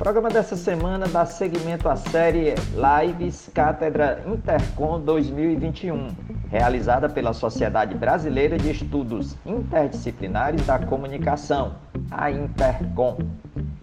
O 0.00 0.02
programa 0.02 0.30
dessa 0.30 0.56
semana 0.56 1.06
dá 1.06 1.26
seguimento 1.26 1.86
à 1.86 1.94
série 1.94 2.54
Lives 2.72 3.50
Cátedra 3.52 4.24
Intercom 4.26 4.98
2021, 4.98 6.08
realizada 6.48 7.06
pela 7.06 7.34
Sociedade 7.34 7.94
Brasileira 7.94 8.56
de 8.56 8.70
Estudos 8.70 9.36
Interdisciplinares 9.44 10.64
da 10.64 10.78
Comunicação, 10.78 11.74
a 12.10 12.30
Intercom. 12.30 13.18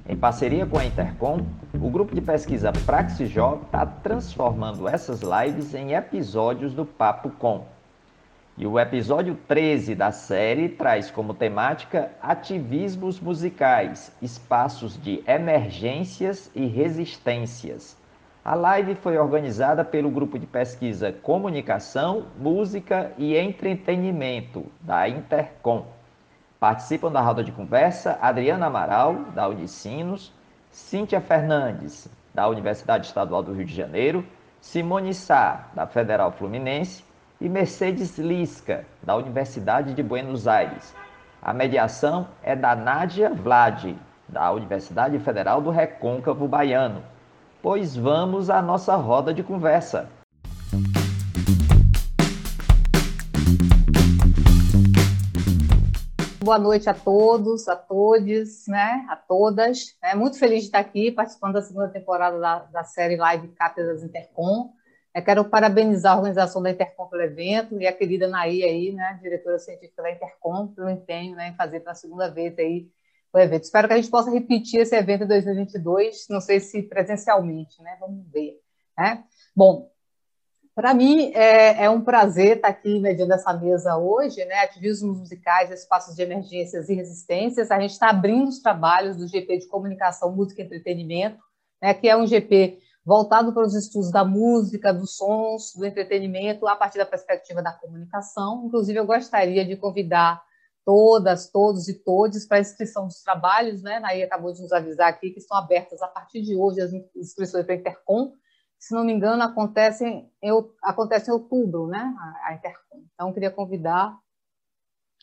Em 0.10 0.18
parceria 0.18 0.66
com 0.66 0.80
a 0.80 0.86
Intercom, 0.86 1.46
o 1.80 1.88
grupo 1.88 2.16
de 2.16 2.22
pesquisa 2.22 2.74
Praxijó 2.74 3.60
está 3.68 3.86
transformando 3.86 4.90
essas 4.90 5.22
lives 5.22 5.76
em 5.76 5.94
episódios 5.94 6.74
do 6.74 6.84
Papo 6.84 7.30
Com. 7.30 7.77
E 8.60 8.66
o 8.66 8.80
episódio 8.80 9.38
13 9.48 9.94
da 9.94 10.12
série 10.12 10.68
traz 10.68 11.12
como 11.12 11.36
temática 11.36 12.12
ativismos 12.20 13.20
musicais, 13.20 14.12
espaços 14.20 15.00
de 15.00 15.24
emergências 15.28 16.50
e 16.56 16.66
resistências. 16.66 17.96
A 18.44 18.56
live 18.56 18.96
foi 18.96 19.16
organizada 19.16 19.86
pelo 19.86 20.10
grupo 20.10 20.40
de 20.40 20.48
pesquisa 20.48 21.12
Comunicação, 21.12 22.26
Música 22.36 23.12
e 23.16 23.38
Entretenimento 23.38 24.66
da 24.82 25.08
Intercom. 25.08 25.86
Participam 26.60 27.12
da 27.12 27.22
roda 27.22 27.44
de 27.44 27.52
conversa 27.52 28.18
Adriana 28.20 28.66
Amaral, 28.66 29.26
da 29.36 29.48
Unicinos, 29.48 30.34
Cíntia 30.72 31.22
Fernandes, 31.22 32.10
da 32.34 32.48
Universidade 32.48 33.06
Estadual 33.06 33.44
do 33.44 33.54
Rio 33.54 33.66
de 33.66 33.76
Janeiro, 33.76 34.26
Simone 34.60 35.14
Sá, 35.14 35.68
da 35.76 35.86
Federal 35.86 36.32
Fluminense, 36.32 37.06
e 37.40 37.48
Mercedes 37.48 38.18
Lisca, 38.18 38.86
da 39.04 39.16
Universidade 39.16 39.94
de 39.94 40.02
Buenos 40.02 40.48
Aires. 40.48 40.94
A 41.42 41.54
mediação 41.54 42.28
é 42.42 42.56
da 42.56 42.76
Nádia 42.76 43.30
Vlad, 43.30 43.96
da 44.28 44.52
Universidade 44.52 45.20
Federal 45.20 45.62
do 45.62 45.70
Recôncavo 45.70 46.48
Baiano. 46.48 47.04
Pois 47.62 47.96
vamos 47.96 48.50
à 48.50 48.62
nossa 48.62 48.96
roda 48.96 49.34
de 49.34 49.44
conversa. 49.44 50.10
Boa 56.44 56.58
noite 56.58 56.90
a 56.90 56.94
todos, 56.94 57.68
a 57.68 57.76
todos, 57.76 58.68
né, 58.68 59.06
a 59.10 59.16
todas. 59.16 59.98
É 60.02 60.16
muito 60.16 60.40
feliz 60.40 60.62
de 60.62 60.66
estar 60.68 60.80
aqui 60.80 61.12
participando 61.12 61.54
da 61.54 61.62
segunda 61.62 61.90
temporada 61.90 62.40
da, 62.40 62.60
da 62.60 62.84
série 62.84 63.18
Live 63.18 63.50
Cátedras 63.50 64.02
Intercom. 64.02 64.72
Eu 65.18 65.24
quero 65.24 65.44
parabenizar 65.46 66.14
a 66.14 66.18
organização 66.18 66.62
da 66.62 66.70
Intercom 66.70 67.08
pelo 67.08 67.24
evento 67.24 67.82
e 67.82 67.88
a 67.88 67.92
querida 67.92 68.28
Naí 68.28 68.64
aí, 68.64 68.92
né, 68.92 69.18
diretora 69.20 69.58
científica 69.58 70.04
da 70.04 70.12
Intercom, 70.12 70.68
pelo 70.68 70.92
empenho 70.92 71.36
né, 71.36 71.50
em 71.50 71.56
fazer 71.56 71.80
pela 71.80 71.96
segunda 71.96 72.30
vez 72.30 72.56
aí 72.60 72.88
o 73.34 73.40
evento. 73.40 73.64
Espero 73.64 73.88
que 73.88 73.96
a 73.96 73.98
gente 73.98 74.12
possa 74.12 74.30
repetir 74.30 74.82
esse 74.82 74.96
evento 74.96 75.24
em 75.24 75.28
2022, 75.28 76.28
não 76.30 76.40
sei 76.40 76.60
se 76.60 76.84
presencialmente, 76.84 77.82
né, 77.82 77.98
vamos 78.00 78.32
ver. 78.32 78.62
Né? 78.96 79.24
Bom, 79.56 79.90
para 80.76 80.94
mim 80.94 81.32
é, 81.34 81.86
é, 81.86 81.90
um 81.90 82.02
prazer 82.02 82.58
estar 82.58 82.68
aqui 82.68 83.00
mediando 83.00 83.34
essa 83.34 83.52
mesa 83.54 83.98
hoje, 83.98 84.46
né, 84.46 84.60
ativismos 84.60 85.18
musicais, 85.18 85.72
espaços 85.72 86.16
de 86.16 86.22
emergências 86.22 86.90
e 86.90 86.94
resistências. 86.94 87.72
A 87.72 87.80
gente 87.80 87.94
está 87.94 88.12
abrindo 88.12 88.50
os 88.50 88.60
trabalhos 88.60 89.18
do 89.18 89.28
GP 89.28 89.58
de 89.58 89.68
Comunicação, 89.68 90.32
Música 90.32 90.62
e 90.62 90.66
Entretenimento, 90.66 91.40
né, 91.82 91.96
que 91.96 92.08
é 92.08 92.16
um 92.16 92.28
GP 92.28 92.86
voltado 93.08 93.54
para 93.54 93.66
os 93.66 93.74
estudos 93.74 94.12
da 94.12 94.26
música, 94.26 94.94
dos 94.94 95.16
sons, 95.16 95.74
do 95.74 95.86
entretenimento, 95.86 96.68
a 96.68 96.76
partir 96.76 96.98
da 96.98 97.06
perspectiva 97.06 97.64
da 97.64 97.72
comunicação. 97.72 98.66
Inclusive, 98.66 99.00
eu 99.00 99.06
gostaria 99.06 99.64
de 99.64 99.78
convidar 99.78 100.44
todas, 100.84 101.50
todos 101.50 101.88
e 101.88 101.94
todes 101.94 102.46
para 102.46 102.58
a 102.58 102.60
inscrição 102.60 103.08
dos 103.08 103.22
trabalhos, 103.22 103.82
né? 103.82 104.02
Naí 104.02 104.24
acabou 104.24 104.52
de 104.52 104.62
nos 104.62 104.74
avisar 104.74 105.08
aqui 105.08 105.30
que 105.30 105.40
estão 105.40 105.56
abertas 105.56 106.02
a 106.02 106.08
partir 106.10 106.42
de 106.42 106.54
hoje 106.58 106.82
as 106.82 106.92
inscrições 107.16 107.64
para 107.64 107.76
a 107.76 107.78
Intercom. 107.78 108.34
Se 108.78 108.94
não 108.94 109.06
me 109.06 109.14
engano, 109.14 109.42
acontecem 109.42 110.30
em, 110.44 110.52
acontece 110.84 111.30
em 111.30 111.34
outubro, 111.34 111.88
né? 111.88 112.14
A, 112.20 112.50
a 112.50 112.54
Intercom. 112.56 113.06
Então, 113.14 113.32
queria 113.32 113.52
convidar 113.52 114.20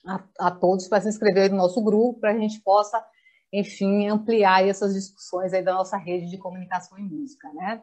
a, 0.06 0.24
a 0.40 0.50
todos 0.50 0.88
para 0.88 1.02
se 1.02 1.08
inscreverem 1.10 1.50
no 1.50 1.58
nosso 1.58 1.84
grupo, 1.84 2.18
para 2.18 2.30
a 2.30 2.38
gente 2.38 2.62
possa 2.62 3.04
enfim, 3.54 4.08
ampliar 4.08 4.66
essas 4.66 4.92
discussões 4.92 5.54
aí 5.54 5.62
da 5.62 5.74
nossa 5.74 5.96
rede 5.96 6.28
de 6.28 6.36
comunicação 6.36 6.98
em 6.98 7.04
música, 7.04 7.48
né? 7.52 7.80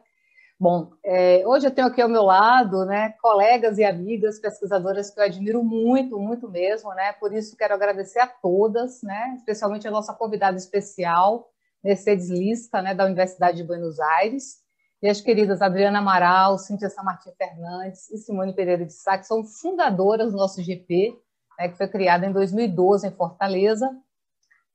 Bom, 0.60 0.92
é, 1.02 1.42
hoje 1.46 1.66
eu 1.66 1.70
tenho 1.70 1.88
aqui 1.88 2.00
ao 2.00 2.10
meu 2.10 2.22
lado, 2.22 2.84
né, 2.84 3.14
colegas 3.20 3.78
e 3.78 3.84
amigas 3.84 4.38
pesquisadoras 4.38 5.10
que 5.10 5.18
eu 5.18 5.24
admiro 5.24 5.64
muito, 5.64 6.20
muito 6.20 6.48
mesmo, 6.48 6.92
né? 6.94 7.14
Por 7.14 7.32
isso 7.32 7.56
quero 7.56 7.72
agradecer 7.72 8.20
a 8.20 8.26
todas, 8.26 9.02
né, 9.02 9.34
especialmente 9.38 9.88
a 9.88 9.90
nossa 9.90 10.12
convidada 10.12 10.56
especial, 10.58 11.48
Mercedes 11.82 12.28
Lisca, 12.28 12.82
né, 12.82 12.94
da 12.94 13.06
Universidade 13.06 13.56
de 13.56 13.64
Buenos 13.64 13.98
Aires, 13.98 14.58
e 15.02 15.08
as 15.08 15.22
queridas 15.22 15.62
Adriana 15.62 15.98
Amaral, 16.00 16.58
Cíntia 16.58 16.90
Samartim 16.90 17.32
Fernandes 17.32 18.10
e 18.10 18.18
Simone 18.18 18.52
Pereira 18.52 18.84
de 18.84 18.92
Sá, 18.92 19.16
que 19.16 19.26
são 19.26 19.42
fundadoras 19.42 20.32
do 20.32 20.38
nosso 20.38 20.62
GP, 20.62 21.18
né, 21.58 21.68
que 21.70 21.78
foi 21.78 21.88
criado 21.88 22.24
em 22.24 22.30
2012 22.30 23.08
em 23.08 23.10
Fortaleza, 23.10 23.90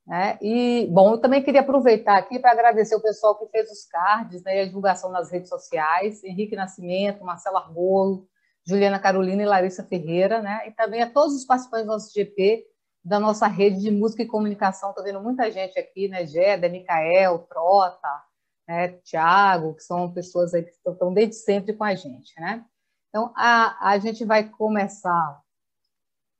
né? 0.07 0.37
E, 0.41 0.87
bom, 0.89 1.11
eu 1.11 1.17
também 1.17 1.43
queria 1.43 1.59
aproveitar 1.59 2.17
aqui 2.17 2.39
para 2.39 2.51
agradecer 2.51 2.95
o 2.95 3.01
pessoal 3.01 3.37
que 3.37 3.45
fez 3.47 3.69
os 3.69 3.85
cards 3.85 4.41
né, 4.41 4.57
e 4.57 4.61
a 4.61 4.65
divulgação 4.65 5.11
nas 5.11 5.29
redes 5.29 5.49
sociais, 5.49 6.23
Henrique 6.23 6.55
Nascimento, 6.55 7.25
Marcelo 7.25 7.57
Arbolo, 7.57 8.25
Juliana 8.65 8.99
Carolina 8.99 9.43
e 9.43 9.45
Larissa 9.45 9.83
Ferreira, 9.83 10.41
né? 10.41 10.65
e 10.65 10.71
também 10.71 11.01
a 11.01 11.09
todos 11.09 11.35
os 11.35 11.45
participantes 11.45 11.85
do 11.85 11.91
nosso 11.91 12.13
GP, 12.13 12.65
da 13.03 13.19
nossa 13.19 13.47
rede 13.47 13.81
de 13.81 13.91
música 13.91 14.23
e 14.23 14.27
comunicação. 14.27 14.89
Estou 14.89 15.03
vendo 15.03 15.21
muita 15.21 15.51
gente 15.51 15.77
aqui, 15.77 16.07
né? 16.09 16.25
Geda, 16.25 16.67
Micael, 16.67 17.39
Trota, 17.39 18.23
né? 18.67 18.89
Tiago, 19.03 19.75
que 19.75 19.83
são 19.83 20.11
pessoas 20.13 20.53
aí 20.53 20.63
que 20.63 20.71
estão 20.71 21.13
desde 21.13 21.35
sempre 21.35 21.73
com 21.73 21.85
a 21.85 21.95
gente. 21.95 22.33
Né? 22.37 22.65
Então, 23.09 23.31
a, 23.35 23.91
a 23.91 23.97
gente 23.99 24.25
vai 24.25 24.49
começar 24.49 25.41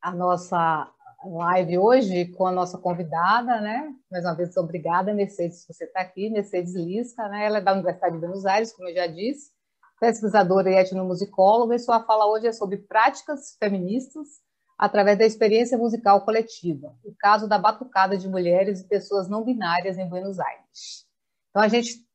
a 0.01 0.11
nossa 0.11 0.91
live 1.25 1.77
hoje 1.79 2.25
com 2.33 2.45
a 2.45 2.51
nossa 2.51 2.77
convidada, 2.77 3.59
né? 3.59 3.91
Mais 4.11 4.23
uma 4.23 4.35
vez, 4.35 4.55
obrigada, 4.57 5.13
Mercedes, 5.13 5.61
se 5.61 5.73
você 5.73 5.85
está 5.85 6.01
aqui. 6.01 6.29
Mercedes 6.29 6.75
Lisca, 6.75 7.27
né? 7.29 7.45
Ela 7.45 7.57
é 7.57 7.61
da 7.61 7.73
Universidade 7.73 8.13
de 8.13 8.19
Buenos 8.19 8.45
Aires, 8.45 8.73
como 8.73 8.89
eu 8.89 8.95
já 8.95 9.07
disse, 9.07 9.51
pesquisadora 9.99 10.69
e 10.69 10.75
etnomusicóloga, 10.75 11.75
e 11.75 11.79
sua 11.79 12.03
fala 12.03 12.27
hoje 12.27 12.47
é 12.47 12.51
sobre 12.51 12.77
práticas 12.77 13.55
feministas 13.59 14.27
através 14.77 15.17
da 15.17 15.25
experiência 15.25 15.77
musical 15.77 16.23
coletiva, 16.23 16.95
o 17.03 17.11
caso 17.17 17.47
da 17.47 17.57
batucada 17.57 18.15
de 18.15 18.27
mulheres 18.27 18.81
e 18.81 18.87
pessoas 18.87 19.27
não 19.27 19.43
binárias 19.43 19.97
em 19.97 20.07
Buenos 20.07 20.39
Aires. 20.39 21.06
Então, 21.57 21.65
a 21.65 21.69
gente, 21.69 22.05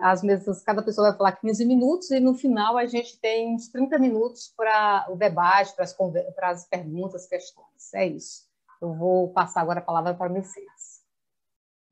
as 0.00 0.64
cada 0.64 0.82
pessoa 0.82 1.10
vai 1.10 1.18
falar 1.18 1.32
15 1.32 1.62
minutos 1.66 2.10
e 2.10 2.18
no 2.20 2.32
final 2.32 2.78
a 2.78 2.86
gente 2.86 3.20
tem 3.20 3.54
uns 3.54 3.68
30 3.68 3.98
minutos 3.98 4.50
para 4.56 5.04
o 5.10 5.14
debate, 5.14 5.76
para 5.76 5.84
as, 5.84 5.94
para 6.34 6.48
as 6.48 6.66
perguntas, 6.66 7.26
questões. 7.26 7.92
É 7.92 8.06
isso. 8.06 8.48
Eu 8.80 8.94
vou 8.94 9.30
pasar 9.34 9.60
agora 9.60 9.80
a 9.80 9.82
palavra 9.82 10.14
para 10.14 10.32
Mercedes. 10.32 11.02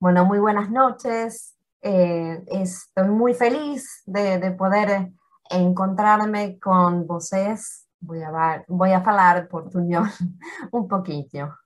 Bueno, 0.01 0.25
muy 0.25 0.41
buenas 0.41 0.71
noches. 0.71 1.55
Eh, 1.83 2.43
estoy 2.63 3.09
muy 3.11 3.35
feliz 3.35 3.85
de, 4.07 4.39
de, 4.39 4.53
poder 4.53 5.13
encontrarme 5.51 6.59
con 6.59 7.07
vocês. 7.07 7.87
Voy 8.01 8.23
a, 8.23 8.65
voy 8.69 8.93
a 8.93 9.03
falar 9.03 9.49
portuñol 9.49 10.09
un 10.73 10.89
poquito. 10.89 11.59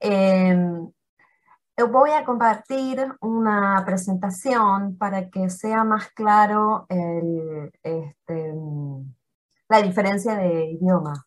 Eh, 0.00 0.56
voy 1.88 2.10
a 2.10 2.24
compartir 2.24 3.14
una 3.20 3.82
presentación 3.84 4.96
para 4.96 5.30
que 5.30 5.50
sea 5.50 5.84
más 5.84 6.08
claro 6.10 6.86
este, 6.88 8.54
la 9.68 9.82
diferencia 9.82 10.36
de 10.36 10.72
idioma. 10.72 11.26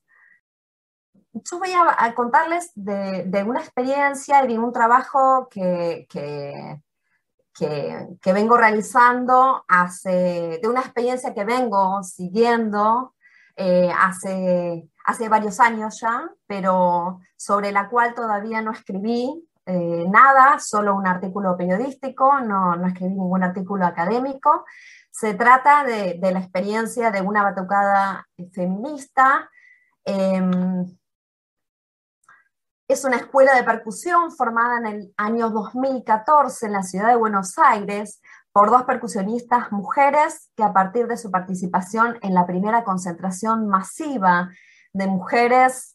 Yo 1.33 1.57
voy 1.57 1.71
a, 1.73 2.13
contarles 2.13 2.71
de, 2.75 3.43
una 3.47 3.59
experiencia 3.59 4.43
y 4.43 4.47
de 4.49 4.59
un 4.59 4.71
trabajo 4.71 5.47
que, 5.49 6.05
vengo 8.25 8.57
realizando, 8.57 9.63
hace, 9.67 10.59
de 10.61 10.67
una 10.67 10.81
experiencia 10.81 11.33
que 11.33 11.43
vengo 11.43 12.03
siguiendo 12.03 13.15
eh, 13.55 13.91
hace, 13.97 14.87
hace 15.05 15.29
varios 15.29 15.59
años 15.59 15.99
ya, 15.99 16.29
pero 16.45 17.19
sobre 17.35 17.71
la 17.71 17.89
cual 17.89 18.13
todavía 18.13 18.61
no 18.61 18.71
escribí, 18.71 19.43
eh, 19.65 20.05
nada, 20.09 20.59
solo 20.59 20.95
un 20.95 21.07
artículo 21.07 21.55
periodístico, 21.57 22.39
no, 22.39 22.75
no, 22.75 22.87
escribí 22.87 23.13
ningún 23.13 23.43
artículo 23.43 23.85
académico. 23.85 24.65
Se 25.11 25.33
trata 25.33 25.83
de, 25.83 26.19
de, 26.19 26.31
la 26.31 26.39
experiencia 26.39 27.11
de 27.11 27.21
una 27.21 27.43
batucada 27.43 28.27
feminista 28.51 29.49
Em, 30.05 30.97
es 32.87 33.05
una 33.05 33.15
escuela 33.15 33.55
de 33.55 33.63
percusión 33.63 34.31
formada 34.31 34.77
en 34.77 34.85
el 34.85 35.13
año 35.17 35.49
2014 35.49 36.65
en 36.65 36.73
la 36.73 36.83
ciudad 36.83 37.07
de 37.07 37.15
Buenos 37.15 37.57
Aires 37.57 38.21
por 38.51 38.69
dos 38.69 38.83
percusionistas 38.83 39.71
mujeres 39.71 40.51
que 40.55 40.63
a 40.63 40.73
partir 40.73 41.07
de 41.07 41.17
su 41.17 41.31
participación 41.31 42.19
en 42.21 42.33
la 42.33 42.45
primera 42.45 42.83
concentración 42.83 43.67
masiva 43.67 44.49
de 44.91 45.07
mujeres 45.07 45.92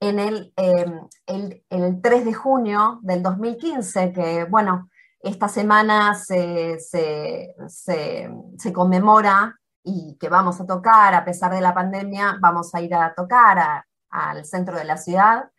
en 0.00 0.18
el, 0.18 0.52
em, 0.56 1.08
el, 1.26 2.00
3 2.02 2.24
de 2.24 2.34
junio 2.34 3.00
del 3.02 3.22
2015, 3.22 4.12
que 4.12 4.44
bueno, 4.44 4.90
esta 5.20 5.48
semana 5.48 6.14
se, 6.14 6.78
se, 6.78 7.54
conmemora 8.72 9.58
y 9.82 10.16
que 10.18 10.28
vamos 10.28 10.60
a 10.60 10.66
tocar, 10.66 11.14
a 11.14 11.24
pesar 11.24 11.52
de 11.52 11.60
la 11.60 11.74
pandemia, 11.74 12.36
vamos 12.40 12.74
a 12.74 12.80
ir 12.80 12.94
a 12.94 13.14
tocar 13.14 13.84
al 14.10 14.44
centro 14.44 14.76
de 14.76 14.84
la 14.84 14.96
ciudad. 14.96 15.50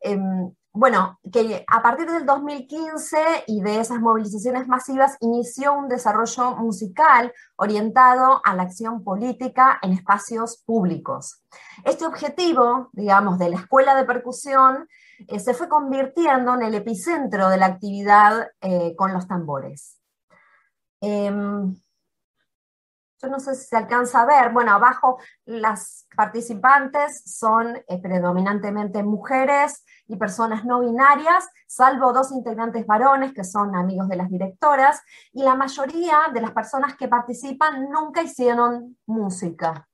Em, 0.00 0.50
bueno, 0.72 1.18
que 1.32 1.64
a 1.66 1.82
partir 1.82 2.10
del 2.10 2.26
2015 2.26 3.44
y 3.46 3.62
de 3.62 3.80
esas 3.80 4.00
movilizaciones 4.00 4.68
masivas 4.68 5.16
inició 5.20 5.74
un 5.74 5.88
desarrollo 5.88 6.56
musical 6.56 7.32
orientado 7.56 8.40
a 8.44 8.54
la 8.54 8.62
acción 8.62 9.02
política 9.02 9.78
en 9.82 9.92
espacios 9.92 10.62
públicos. 10.64 11.42
Este 11.84 12.06
objetivo, 12.06 12.90
digamos, 12.92 13.38
de 13.38 13.50
la 13.50 13.56
escuela 13.56 13.94
de 13.94 14.04
percusión 14.04 14.86
eh, 15.26 15.40
se 15.40 15.54
fue 15.54 15.68
convirtiendo 15.68 16.54
en 16.54 16.62
el 16.62 16.74
epicentro 16.74 17.48
de 17.48 17.56
la 17.56 17.66
actividad 17.66 18.48
eh, 18.60 18.94
con 18.96 19.12
los 19.12 19.26
tambores. 19.26 19.98
Em, 21.00 21.74
yo 23.20 23.28
no 23.28 23.40
sé 23.40 23.54
si 23.54 23.66
se 23.66 23.76
alcanza 23.76 24.22
a 24.22 24.26
ver, 24.26 24.52
bueno, 24.52 24.72
abajo 24.72 25.18
las 25.44 26.06
participantes 26.16 27.22
son 27.24 27.76
eh, 27.76 28.00
predominantemente 28.00 29.02
mujeres 29.02 29.84
y 30.06 30.16
personas 30.16 30.64
no 30.64 30.80
binarias, 30.80 31.48
salvo 31.66 32.12
dos 32.12 32.30
integrantes 32.32 32.86
varones 32.86 33.32
que 33.32 33.44
son 33.44 33.74
amigos 33.74 34.08
de 34.08 34.16
las 34.16 34.30
directoras, 34.30 35.02
y 35.32 35.42
la 35.42 35.54
mayoría 35.54 36.30
de 36.32 36.40
las 36.40 36.52
personas 36.52 36.96
que 36.96 37.08
participan 37.08 37.90
nunca 37.90 38.22
hicieron 38.22 38.96
música. 39.06 39.86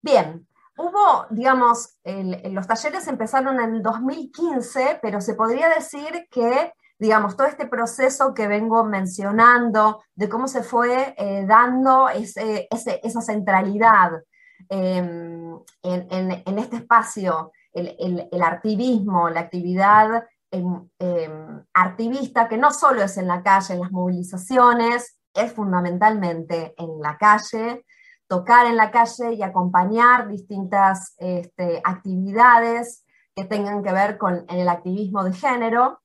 Bien, 0.00 0.46
hubo, 0.76 1.26
digamos, 1.30 1.98
los 2.04 2.66
talleres 2.66 3.08
empezaron 3.08 3.60
en 3.60 3.76
el 3.76 3.82
2015, 3.82 5.00
pero 5.02 5.20
se 5.20 5.34
podría 5.34 5.68
decir 5.68 6.28
que 6.30 6.72
digamos, 6.98 7.36
todo 7.36 7.46
este 7.46 7.66
proceso 7.66 8.34
que 8.34 8.48
vengo 8.48 8.84
mencionando, 8.84 10.02
de 10.14 10.28
cómo 10.28 10.48
se 10.48 10.62
fue 10.62 11.14
eh, 11.16 11.44
dando 11.46 12.08
esa 12.08 13.20
centralidad 13.20 14.22
em, 14.68 15.56
en, 15.82 16.58
este 16.58 16.76
espacio, 16.76 17.52
el, 17.72 18.28
el, 18.32 18.42
activismo, 18.42 19.28
la 19.28 19.40
actividad 19.40 20.24
em, 20.50 20.88
em, 20.98 21.64
activista, 21.74 22.48
que 22.48 22.56
no 22.56 22.72
solo 22.72 23.02
es 23.02 23.16
en 23.16 23.28
la 23.28 23.42
calle, 23.42 23.74
en 23.74 23.80
las 23.80 23.92
movilizaciones, 23.92 25.18
es 25.34 25.52
fundamentalmente 25.52 26.74
en 26.76 27.00
la 27.00 27.16
calle, 27.16 27.84
tocar 28.26 28.66
en 28.66 28.76
la 28.76 28.90
calle 28.90 29.34
y 29.34 29.42
acompañar 29.42 30.28
distintas 30.28 31.14
este, 31.18 31.80
actividades 31.84 33.04
que 33.34 33.44
tengan 33.44 33.82
que 33.82 33.92
ver 33.92 34.18
con 34.18 34.44
el 34.48 34.68
activismo 34.68 35.24
de 35.24 35.32
género. 35.32 36.00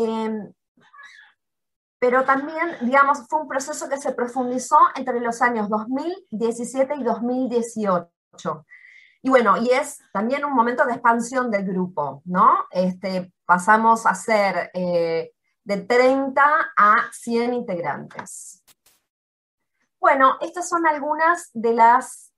Em, 0.00 0.52
pero 1.98 2.24
también, 2.24 2.76
digamos, 2.80 3.26
fue 3.28 3.42
un 3.42 3.48
proceso 3.48 3.88
que 3.88 3.98
se 3.98 4.12
profundizó 4.12 4.78
entre 4.94 5.20
los 5.20 5.42
años 5.42 5.68
2017 5.68 6.94
y 6.96 7.02
2018. 7.02 8.10
Y 9.22 9.28
bueno, 9.28 9.58
y 9.58 9.68
es 9.68 9.98
también 10.12 10.46
un 10.46 10.54
momento 10.54 10.86
de 10.86 10.92
expansión 10.92 11.50
del 11.50 11.66
grupo, 11.66 12.22
¿no? 12.24 12.64
Este, 12.70 13.34
pasamos 13.44 14.06
a 14.06 14.14
ser 14.14 14.70
eh, 14.72 15.32
de 15.62 15.76
30 15.76 16.42
a 16.74 17.10
100 17.12 17.52
integrantes. 17.52 18.64
Bueno, 20.00 20.38
estas 20.40 20.66
son 20.70 20.86
algunas 20.86 21.50
de 21.52 21.74
las 21.74 22.32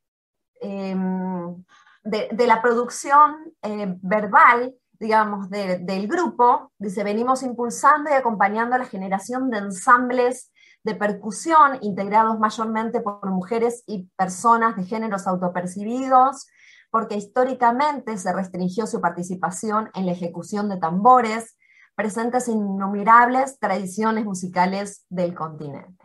em, 0.61 1.65
de, 2.03 2.47
la 2.47 2.61
producción 2.61 3.55
eh, 3.63 3.97
verbal 4.03 4.75
digamos, 5.03 5.51
del 5.51 6.07
grupo, 6.07 6.71
dice, 6.79 7.03
venimos 7.03 7.43
impulsando 7.43 8.09
y 8.09 8.13
acompañando 8.13 8.79
la 8.79 8.85
generación 8.85 9.51
de 9.51 9.59
ensambles 9.59 10.53
de 10.85 10.95
percusión 10.95 11.79
integrados 11.81 12.39
mayormente 12.39 13.01
por 13.01 13.29
mujeres 13.29 13.83
y 13.89 14.05
personas 14.17 14.77
de 14.77 14.85
géneros 14.85 15.27
autopercibidos, 15.27 16.47
porque 16.93 17.17
históricamente 17.17 18.17
se 18.17 18.33
restringió 18.33 18.87
su 18.87 19.01
participación 19.01 19.91
en 19.95 20.07
la 20.07 20.13
ejecución 20.13 20.69
de 20.69 20.77
tambores, 20.77 21.59
presentes 21.97 22.47
en 22.47 22.59
innumerables 22.59 23.59
tradiciones 23.59 24.25
musicales 24.25 25.05
del 25.09 25.35
continente. 25.35 26.05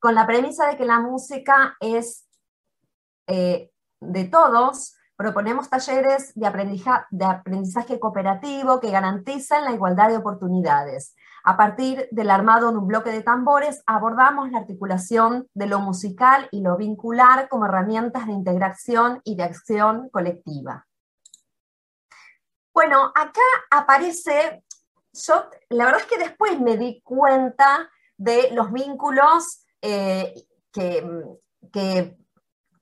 Con 0.00 0.14
la 0.14 0.26
premisa 0.26 0.68
de 0.68 0.78
que 0.78 0.86
la 0.86 1.00
música 1.00 1.76
es 1.80 2.26
eh, 3.26 3.70
de 4.00 4.24
todos, 4.24 4.96
Proponemos 5.16 5.70
talleres 5.70 6.32
de 6.34 6.46
aprendizaje, 6.46 7.98
cooperativo 7.98 8.80
que 8.80 8.90
garantizan 8.90 9.64
la 9.64 9.72
igualdad 9.72 10.08
de 10.08 10.18
oportunidades. 10.18 11.14
A 11.42 11.56
partir 11.56 12.06
del 12.10 12.28
armado 12.28 12.68
en 12.68 12.76
un 12.76 12.86
bloque 12.86 13.10
de 13.10 13.22
tambores, 13.22 13.82
abordamos 13.86 14.50
la 14.50 14.58
articulación 14.58 15.48
de 15.54 15.68
lo 15.68 15.78
musical 15.78 16.48
y 16.50 16.60
lo 16.60 16.76
vincular 16.76 17.48
como 17.48 17.64
herramientas 17.64 18.26
de 18.26 18.32
integración 18.32 19.22
y 19.24 19.36
de 19.36 19.44
acción 19.44 20.10
colectiva. 20.10 20.86
Bueno, 22.74 23.10
acá 23.14 23.40
aparece, 23.70 24.64
yo 25.14 25.48
la 25.70 25.86
verdad 25.86 26.02
es 26.02 26.06
que 26.08 26.18
después 26.18 26.60
me 26.60 26.76
di 26.76 27.00
cuenta 27.00 27.88
de 28.18 28.50
los 28.52 28.70
vínculos 28.70 29.64
eh, 29.80 30.34
que, 30.70 31.08
que 31.72 32.18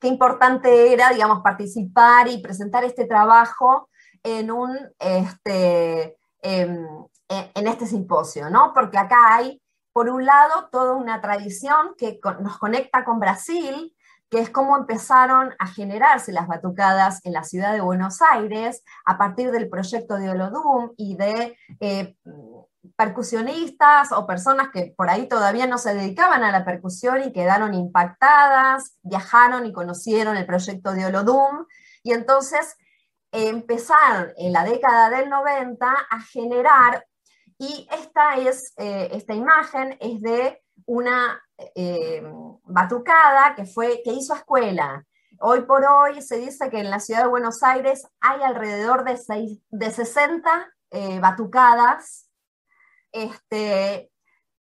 qué 0.05 0.09
importante 0.09 0.93
era, 0.93 1.09
digamos, 1.09 1.41
participar 1.41 2.29
y 2.29 2.43
presentar 2.43 2.85
este 2.85 3.07
trabajo 3.07 3.89
en, 4.23 4.51
un, 4.51 4.77
este, 4.99 6.19
em, 6.43 6.87
en, 7.31 7.67
este 7.67 7.87
simposio, 7.87 8.51
¿no? 8.51 8.75
Porque 8.75 8.99
acá 8.99 9.35
hay, 9.35 9.63
por 9.95 10.11
un 10.11 10.27
lado, 10.27 10.69
toda 10.71 10.93
una 10.93 11.23
tradición 11.23 11.95
que 11.97 12.21
nos 12.41 12.59
conecta 12.59 13.03
con 13.03 13.19
Brasil, 13.19 13.97
que 14.29 14.41
es 14.41 14.51
cómo 14.51 14.77
empezaron 14.77 15.55
a 15.59 15.69
generarse 15.69 16.33
las 16.33 16.49
batucadas 16.49 17.25
en 17.25 17.33
la 17.33 17.43
ciudad 17.43 17.73
de 17.73 17.81
Buenos 17.81 18.21
Aires 18.21 18.85
a 19.07 19.17
partir 19.17 19.53
del 19.53 19.71
proyecto 19.71 20.17
de 20.17 20.29
Olodum 20.29 20.93
y 20.99 21.17
de 21.17 21.57
eh, 21.81 22.15
percusionistas 22.97 24.13
o 24.13 24.27
personas 24.27 24.69
que 24.73 24.95
por 24.97 25.11
ahí 25.11 25.29
todavía 25.29 25.67
no 25.67 25.79
se 25.79 25.95
dedicaban 25.95 26.45
a 26.45 26.53
la 26.53 26.65
percusión 26.65 27.23
y 27.23 27.33
quedaron 27.33 27.75
impactadas, 27.75 28.99
viajaron 29.03 29.67
y 29.67 29.73
conocieron 29.73 30.37
el 30.37 30.47
proyecto 30.47 30.93
de 30.93 31.07
Olodum, 31.07 31.67
y 32.03 32.13
entonces 32.13 32.77
empezaron 33.33 34.33
en 34.37 34.53
la 34.53 34.65
década 34.65 35.11
del 35.11 35.29
90 35.29 35.87
a 35.87 36.21
generar, 36.21 37.07
y 37.59 37.89
esta, 37.93 38.37
es, 38.37 38.73
eh, 38.77 39.09
esta 39.13 39.35
imagen 39.35 39.97
es 40.01 40.21
de 40.21 40.63
una 40.87 41.41
eh, 41.75 42.23
batucada 42.65 43.55
que, 43.55 43.65
fue, 43.65 44.03
que 44.05 44.13
hizo 44.13 44.35
escuela. 44.35 45.05
Hoy 45.41 45.63
por 45.63 45.85
hoy 45.85 46.21
se 46.23 46.39
dice 46.39 46.71
que 46.71 46.79
en 46.79 46.91
la 46.91 47.01
ciudad 47.01 47.23
de 47.23 47.29
Buenos 47.29 47.63
Aires 47.63 48.07
hay 48.21 48.43
alrededor 48.43 49.05
de, 49.05 49.19
de 49.71 49.91
60 49.91 50.73
eh, 50.91 51.19
batucadas 51.21 52.24
este, 53.15 54.11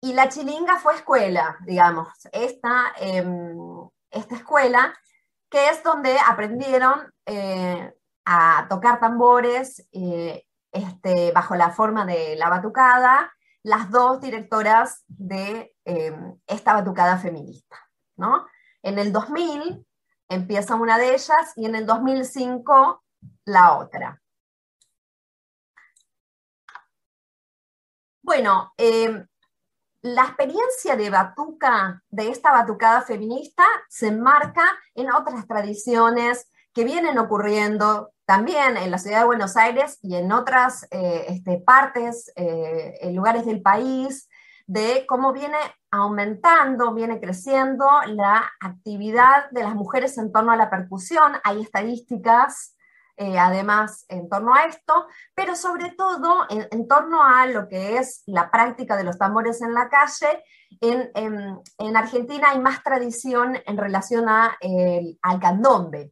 y 0.01 0.13
la 0.13 0.29
chilinga 0.29 0.77
fue 0.77 0.96
escuela, 0.96 1.58
digamos, 1.65 2.10
esta, 2.31 2.93
em, 2.98 3.58
esta 4.12 4.36
escuela, 4.36 4.93
que 5.50 5.70
es 5.70 5.81
donde 5.84 6.17
aprendieron 6.20 7.12
eh, 7.25 7.93
a 8.25 8.67
tocar 8.70 9.00
tambores 9.00 9.88
eh, 9.93 10.46
este, 10.72 11.31
bajo 11.31 11.55
la 11.55 11.72
forma 11.72 12.05
de 12.05 12.36
la 12.36 12.50
batucada, 12.50 13.34
las 13.63 13.89
dos 13.89 14.22
directoras 14.22 15.03
de 15.08 15.74
em, 15.86 16.38
esta 16.46 16.74
batucada 16.74 17.17
feminista. 17.17 17.77
¿no? 18.17 18.46
En 18.84 19.00
el 19.00 19.13
2000 19.13 19.86
empieza 20.29 20.75
una 20.75 20.98
de 20.98 21.13
ellas 21.13 21.53
y 21.55 21.65
en 21.65 21.75
el 21.75 21.86
2005 21.86 23.03
la 23.46 23.77
otra. 23.77 24.21
Bueno, 28.33 28.71
em, 28.77 29.27
la 30.03 30.23
experiencia 30.23 30.95
de 30.95 31.09
batuca, 31.09 32.01
de 32.09 32.29
esta 32.29 32.53
batucada 32.53 33.01
feminista, 33.01 33.65
se 33.89 34.07
enmarca 34.07 34.63
en 34.95 35.11
otras 35.11 35.45
tradiciones 35.47 36.50
que 36.73 36.85
vienen 36.85 37.17
ocurriendo 37.17 38.13
también 38.23 38.77
en 38.77 38.89
la 38.89 39.00
ciudad 39.00 39.19
de 39.19 39.25
Buenos 39.25 39.57
Aires 39.57 40.00
y 40.01 40.15
en 40.15 40.31
otras 40.31 40.88
eh, 40.91 41.25
este, 41.27 41.57
partes, 41.57 42.31
eh, 42.38 43.00
en 43.01 43.17
lugares 43.17 43.45
del 43.45 43.61
país, 43.61 44.29
de 44.65 45.05
cómo 45.09 45.33
viene 45.33 45.57
aumentando, 45.91 46.93
viene 46.93 47.19
creciendo 47.19 47.85
la 48.05 48.50
actividad 48.61 49.51
de 49.51 49.63
las 49.63 49.75
mujeres 49.75 50.17
en 50.17 50.31
torno 50.31 50.53
a 50.53 50.55
la 50.55 50.69
percusión. 50.69 51.33
Hay 51.43 51.61
estadísticas 51.61 52.77
eh, 53.18 53.38
además 53.38 54.06
en 54.10 54.30
torno 54.30 54.53
a 54.53 54.65
esto, 54.65 55.08
pero 55.36 55.56
sobre 55.56 55.91
todo 55.91 56.46
en, 56.50 56.88
torno 56.88 57.24
a 57.24 57.46
lo 57.46 57.68
que 57.68 57.98
es 57.98 58.24
la 58.25 58.51
práctica 58.51 58.98
de 58.98 59.03
los 59.03 59.18
tambores 59.18 59.62
en 59.62 59.74
la 59.74 59.89
calle. 59.89 60.44
En, 60.80 61.96
Argentina 61.96 62.50
hay 62.51 62.60
más 62.60 62.84
tradición 62.84 63.58
en 63.65 63.77
relación 63.77 64.30
a, 64.30 64.58
al 65.22 65.39
candombe, 65.39 66.12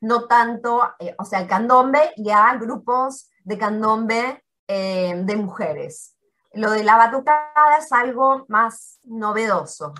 no 0.00 0.26
tanto, 0.26 0.94
eh, 0.98 1.14
o 1.18 1.24
sea, 1.24 1.40
el 1.40 1.48
candombe 1.48 2.12
y 2.16 2.30
a 2.30 2.54
grupos 2.56 3.30
de 3.44 3.58
candombe 3.58 4.44
eh, 4.66 5.14
de 5.24 5.36
mujeres. 5.36 6.16
Lo 6.52 6.70
de 6.70 6.84
la 6.84 6.96
batucada 6.96 7.78
es 7.78 7.92
algo 7.92 8.44
más 8.48 9.00
novedoso 9.04 9.92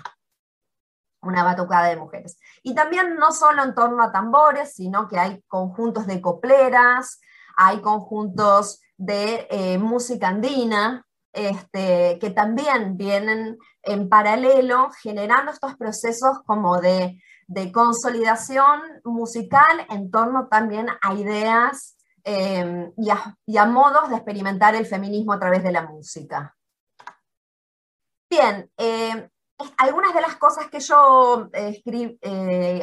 una 1.21 1.43
batucada 1.43 1.87
de 1.87 1.97
mujeres. 1.97 2.37
Y 2.63 2.73
también 2.73 3.15
no 3.15 3.31
solo 3.31 3.63
en 3.63 3.75
torno 3.75 4.03
a 4.03 4.11
tambores, 4.11 4.73
sino 4.73 5.07
que 5.07 5.19
hay 5.19 5.41
conjuntos 5.47 6.07
de 6.07 6.21
copleras, 6.21 7.19
hay 7.57 7.81
conjuntos 7.81 8.81
de 8.97 9.47
eh, 9.49 9.77
música 9.77 10.29
andina, 10.29 11.05
este, 11.33 12.17
que 12.19 12.31
también 12.31 12.97
vienen 12.97 13.57
en 13.83 14.09
paralelo 14.09 14.89
generando 15.01 15.51
estos 15.51 15.75
procesos 15.75 16.39
como 16.45 16.79
de, 16.79 17.21
consolidación 17.73 18.81
musical 19.03 19.85
en 19.89 20.11
torno 20.11 20.47
también 20.47 20.87
a 21.01 21.13
ideas 21.15 21.97
eh, 22.23 22.91
y, 22.95 23.57
a, 23.57 23.65
modos 23.65 24.09
de 24.09 24.17
experimentar 24.17 24.75
el 24.75 24.85
feminismo 24.85 25.33
a 25.33 25.39
través 25.39 25.63
de 25.63 25.71
la 25.71 25.87
música. 25.87 26.55
Bien, 28.29 28.69
eh, 28.77 29.29
algunas 29.77 30.13
de 30.13 30.21
las 30.21 30.35
cosas 30.37 30.67
que 30.69 30.79
yo 30.79 31.49
eh, 31.53 31.81
eh, 31.85 32.81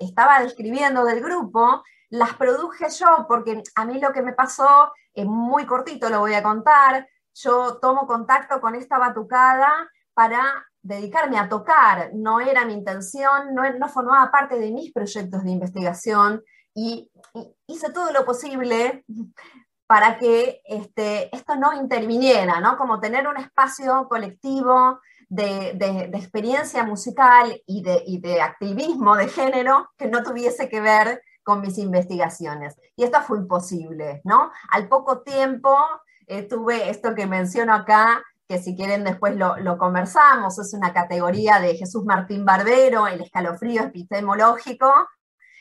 estaba 0.00 0.40
describiendo 0.40 1.04
del 1.04 1.20
grupo, 1.20 1.82
las 2.08 2.34
produje 2.34 2.86
yo 2.90 3.26
porque 3.28 3.62
a 3.74 3.84
mí 3.84 4.00
lo 4.00 4.12
que 4.12 4.22
me 4.22 4.32
pasó, 4.32 4.92
es 5.14 5.26
muy 5.26 5.66
cortito 5.66 6.08
lo 6.08 6.20
voy 6.20 6.34
a 6.34 6.42
contar, 6.42 7.08
yo 7.34 7.78
tomo 7.78 8.06
contacto 8.06 8.60
con 8.60 8.74
esta 8.74 8.98
batucada 8.98 9.88
para 10.14 10.66
dedicarme 10.82 11.38
a 11.38 11.48
tocar, 11.48 12.10
no 12.14 12.40
era 12.40 12.64
mi 12.64 12.72
intención, 12.72 13.54
no, 13.54 13.88
formaba 13.88 14.30
parte 14.30 14.58
de 14.58 14.70
mis 14.70 14.92
proyectos 14.92 15.44
de 15.44 15.50
investigación 15.50 16.42
y, 16.74 17.10
hice 17.66 17.92
todo 17.92 18.10
lo 18.12 18.24
posible 18.24 19.04
para 19.86 20.18
que 20.18 20.60
este, 20.64 21.34
esto 21.34 21.56
no 21.56 21.72
interviniera, 21.74 22.60
¿no? 22.60 22.76
Como 22.76 23.00
tener 23.00 23.28
un 23.28 23.36
espacio 23.36 24.08
colectivo 24.08 25.00
de, 25.30 26.10
experiencia 26.12 26.84
musical 26.84 27.62
y 27.66 27.82
de, 27.82 28.42
activismo 28.42 29.16
de 29.16 29.28
género 29.28 29.88
que 29.96 30.08
no 30.08 30.22
tuviese 30.22 30.68
que 30.68 30.80
ver 30.80 31.22
con 31.42 31.60
mis 31.60 31.78
investigaciones. 31.78 32.76
Y 32.96 33.04
esto 33.04 33.22
fue 33.22 33.38
imposible, 33.38 34.20
¿no? 34.24 34.50
Al 34.70 34.88
poco 34.88 35.22
tiempo 35.22 35.74
eh, 36.26 36.42
tuve 36.42 36.90
esto 36.90 37.14
que 37.14 37.26
menciono 37.26 37.74
acá, 37.74 38.22
que 38.46 38.58
si 38.58 38.76
quieren 38.76 39.04
después 39.04 39.36
lo, 39.36 39.56
lo, 39.58 39.78
conversamos, 39.78 40.58
es 40.58 40.74
una 40.74 40.92
categoría 40.92 41.60
de 41.60 41.76
Jesús 41.76 42.04
Martín 42.04 42.44
Barbero, 42.44 43.06
el 43.06 43.20
escalofrío 43.20 43.84
epistemológico, 43.84 44.92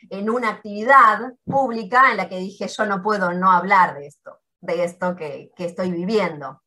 en 0.10 0.30
una 0.30 0.50
actividad 0.50 1.34
pública 1.46 2.12
en 2.12 2.18
la 2.18 2.28
que 2.28 2.38
dije 2.38 2.68
yo 2.68 2.86
no 2.86 3.04
puedo 3.04 3.34
no 3.34 3.52
hablar 3.52 3.96
de 3.96 4.08
esto, 4.08 4.40
de 4.62 4.84
esto 4.84 5.16
que, 5.16 5.52
que 5.56 5.66
estoy 5.66 5.92
viviendo. 5.92 6.62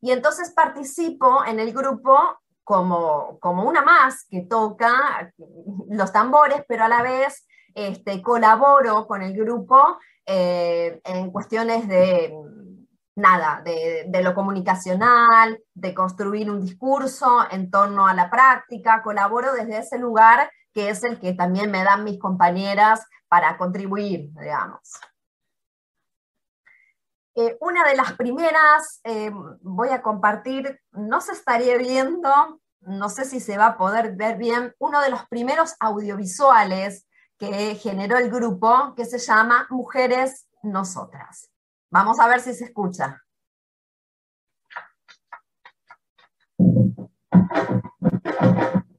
Y 0.00 0.10
entonces 0.10 0.52
participo 0.52 1.44
en 1.44 1.60
el 1.60 1.72
grupo 1.72 2.18
como, 2.64 3.38
como 3.40 3.64
una 3.64 3.82
más 3.82 4.26
que 4.28 4.42
toca 4.42 5.32
los 5.88 6.12
tambores, 6.12 6.64
pero 6.68 6.84
a 6.84 6.88
la 6.88 7.02
vez 7.02 7.46
este, 7.74 8.22
colaboro 8.22 9.06
con 9.06 9.22
el 9.22 9.36
grupo 9.36 9.98
eh, 10.26 11.00
en 11.04 11.30
cuestiones 11.30 11.86
de 11.88 12.34
nada, 13.14 13.62
de, 13.64 14.06
de, 14.08 14.22
lo 14.22 14.34
comunicacional, 14.34 15.58
de 15.74 15.94
construir 15.94 16.50
un 16.50 16.60
discurso 16.60 17.46
en 17.50 17.70
torno 17.70 18.06
a 18.06 18.14
la 18.14 18.28
práctica, 18.28 19.02
colaboro 19.02 19.52
desde 19.54 19.78
ese 19.78 19.98
lugar 19.98 20.50
que 20.76 20.90
es 20.90 21.02
el 21.04 21.18
que 21.18 21.32
también 21.32 21.70
me 21.70 21.82
dan 21.84 22.04
mis 22.04 22.18
compañeras 22.18 23.06
para 23.28 23.56
contribuir, 23.56 24.28
digamos. 24.38 25.00
Eh, 27.38 27.58
una 27.60 27.84
de 27.84 27.94
las 27.94 28.14
primeras, 28.14 29.02
eh, 29.04 29.30
voy 29.60 29.90
a 29.90 30.00
compartir, 30.00 30.80
no 30.92 31.20
se 31.20 31.32
estaría 31.32 31.76
viendo, 31.76 32.30
no 32.80 33.10
sé 33.10 33.26
si 33.26 33.40
se 33.40 33.58
va 33.58 33.66
a 33.66 33.76
poder 33.76 34.16
ver 34.16 34.38
bien, 34.38 34.74
uno 34.78 35.02
de 35.02 35.10
los 35.10 35.26
primeros 35.26 35.74
audiovisuales 35.78 37.06
que 37.38 37.74
generó 37.74 38.16
el 38.16 38.30
grupo, 38.30 38.94
que 38.96 39.04
se 39.04 39.18
llama 39.18 39.66
Mujeres 39.68 40.48
Nosotras. 40.62 41.50
Vamos 41.90 42.18
a 42.20 42.26
ver 42.26 42.40
si 42.40 42.54
se 42.54 42.64
escucha. 42.64 43.22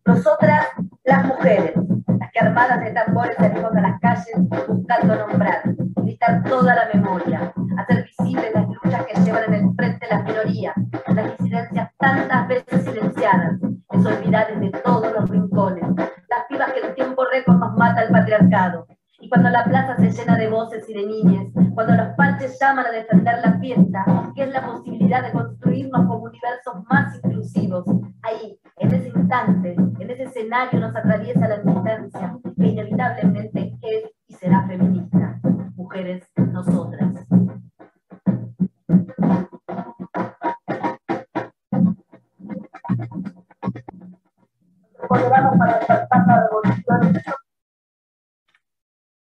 Nosotras, 0.06 0.67
las 1.07 1.25
mujeres, 1.25 1.73
las 2.19 2.31
que 2.31 2.39
armadas 2.39 2.81
de 2.81 2.91
tambores 2.91 3.35
salimos 3.37 3.73
a 3.73 3.81
las 3.81 3.99
calles 4.01 4.35
buscando 4.67 5.15
nombrar, 5.15 5.61
gritar 6.03 6.43
toda 6.43 6.75
la 6.75 6.89
memoria, 6.93 7.53
hacer 7.77 8.03
visibles 8.03 8.51
las 8.53 8.67
luchas 8.67 9.05
que 9.05 9.21
llevan 9.21 9.53
en 9.53 9.53
el 9.53 9.75
frente 9.75 10.07
las 10.09 10.23
minorías, 10.25 10.75
las 11.07 11.37
disidencias 11.37 11.91
tantas 11.97 12.47
veces 12.49 12.83
silenciadas, 12.83 13.57
olvidadas 13.87 14.59
de 14.59 14.69
todos 14.83 15.13
los 15.13 15.29
rincones, 15.29 15.85
las 15.95 16.45
pibas 16.49 16.73
que 16.73 16.85
en 16.85 16.95
tiempo 16.95 17.23
récord 17.31 17.57
nos 17.57 17.73
mata 17.77 18.03
el 18.03 18.11
patriarcado. 18.11 18.87
Y 19.19 19.29
cuando 19.29 19.49
la 19.49 19.63
plaza 19.63 19.95
se 19.95 20.11
llena 20.11 20.37
de 20.37 20.49
voces 20.49 20.87
y 20.89 20.93
de 20.93 21.05
niñas, 21.05 21.45
cuando 21.73 21.95
los 21.95 22.09
parches 22.17 22.57
llaman 22.59 22.85
a 22.85 22.91
defender 22.91 23.39
la 23.43 23.53
fiesta, 23.59 24.05
que 24.35 24.43
es 24.43 24.49
la 24.51 24.65
posibilidad 24.65 25.23
de 25.23 25.31
construirnos 25.31 26.05
como 26.05 26.25
universos 26.25 26.83
más 26.89 27.15
inclusivos, 27.15 27.85
ahí, 28.23 28.59
en 28.79 28.93
ese 28.93 29.10
instante, 29.10 29.74
en 29.74 30.10
ese 30.10 30.24
escenario 30.24 30.79
nos 30.79 30.96
atraviesa 30.96 31.48
la 31.48 31.57
militancia, 31.63 32.38
que 32.55 32.67
inevitablemente 32.67 33.77
es 33.81 34.12
y 34.27 34.34
será 34.36 34.67
feminista. 34.67 35.39
Mujeres, 35.75 36.29
nosotras. 36.36 37.13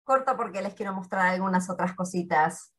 Corto 0.03 0.35
porque 0.37 0.61
les 0.61 0.73
quiero 0.73 0.93
mostrar 0.93 1.27
algunas 1.27 1.69
otras 1.69 1.93
cositas. 1.93 2.73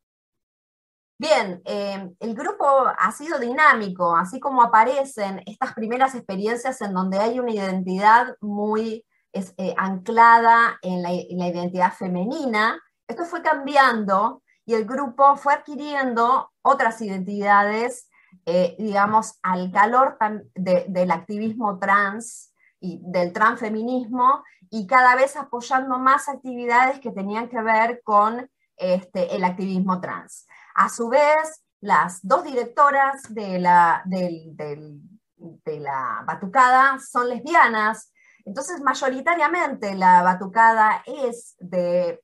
Bien, 1.17 1.61
eh, 1.63 2.09
el 2.19 2.35
grupo 2.35 2.65
ha 2.67 3.11
sido 3.13 3.39
dinámico, 3.39 4.15
así 4.15 4.39
como 4.39 4.61
aparecen 4.61 5.41
estas 5.45 5.73
primeras 5.73 6.13
experiencias 6.13 6.81
en 6.81 6.93
donde 6.93 7.19
hay 7.19 7.39
una 7.39 7.51
identidad 7.51 8.35
muy 8.41 9.05
eh, 9.31 9.73
anclada 9.77 10.77
en 10.81 11.01
la, 11.01 11.13
identidad 11.13 11.93
femenina, 11.93 12.81
esto 13.07 13.23
fue 13.23 13.41
cambiando 13.41 14.43
y 14.65 14.73
el 14.73 14.85
grupo 14.85 15.37
fue 15.37 15.53
adquiriendo 15.53 16.51
otras 16.61 17.01
identidades, 17.01 18.09
eh, 18.45 18.75
digamos, 18.77 19.39
al 19.41 19.71
calor 19.71 20.17
del 20.55 21.11
activismo 21.11 21.79
trans 21.79 22.53
y 22.81 22.99
del 23.03 23.31
transfeminismo 23.31 24.43
y 24.69 24.85
cada 24.85 25.15
vez 25.15 25.37
apoyando 25.37 25.97
más 25.97 26.27
actividades 26.27 26.99
que 26.99 27.11
tenían 27.11 27.47
que 27.47 27.61
ver 27.61 28.01
con 28.03 28.49
este, 28.75 29.33
el 29.33 29.45
activismo 29.45 30.01
trans. 30.01 30.45
A 30.75 30.89
su 30.89 31.09
vez, 31.09 31.63
las 31.81 32.19
dos 32.21 32.43
directoras 32.43 33.23
de 33.29 33.59
la, 33.59 34.03
de 34.05 35.79
la 35.79 36.23
batucada 36.25 36.99
son 36.99 37.29
lesbianas, 37.29 38.11
entonces 38.45 38.79
mayoritariamente 38.81 39.95
la 39.95 40.21
batucada 40.21 41.03
es 41.05 41.55
de, 41.59 42.21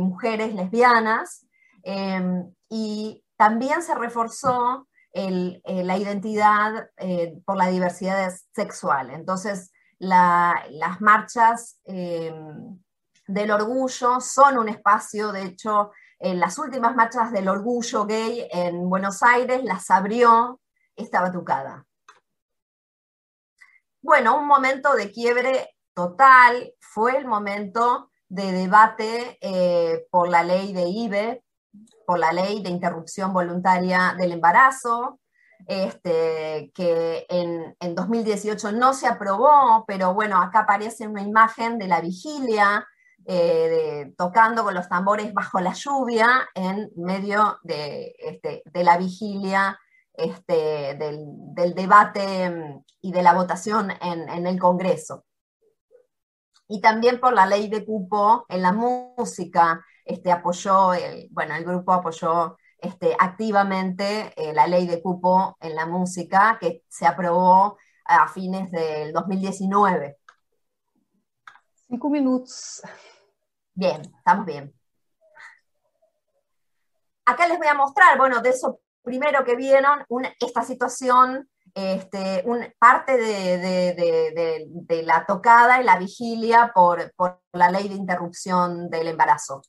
mujeres 0.00 0.54
lesbianas 0.54 1.46
em, 1.82 2.48
y 2.68 3.24
también 3.36 3.82
se 3.82 3.94
reforzó 3.96 4.86
eh, 5.12 5.60
la 5.64 5.98
identidad 5.98 6.88
eh, 6.96 7.38
por 7.44 7.56
la 7.56 7.66
diversidad 7.66 8.32
sexual. 8.54 9.10
Entonces, 9.10 9.72
las 9.98 11.00
marchas 11.00 11.80
em, 11.84 12.78
del 13.26 13.50
orgullo 13.50 14.20
son 14.20 14.58
un 14.58 14.68
espacio, 14.68 15.32
de 15.32 15.42
hecho, 15.42 15.90
en 16.22 16.38
las 16.38 16.56
últimas 16.58 16.94
marchas 16.94 17.32
del 17.32 17.48
orgullo 17.48 18.06
gay 18.06 18.46
en 18.52 18.88
Buenos 18.88 19.24
Aires 19.24 19.64
las 19.64 19.90
abrió 19.90 20.60
esta 20.94 21.20
batucada. 21.20 21.84
Bueno, 24.00 24.38
un 24.38 24.46
momento 24.46 24.94
de 24.94 25.10
quiebre 25.10 25.76
total 25.94 26.74
fue 26.78 27.16
el 27.16 27.26
momento 27.26 28.10
de 28.28 28.52
debate 28.52 29.36
eh, 29.40 30.06
por 30.10 30.28
la 30.28 30.44
ley 30.44 30.72
de 30.72 30.88
IBE, 30.88 31.44
por 32.06 32.20
la 32.20 32.32
ley 32.32 32.62
de 32.62 32.70
interrupción 32.70 33.32
voluntaria 33.32 34.14
del 34.16 34.32
embarazo, 34.32 35.18
este, 35.66 36.70
que 36.72 37.26
en, 37.28 37.76
en, 37.80 37.94
2018 37.94 38.72
no 38.72 38.94
se 38.94 39.08
aprobó, 39.08 39.84
pero 39.86 40.14
bueno, 40.14 40.40
acá 40.40 40.60
aparece 40.60 41.06
una 41.06 41.22
imagen 41.22 41.78
de 41.78 41.88
la 41.88 42.00
vigilia, 42.00 42.86
eh, 43.26 44.04
de, 44.04 44.14
tocando 44.16 44.64
con 44.64 44.74
los 44.74 44.88
tambores 44.88 45.32
bajo 45.32 45.60
la 45.60 45.72
lluvia 45.72 46.48
en 46.54 46.90
medio 46.96 47.58
de, 47.62 48.14
este, 48.18 48.62
de 48.64 48.84
la 48.84 48.96
vigilia 48.98 49.78
este, 50.14 50.94
del, 50.94 51.24
del, 51.54 51.74
debate 51.74 52.50
mm, 52.50 52.84
y 53.00 53.12
de 53.12 53.22
la 53.22 53.34
votación 53.34 53.90
en, 54.00 54.28
en, 54.28 54.46
el 54.46 54.58
Congreso. 54.58 55.24
Y 56.68 56.80
también 56.80 57.20
por 57.20 57.32
la 57.32 57.46
ley 57.46 57.68
de 57.68 57.84
cupo 57.84 58.46
en 58.48 58.62
la 58.62 58.72
música, 58.72 59.84
este, 60.04 60.32
apoyó, 60.32 60.94
el, 60.94 61.28
bueno, 61.30 61.54
el 61.54 61.64
grupo 61.64 61.92
apoyó 61.92 62.56
este, 62.78 63.14
activamente 63.18 64.32
eh, 64.36 64.52
la 64.52 64.66
ley 64.66 64.86
de 64.86 65.00
cupo 65.00 65.56
en 65.60 65.76
la 65.76 65.86
música 65.86 66.58
que 66.60 66.82
se 66.88 67.06
aprobó 67.06 67.78
a 68.04 68.26
fines 68.28 68.70
del 68.70 69.12
2019. 69.12 70.18
Cinco 71.88 72.10
minutos. 72.10 72.82
Bien, 73.74 74.02
estamos 74.18 74.46
bien. 74.46 74.74
Acá 77.24 77.46
les 77.46 77.58
voy 77.58 77.66
a 77.66 77.74
mostrar, 77.74 78.18
bueno, 78.18 78.40
de 78.40 78.50
eso 78.50 78.80
primero 79.02 79.44
que 79.44 79.56
vieron, 79.56 80.04
esta 80.40 80.62
situación, 80.62 81.48
este, 81.74 82.42
un, 82.46 82.66
parte 82.78 83.16
de, 83.16 83.58
de, 83.58 83.94
de, 83.94 84.66
de, 84.68 85.02
la 85.02 85.24
tocada 85.26 85.80
y 85.80 85.84
la 85.84 85.98
vigilia 85.98 86.70
por, 86.74 87.12
por 87.14 87.40
la 87.52 87.70
ley 87.70 87.88
de 87.88 87.94
interrupción 87.94 88.90
del 88.90 89.08
embarazo. 89.08 89.62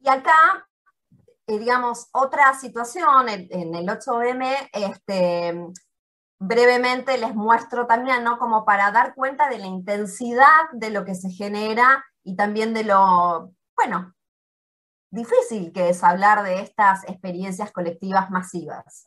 Y 0.00 0.08
acá, 0.08 0.69
eh, 1.50 1.58
digamos, 1.58 2.08
otra 2.12 2.54
situación 2.54 3.28
en, 3.28 3.48
en 3.50 3.74
el 3.74 3.88
8M, 3.88 4.68
este, 4.72 5.66
brevemente 6.38 7.18
les 7.18 7.34
muestro 7.34 7.88
también, 7.88 8.22
¿no? 8.22 8.38
Como 8.38 8.64
para 8.64 8.92
dar 8.92 9.16
cuenta 9.16 9.48
de 9.48 9.58
la 9.58 9.66
intensidad 9.66 10.70
de 10.72 10.90
lo 10.90 11.04
que 11.04 11.16
se 11.16 11.28
genera 11.28 12.04
y 12.22 12.36
también 12.36 12.72
de 12.72 12.84
lo, 12.84 13.50
bueno, 13.76 14.14
difícil 15.10 15.72
que 15.72 15.88
es 15.88 16.04
hablar 16.04 16.44
de 16.44 16.60
estas 16.60 17.02
experiencias 17.08 17.72
colectivas 17.72 18.30
masivas. 18.30 19.02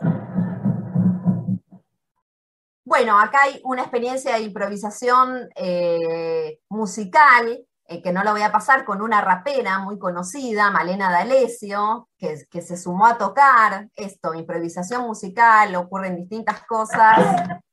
Bueno, 2.84 3.18
acá 3.18 3.44
hay 3.44 3.62
una 3.64 3.84
experiencia 3.84 4.36
de 4.36 4.42
improvisación 4.42 5.48
eh, 5.56 6.60
musical, 6.68 7.66
eh, 7.94 8.02
que 8.02 8.12
no 8.12 8.24
lo 8.24 8.32
voy 8.32 8.42
a 8.42 8.52
pasar, 8.52 8.86
con 8.86 9.02
una 9.02 9.22
rapera 9.22 9.80
muy 9.80 10.00
conocida, 10.00 10.72
Malena 10.72 11.12
D'Alessio, 11.12 12.10
que, 12.18 12.46
que 12.50 12.62
se 12.62 12.76
sumó 12.76 13.06
a 13.06 13.18
tocar 13.18 13.90
esto, 13.96 14.34
improvisación 14.34 15.04
musical, 15.04 15.76
ocurren 15.76 16.16
distintas 16.16 16.66
cosas. 16.66 17.18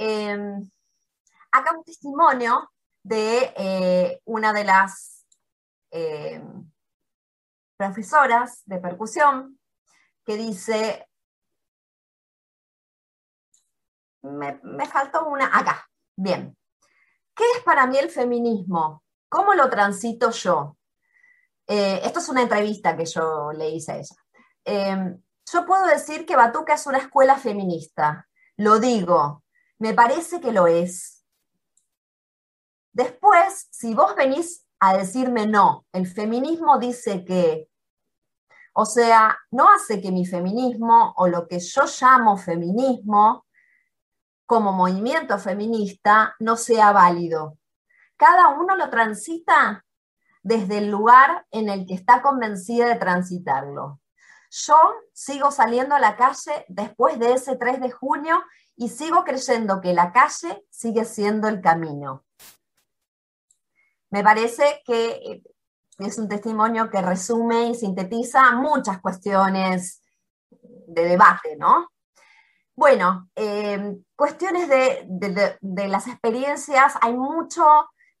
Em, 0.00 0.62
acá 1.50 1.72
un 1.76 1.82
testimonio 1.82 2.70
de 3.02 3.52
eh, 3.56 4.20
una 4.26 4.52
de 4.52 4.62
las 4.62 5.26
em, 5.90 6.70
profesoras 7.76 8.62
de 8.64 8.78
percusión 8.78 9.58
que 10.24 10.36
dice, 10.36 11.08
me, 14.22 14.86
faltó 14.86 15.26
una, 15.26 15.46
acá, 15.46 15.88
bien. 16.16 16.56
¿Qué 17.34 17.44
es 17.56 17.64
para 17.64 17.88
mí 17.88 17.98
el 17.98 18.10
feminismo? 18.10 19.02
¿Cómo 19.28 19.54
lo 19.54 19.68
transito 19.68 20.30
yo? 20.30 20.76
Eh, 21.66 22.00
esto 22.02 22.18
es 22.20 22.28
una 22.28 22.42
entrevista 22.42 22.96
que 22.96 23.04
yo 23.04 23.52
le 23.52 23.70
hice 23.70 23.92
a 23.92 23.96
ella. 23.96 24.16
Em, 24.64 25.22
yo 25.52 25.66
puedo 25.66 25.86
decir 25.86 26.24
que 26.24 26.36
Batuca 26.36 26.74
es 26.74 26.86
una 26.86 26.98
escuela 26.98 27.36
feminista. 27.36 28.26
Lo 28.56 28.78
digo, 28.78 29.44
me 29.78 29.94
parece 29.94 30.40
que 30.40 30.52
lo 30.52 30.66
es. 30.66 31.24
Después, 32.92 33.68
si 33.70 33.94
vos 33.94 34.16
venís 34.16 34.66
a 34.80 34.96
decirme 34.96 35.46
no, 35.46 35.86
el 35.92 36.06
feminismo 36.06 36.78
dice 36.78 37.24
que, 37.24 37.68
o 38.72 38.84
sea, 38.84 39.38
no 39.50 39.68
hace 39.70 40.00
que 40.00 40.10
mi 40.10 40.24
feminismo 40.24 41.12
o 41.16 41.28
lo 41.28 41.46
que 41.46 41.58
yo 41.60 41.82
llamo 42.00 42.36
feminismo 42.36 43.46
como 44.46 44.72
movimiento 44.72 45.38
feminista 45.38 46.34
no 46.38 46.56
sea 46.56 46.92
válido. 46.92 47.57
Cada 48.18 48.48
uno 48.48 48.76
lo 48.76 48.90
transita 48.90 49.86
desde 50.42 50.78
el 50.78 50.90
lugar 50.90 51.46
en 51.50 51.70
el 51.70 51.86
que 51.86 51.94
está 51.94 52.20
convencida 52.20 52.88
de 52.88 52.96
transitarlo. 52.96 54.00
Yo 54.50 54.76
sigo 55.12 55.50
saliendo 55.50 55.94
a 55.94 56.00
la 56.00 56.16
calle 56.16 56.66
después 56.68 57.18
de 57.18 57.32
ese 57.32 57.56
3 57.56 57.80
de 57.80 57.90
junio 57.90 58.42
y 58.76 58.88
sigo 58.88 59.24
creyendo 59.24 59.80
que 59.80 59.94
la 59.94 60.12
calle 60.12 60.66
sigue 60.70 61.04
siendo 61.04 61.48
el 61.48 61.60
camino. 61.60 62.24
Me 64.10 64.22
parece 64.22 64.82
que 64.84 65.10
eh, 65.10 65.42
es 65.98 66.18
un 66.18 66.28
testimonio 66.28 66.90
que 66.90 67.02
resume 67.02 67.68
y 67.68 67.74
sintetiza 67.74 68.52
muchas 68.52 69.00
cuestiones 69.00 70.02
de 70.50 71.04
debate, 71.04 71.56
¿no? 71.56 71.88
Bueno, 72.74 73.28
em, 73.34 74.02
cuestiones 74.14 74.68
de, 74.68 75.88
las 75.88 76.06
experiencias, 76.06 76.94
hay 77.00 77.12
mucho 77.12 77.64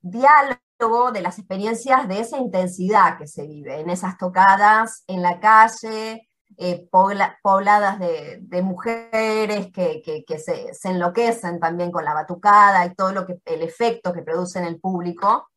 diálogo 0.00 1.12
de 1.12 1.22
las 1.22 1.38
experiencias 1.38 2.06
de 2.08 2.20
esa 2.20 2.38
intensidad 2.38 3.18
que 3.18 3.26
se 3.26 3.46
vive 3.46 3.80
en 3.80 3.90
esas 3.90 4.16
tocadas 4.16 5.04
en 5.06 5.22
la 5.22 5.40
calle, 5.40 6.28
eh, 6.56 6.88
pobladas 6.90 7.98
de, 7.98 8.62
mujeres 8.62 9.70
que, 9.72 10.24
se, 10.38 10.88
enloquecen 10.88 11.60
también 11.60 11.92
con 11.92 12.04
la 12.04 12.14
batucada 12.14 12.84
y 12.86 12.94
todo 12.94 13.12
lo 13.12 13.26
que, 13.26 13.38
el 13.44 13.62
efecto 13.62 14.12
que 14.12 14.22
produce 14.22 14.58
en 14.58 14.64
el 14.64 14.80
público. 14.80 15.48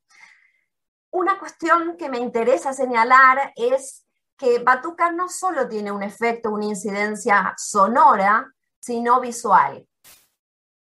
Una 1.11 1.39
cuestión 1.39 1.97
que 1.97 2.09
me 2.09 2.19
interesa 2.19 2.73
señalar 2.73 3.53
es 3.55 4.05
que 4.37 4.59
Batuca 4.59 5.11
no 5.11 5.29
solo 5.29 5.67
tiene 5.67 5.91
un 5.91 6.03
efecto, 6.03 6.51
una 6.51 6.65
incidencia 6.65 7.53
sonora, 7.57 8.51
sino 8.79 9.19
visual. 9.19 9.87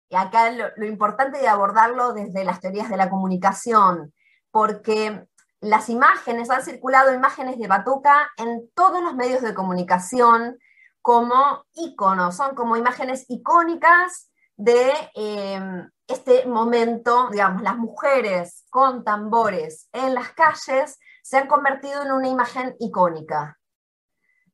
Y 0.10 0.16
acá 0.16 0.52
lo, 0.52 0.86
importante 0.86 1.40
de 1.40 1.48
abordarlo 1.48 2.14
desde 2.14 2.44
las 2.44 2.60
teorías 2.60 2.90
de 2.90 2.98
la 2.98 3.10
comunicación, 3.10 4.14
porque 4.52 5.28
las 5.62 5.90
imágenes, 5.90 6.50
han 6.50 6.64
circulado 6.64 7.14
imágenes 7.14 7.60
de 7.60 7.68
Batuca 7.68 8.32
en 8.38 8.70
todos 8.74 9.04
los 9.04 9.16
medios 9.16 9.42
de 9.42 9.54
comunicación 9.54 10.58
como 11.02 11.66
iconos, 11.74 12.36
son 12.36 12.56
como 12.56 12.76
imágenes 12.76 13.26
icónicas 13.30 14.32
de 14.58 14.92
em, 15.16 15.90
este 16.08 16.46
momento, 16.48 17.30
digamos, 17.30 17.62
las 17.62 17.78
mujeres 17.78 18.66
con 18.70 19.04
tambores 19.04 19.88
en 19.94 20.16
las 20.16 20.32
calles 20.34 21.00
se 21.22 21.38
han 21.38 21.48
convertido 21.48 22.02
en 22.02 22.12
una 22.12 22.28
imagen 22.28 22.76
icónica. 22.80 23.60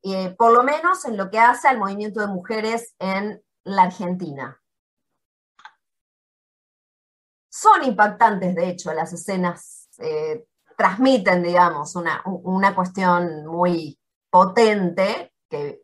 Eh, 0.02 0.34
por 0.38 0.52
lo 0.52 0.62
menos 0.62 1.04
en 1.06 1.16
lo 1.16 1.30
que 1.30 1.40
hace 1.40 1.68
al 1.68 1.78
movimiento 1.78 2.20
de 2.20 2.26
mujeres 2.26 2.94
en 2.98 3.42
la 3.64 3.84
Argentina. 3.84 4.60
Son 7.58 7.82
impactantes, 7.84 8.54
de 8.54 8.68
hecho, 8.68 8.92
las 8.92 9.14
escenas 9.14 9.88
eh, 9.98 10.44
transmiten, 10.76 11.42
digamos, 11.42 11.96
una, 11.96 12.74
cuestión 12.74 13.46
muy 13.46 13.98
potente 14.28 15.32
que 15.48 15.80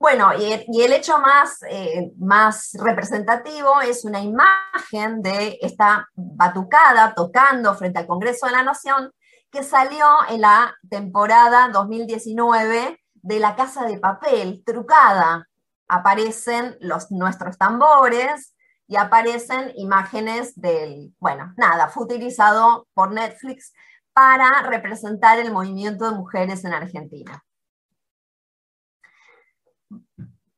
bueno, 0.00 0.30
y, 0.34 0.80
el 0.80 0.92
hecho 0.94 1.18
más, 1.18 1.62
eh, 1.68 2.10
más, 2.18 2.70
representativo 2.82 3.82
es 3.82 4.06
una 4.06 4.20
imagen 4.20 5.20
de 5.20 5.58
esta 5.60 6.08
batucada 6.14 7.14
tocando 7.14 7.74
frente 7.74 7.98
al 7.98 8.06
Congreso 8.06 8.46
de 8.46 8.52
la 8.52 8.62
Nación 8.62 9.12
que 9.50 9.62
salió 9.62 10.06
en 10.30 10.40
la 10.40 10.74
temporada 10.88 11.68
2019 11.68 12.98
de 13.14 13.38
La 13.38 13.54
Casa 13.54 13.84
de 13.84 13.98
Papel, 13.98 14.62
trucada. 14.64 15.46
Aparecen 15.86 16.76
los, 16.80 17.10
nuestros 17.10 17.58
tambores 17.58 18.54
y 18.90 18.96
aparecen 18.96 19.72
imágenes 19.76 20.60
del, 20.60 21.14
bueno, 21.20 21.54
nada, 21.56 21.86
fue 21.86 22.02
utilizado 22.02 22.88
por 22.92 23.12
Netflix 23.12 23.72
para 24.12 24.62
representar 24.62 25.38
el 25.38 25.52
movimiento 25.52 26.10
de 26.10 26.16
mujeres 26.16 26.64
en 26.64 26.72
Argentina. 26.72 27.40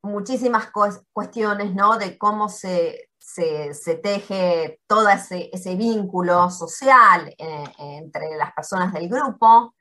Muchísimas 0.00 0.70
cuestiones, 1.12 1.74
¿no? 1.74 1.98
De 1.98 2.16
cómo 2.16 2.48
se, 2.48 3.10
se, 3.18 4.00
teje 4.02 4.80
todo 4.86 5.10
ese, 5.10 5.76
vínculo 5.76 6.48
social 6.48 7.34
eh, 7.36 7.64
entre 7.76 8.34
las 8.38 8.54
personas 8.54 8.94
del 8.94 9.10
grupo, 9.10 9.74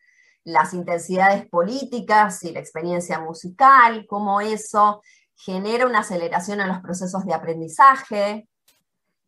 las 0.44 0.74
intensidades 0.74 1.48
políticas 1.48 2.44
y 2.44 2.52
la 2.52 2.60
experiencia 2.60 3.18
musical, 3.18 4.06
cómo 4.10 4.42
eso 4.42 5.02
genera 5.44 5.86
una 5.86 6.00
aceleración 6.00 6.62
en 6.62 6.68
los 6.68 6.80
procesos 6.80 7.26
de 7.26 7.34
aprendizaje. 7.34 8.48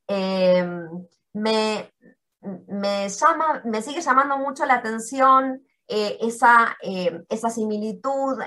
Em, 0.08 1.08
me, 1.34 1.92
me, 2.68 3.10
llama, 3.10 3.62
me 3.66 3.82
sigue 3.82 4.02
llamando 4.02 4.38
mucho 4.38 4.66
la 4.66 4.76
atención 4.76 5.64
eh, 5.88 6.18
esa, 6.22 6.78
eh, 6.82 7.24
esa, 7.30 7.50
similitud 7.50 8.40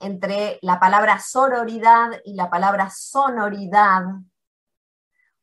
entre 0.00 0.58
la 0.62 0.78
palabra 0.78 1.18
sororidad 1.18 2.10
y 2.24 2.34
la 2.34 2.48
palabra 2.48 2.90
sonoridad 2.90 4.02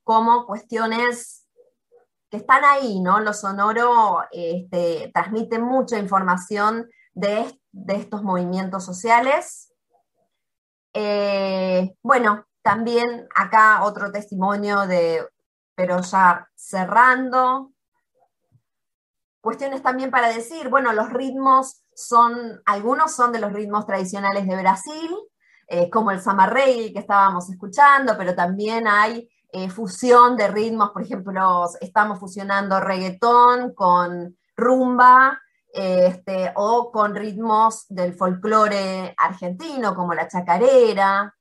como 0.04 0.46
cuestiones 0.46 1.48
que 2.30 2.38
están 2.38 2.63
ahí, 2.63 3.00
¿no? 3.02 3.20
Lo 3.20 3.34
sonoro 3.34 4.24
este, 4.32 5.12
transmite 5.13 5.60
mucha 5.60 5.98
información 5.98 6.89
de, 7.13 7.60
estos 7.88 8.24
movimientos 8.24 8.86
sociales. 8.86 9.66
Eh, 10.93 11.95
bueno, 12.02 12.45
también 12.62 13.28
acá 13.36 13.84
otro 13.84 14.12
testimonio 14.12 14.88
de, 14.88 15.26
pero 15.76 16.02
ya 16.02 16.50
cerrando, 16.56 17.71
cuestiones 19.41 19.82
también 19.82 20.12
para 20.12 20.30
decir, 20.30 20.69
bueno, 20.69 20.91
los 20.91 21.10
ritmos 21.12 21.84
son, 21.95 22.62
algunos 22.65 23.15
son 23.15 23.32
de 23.32 23.39
los 23.39 23.54
ritmos 23.54 23.86
tradicionales 23.86 24.45
de 24.45 24.58
Brasil, 24.58 25.15
eh, 25.67 25.89
como 25.89 26.12
el 26.12 26.21
samarrey 26.21 26.91
que 26.93 27.00
estábamos 27.00 27.50
escuchando, 27.50 28.17
pero 28.17 28.36
también 28.36 28.88
hay 28.88 29.30
eh, 29.54 29.69
fusión 29.69 30.36
de 30.36 30.50
ritmos, 30.50 30.91
por 30.91 31.02
ejemplo, 31.02 31.65
estamos 31.80 32.19
fusionando 32.19 32.80
reggaetón 32.80 33.73
con 33.73 34.38
rumba, 34.56 35.41
este, 35.73 36.51
o 36.56 36.91
con 36.91 37.15
ritmos 37.15 37.86
del 37.89 38.13
folclore 38.13 39.13
argentino, 39.17 39.95
como 39.95 40.13
la 40.13 40.27
chacarera, 40.27 41.34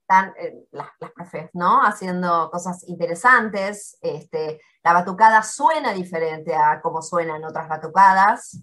están 0.00 0.34
eh, 0.38 0.66
las, 0.72 0.88
las 1.00 1.50
¿no? 1.54 1.82
Haciendo 1.82 2.50
cosas 2.50 2.86
interesantes. 2.88 3.98
Este, 4.00 4.60
la 4.82 4.92
batucada 4.92 5.42
suena 5.42 5.92
diferente 5.92 6.54
a 6.54 6.80
como 6.80 7.02
suenan 7.02 7.44
otras 7.44 7.68
batucadas. 7.68 8.58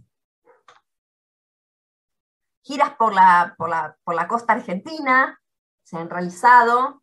Giras 2.63 2.95
por 2.95 3.13
la, 3.13 3.55
por 3.57 3.69
la, 4.15 4.27
costa 4.27 4.53
argentina 4.53 5.39
se 5.83 5.97
han 5.97 6.09
realizado. 6.09 7.01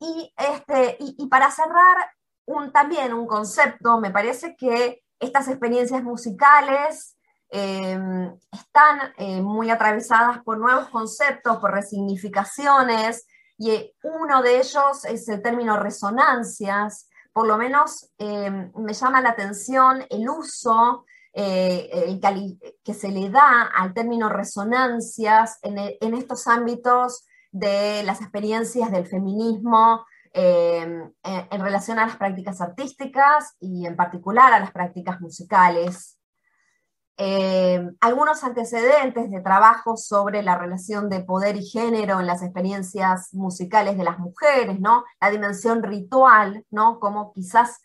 Y, 0.00 0.32
este, 0.36 0.96
y, 1.00 1.26
para 1.26 1.50
cerrar, 1.50 2.12
un, 2.46 2.72
también 2.72 3.12
un 3.12 3.26
concepto, 3.26 3.98
me 3.98 4.12
parece 4.12 4.56
que 4.56 5.02
estas 5.20 5.48
experiencias 5.48 6.02
musicales 6.02 7.18
Em, 7.50 8.30
están 8.52 9.14
eh, 9.16 9.40
muy 9.40 9.70
atravesadas 9.70 10.42
por 10.42 10.58
nuevos 10.58 10.88
conceptos, 10.88 11.56
por 11.58 11.72
resignificaciones, 11.72 13.26
y 13.56 13.70
eh, 13.70 13.94
uno 14.02 14.42
de 14.42 14.58
ellos 14.58 15.04
es 15.06 15.28
el 15.28 15.40
término 15.40 15.78
resonancias, 15.78 17.08
por 17.32 17.46
lo 17.46 17.56
menos 17.56 18.12
em, 18.18 18.70
me 18.76 18.92
llama 18.92 19.22
la 19.22 19.30
atención 19.30 20.04
el 20.10 20.28
uso 20.28 21.06
eh, 21.32 22.20
que 22.84 22.94
se 22.94 23.08
le 23.08 23.30
da 23.30 23.62
al 23.74 23.94
término 23.94 24.28
resonancias 24.28 25.58
en, 25.62 25.78
en, 25.78 26.14
estos 26.14 26.46
ámbitos 26.48 27.24
de 27.50 28.02
las 28.02 28.20
experiencias 28.20 28.90
del 28.90 29.06
feminismo 29.06 30.04
em, 30.32 31.12
en 31.22 31.60
relación 31.60 31.98
a 31.98 32.06
las 32.06 32.16
prácticas 32.16 32.60
artísticas 32.60 33.56
y 33.60 33.86
en 33.86 33.96
particular 33.96 34.52
a 34.52 34.60
las 34.60 34.72
prácticas 34.72 35.20
musicales. 35.20 36.18
Eh, 37.20 37.84
algunos 38.00 38.44
antecedentes 38.44 39.28
de 39.28 39.40
trabajo 39.40 39.96
sobre 39.96 40.42
la 40.44 40.56
relación 40.56 41.08
de 41.10 41.18
poder 41.18 41.56
y 41.56 41.66
género 41.66 42.20
en 42.20 42.28
las 42.28 42.42
experiencias 42.42 43.34
musicales 43.34 43.98
de 43.98 44.04
las 44.04 44.20
mujeres, 44.20 44.78
¿no? 44.78 45.02
La 45.20 45.30
dimensión 45.30 45.82
ritual, 45.82 46.64
¿no? 46.70 47.00
Como 47.00 47.32
quizás 47.32 47.80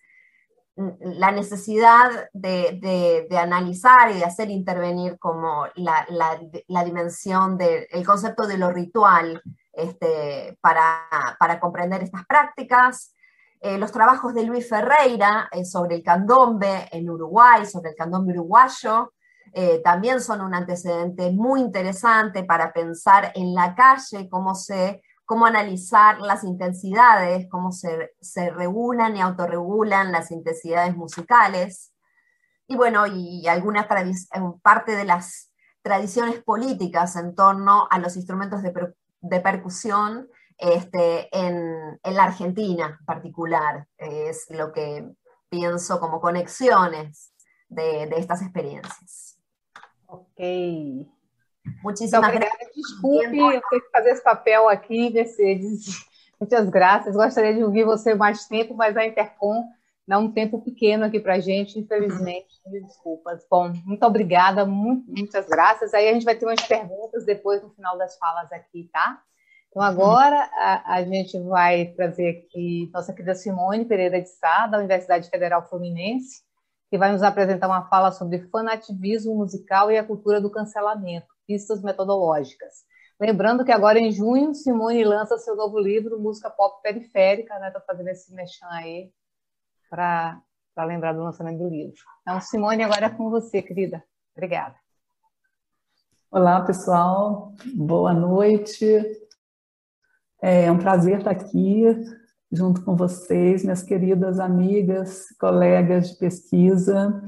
la 0.75 1.31
necesidad 1.31 2.29
de, 2.33 3.27
analizar 3.38 4.12
y 4.12 4.15
de 4.15 4.25
hacer 4.25 4.49
intervenir 4.49 5.19
como 5.19 5.67
la, 5.75 6.83
dimensión 6.83 7.57
del 7.57 8.05
concepto 8.05 8.47
de 8.47 8.57
lo 8.57 8.71
ritual 8.71 9.41
este, 9.73 10.57
para, 10.62 11.59
comprender 11.59 12.03
estas 12.03 12.25
prácticas. 12.25 13.15
Eh, 13.59 13.77
los 13.77 13.91
trabajos 13.91 14.33
de 14.33 14.43
Luis 14.43 14.67
Ferreira 14.67 15.47
eh, 15.51 15.63
sobre 15.63 15.95
el 15.95 16.03
candombe 16.03 16.89
en 16.91 17.09
Uruguay, 17.09 17.65
sobre 17.65 17.91
el 17.91 17.95
candombe 17.95 18.33
uruguayo, 18.33 19.13
eh, 19.53 19.81
también 19.83 20.19
son 20.19 20.41
un 20.41 20.53
antecedente 20.53 21.31
muy 21.31 21.62
interesante 21.62 22.43
para 22.43 22.73
pensar 22.73 23.31
en 23.36 23.53
la 23.53 23.75
calle, 23.75 24.27
cómo, 24.29 24.55
se, 24.55 25.01
cómo 25.33 25.47
analizar 25.47 26.19
las 26.21 26.43
intensidades, 26.43 27.49
cómo 27.49 27.71
se, 27.71 28.13
se 28.21 28.51
regulan 28.51 29.17
y 29.17 29.21
autorregulan 29.21 30.11
las 30.11 30.29
intensidades 30.29 30.95
musicales. 30.95 31.91
Y 32.67 32.75
bueno, 32.75 33.07
y 33.07 33.47
alguna 33.47 33.87
parte 34.61 34.95
de 34.95 35.05
las 35.05 35.51
tradiciones 35.81 36.43
políticas 36.43 37.15
en 37.15 37.33
torno 37.33 37.87
a 37.89 37.97
los 37.97 38.15
instrumentos 38.15 38.61
de, 38.61 38.93
de 39.21 39.39
percusión 39.39 40.29
este, 40.59 41.35
en, 41.35 41.99
en, 42.03 42.15
la 42.15 42.25
Argentina 42.25 42.97
en 42.99 43.05
particular. 43.07 43.87
Es 43.97 44.45
lo 44.51 44.71
que 44.71 45.15
pienso 45.49 45.99
como 45.99 46.21
conexiones 46.21 47.33
de, 47.69 48.05
de 48.05 48.17
estas 48.19 48.43
experiencias. 48.43 49.39
Ok. 50.05 50.39
Muitíssimas 51.84 52.28
então, 52.28 52.39
graças. 52.39 52.67
Desculpe, 52.76 53.38
eu 53.38 53.62
tenho 53.69 53.82
que 53.82 53.91
fazer 53.91 54.10
esse 54.10 54.23
papel 54.23 54.69
aqui, 54.69 55.10
Mercedes. 55.10 56.06
Muitas 56.39 56.69
graças. 56.69 57.15
Gostaria 57.15 57.54
de 57.54 57.63
ouvir 57.63 57.86
você 57.86 58.13
mais 58.13 58.45
tempo, 58.47 58.76
mas 58.76 58.97
a 58.97 59.06
Intercom 59.06 59.63
dá 60.06 60.17
um 60.17 60.32
tempo 60.32 60.62
pequeno 60.62 61.06
aqui 61.06 61.19
para 61.19 61.36
a 61.36 61.39
gente, 61.39 61.80
infelizmente. 61.80 62.47
Desculpas. 62.65 63.45
Bom, 63.49 63.71
muito 63.86 64.06
obrigada, 64.06 64.65
muito, 64.65 65.10
muitas 65.10 65.47
graças. 65.47 65.93
Aí 65.93 66.10
a 66.10 66.13
gente 66.13 66.26
vai 66.26 66.36
ter 66.36 66.45
umas 66.45 66.62
perguntas 66.62 67.26
depois 67.26 67.62
no 67.63 67.69
final 67.69 67.97
das 67.97 68.17
falas 68.17 68.52
aqui, 68.52 68.89
tá? 68.91 69.21
Então, 69.69 69.82
agora 69.82 70.49
a, 70.56 70.95
a 70.95 71.04
gente 71.04 71.39
vai 71.41 71.86
trazer 71.95 72.45
aqui 72.45 72.89
nossa 72.93 73.12
querida 73.13 73.34
Simone 73.34 73.86
Pereira 73.86 74.21
de 74.21 74.30
Sá, 74.30 74.67
da 74.67 74.78
Universidade 74.78 75.30
Federal 75.30 75.67
Fluminense 75.67 76.43
que 76.93 76.97
vai 76.99 77.12
nos 77.12 77.23
apresentar 77.23 77.65
uma 77.65 77.89
fala 77.89 78.12
sobre 78.12 78.47
fanativismo 78.52 79.34
musical 79.34 79.91
e 79.91 79.97
a 79.97 80.04
cultura 80.04 80.39
do 80.39 80.52
cancelamento, 80.52 81.26
pistas 81.45 81.82
metodológicas. 81.82 82.84
Lembrando 83.19 83.63
que 83.63 83.71
agora 83.71 83.99
em 83.99 84.12
junho, 84.12 84.53
Simone 84.53 85.03
lança 85.03 85.38
seu 85.38 85.56
novo 85.56 85.79
livro, 85.79 86.19
Música 86.19 86.49
Pop 86.49 86.82
Periférica, 86.82 87.58
né? 87.60 87.67
Estou 87.67 87.82
fazendo 87.84 88.08
esse 88.08 88.34
mexão 88.34 88.69
aí 88.71 89.12
para 89.89 90.41
lembrar 90.86 91.13
do 91.13 91.23
lançamento 91.23 91.60
do 91.60 91.69
livro. 91.69 91.95
Então, 92.21 92.41
Simone, 92.41 92.84
agora 92.84 93.06
é 93.06 93.10
com 93.10 93.29
você, 93.29 93.62
querida. 93.62 94.03
Obrigada. 94.36 94.75
Olá, 96.32 96.62
pessoal. 96.62 97.53
Boa 97.75 98.13
noite. 98.13 98.86
É 100.41 100.71
um 100.71 100.79
prazer 100.79 101.19
estar 101.19 101.32
aqui 101.32 101.86
junto 102.51 102.84
com 102.84 102.95
vocês, 102.95 103.63
minhas 103.63 103.84
queridas 103.84 104.39
amigas, 104.39 105.27
colegas 105.39 106.10
de 106.10 106.17
pesquisa, 106.17 107.21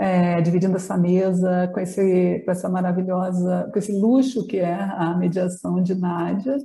é, 0.00 0.40
dividindo 0.40 0.76
essa 0.76 0.96
mesa 0.96 1.70
com, 1.74 1.78
esse, 1.78 2.42
com 2.42 2.50
essa 2.50 2.70
maravilhosa, 2.70 3.68
com 3.70 3.78
esse 3.78 3.92
luxo 3.92 4.46
que 4.46 4.56
é 4.56 4.72
a 4.72 5.14
mediação 5.14 5.82
de 5.82 5.94
Nádia. 5.94 6.56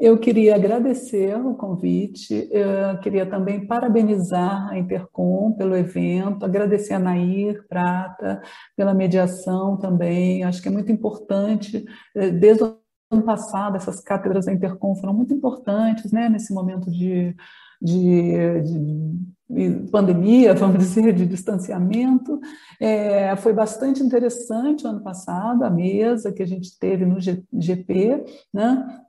Eu 0.00 0.18
queria 0.18 0.54
agradecer 0.56 1.36
o 1.36 1.54
convite, 1.54 2.48
eu 2.50 2.98
queria 3.00 3.26
também 3.26 3.66
parabenizar 3.66 4.70
a 4.70 4.78
Intercom 4.78 5.52
pelo 5.52 5.76
evento, 5.76 6.46
agradecer 6.46 6.94
a 6.94 6.98
Nair 6.98 7.62
Prata 7.68 8.40
pela 8.74 8.94
mediação 8.94 9.76
também, 9.76 10.42
acho 10.42 10.62
que 10.62 10.68
é 10.68 10.72
muito 10.72 10.90
importante, 10.90 11.84
é, 12.16 12.30
desde 12.30 12.64
o 12.64 12.78
ano 13.10 13.22
passado, 13.22 13.76
essas 13.76 14.00
cátedras 14.00 14.46
da 14.46 14.52
Intercom 14.52 14.96
foram 14.96 15.12
muito 15.12 15.34
importantes, 15.34 16.10
né, 16.10 16.30
nesse 16.30 16.54
momento 16.54 16.90
de, 16.90 17.36
de, 17.82 18.62
de 18.62 19.90
pandemia, 19.90 20.54
vamos 20.54 20.78
dizer, 20.84 21.12
de 21.12 21.26
distanciamento. 21.26 22.40
É, 22.80 23.34
foi 23.36 23.52
bastante 23.52 24.02
interessante 24.02 24.84
o 24.84 24.88
ano 24.88 25.02
passado, 25.02 25.64
a 25.64 25.70
mesa 25.70 26.32
que 26.32 26.42
a 26.42 26.46
gente 26.46 26.78
teve 26.78 27.04
no 27.04 27.18
GP, 27.20 28.24
né? 28.52 29.02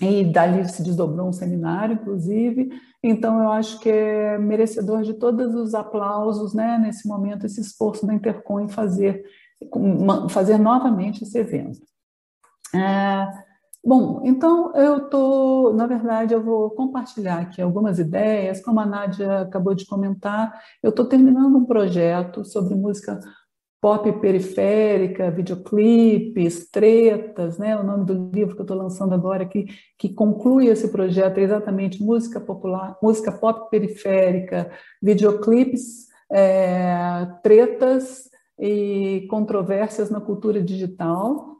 E 0.00 0.24
dali 0.24 0.68
se 0.68 0.82
desdobrou 0.82 1.28
um 1.28 1.32
seminário, 1.32 1.94
inclusive. 1.94 2.70
Então, 3.02 3.42
eu 3.42 3.50
acho 3.50 3.80
que 3.80 3.88
é 3.90 4.38
merecedor 4.38 5.02
de 5.02 5.14
todos 5.14 5.54
os 5.54 5.74
aplausos, 5.74 6.54
né, 6.54 6.78
nesse 6.78 7.08
momento, 7.08 7.46
esse 7.46 7.60
esforço 7.60 8.06
da 8.06 8.14
Intercom 8.14 8.60
em 8.60 8.68
fazer, 8.68 9.24
fazer 10.30 10.56
novamente 10.56 11.24
esse 11.24 11.36
evento. 11.36 11.80
É, 12.72 13.26
Bom, 13.88 14.20
então 14.22 14.70
eu 14.76 14.98
estou, 15.06 15.72
na 15.72 15.86
verdade, 15.86 16.34
eu 16.34 16.42
vou 16.42 16.68
compartilhar 16.72 17.38
aqui 17.40 17.62
algumas 17.62 17.98
ideias, 17.98 18.60
como 18.60 18.78
a 18.80 18.84
Nádia 18.84 19.40
acabou 19.40 19.74
de 19.74 19.86
comentar, 19.86 20.62
eu 20.82 20.90
estou 20.90 21.06
terminando 21.06 21.56
um 21.56 21.64
projeto 21.64 22.44
sobre 22.44 22.74
música 22.74 23.18
pop 23.80 24.12
periférica, 24.20 25.30
videoclipes, 25.30 26.70
tretas, 26.70 27.56
né? 27.56 27.78
O 27.78 27.82
nome 27.82 28.04
do 28.04 28.30
livro 28.30 28.54
que 28.54 28.60
eu 28.60 28.64
estou 28.64 28.76
lançando 28.76 29.14
agora 29.14 29.46
que, 29.46 29.64
que 29.96 30.10
conclui 30.10 30.66
esse 30.66 30.88
projeto 30.88 31.38
é 31.38 31.44
exatamente 31.44 32.02
música 32.02 32.38
popular, 32.38 32.94
música 33.02 33.32
pop 33.32 33.70
periférica, 33.70 34.70
videoclipes, 35.02 36.08
é, 36.30 37.26
tretas 37.42 38.28
e 38.60 39.26
controvérsias 39.30 40.10
na 40.10 40.20
cultura 40.20 40.62
digital. 40.62 41.56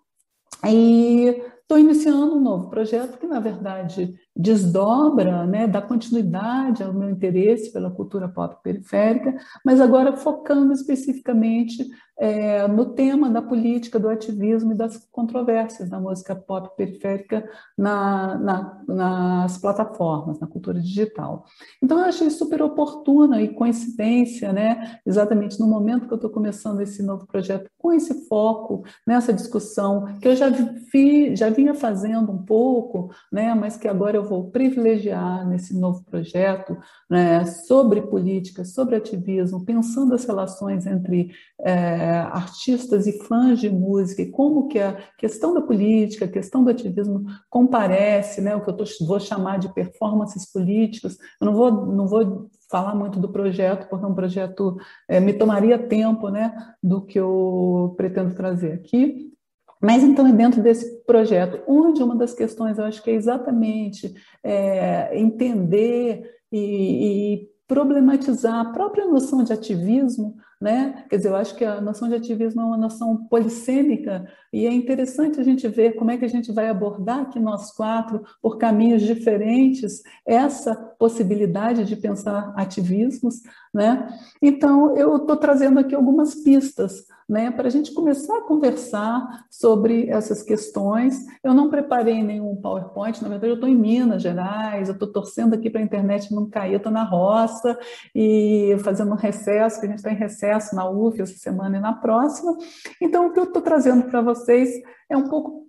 E 0.67 1.43
estou 1.69 1.79
iniciando 1.79 2.35
um 2.35 2.41
novo 2.41 2.71
projeto 2.71 3.19
que, 3.19 3.27
na 3.27 3.41
verdade, 3.41 4.19
desdobra, 4.39 5.45
né, 5.45 5.67
dá 5.67 5.83
continuidade 5.83 6.85
ao 6.85 6.95
meu 6.95 7.11
interesse 7.11 7.73
pela 7.73 7.91
cultura 7.91 8.29
pop 8.29 8.57
periférica, 8.63 9.37
mas 9.65 9.81
agora 9.81 10.17
focando 10.17 10.73
especificamente 10.73 11.85
é, 12.19 12.67
no 12.67 12.87
tema 12.95 13.31
da 13.31 13.41
política, 13.41 13.99
do 13.99 14.09
ativismo 14.09 14.73
e 14.73 14.77
das 14.77 14.97
controvérsias 15.13 15.89
da 15.89 16.01
música 16.01 16.35
pop 16.35 16.77
periférica 16.77 17.49
na, 17.77 18.37
na, 18.39 18.83
nas 18.89 19.59
plataformas, 19.59 20.41
na 20.41 20.47
cultura 20.47 20.81
digital. 20.81 21.45
Então, 21.83 21.99
eu 21.99 22.07
achei 22.07 22.29
super 22.31 22.61
oportuna 22.61 23.41
e 23.41 23.55
coincidência, 23.55 24.53
né, 24.53 24.99
exatamente 25.07 25.61
no 25.61 25.69
momento 25.69 26.09
que 26.09 26.13
eu 26.13 26.17
estou 26.17 26.31
começando 26.31 26.81
esse 26.81 27.03
novo 27.03 27.27
projeto, 27.27 27.71
com 27.79 27.93
esse 27.93 28.27
foco 28.27 28.85
nessa 29.07 29.33
discussão 29.33 30.19
que 30.21 30.27
eu 30.27 30.35
já, 30.35 30.49
vi, 30.49 31.37
já 31.37 31.51
vinha 31.51 31.75
fazendo 31.75 32.33
um 32.33 32.43
pouco, 32.45 33.11
né, 33.33 33.55
mas 33.55 33.77
que 33.77 33.87
agora 33.87 34.17
eu 34.17 34.25
vou 34.29 34.51
privilegiar 34.51 35.49
nesse 35.49 35.79
novo 35.79 36.05
projeto 36.05 36.77
né, 37.09 37.45
sobre 37.47 38.03
política, 38.03 38.65
sobre 38.65 38.97
ativismo, 38.97 39.65
pensando 39.65 40.15
as 40.15 40.25
relações 40.25 40.87
entre 40.87 41.31
é, 41.61 42.21
artistas 42.31 43.07
e 43.07 43.19
fãs 43.25 43.59
de 43.59 43.71
música 43.71 44.23
e 44.23 44.31
como 44.31 44.69
que 44.69 44.79
a 44.79 44.97
questão 45.17 45.55
da 45.55 45.61
política, 45.61 46.27
a 46.27 46.29
questão 46.29 46.63
do 46.63 46.71
ativismo 46.71 47.25
comparece, 47.49 48.41
né, 48.41 48.55
o 48.55 48.63
que 48.63 48.71
eu 48.71 48.77
tô, 48.77 48.85
vou 49.07 49.19
chamar 49.19 49.59
de 49.59 49.73
performances 49.73 50.51
políticas. 50.51 51.17
Eu 51.41 51.47
não 51.47 51.55
vou, 51.55 51.71
não 51.87 52.07
vou 52.07 52.51
falar 52.71 52.95
muito 52.95 53.19
do 53.19 53.31
projeto, 53.31 53.89
porque 53.89 54.05
é 54.05 54.09
um 54.09 54.15
projeto 54.15 54.77
é, 55.09 55.19
me 55.21 55.33
tomaria 55.33 55.79
tempo 55.79 56.29
né, 56.29 56.55
do 56.83 57.01
que 57.01 57.19
eu 57.19 57.95
pretendo 57.97 58.35
trazer 58.35 58.73
aqui, 58.73 59.33
mas 59.81 60.03
então 60.03 60.27
é 60.27 60.33
dentro 60.33 60.63
desse 60.63 61.05
projeto, 61.05 61.63
onde 61.67 62.03
uma 62.03 62.17
das 62.17 62.35
questões 62.35 62.79
eu 62.79 62.85
acho 62.85 63.03
que 63.03 63.11
é 63.11 63.15
exatamente 63.15 64.15
é, 64.43 65.19
entender 65.19 66.39
e, 66.51 67.35
e 67.35 67.49
problematizar 67.67 68.59
a 68.61 68.73
própria 68.73 69.07
noção 69.07 69.45
de 69.45 69.53
ativismo, 69.53 70.37
né? 70.61 71.05
Quer 71.09 71.19
dizer, 71.19 71.29
eu 71.29 71.37
acho 71.37 71.55
que 71.55 71.65
a 71.65 71.81
noção 71.81 72.09
de 72.09 72.15
ativismo 72.15 72.61
é 72.61 72.65
uma 72.65 72.77
noção 72.77 73.17
polissêmica 73.29 74.27
e 74.53 74.67
é 74.67 74.73
interessante 74.73 75.39
a 75.39 75.45
gente 75.45 75.69
ver 75.69 75.93
como 75.93 76.11
é 76.11 76.17
que 76.17 76.25
a 76.25 76.29
gente 76.29 76.51
vai 76.51 76.69
abordar 76.69 77.21
aqui 77.21 77.39
nós 77.39 77.71
quatro, 77.71 78.25
por 78.43 78.59
caminhos 78.59 79.03
diferentes, 79.03 80.03
essa 80.27 80.75
possibilidade 80.75 81.85
de 81.85 81.95
pensar 81.95 82.53
ativismos, 82.57 83.41
né? 83.73 84.09
Então, 84.43 84.97
eu 84.97 85.17
estou 85.17 85.37
trazendo 85.37 85.79
aqui 85.79 85.95
algumas 85.95 86.35
pistas 86.35 87.07
né, 87.29 87.51
para 87.51 87.67
a 87.67 87.71
gente 87.71 87.93
começar 87.93 88.39
a 88.39 88.43
conversar 88.43 89.45
sobre 89.51 90.09
essas 90.09 90.43
questões. 90.43 91.27
Eu 91.45 91.53
não 91.53 91.69
preparei 91.69 92.23
nenhum 92.23 92.57
PowerPoint, 92.57 93.21
na 93.23 93.29
verdade, 93.29 93.53
eu 93.53 93.57
estou 93.57 93.69
em 93.69 93.77
Minas 93.77 94.23
Gerais, 94.23 94.89
eu 94.89 94.95
estou 94.95 95.13
torcendo 95.13 95.55
aqui 95.55 95.69
para 95.69 95.81
a 95.81 95.85
internet 95.85 96.33
não 96.35 96.49
cair, 96.49 96.73
eu 96.73 96.79
estou 96.79 96.91
na 96.91 97.05
roça 97.05 97.79
e 98.15 98.75
fazendo 98.83 99.13
um 99.13 99.17
recesso, 99.17 99.79
que 99.79 99.85
a 99.85 99.89
gente 99.91 99.99
está 99.99 100.11
em 100.11 100.17
recesso 100.17 100.48
na 100.75 100.89
UF 100.89 101.21
essa 101.21 101.39
semana 101.39 101.79
e 101.79 101.81
na 101.81 101.93
próxima. 101.93 102.57
Então, 103.01 103.27
o 103.27 103.33
que 103.33 103.39
eu 103.41 103.45
estou 103.45 103.63
trazendo 103.63 104.05
para 104.05 104.21
vocês 104.21 104.71
é 105.11 105.17
um 105.17 105.29
pouco 105.29 105.69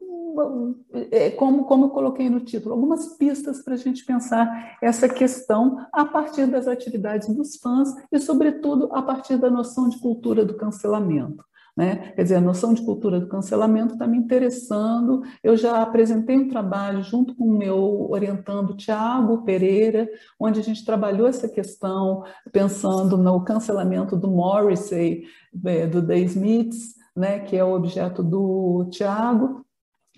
é, 1.12 1.32
como, 1.32 1.66
como 1.66 1.86
eu 1.86 1.90
coloquei 1.90 2.30
no 2.30 2.40
título, 2.40 2.74
algumas 2.74 3.18
pistas 3.18 3.62
para 3.62 3.74
a 3.74 3.78
gente 3.78 4.06
pensar 4.06 4.78
essa 4.82 5.10
questão 5.10 5.86
a 5.92 6.06
partir 6.06 6.46
das 6.46 6.68
atividades 6.68 7.28
dos 7.36 7.58
fãs 7.58 7.90
e, 8.12 8.20
sobretudo, 8.20 8.90
a 8.94 9.02
partir 9.02 9.38
da 9.38 9.50
noção 9.50 9.90
de 9.90 10.00
cultura 10.00 10.46
do 10.46 10.56
cancelamento. 10.56 11.44
Né? 11.80 12.12
Quer 12.14 12.24
dizer, 12.24 12.36
a 12.36 12.42
noção 12.42 12.74
de 12.74 12.82
cultura 12.82 13.22
do 13.22 13.30
cancelamento 13.30 13.94
está 13.94 14.06
me 14.06 14.18
interessando. 14.18 15.22
Eu 15.42 15.56
já 15.56 15.82
apresentei 15.82 16.38
um 16.38 16.50
trabalho 16.50 17.02
junto 17.02 17.34
com 17.34 17.46
o 17.46 17.58
meu 17.58 18.12
orientando 18.12 18.76
Tiago 18.76 19.46
Pereira, 19.46 20.10
onde 20.38 20.60
a 20.60 20.64
gente 20.64 20.84
trabalhou 20.84 21.26
essa 21.26 21.48
questão 21.48 22.26
pensando 22.52 23.18
no 23.18 23.46
cancelamento 23.46 24.18
do 24.18 24.30
Morrissey, 24.30 25.24
é, 25.66 25.88
do 25.88 26.06
The 26.06 26.20
Smiths, 26.20 26.96
né, 27.16 27.40
que 27.40 27.56
é 27.56 27.64
o 27.64 27.74
objeto 27.74 28.22
do 28.22 28.90
Tiago, 28.92 29.66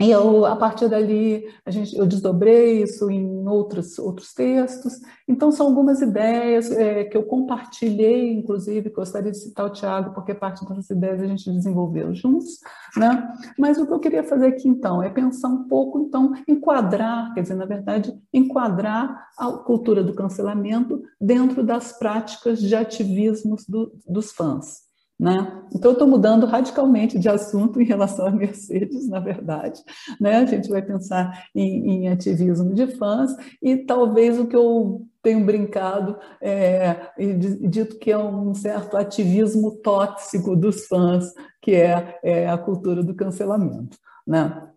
e 0.01 0.09
eu, 0.09 0.45
a 0.45 0.55
partir 0.55 0.89
dali, 0.89 1.45
a 1.63 1.69
gente, 1.69 1.95
eu 1.95 2.07
desdobrei 2.07 2.81
isso 2.81 3.09
em 3.11 3.47
outros, 3.47 3.99
outros 3.99 4.33
textos. 4.33 4.99
Então, 5.27 5.51
são 5.51 5.67
algumas 5.67 6.01
ideias 6.01 6.71
é, 6.71 7.03
que 7.03 7.15
eu 7.15 7.23
compartilhei, 7.23 8.33
inclusive, 8.33 8.89
gostaria 8.89 9.31
de 9.31 9.37
citar 9.37 9.67
o 9.67 9.69
Tiago, 9.69 10.13
porque 10.13 10.33
parte 10.33 10.67
dessas 10.67 10.89
ideias 10.89 11.21
a 11.21 11.27
gente 11.27 11.51
desenvolveu 11.51 12.13
juntos. 12.15 12.59
Né? 12.97 13.31
Mas 13.59 13.77
o 13.77 13.85
que 13.85 13.93
eu 13.93 13.99
queria 13.99 14.23
fazer 14.23 14.47
aqui, 14.47 14.67
então, 14.67 15.03
é 15.03 15.09
pensar 15.09 15.49
um 15.49 15.67
pouco, 15.67 15.99
então, 15.99 16.33
enquadrar, 16.47 17.33
quer 17.33 17.41
dizer, 17.41 17.55
na 17.55 17.65
verdade, 17.65 18.11
enquadrar 18.33 19.29
a 19.37 19.51
cultura 19.51 20.03
do 20.03 20.15
cancelamento 20.15 21.03
dentro 21.19 21.63
das 21.63 21.97
práticas 21.97 22.59
de 22.59 22.75
ativismos 22.75 23.65
do, 23.67 23.93
dos 24.07 24.31
fãs. 24.31 24.90
Né? 25.21 25.65
Então, 25.71 25.91
eu 25.91 25.93
estou 25.93 26.07
mudando 26.07 26.47
radicalmente 26.47 27.19
de 27.19 27.29
assunto 27.29 27.79
em 27.79 27.85
relação 27.85 28.25
à 28.25 28.31
Mercedes, 28.31 29.07
na 29.07 29.19
verdade. 29.19 29.79
Né? 30.19 30.37
A 30.37 30.45
gente 30.47 30.67
vai 30.67 30.81
pensar 30.81 31.45
em, 31.53 32.05
em 32.05 32.09
ativismo 32.09 32.73
de 32.73 32.87
fãs 32.87 33.31
e 33.61 33.77
talvez 33.77 34.39
o 34.39 34.47
que 34.47 34.55
eu 34.55 35.05
tenho 35.21 35.45
brincado 35.45 36.17
é, 36.41 37.11
e 37.19 37.35
dito 37.35 37.99
que 37.99 38.11
é 38.11 38.17
um 38.17 38.55
certo 38.55 38.97
ativismo 38.97 39.77
tóxico 39.83 40.55
dos 40.55 40.87
fãs, 40.87 41.31
que 41.61 41.75
é, 41.75 42.19
é 42.23 42.49
a 42.49 42.57
cultura 42.57 43.03
do 43.03 43.13
cancelamento. 43.13 43.99
Né? 44.25 44.69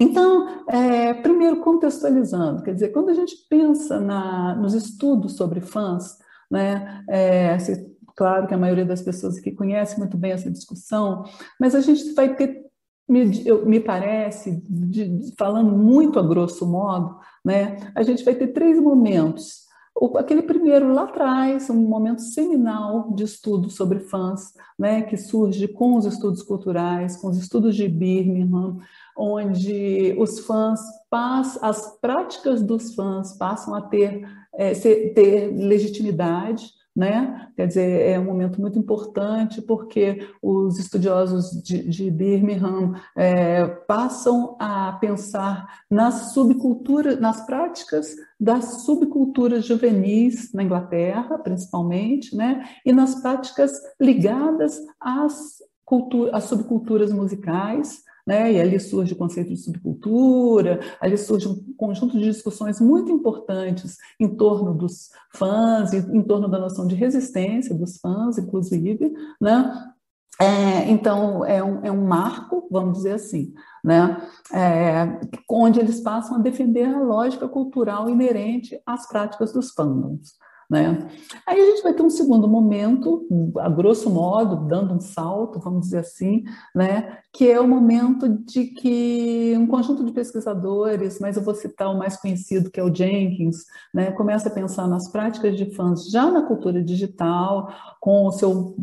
Então, 0.00 0.64
é, 0.68 1.14
primeiro 1.14 1.60
contextualizando, 1.60 2.64
quer 2.64 2.74
dizer, 2.74 2.88
quando 2.88 3.10
a 3.10 3.14
gente 3.14 3.36
pensa 3.48 4.00
na, 4.00 4.56
nos 4.56 4.74
estudos 4.74 5.36
sobre 5.36 5.60
fãs, 5.60 6.18
né, 6.50 7.04
é, 7.08 7.56
se 7.60 7.92
Claro 8.16 8.46
que 8.46 8.54
a 8.54 8.58
maioria 8.58 8.84
das 8.84 9.02
pessoas 9.02 9.38
aqui 9.38 9.50
conhece 9.50 9.98
muito 9.98 10.16
bem 10.16 10.32
essa 10.32 10.50
discussão, 10.50 11.24
mas 11.58 11.74
a 11.74 11.80
gente 11.80 12.12
vai 12.12 12.34
ter, 12.34 12.64
me, 13.08 13.24
me 13.64 13.80
parece, 13.80 14.62
de, 14.68 15.32
falando 15.38 15.76
muito 15.76 16.18
a 16.18 16.22
grosso 16.22 16.66
modo, 16.66 17.18
né, 17.44 17.76
a 17.94 18.02
gente 18.02 18.24
vai 18.24 18.34
ter 18.34 18.48
três 18.48 18.78
momentos. 18.80 19.62
O, 19.94 20.16
aquele 20.16 20.42
primeiro 20.42 20.92
lá 20.92 21.04
atrás, 21.04 21.68
um 21.68 21.74
momento 21.74 22.22
seminal 22.22 23.12
de 23.14 23.24
estudo 23.24 23.70
sobre 23.70 24.00
fãs, 24.00 24.52
né, 24.78 25.02
que 25.02 25.16
surge 25.16 25.68
com 25.68 25.96
os 25.96 26.06
estudos 26.06 26.42
culturais, 26.42 27.16
com 27.16 27.28
os 27.28 27.36
estudos 27.36 27.76
de 27.76 27.88
Birmingham, 27.88 28.78
onde 29.16 30.14
os 30.18 30.40
fãs 30.40 30.80
passam, 31.10 31.68
as 31.68 31.98
práticas 32.00 32.62
dos 32.62 32.94
fãs 32.94 33.36
passam 33.36 33.74
a 33.74 33.82
ter, 33.82 34.26
é, 34.54 34.72
ter 34.72 35.54
legitimidade, 35.54 36.72
né? 36.94 37.48
Quer 37.56 37.66
dizer, 37.66 38.10
é 38.10 38.18
um 38.18 38.24
momento 38.24 38.60
muito 38.60 38.78
importante 38.78 39.62
porque 39.62 40.28
os 40.42 40.78
estudiosos 40.78 41.50
de, 41.62 41.88
de 41.88 42.10
Birmingham 42.10 42.92
é, 43.16 43.66
passam 43.66 44.56
a 44.58 44.92
pensar 45.00 45.80
nas 45.90 46.32
subculturas, 46.32 47.18
nas 47.18 47.46
práticas 47.46 48.14
das 48.38 48.82
subculturas 48.84 49.64
juvenis 49.64 50.52
na 50.52 50.62
Inglaterra, 50.62 51.38
principalmente, 51.38 52.36
né? 52.36 52.64
E 52.84 52.92
nas 52.92 53.14
práticas 53.22 53.72
ligadas 53.98 54.78
às, 55.00 55.62
cultura, 55.84 56.36
às 56.36 56.44
subculturas 56.44 57.12
musicais, 57.12 58.02
né? 58.26 58.52
E 58.52 58.60
ali 58.60 58.78
surge 58.78 59.12
o 59.12 59.16
conceito 59.16 59.50
de 59.50 59.56
subcultura, 59.56 60.80
ali 61.00 61.16
surge 61.18 61.48
um 61.48 61.74
conjunto 61.76 62.18
de 62.18 62.24
discussões 62.24 62.80
muito 62.80 63.10
importantes 63.10 63.96
em 64.18 64.28
torno 64.28 64.74
dos 64.74 65.10
fãs, 65.34 65.92
em 65.92 66.22
torno 66.22 66.48
da 66.48 66.58
noção 66.58 66.86
de 66.86 66.94
resistência 66.94 67.74
dos 67.74 67.98
fãs, 67.98 68.38
inclusive, 68.38 69.12
né? 69.40 69.92
É, 70.40 70.90
então, 70.90 71.44
é 71.44 71.62
um, 71.62 71.84
é 71.84 71.92
um 71.92 72.04
marco, 72.04 72.66
vamos 72.70 72.98
dizer 72.98 73.12
assim, 73.12 73.52
né? 73.84 74.16
É, 74.52 75.20
onde 75.48 75.78
eles 75.78 76.00
passam 76.00 76.36
a 76.36 76.40
defender 76.40 76.84
a 76.84 77.00
lógica 77.00 77.48
cultural 77.48 78.08
inerente 78.08 78.80
às 78.86 79.06
práticas 79.06 79.52
dos 79.52 79.72
fandoms. 79.72 80.32
Né? 80.72 81.06
Aí 81.46 81.60
a 81.60 81.66
gente 81.66 81.82
vai 81.82 81.92
ter 81.92 82.02
um 82.02 82.08
segundo 82.08 82.48
momento, 82.48 83.28
a 83.58 83.68
grosso 83.68 84.08
modo, 84.08 84.66
dando 84.66 84.94
um 84.94 85.00
salto, 85.00 85.60
vamos 85.60 85.82
dizer 85.82 85.98
assim, 85.98 86.44
né? 86.74 87.18
que 87.30 87.50
é 87.50 87.60
o 87.60 87.68
momento 87.68 88.26
de 88.26 88.68
que 88.68 89.54
um 89.58 89.66
conjunto 89.66 90.02
de 90.02 90.12
pesquisadores, 90.12 91.20
mas 91.20 91.36
eu 91.36 91.42
vou 91.42 91.54
citar 91.54 91.94
o 91.94 91.98
mais 91.98 92.16
conhecido, 92.16 92.70
que 92.70 92.80
é 92.80 92.82
o 92.82 92.94
Jenkins, 92.94 93.66
né? 93.92 94.12
começa 94.12 94.48
a 94.48 94.52
pensar 94.52 94.88
nas 94.88 95.12
práticas 95.12 95.58
de 95.58 95.74
fãs 95.74 96.08
já 96.08 96.30
na 96.30 96.40
cultura 96.40 96.82
digital, 96.82 97.70
com 98.00 98.24
o 98.24 98.32
seu 98.32 98.74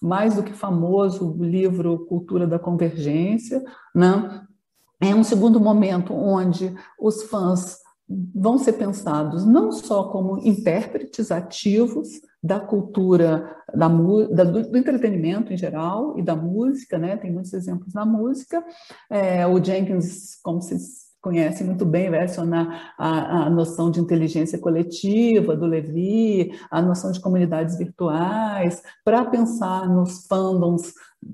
mais 0.00 0.36
do 0.36 0.42
que 0.44 0.52
famoso 0.52 1.36
livro 1.40 2.06
Cultura 2.06 2.46
da 2.46 2.60
Convergência. 2.60 3.60
Né? 3.92 4.40
É 5.00 5.12
um 5.12 5.24
segundo 5.24 5.58
momento 5.58 6.14
onde 6.14 6.72
os 6.96 7.24
fãs 7.24 7.82
vão 8.08 8.58
ser 8.58 8.74
pensados 8.74 9.46
não 9.46 9.72
só 9.72 10.04
como 10.04 10.38
intérpretes 10.38 11.30
ativos 11.30 12.08
da 12.42 12.60
cultura, 12.60 13.56
da, 13.74 13.88
da, 13.88 14.44
do 14.44 14.76
entretenimento 14.76 15.52
em 15.52 15.56
geral 15.56 16.18
e 16.18 16.22
da 16.22 16.36
música, 16.36 16.98
né? 16.98 17.16
Tem 17.16 17.32
muitos 17.32 17.54
exemplos 17.54 17.94
na 17.94 18.04
música. 18.04 18.62
É, 19.08 19.46
o 19.46 19.62
Jenkins, 19.62 20.38
como 20.42 20.60
vocês 20.60 21.04
conhecem 21.22 21.66
muito 21.66 21.86
bem, 21.86 22.10
vai 22.10 22.24
acionar 22.24 22.92
a, 22.98 23.46
a 23.46 23.50
noção 23.50 23.90
de 23.90 23.98
inteligência 23.98 24.58
coletiva 24.58 25.56
do 25.56 25.64
Levi, 25.64 26.52
a 26.70 26.82
noção 26.82 27.10
de 27.10 27.20
comunidades 27.20 27.78
virtuais, 27.78 28.82
para 29.02 29.24
pensar 29.24 29.88
nos 29.88 30.26
fandoms 30.26 30.92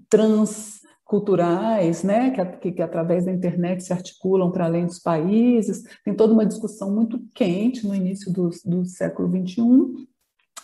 trans 0.08 0.79
culturais, 1.10 2.04
né, 2.04 2.30
que, 2.30 2.44
que, 2.58 2.72
que, 2.72 2.82
através 2.82 3.24
da 3.24 3.32
internet 3.32 3.82
se 3.82 3.92
articulam 3.92 4.52
para 4.52 4.66
além 4.66 4.86
dos 4.86 5.00
países. 5.00 5.82
Tem 6.04 6.14
toda 6.14 6.32
uma 6.32 6.46
discussão 6.46 6.94
muito 6.94 7.20
quente 7.34 7.84
no 7.84 7.92
início 7.92 8.32
do, 8.32 8.48
do 8.64 8.84
século 8.84 9.28
XXI. 9.28 10.06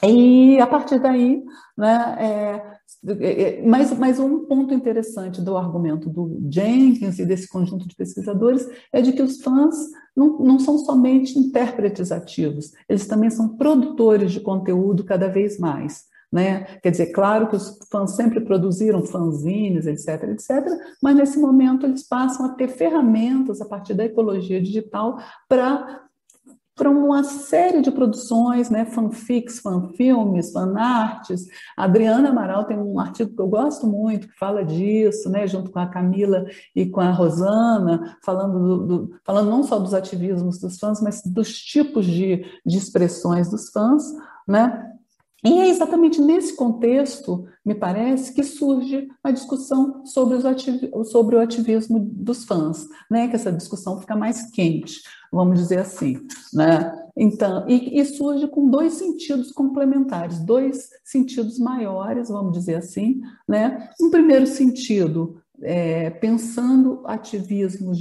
E 0.05 0.61
a 0.61 0.67
partir 0.69 1.01
daí, 1.01 1.43
né, 1.77 2.17
é, 2.21 2.77
é, 3.09 3.43
é, 3.43 3.67
mas, 3.67 3.99
mas 3.99 4.21
um 4.21 4.45
ponto 4.45 4.73
interessante 4.73 5.43
do 5.43 5.57
argumento 5.57 6.09
do 6.09 6.39
Jenkins 6.49 7.19
e 7.19 7.27
desse 7.27 7.49
conjunto 7.49 7.89
de 7.89 7.97
pesquisadores 7.97 8.69
é 8.93 9.03
de 9.03 9.13
que 9.13 9.23
os 9.23 9.43
fãs 9.43 9.75
não, 10.15 10.39
não 10.39 10.61
são 10.61 10.79
somente 10.79 11.37
intérpretes 11.37 12.13
ativos, 12.13 12.71
eles 12.89 13.09
também 13.09 13.31
são 13.31 13.57
produtores 13.57 14.31
de 14.31 14.39
conteúdo 14.39 15.03
cada 15.03 15.27
vez 15.27 15.59
mais. 15.59 16.05
Né? 16.37 16.65
Quer 16.83 16.91
dizer, 16.91 17.07
claro 17.13 17.49
que 17.49 17.57
os 17.57 17.79
fãs 17.91 18.11
sempre 18.11 18.43
produziram 18.43 19.03
fanzines, 19.07 19.87
etc, 19.87 20.25
etc, 20.25 20.67
mas 21.03 21.17
nesse 21.17 21.39
momento 21.39 21.87
eles 21.87 22.07
passam 22.07 22.45
a 22.45 22.51
ter 22.51 22.69
ferramentas 22.69 23.63
a 23.63 23.65
partir 23.65 23.95
da 23.95 24.05
ecologia 24.05 24.61
digital 24.61 25.19
para 25.49 26.03
para 26.75 26.91
uma 26.91 27.25
série 27.25 27.81
de 27.81 27.91
produções, 27.91 28.69
né, 28.69 28.85
fanfics, 28.85 29.61
fanfilmes, 29.61 30.53
fanarts. 30.53 31.47
A 31.75 31.85
Adriana 31.85 32.29
Amaral 32.29 32.67
tem 32.67 32.77
um 32.77 33.01
artigo 33.01 33.35
que 33.35 33.41
eu 33.41 33.49
gosto 33.49 33.87
muito, 33.87 34.29
que 34.29 34.39
fala 34.39 34.63
disso, 34.63 35.31
né, 35.31 35.47
junto 35.47 35.71
com 35.71 35.79
a 35.79 35.87
Camila 35.87 36.45
e 36.75 36.85
com 36.85 37.01
a 37.01 37.11
Rosana, 37.11 38.19
falando, 38.23 38.59
do, 38.59 38.87
do, 38.87 39.21
falando 39.25 39.49
não 39.49 39.63
só 39.63 39.79
dos 39.79 39.95
ativismos 39.95 40.59
dos 40.59 40.79
fãs, 40.79 41.01
mas 41.01 41.23
dos 41.25 41.59
tipos 41.59 42.05
de, 42.05 42.45
de 42.67 42.77
expressões 42.77 43.49
dos 43.49 43.71
fãs, 43.71 44.05
né, 44.47 44.96
e 45.45 45.61
é 45.61 45.69
exatamente 45.69 46.21
nesse 46.21 46.57
contexto, 46.57 47.47
me 47.65 47.75
parece, 47.75 48.33
que 48.33 48.43
surge 48.43 49.07
a 49.23 49.31
discussão 49.31 50.05
sobre, 50.07 50.39
sobre 51.05 51.37
o 51.37 51.41
ativismo 51.41 52.01
dos 52.01 52.45
fãs, 52.45 52.87
né? 53.11 53.29
que 53.29 53.37
essa 53.37 53.53
discussão 53.53 54.01
fica 54.01 54.17
mais 54.17 54.51
quente, 54.51 55.03
vamos 55.31 55.59
dizer 55.59 55.81
assim. 55.81 56.19
Né? 56.55 56.93
Então, 57.17 57.69
e, 57.69 58.01
e 58.01 58.05
surge 58.05 58.49
com 58.49 58.69
dois 58.69 58.95
sentidos 58.95 59.53
complementares, 59.53 60.39
dois 60.41 60.89
sentidos 61.05 61.59
maiores, 61.59 62.29
vamos 62.29 62.53
dizer 62.53 62.77
assim. 62.77 63.21
Né? 63.47 63.91
Um 64.01 64.11
primeiro 64.11 64.47
sentido, 64.47 65.41
é, 65.63 66.11
pensando 66.11 67.03
ativismo, 67.05 67.93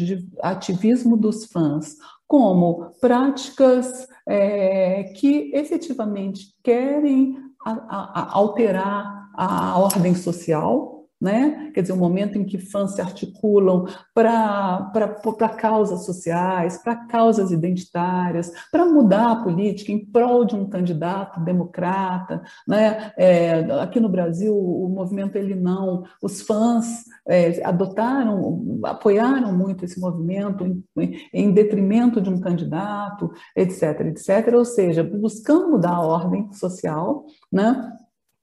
ativismo 0.42 1.18
dos 1.18 1.46
fãs 1.46 1.98
como 2.28 2.92
práticas 3.00 4.08
é, 4.28 5.04
que 5.16 5.52
efetivamente 5.54 6.56
querem 6.64 7.38
a, 7.66 7.72
a, 7.72 8.38
alterar 8.38 9.30
a 9.36 9.78
ordem 9.78 10.16
social, 10.16 10.95
né? 11.20 11.72
Quer 11.74 11.82
dizer, 11.82 11.94
um 11.94 11.98
momento 11.98 12.38
em 12.38 12.44
que 12.44 12.58
fãs 12.58 12.94
se 12.94 13.02
articulam 13.02 13.86
para 14.14 15.50
causas 15.58 16.06
sociais, 16.06 16.78
para 16.78 16.96
causas 17.08 17.52
identitárias, 17.52 18.52
para 18.72 18.86
mudar 18.86 19.32
a 19.32 19.44
política 19.44 19.92
em 19.92 20.06
prol 20.06 20.46
de 20.46 20.56
um 20.56 20.68
candidato 20.68 21.40
democrata, 21.40 22.42
né? 22.68 23.12
É, 23.18 23.60
aqui 23.82 24.00
no 24.00 24.10
Brasil, 24.10 24.56
o 24.56 24.90
movimento 24.90 25.38
Ele 25.38 25.56
Não, 25.56 26.04
os 26.22 26.42
fãs 26.42 27.06
é, 27.28 27.64
adotaram, 27.64 28.80
apoiaram 28.84 29.54
muito 29.54 29.86
esse 29.86 30.00
movimento 30.00 30.66
em, 30.66 31.18
em 31.34 31.52
detrimento 31.52 32.20
de 32.22 32.30
um 32.30 32.40
candidato, 32.40 33.32
etc, 33.56 34.02
etc, 34.02 34.54
ou 34.54 34.66
seja, 34.66 35.04
buscando 35.04 35.72
mudar 35.72 35.96
a 35.96 36.02
ordem 36.02 36.52
social, 36.52 37.26
né? 37.52 37.92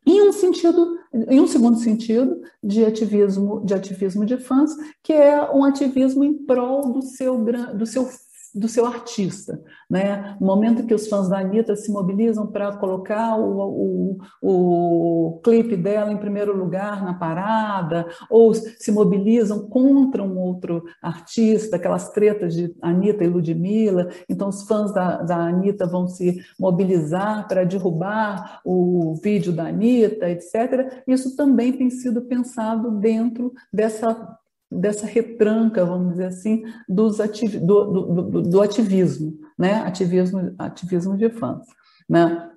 Em 0.04 0.28
um 0.28 0.32
sentido, 0.32 0.96
em 1.12 1.40
um 1.40 1.46
segundo 1.46 1.78
sentido, 1.78 2.40
de 2.62 2.84
ativismo, 2.84 3.64
de 3.64 3.74
ativismo 3.74 4.24
de 4.24 4.36
fãs, 4.36 4.70
que 5.02 5.12
é 5.12 5.50
um 5.52 5.64
ativismo 5.64 6.24
em 6.24 6.34
prol 6.44 6.92
do 6.92 7.02
seu, 7.02 7.44
do 7.74 7.86
seu 7.86 8.08
do 8.54 8.68
seu 8.68 8.86
artista. 8.86 9.60
Né? 9.88 10.36
No 10.40 10.46
momento 10.46 10.86
que 10.86 10.94
os 10.94 11.08
fãs 11.08 11.28
da 11.28 11.38
Anitta 11.38 11.74
se 11.76 11.90
mobilizam 11.90 12.46
para 12.46 12.76
colocar 12.76 13.36
o, 13.38 14.18
o, 14.40 15.36
o 15.36 15.40
clipe 15.42 15.76
dela 15.76 16.12
em 16.12 16.18
primeiro 16.18 16.56
lugar 16.56 17.04
na 17.04 17.14
parada, 17.14 18.06
ou 18.28 18.52
se 18.54 18.90
mobilizam 18.92 19.68
contra 19.68 20.22
um 20.22 20.38
outro 20.38 20.84
artista, 21.02 21.76
aquelas 21.76 22.10
tretas 22.10 22.54
de 22.54 22.74
Anitta 22.82 23.24
e 23.24 23.28
Ludmilla, 23.28 24.08
então 24.28 24.48
os 24.48 24.62
fãs 24.62 24.92
da, 24.92 25.22
da 25.22 25.36
Anitta 25.36 25.86
vão 25.86 26.06
se 26.06 26.40
mobilizar 26.58 27.46
para 27.48 27.64
derrubar 27.64 28.60
o 28.64 29.14
vídeo 29.22 29.52
da 29.52 29.66
Anitta, 29.68 30.28
etc. 30.28 31.02
Isso 31.06 31.36
também 31.36 31.72
tem 31.72 31.90
sido 31.90 32.22
pensado 32.22 32.90
dentro 32.92 33.52
dessa 33.72 34.38
dessa 34.80 35.06
retranca, 35.06 35.84
vamos 35.84 36.12
dizer 36.12 36.26
assim, 36.26 36.64
dos 36.88 37.18
do, 37.18 37.84
do, 37.84 38.24
do, 38.24 38.42
do, 38.42 38.60
ativismo, 38.60 39.38
né? 39.58 39.82
Ativismo, 39.82 40.54
ativismo 40.58 41.16
de 41.16 41.30
fãs, 41.30 41.66
né? 42.08 42.48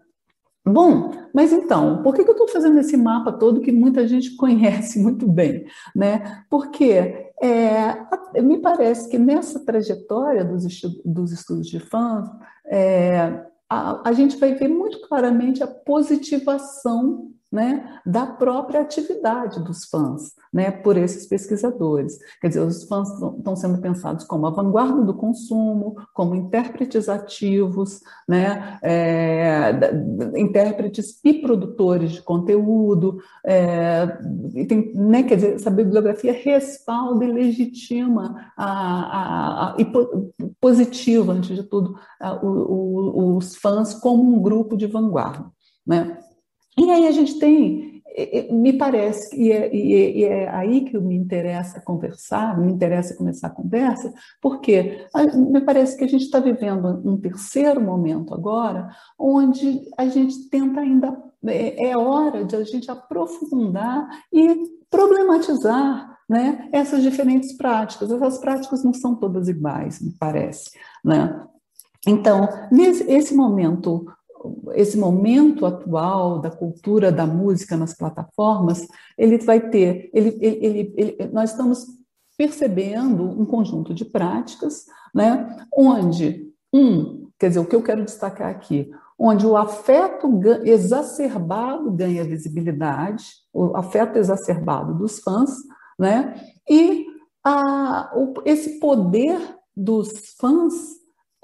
Bom, 0.68 1.12
mas 1.32 1.54
então, 1.54 2.02
por 2.02 2.16
que, 2.16 2.24
que 2.24 2.30
eu 2.30 2.34
estou 2.34 2.48
fazendo 2.48 2.80
esse 2.80 2.98
mapa 2.98 3.32
todo 3.32 3.62
que 3.62 3.72
muita 3.72 4.08
gente 4.08 4.34
conhece 4.38 5.00
muito 5.00 5.28
bem, 5.28 5.66
né? 5.96 6.44
Porque 6.50 7.32
é, 7.42 8.42
me 8.42 8.60
parece 8.60 9.10
que 9.10 9.20
nessa 9.20 9.64
trajetória 9.64 10.44
dos, 10.44 10.66
estudos, 10.66 11.02
dos 11.06 11.32
estudos 11.32 11.68
de 11.68 11.80
fãs, 11.80 12.28
é, 12.66 13.46
a, 13.70 14.10
a 14.10 14.14
gente 14.14 14.38
vai 14.38 14.56
ver 14.56 14.68
muito 14.68 15.02
claramente 15.08 15.64
a 15.64 15.68
positivação 15.68 17.32
né, 17.56 18.02
da 18.06 18.26
própria 18.26 18.82
atividade 18.82 19.64
dos 19.64 19.86
fãs, 19.86 20.34
né, 20.52 20.70
por 20.72 20.98
esses 20.98 21.26
pesquisadores. 21.26 22.20
Quer 22.42 22.50
dizer, 22.50 22.60
os 22.60 22.84
fãs 22.84 23.08
estão 23.10 23.56
sendo 23.56 23.78
pensados 23.80 24.26
como 24.26 24.46
a 24.46 24.50
vanguarda 24.50 25.02
do 25.04 25.14
consumo, 25.14 25.96
como 26.14 26.36
intérpretes 26.36 27.08
ativos, 27.08 28.02
né, 28.28 28.78
é, 28.84 29.72
intérpretes 30.36 31.18
e 31.24 31.36
produtores 31.36 32.12
de 32.12 32.22
conteúdo, 32.22 33.20
é, 33.46 34.06
e 34.54 34.66
tem, 34.66 34.94
né, 34.94 35.24
quer 35.24 35.36
dizer, 35.36 35.54
essa 35.56 35.72
bibliografia 35.72 36.34
respalda 36.34 37.24
e 37.24 37.32
legitima 37.32 38.52
a, 38.58 38.68
a, 38.68 39.72
a, 39.72 39.76
e 39.80 39.86
positiva, 40.60 41.32
antes 41.32 41.56
de 41.56 41.64
tudo, 41.64 41.96
o, 42.44 42.48
o, 42.48 43.38
os 43.38 43.56
fãs 43.56 43.94
como 43.94 44.36
um 44.36 44.42
grupo 44.42 44.76
de 44.76 44.88
vanguarda. 44.88 45.46
Né? 45.88 46.18
E 46.78 46.92
aí 46.92 47.08
a 47.08 47.12
gente 47.12 47.40
tem, 47.40 48.02
me 48.52 48.74
parece, 48.74 49.36
e 49.36 49.52
é, 49.52 49.76
e 49.76 50.24
é, 50.24 50.50
aí 50.50 50.82
que 50.82 50.98
me 50.98 51.16
interessa 51.16 51.82
conversar, 51.82 52.58
me 52.60 52.72
interessa 52.72 53.16
começar 53.16 53.48
a 53.48 53.52
conversa, 53.52 54.14
porque 54.42 55.06
me 55.36 55.62
parece 55.62 55.98
que 55.98 56.04
a 56.04 56.08
gente 56.08 56.24
está 56.24 56.40
vivendo 56.40 57.02
um 57.06 57.18
terceiro 57.18 57.82
momento 57.82 58.34
agora, 58.34 58.90
onde 59.18 59.82
a 59.98 60.08
gente 60.08 60.50
tenta 60.50 60.82
ainda, 60.82 61.18
é, 61.46 61.90
é 61.90 61.98
hora 61.98 62.44
de 62.44 62.56
a 62.56 62.64
gente 62.64 62.90
aprofundar 62.90 64.08
e 64.32 64.64
problematizar 64.90 66.16
né, 66.28 66.70
essas 66.72 67.04
diferentes 67.04 67.54
práticas. 67.54 68.12
Essas 68.12 68.38
práticas 68.38 68.84
não 68.84 68.94
são 68.94 69.16
todas 69.16 69.48
iguais, 69.48 70.02
me 70.02 70.12
parece. 70.12 70.72
Né? 71.04 71.46
Então, 72.08 72.48
nesse 72.72 73.04
esse 73.12 73.36
momento 73.36 74.06
esse 74.74 74.98
momento 74.98 75.66
atual 75.66 76.40
da 76.40 76.50
cultura 76.50 77.12
da 77.12 77.26
música 77.26 77.78
nas 77.78 77.96
plataformas, 77.96 78.88
ele 79.18 79.38
vai 79.40 79.70
ter, 79.70 80.10
ele, 80.14 80.38
ele, 80.42 80.94
ele, 80.98 81.30
nós 81.32 81.52
estamos 81.52 81.86
percebendo 82.38 83.24
um 83.24 83.46
conjunto 83.46 83.94
de 83.94 84.04
práticas, 84.04 84.86
né, 85.14 85.58
onde 85.76 86.52
um, 86.74 87.30
quer 87.40 87.50
dizer, 87.50 87.60
o 87.60 87.66
que 87.66 87.76
eu 87.76 87.84
quero 87.84 88.04
destacar 88.04 88.50
aqui, 88.50 88.92
onde 89.18 89.46
o 89.46 89.56
afeto 89.56 90.28
exacerbado 90.66 91.92
ganha 91.92 92.24
visibilidade, 92.24 93.26
o 93.54 93.76
afeto 93.78 94.18
exacerbado 94.18 94.94
dos 94.94 95.20
fãs, 95.20 95.52
né? 95.98 96.36
E 96.70 97.06
a, 97.44 98.12
o, 98.14 98.34
esse 98.44 98.80
poder 98.80 99.40
dos 99.76 100.36
fãs 100.38 100.74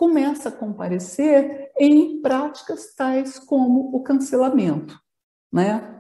começa 0.02 0.50
a 0.50 0.52
comparecer 0.52 1.70
em 1.80 2.24
práticas 2.24 2.92
tais 2.96 3.38
como 3.38 3.96
o 3.96 4.02
cancelamento, 4.02 5.00
né? 5.54 6.00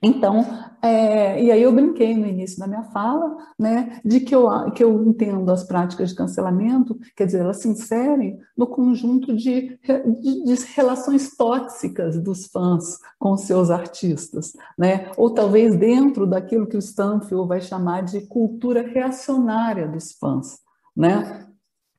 Então, 0.00 0.46
é, 0.80 1.42
e 1.42 1.50
aí 1.50 1.60
eu 1.60 1.72
brinquei 1.72 2.16
no 2.16 2.24
início 2.24 2.60
da 2.60 2.68
minha 2.68 2.84
fala, 2.84 3.36
né, 3.58 4.00
de 4.04 4.20
que 4.20 4.32
eu, 4.32 4.48
que 4.70 4.82
eu 4.82 5.04
entendo 5.08 5.50
as 5.50 5.64
práticas 5.64 6.10
de 6.10 6.14
cancelamento, 6.14 6.96
quer 7.16 7.26
dizer, 7.26 7.40
elas 7.40 7.56
se 7.56 7.68
inserem 7.68 8.38
no 8.56 8.68
conjunto 8.68 9.34
de, 9.34 9.76
de, 9.80 10.44
de 10.44 10.64
relações 10.76 11.36
tóxicas 11.36 12.20
dos 12.22 12.46
fãs 12.46 12.98
com 13.18 13.36
seus 13.36 13.70
artistas, 13.70 14.52
né, 14.78 15.10
ou 15.16 15.30
talvez 15.34 15.74
dentro 15.74 16.28
daquilo 16.28 16.68
que 16.68 16.76
o 16.76 16.80
Stanfield 16.80 17.48
vai 17.48 17.60
chamar 17.60 18.02
de 18.02 18.20
cultura 18.28 18.82
reacionária 18.82 19.88
dos 19.88 20.12
fãs, 20.12 20.58
né, 20.96 21.48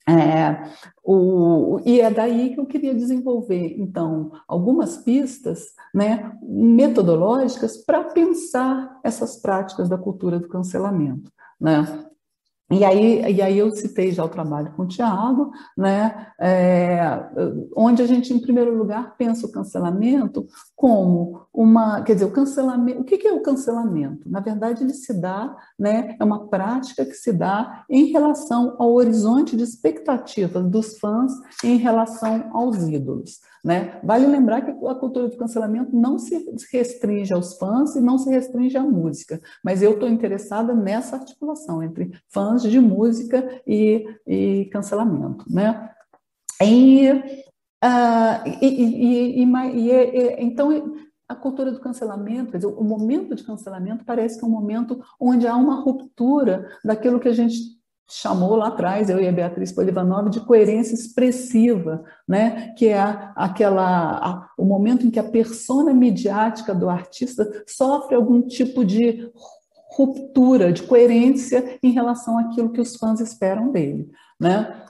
é, 0.07 0.69
o, 1.03 1.79
e 1.85 2.01
é 2.01 2.11
daí 2.11 2.53
que 2.53 2.59
eu 2.59 2.65
queria 2.65 2.93
desenvolver, 2.93 3.75
então, 3.79 4.31
algumas 4.47 4.97
pistas 4.97 5.67
né, 5.93 6.33
metodológicas 6.41 7.77
para 7.77 8.03
pensar 8.05 8.99
essas 9.03 9.37
práticas 9.37 9.87
da 9.87 9.97
cultura 9.97 10.39
do 10.39 10.49
cancelamento. 10.49 11.31
Né? 11.59 11.85
E 12.71 12.83
aí, 12.83 13.21
e 13.33 13.41
aí 13.41 13.57
eu 13.57 13.69
citei 13.71 14.11
já 14.11 14.23
o 14.23 14.29
trabalho 14.29 14.71
com 14.75 14.83
o 14.83 14.87
Tiago, 14.87 15.51
né, 15.77 16.27
é, 16.39 17.01
onde 17.75 18.01
a 18.01 18.07
gente, 18.07 18.33
em 18.33 18.39
primeiro 18.39 18.75
lugar, 18.75 19.15
pensa 19.17 19.45
o 19.45 19.51
cancelamento 19.51 20.47
como 20.75 21.41
uma, 21.53 22.01
quer 22.01 22.13
dizer, 22.13 22.25
o 22.25 22.31
cancelamento, 22.31 23.01
o 23.01 23.03
que, 23.03 23.17
que 23.17 23.27
é 23.27 23.33
o 23.33 23.43
cancelamento? 23.43 24.29
Na 24.29 24.39
verdade, 24.39 24.83
ele 24.83 24.93
se 24.93 25.13
dá, 25.13 25.55
né, 25.77 26.15
é 26.19 26.23
uma 26.23 26.47
prática 26.47 27.05
que 27.05 27.13
se 27.13 27.33
dá 27.33 27.85
em 27.89 28.05
relação 28.05 28.75
ao 28.79 28.93
horizonte 28.93 29.55
de 29.55 29.63
expectativas 29.63 30.65
dos 30.65 30.97
fãs 30.97 31.31
em 31.63 31.77
relação 31.77 32.49
aos 32.53 32.87
ídolos. 32.87 33.39
Né? 33.63 33.97
Vale 34.03 34.27
lembrar 34.27 34.61
que 34.61 34.71
a 34.71 34.95
cultura 34.95 35.29
do 35.29 35.37
cancelamento 35.37 35.95
não 35.95 36.19
se 36.19 36.45
restringe 36.71 37.33
aos 37.33 37.57
fãs 37.57 37.95
e 37.95 38.01
não 38.01 38.17
se 38.17 38.29
restringe 38.29 38.75
à 38.77 38.83
música, 38.83 39.39
mas 39.63 39.81
eu 39.81 39.93
estou 39.93 40.09
interessada 40.09 40.75
nessa 40.75 41.15
articulação 41.15 41.81
entre 41.81 42.11
fãs 42.27 42.61
de 42.61 42.77
música 42.81 43.61
e, 43.65 44.05
e 44.27 44.65
cancelamento. 44.65 45.45
Né? 45.49 45.89
E, 46.61 47.09
uh, 47.09 48.47
e, 48.61 49.41
e, 49.41 49.43
e, 49.43 50.43
então 50.43 50.93
a 51.27 51.35
cultura 51.35 51.71
do 51.71 51.79
cancelamento, 51.79 52.51
quer 52.51 52.57
dizer, 52.57 52.67
o 52.67 52.83
momento 52.83 53.33
de 53.33 53.43
cancelamento 53.43 54.03
parece 54.03 54.37
que 54.37 54.43
é 54.43 54.47
um 54.47 54.51
momento 54.51 55.01
onde 55.19 55.47
há 55.47 55.55
uma 55.55 55.81
ruptura 55.81 56.69
daquilo 56.83 57.19
que 57.19 57.29
a 57.29 57.33
gente 57.33 57.81
chamou 58.09 58.55
lá 58.55 58.67
atrás, 58.67 59.09
eu 59.09 59.19
e 59.19 59.27
a 59.27 59.31
Beatriz 59.31 59.71
Polivanov, 59.71 60.29
de 60.29 60.39
coerência 60.41 60.93
expressiva, 60.93 62.03
né? 62.27 62.73
que 62.77 62.87
é 62.87 62.99
aquela, 63.35 64.17
a, 64.17 64.49
o 64.57 64.65
momento 64.65 65.05
em 65.05 65.11
que 65.11 65.19
a 65.19 65.23
persona 65.23 65.93
midiática 65.93 66.75
do 66.75 66.89
artista 66.89 67.49
sofre 67.67 68.15
algum 68.15 68.41
tipo 68.41 68.83
de 68.83 69.31
ruptura, 69.95 70.73
de 70.73 70.83
coerência 70.83 71.77
em 71.81 71.91
relação 71.91 72.37
àquilo 72.37 72.71
que 72.71 72.81
os 72.81 72.95
fãs 72.95 73.19
esperam 73.19 73.71
dele. 73.71 74.09
Né? 74.39 74.82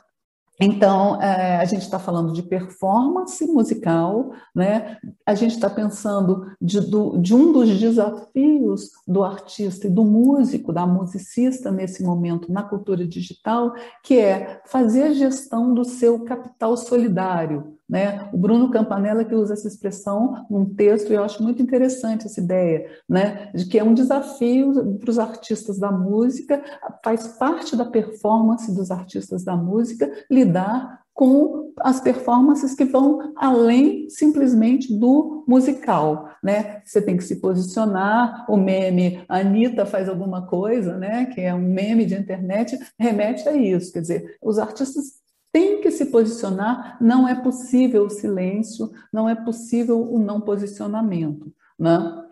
Então, 0.65 1.21
é, 1.21 1.57
a 1.57 1.65
gente 1.65 1.81
está 1.81 1.99
falando 1.99 2.31
de 2.31 2.41
performance 2.41 3.45
musical, 3.45 4.31
né? 4.55 4.97
a 5.25 5.35
gente 5.35 5.55
está 5.55 5.69
pensando 5.69 6.49
de, 6.61 6.79
do, 6.79 7.17
de, 7.17 7.35
um 7.35 7.51
dos 7.51 7.77
desafios 7.77 8.91
do 9.05 9.25
artista 9.25 9.87
e 9.87 9.89
do 9.89 10.05
músico, 10.05 10.71
da 10.71 10.87
musicista 10.87 11.69
nesse 11.69 12.01
momento 12.01 12.49
na 12.49 12.63
cultura 12.63 13.05
digital, 13.05 13.73
que 14.01 14.17
é 14.17 14.61
fazer 14.65 15.03
a 15.03 15.13
gestão 15.13 15.73
do 15.73 15.83
seu 15.83 16.23
capital 16.23 16.77
solidário, 16.77 17.72
né? 17.89 18.29
O 18.33 18.37
Bruno 18.37 18.71
Campanella 18.71 19.25
que 19.25 19.35
usa 19.35 19.53
essa 19.53 19.67
expressão 19.67 20.45
num 20.49 20.65
texto, 20.65 21.11
e 21.11 21.15
eu 21.15 21.23
acho 21.23 21.43
muito 21.43 21.61
interessante 21.61 22.25
essa 22.25 22.39
ideia, 22.39 22.89
né? 23.07 23.51
de 23.53 23.65
que 23.65 23.77
é 23.77 23.83
um 23.83 23.93
desafio 23.93 24.97
para 24.99 25.09
os 25.09 25.19
artistas 25.19 25.77
da 25.77 25.91
música, 25.91 26.63
faz 27.03 27.27
parte 27.27 27.75
da 27.75 27.85
performance 27.85 28.73
dos 28.73 28.91
artistas 28.91 29.43
da 29.43 29.55
música 29.55 30.11
lidar 30.29 31.03
com 31.13 31.71
as 31.79 32.01
performances 32.01 32.73
que 32.73 32.85
vão 32.85 33.33
além 33.35 34.09
simplesmente 34.09 34.91
do 34.97 35.43
musical, 35.47 36.29
né? 36.43 36.81
Você 36.83 37.01
tem 37.01 37.15
que 37.15 37.23
se 37.23 37.39
posicionar, 37.39 38.45
o 38.49 38.57
meme 38.57 39.23
Anitta 39.29 39.85
faz 39.85 40.09
alguma 40.09 40.47
coisa, 40.47 40.97
né? 40.97 41.25
Que 41.27 41.41
é 41.41 41.53
um 41.53 41.61
meme 41.61 42.05
de 42.05 42.15
internet, 42.15 42.77
remete 42.99 43.47
a 43.47 43.53
isso, 43.53 43.93
quer 43.93 44.01
dizer, 44.01 44.37
os 44.41 44.57
artistas 44.57 45.22
tem 45.53 45.79
que 45.81 45.91
se 45.91 46.07
posicionar, 46.07 46.97
não 46.99 47.27
é 47.27 47.35
possível 47.35 48.07
o 48.07 48.09
silêncio, 48.09 48.91
não 49.13 49.29
é 49.29 49.35
possível 49.35 50.01
o 50.01 50.17
não 50.17 50.41
posicionamento. 50.41 51.53
Né? 51.77 52.23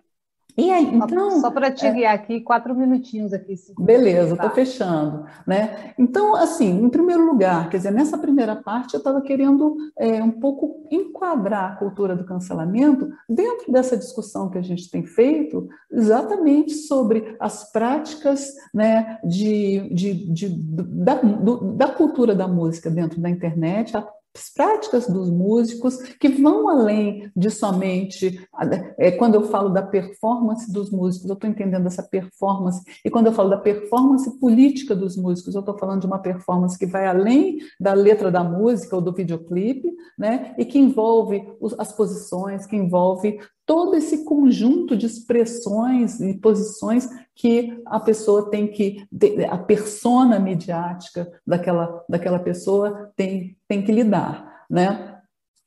E 0.57 0.69
aí, 0.71 0.95
então, 0.95 1.39
só 1.39 1.49
para 1.49 1.71
te 1.71 1.85
é, 1.85 1.91
guiar 1.91 2.13
aqui, 2.13 2.41
quatro 2.41 2.75
minutinhos 2.75 3.33
aqui. 3.33 3.55
Beleza, 3.79 4.33
estou 4.33 4.49
fechando. 4.49 5.25
Né? 5.45 5.93
Então, 5.97 6.35
assim, 6.35 6.83
em 6.83 6.89
primeiro 6.89 7.25
lugar, 7.25 7.69
quer 7.69 7.77
dizer, 7.77 7.91
nessa 7.91 8.17
primeira 8.17 8.55
parte 8.55 8.93
eu 8.93 8.99
estava 8.99 9.21
querendo 9.21 9.75
é, 9.97 10.21
um 10.21 10.31
pouco 10.31 10.87
enquadrar 10.91 11.71
a 11.71 11.75
cultura 11.75 12.15
do 12.15 12.25
cancelamento 12.25 13.09
dentro 13.29 13.71
dessa 13.71 13.97
discussão 13.97 14.49
que 14.49 14.57
a 14.57 14.61
gente 14.61 14.89
tem 14.89 15.05
feito, 15.05 15.67
exatamente 15.91 16.73
sobre 16.73 17.35
as 17.39 17.71
práticas 17.71 18.53
né, 18.73 19.19
de, 19.23 19.89
de, 19.93 20.33
de 20.33 20.49
da, 20.49 21.15
do, 21.15 21.73
da 21.73 21.87
cultura 21.87 22.35
da 22.35 22.47
música 22.47 22.89
dentro 22.89 23.19
da 23.21 23.29
internet, 23.29 23.95
a 23.95 24.05
práticas 24.55 25.07
dos 25.07 25.29
músicos 25.29 25.97
que 26.19 26.29
vão 26.29 26.69
além 26.69 27.31
de 27.35 27.49
somente 27.49 28.47
é, 28.97 29.11
quando 29.11 29.35
eu 29.35 29.43
falo 29.43 29.69
da 29.69 29.81
performance 29.81 30.71
dos 30.71 30.89
músicos, 30.89 31.29
eu 31.29 31.33
estou 31.33 31.49
entendendo 31.49 31.87
essa 31.87 32.03
performance, 32.03 32.81
e 33.03 33.09
quando 33.09 33.27
eu 33.27 33.33
falo 33.33 33.49
da 33.49 33.57
performance 33.57 34.39
política 34.39 34.95
dos 34.95 35.17
músicos, 35.17 35.55
eu 35.55 35.59
estou 35.59 35.77
falando 35.77 36.01
de 36.01 36.07
uma 36.07 36.19
performance 36.19 36.77
que 36.77 36.85
vai 36.85 37.05
além 37.07 37.59
da 37.79 37.93
letra 37.93 38.31
da 38.31 38.43
música 38.43 38.95
ou 38.95 39.01
do 39.01 39.13
videoclipe, 39.13 39.91
né, 40.17 40.53
e 40.57 40.65
que 40.65 40.79
envolve 40.79 41.43
as 41.77 41.91
posições, 41.91 42.65
que 42.65 42.75
envolve 42.75 43.39
todo 43.65 43.95
esse 43.95 44.23
conjunto 44.25 44.97
de 44.97 45.05
expressões 45.05 46.19
e 46.19 46.33
posições 46.33 47.07
que 47.35 47.81
a 47.85 47.99
pessoa 47.99 48.49
tem 48.49 48.67
que, 48.67 49.05
a 49.49 49.57
persona 49.57 50.39
midiática 50.39 51.31
daquela, 51.45 52.03
daquela 52.07 52.39
pessoa 52.39 53.11
tem, 53.15 53.57
tem 53.67 53.83
que 53.83 53.91
lidar, 53.91 54.65
né? 54.69 55.19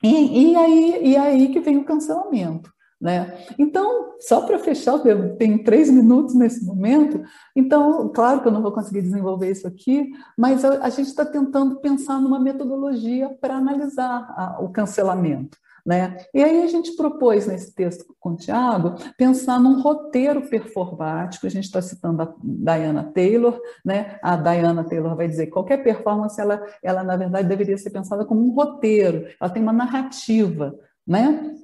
E, 0.03 0.51
e, 0.51 0.57
aí, 0.57 1.01
e 1.03 1.16
aí 1.16 1.49
que 1.49 1.61
vem 1.61 1.78
o 1.78 1.84
cancelamento. 1.84 2.70
Né? 3.01 3.47
Então, 3.59 4.14
só 4.20 4.47
para 4.47 4.59
fechar, 4.59 5.05
eu 5.05 5.36
tenho 5.36 5.62
três 5.62 5.90
minutos 5.90 6.34
nesse 6.34 6.64
momento, 6.64 7.22
então, 7.55 8.09
claro 8.09 8.40
que 8.40 8.49
eu 8.49 8.53
não 8.53 8.62
vou 8.62 8.72
conseguir 8.72 9.03
desenvolver 9.03 9.51
isso 9.51 9.66
aqui, 9.66 10.11
mas 10.38 10.64
a, 10.64 10.84
a 10.84 10.88
gente 10.88 11.09
está 11.09 11.24
tentando 11.24 11.80
pensar 11.80 12.20
numa 12.20 12.38
metodologia 12.38 13.28
para 13.40 13.57
analisar 13.57 14.26
a, 14.36 14.59
o 14.61 14.70
cancelamento. 14.70 15.59
Né? 15.85 16.16
E 16.32 16.43
aí 16.43 16.62
a 16.62 16.66
gente 16.66 16.97
propôs 16.97 17.47
nesse 17.47 17.74
texto 17.74 18.07
com 18.18 18.30
o 18.30 18.37
Tiago 18.37 18.95
pensar 19.18 19.61
num 19.61 19.82
roteiro 19.82 20.49
performático, 20.49 21.47
a 21.47 21.51
gente 21.51 21.64
está 21.64 21.82
citando 21.82 22.22
a 22.22 22.35
Diana 22.43 23.05
Taylor, 23.14 23.61
né? 23.85 24.18
a 24.22 24.35
Diana 24.35 24.82
Taylor 24.82 25.14
vai 25.14 25.28
dizer 25.28 25.47
que 25.47 25.53
qualquer 25.53 25.82
performance, 25.85 26.41
ela, 26.41 26.64
ela 26.82 27.05
na 27.05 27.16
verdade 27.16 27.49
deveria 27.49 27.76
ser 27.76 27.91
pensada 27.91 28.24
como 28.24 28.41
um 28.41 28.55
roteiro, 28.55 29.26
ela 29.39 29.51
tem 29.51 29.62
uma 29.62 29.74
narrativa, 29.74 30.74
né? 31.07 31.55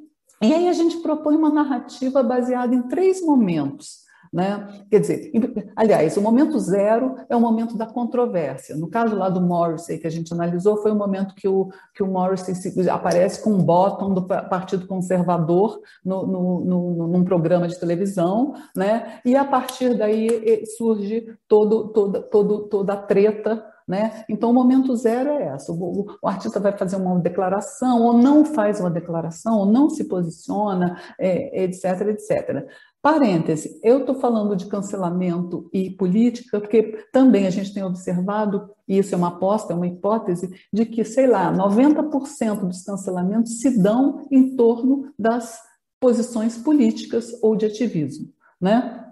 E 0.42 0.54
aí 0.54 0.68
a 0.68 0.72
gente 0.72 0.98
propõe 0.98 1.36
uma 1.36 1.50
narrativa 1.50 2.22
baseada 2.22 2.74
em 2.74 2.82
três 2.82 3.22
momentos. 3.22 4.09
Né? 4.32 4.84
Quer 4.88 5.00
dizer, 5.00 5.32
aliás, 5.74 6.16
o 6.16 6.22
momento 6.22 6.56
zero 6.60 7.16
é 7.28 7.34
o 7.34 7.40
momento 7.40 7.76
da 7.76 7.86
controvérsia. 7.86 8.76
No 8.76 8.88
caso 8.88 9.16
lá 9.16 9.28
do 9.28 9.40
Morrissey, 9.40 9.98
que 9.98 10.06
a 10.06 10.10
gente 10.10 10.32
analisou, 10.32 10.76
foi 10.76 10.92
o 10.92 10.94
momento 10.94 11.34
que 11.34 11.48
o, 11.48 11.68
que 11.92 12.02
o 12.02 12.06
Morrissey 12.06 12.54
se, 12.54 12.88
aparece 12.88 13.42
com 13.42 13.50
um 13.50 13.64
bottom 13.64 14.14
do 14.14 14.24
Partido 14.24 14.86
Conservador 14.86 15.80
no, 16.04 16.26
no, 16.26 16.64
no, 16.64 17.08
num 17.08 17.24
programa 17.24 17.66
de 17.66 17.78
televisão, 17.78 18.54
né? 18.76 19.20
e 19.24 19.34
a 19.34 19.44
partir 19.44 19.98
daí 19.98 20.64
surge 20.76 21.26
todo, 21.48 21.88
toda, 21.88 22.22
todo, 22.22 22.68
toda 22.68 22.92
a 22.92 22.96
treta 22.96 23.64
né? 23.90 24.24
Então, 24.28 24.50
o 24.50 24.54
momento 24.54 24.94
zero 24.94 25.30
é 25.30 25.48
essa: 25.48 25.72
o, 25.72 26.06
o, 26.22 26.28
artista 26.28 26.60
vai 26.60 26.70
fazer 26.78 26.94
uma 26.94 27.18
declaração, 27.18 28.02
ou 28.02 28.12
não 28.12 28.44
faz 28.44 28.78
uma 28.78 28.88
declaração, 28.88 29.58
ou 29.58 29.66
não 29.66 29.90
se 29.90 30.04
posiciona, 30.04 30.96
é, 31.18 31.64
etc, 31.64 32.02
etc. 32.02 32.68
Parêntese, 33.02 33.80
eu 33.82 34.00
estou 34.00 34.14
falando 34.16 34.54
de 34.54 34.66
cancelamento 34.66 35.70
e 35.72 35.88
política, 35.88 36.60
porque 36.60 37.06
também 37.10 37.46
a 37.46 37.50
gente 37.50 37.72
tem 37.72 37.82
observado, 37.82 38.70
e 38.86 38.98
isso 38.98 39.14
é 39.14 39.18
uma 39.18 39.28
aposta, 39.28 39.72
é 39.72 39.76
uma 39.76 39.86
hipótese, 39.86 40.50
de 40.70 40.84
que, 40.84 41.02
sei 41.02 41.26
lá, 41.26 41.50
90% 41.50 42.66
dos 42.66 42.82
cancelamentos 42.82 43.58
se 43.60 43.80
dão 43.80 44.26
em 44.30 44.54
torno 44.54 45.10
das 45.18 45.58
posições 45.98 46.58
políticas 46.58 47.32
ou 47.42 47.56
de 47.56 47.66
ativismo, 47.66 48.28
né? 48.60 49.06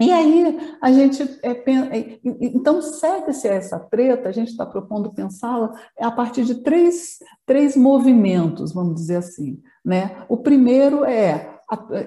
E 0.00 0.12
aí 0.12 0.76
a 0.80 0.92
gente 0.92 1.22
é, 1.42 1.50
é 1.50 2.20
então 2.24 2.80
segue-se 2.80 3.48
essa 3.48 3.80
treta, 3.80 4.28
a 4.28 4.32
gente 4.32 4.48
está 4.48 4.64
propondo 4.64 5.12
pensá-la 5.12 5.72
a 5.98 6.10
partir 6.10 6.44
de 6.44 6.62
três, 6.62 7.18
três 7.44 7.76
movimentos, 7.76 8.72
vamos 8.72 8.94
dizer 8.94 9.16
assim. 9.16 9.60
Né? 9.84 10.24
O 10.28 10.36
primeiro 10.36 11.04
é 11.04 11.57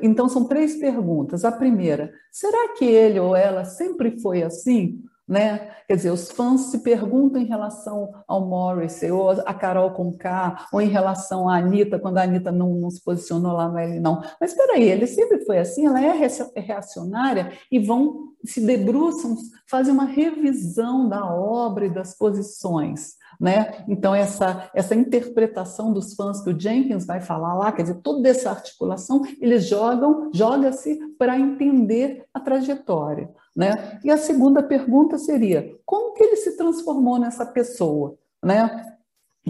então, 0.01 0.27
são 0.27 0.47
três 0.47 0.75
perguntas. 0.77 1.45
A 1.45 1.51
primeira, 1.51 2.13
será 2.31 2.73
que 2.75 2.85
ele 2.85 3.19
ou 3.19 3.35
ela 3.35 3.63
sempre 3.63 4.19
foi 4.19 4.43
assim? 4.43 5.03
Né? 5.27 5.71
Quer 5.87 5.95
dizer, 5.95 6.11
os 6.11 6.29
fãs 6.29 6.61
se 6.61 6.79
perguntam 6.79 7.41
em 7.41 7.45
relação 7.45 8.13
ao 8.27 8.45
Morrissey, 8.45 9.11
ou 9.11 9.29
a 9.29 9.53
Carol 9.53 9.91
Conká, 9.91 10.67
ou 10.73 10.81
em 10.81 10.89
relação 10.89 11.47
à 11.47 11.57
Anitta, 11.57 11.99
quando 11.99 12.17
a 12.17 12.23
Anitta 12.23 12.51
não, 12.51 12.73
não 12.75 12.89
se 12.89 13.01
posicionou 13.03 13.53
lá 13.53 13.69
no 13.69 13.77
L, 13.77 13.99
não. 13.99 14.21
Mas 14.39 14.51
espera 14.51 14.73
aí, 14.73 14.83
ele 14.83 15.07
sempre 15.07 15.45
foi 15.45 15.59
assim, 15.59 15.85
ela 15.85 16.03
é, 16.03 16.27
é 16.55 16.59
reacionária 16.59 17.53
e 17.71 17.79
vão, 17.79 18.33
se 18.43 18.59
debruçam, 18.65 19.37
fazem 19.69 19.93
uma 19.93 20.05
revisão 20.05 21.07
da 21.07 21.25
obra 21.25 21.85
e 21.85 21.93
das 21.93 22.13
posições. 22.17 23.15
Né? 23.39 23.83
Então, 23.87 24.13
essa, 24.13 24.69
essa 24.71 24.93
interpretação 24.93 25.91
dos 25.91 26.13
fãs 26.13 26.43
que 26.43 26.51
o 26.51 26.59
Jenkins 26.59 27.05
vai 27.05 27.19
falar 27.21 27.55
lá, 27.55 27.71
quer 27.71 27.83
dizer, 27.83 27.95
toda 27.95 28.29
essa 28.29 28.51
articulação, 28.51 29.23
eles 29.39 29.67
jogam, 29.67 30.29
joga-se 30.31 30.99
para 31.17 31.39
entender 31.39 32.23
a 32.33 32.39
trajetória. 32.39 33.29
Né? 33.55 33.99
E 34.03 34.09
a 34.09 34.17
segunda 34.17 34.63
pergunta 34.63 35.17
seria: 35.17 35.75
como 35.85 36.13
que 36.13 36.23
ele 36.23 36.37
se 36.37 36.55
transformou 36.55 37.19
nessa 37.19 37.45
pessoa? 37.45 38.17
Né? 38.43 38.95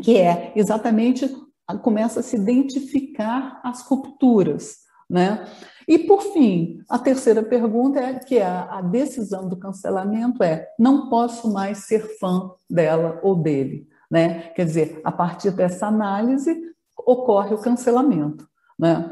Que 0.02 0.18
é 0.18 0.54
exatamente 0.56 1.30
começa 1.82 2.20
a 2.20 2.24
se 2.24 2.36
identificar 2.36 3.60
as 3.64 3.82
rupturas. 3.84 4.80
Né? 5.10 5.46
E, 5.88 6.00
por 6.00 6.22
fim, 6.22 6.80
a 6.90 6.98
terceira 6.98 7.44
pergunta 7.44 8.00
é 8.00 8.20
que 8.20 8.38
é 8.38 8.46
a 8.46 8.82
decisão 8.82 9.48
do 9.48 9.58
cancelamento 9.58 10.44
é 10.44 10.68
não 10.80 11.10
posso 11.10 11.52
mais 11.52 11.80
ser 11.80 12.18
fã 12.18 12.52
dela 12.70 13.20
ou 13.22 13.36
dele. 13.36 13.88
Né? 14.10 14.50
Quer 14.56 14.66
dizer, 14.66 15.02
a 15.04 15.12
partir 15.12 15.52
dessa 15.52 15.88
análise 15.88 16.56
ocorre 16.98 17.54
o 17.54 17.62
cancelamento. 17.62 18.48
Né? 18.80 19.10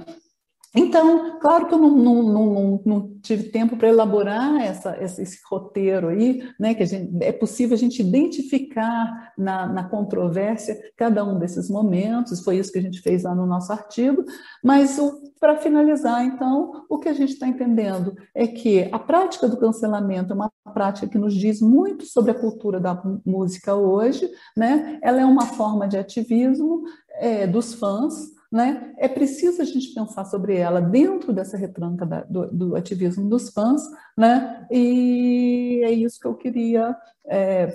Então, 0.75 1.39
claro 1.39 1.67
que 1.67 1.73
eu 1.73 1.79
não, 1.79 1.89
não, 1.89 2.23
não, 2.23 2.81
não 2.85 3.19
tive 3.23 3.45
tempo 3.45 3.75
para 3.75 3.89
elaborar 3.89 4.61
essa, 4.61 5.01
esse, 5.01 5.21
esse, 5.23 5.39
roteiro 5.49 6.09
aí, 6.09 6.43
né, 6.59 6.75
que 6.75 6.85
gente, 6.85 7.11
é 7.23 7.31
possível 7.31 7.75
a 7.75 7.79
gente 7.79 8.01
identificar 8.01 9.33
na, 9.35 9.65
na 9.65 9.83
controvérsia 9.89 10.79
cada 10.95 11.25
um 11.25 11.39
desses 11.39 11.69
momentos, 11.71 12.43
foi 12.43 12.57
isso 12.57 12.71
que 12.71 12.77
a 12.77 12.81
gente 12.81 13.01
fez 13.01 13.23
lá 13.23 13.33
no 13.33 13.47
nosso 13.47 13.71
artigo, 13.71 14.23
mas 14.63 14.99
para 15.39 15.57
finalizar, 15.57 16.23
então, 16.23 16.85
o 16.87 16.99
que 16.99 17.09
a 17.09 17.13
gente 17.13 17.33
está 17.33 17.47
entendendo 17.47 18.15
é 18.35 18.45
que 18.45 18.87
a 18.91 18.99
prática 18.99 19.47
do 19.47 19.57
cancelamento 19.57 20.33
é 20.33 20.35
uma 20.35 20.51
prática 20.71 21.07
que 21.07 21.17
nos 21.17 21.33
diz 21.33 21.61
muito 21.61 22.05
sobre 22.05 22.29
a 22.29 22.39
cultura 22.39 22.79
da 22.79 23.01
música 23.25 23.73
hoje, 23.73 24.29
né, 24.55 24.99
ela 25.01 25.19
é 25.19 25.25
uma 25.25 25.47
forma 25.47 25.87
de 25.87 25.97
ativismo 25.97 26.83
é, 27.15 27.47
dos 27.47 27.73
fãs, 27.73 28.37
né? 28.51 28.93
É 28.97 29.07
preciso 29.07 29.61
a 29.61 29.65
gente 29.65 29.93
pensar 29.93 30.25
sobre 30.25 30.57
ela 30.57 30.81
dentro 30.81 31.31
dessa 31.31 31.55
retranca 31.55 32.05
da, 32.05 32.21
do, 32.23 32.47
do, 32.47 32.75
ativismo 32.75 33.29
dos 33.29 33.49
fãs, 33.49 33.81
né? 34.17 34.65
e 34.71 35.81
é 35.83 35.91
isso 35.91 36.19
que 36.19 36.25
eu 36.25 36.35
queria 36.35 36.97
é, 37.27 37.67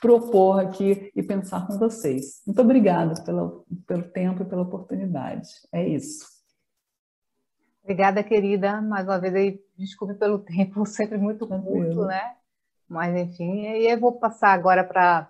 propor 0.00 0.60
aqui 0.60 1.12
e 1.14 1.22
pensar 1.22 1.66
com 1.66 1.78
vocês. 1.78 2.42
Muito 2.44 2.60
obrigada 2.60 3.22
pelo, 3.22 3.64
pelo 3.86 4.02
tempo 4.02 4.42
e 4.42 4.46
pela 4.46 4.62
oportunidade. 4.62 5.48
É 5.72 5.86
isso. 5.86 6.26
Obrigada, 7.82 8.22
querida. 8.22 8.80
Mais 8.80 9.06
uma 9.06 9.18
vez, 9.18 9.34
aí, 9.34 9.60
desculpe 9.76 10.14
pelo 10.14 10.38
tempo, 10.44 10.84
sempre 10.84 11.18
muito 11.18 11.46
curto, 11.46 12.04
né? 12.04 12.34
Mas, 12.88 13.16
enfim, 13.16 13.62
e 13.62 13.86
eu 13.86 14.00
vou 14.00 14.12
passar 14.12 14.52
agora 14.52 14.82
para 14.82 15.29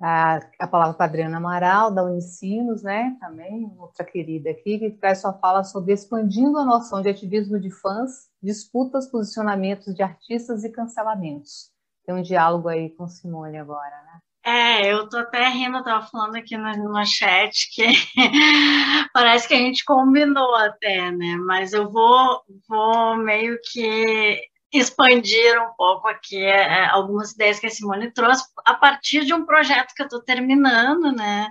a, 0.00 0.40
a 0.58 0.66
palavra 0.66 0.96
Adriana 1.04 1.36
Amaral, 1.36 1.90
da 1.90 2.02
Unicinos, 2.02 2.82
né, 2.82 3.16
também, 3.20 3.70
outra 3.78 4.04
querida 4.04 4.50
aqui, 4.50 4.78
que 4.78 4.90
traz 4.90 5.20
sua 5.20 5.34
fala 5.34 5.62
sobre 5.62 5.92
expandindo 5.92 6.56
a 6.58 6.64
noção 6.64 7.02
de 7.02 7.08
ativismo 7.08 7.60
de 7.60 7.70
fãs, 7.70 8.30
disputas, 8.42 9.10
posicionamentos 9.10 9.94
de 9.94 10.02
artistas 10.02 10.64
e 10.64 10.70
cancelamentos. 10.70 11.70
Tem 12.06 12.14
um 12.14 12.22
diálogo 12.22 12.68
aí 12.68 12.90
com 12.90 13.06
Simone 13.06 13.58
agora, 13.58 14.02
né? 14.04 14.20
É, 14.42 14.90
eu 14.90 15.06
tô 15.06 15.18
até 15.18 15.48
rindo, 15.48 15.76
eu 15.76 15.84
tava 15.84 16.06
falando 16.06 16.34
aqui 16.36 16.56
no, 16.56 16.72
no 16.72 17.04
chat 17.04 17.68
que 17.74 17.84
parece 19.12 19.46
que 19.46 19.52
a 19.52 19.58
gente 19.58 19.84
combinou 19.84 20.54
até, 20.54 21.10
né? 21.10 21.36
Mas 21.36 21.74
eu 21.74 21.90
vou, 21.90 22.42
vou 22.66 23.16
meio 23.16 23.58
que 23.70 24.40
expandir 24.72 25.60
um 25.62 25.72
pouco 25.76 26.08
aqui 26.08 26.36
é, 26.36 26.60
é, 26.60 26.86
algumas 26.86 27.32
ideias 27.32 27.58
que 27.58 27.66
a 27.66 27.70
Simone 27.70 28.12
trouxe 28.12 28.44
a 28.64 28.74
partir 28.74 29.24
de 29.24 29.34
um 29.34 29.44
projeto 29.44 29.94
que 29.94 30.02
eu 30.02 30.06
estou 30.06 30.22
terminando, 30.22 31.12
né? 31.12 31.48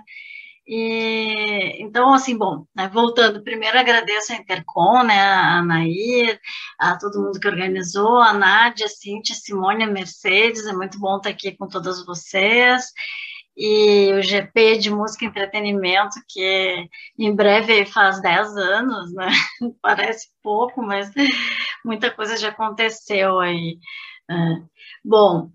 E, 0.66 1.82
então, 1.82 2.14
assim, 2.14 2.38
bom, 2.38 2.64
né, 2.74 2.88
voltando, 2.88 3.42
primeiro 3.42 3.76
agradeço 3.78 4.32
a 4.32 4.36
Intercom, 4.36 5.02
né, 5.02 5.18
a 5.20 5.58
Anair, 5.58 6.38
a 6.78 6.96
todo 6.96 7.20
mundo 7.20 7.40
que 7.40 7.48
organizou, 7.48 8.18
a 8.18 8.32
Nádia, 8.32 8.86
a 8.86 8.88
Cintia, 8.88 9.34
a 9.34 9.38
Simone, 9.38 9.82
a 9.82 9.88
Mercedes, 9.88 10.66
é 10.66 10.72
muito 10.72 10.98
bom 10.98 11.16
estar 11.16 11.30
aqui 11.30 11.56
com 11.56 11.66
todas 11.66 12.06
vocês 12.06 12.92
e 13.56 14.12
o 14.12 14.22
GP 14.22 14.78
de 14.78 14.90
Música 14.90 15.24
e 15.24 15.28
Entretenimento, 15.28 16.14
que 16.28 16.88
em 17.18 17.34
breve 17.34 17.84
faz 17.86 18.20
10 18.20 18.56
anos, 18.56 19.12
né? 19.12 19.28
Parece 19.82 20.28
pouco, 20.42 20.82
mas 20.82 21.10
muita 21.84 22.10
coisa 22.10 22.36
já 22.36 22.48
aconteceu 22.48 23.38
aí. 23.40 23.78
É. 24.30 24.34
Bom, 25.04 25.50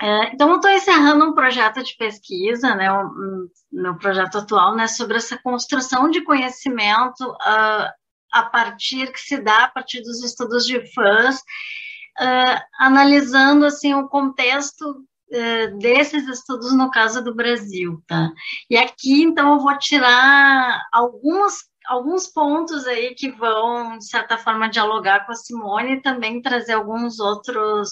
é, 0.00 0.34
então 0.34 0.50
eu 0.50 0.56
estou 0.56 0.70
encerrando 0.70 1.24
um 1.24 1.34
projeto 1.34 1.82
de 1.82 1.96
pesquisa, 1.96 2.74
né, 2.74 2.92
o 2.92 3.48
meu 3.72 3.96
projeto 3.96 4.38
atual, 4.38 4.76
né, 4.76 4.86
sobre 4.86 5.16
essa 5.16 5.38
construção 5.38 6.10
de 6.10 6.22
conhecimento 6.22 7.22
uh, 7.22 7.90
a 8.30 8.42
partir 8.42 9.10
que 9.10 9.20
se 9.20 9.38
dá 9.38 9.64
a 9.64 9.68
partir 9.68 10.02
dos 10.02 10.22
estudos 10.22 10.66
de 10.66 10.84
fãs, 10.92 11.36
uh, 12.20 12.60
analisando 12.78 13.64
assim 13.64 13.94
o 13.94 14.06
contexto 14.06 15.02
desses 15.78 16.28
estudos 16.28 16.76
no 16.76 16.90
caso 16.90 17.22
do 17.22 17.34
Brasil, 17.34 18.02
tá? 18.06 18.30
E 18.70 18.76
aqui, 18.76 19.22
então, 19.22 19.54
eu 19.54 19.60
vou 19.60 19.76
tirar 19.78 20.82
alguns, 20.92 21.64
alguns 21.86 22.26
pontos 22.28 22.86
aí 22.86 23.14
que 23.14 23.30
vão, 23.30 23.98
de 23.98 24.08
certa 24.08 24.38
forma, 24.38 24.68
dialogar 24.68 25.26
com 25.26 25.32
a 25.32 25.36
Simone 25.36 25.94
e 25.94 26.02
também 26.02 26.40
trazer 26.40 26.74
alguns 26.74 27.18
outros 27.18 27.90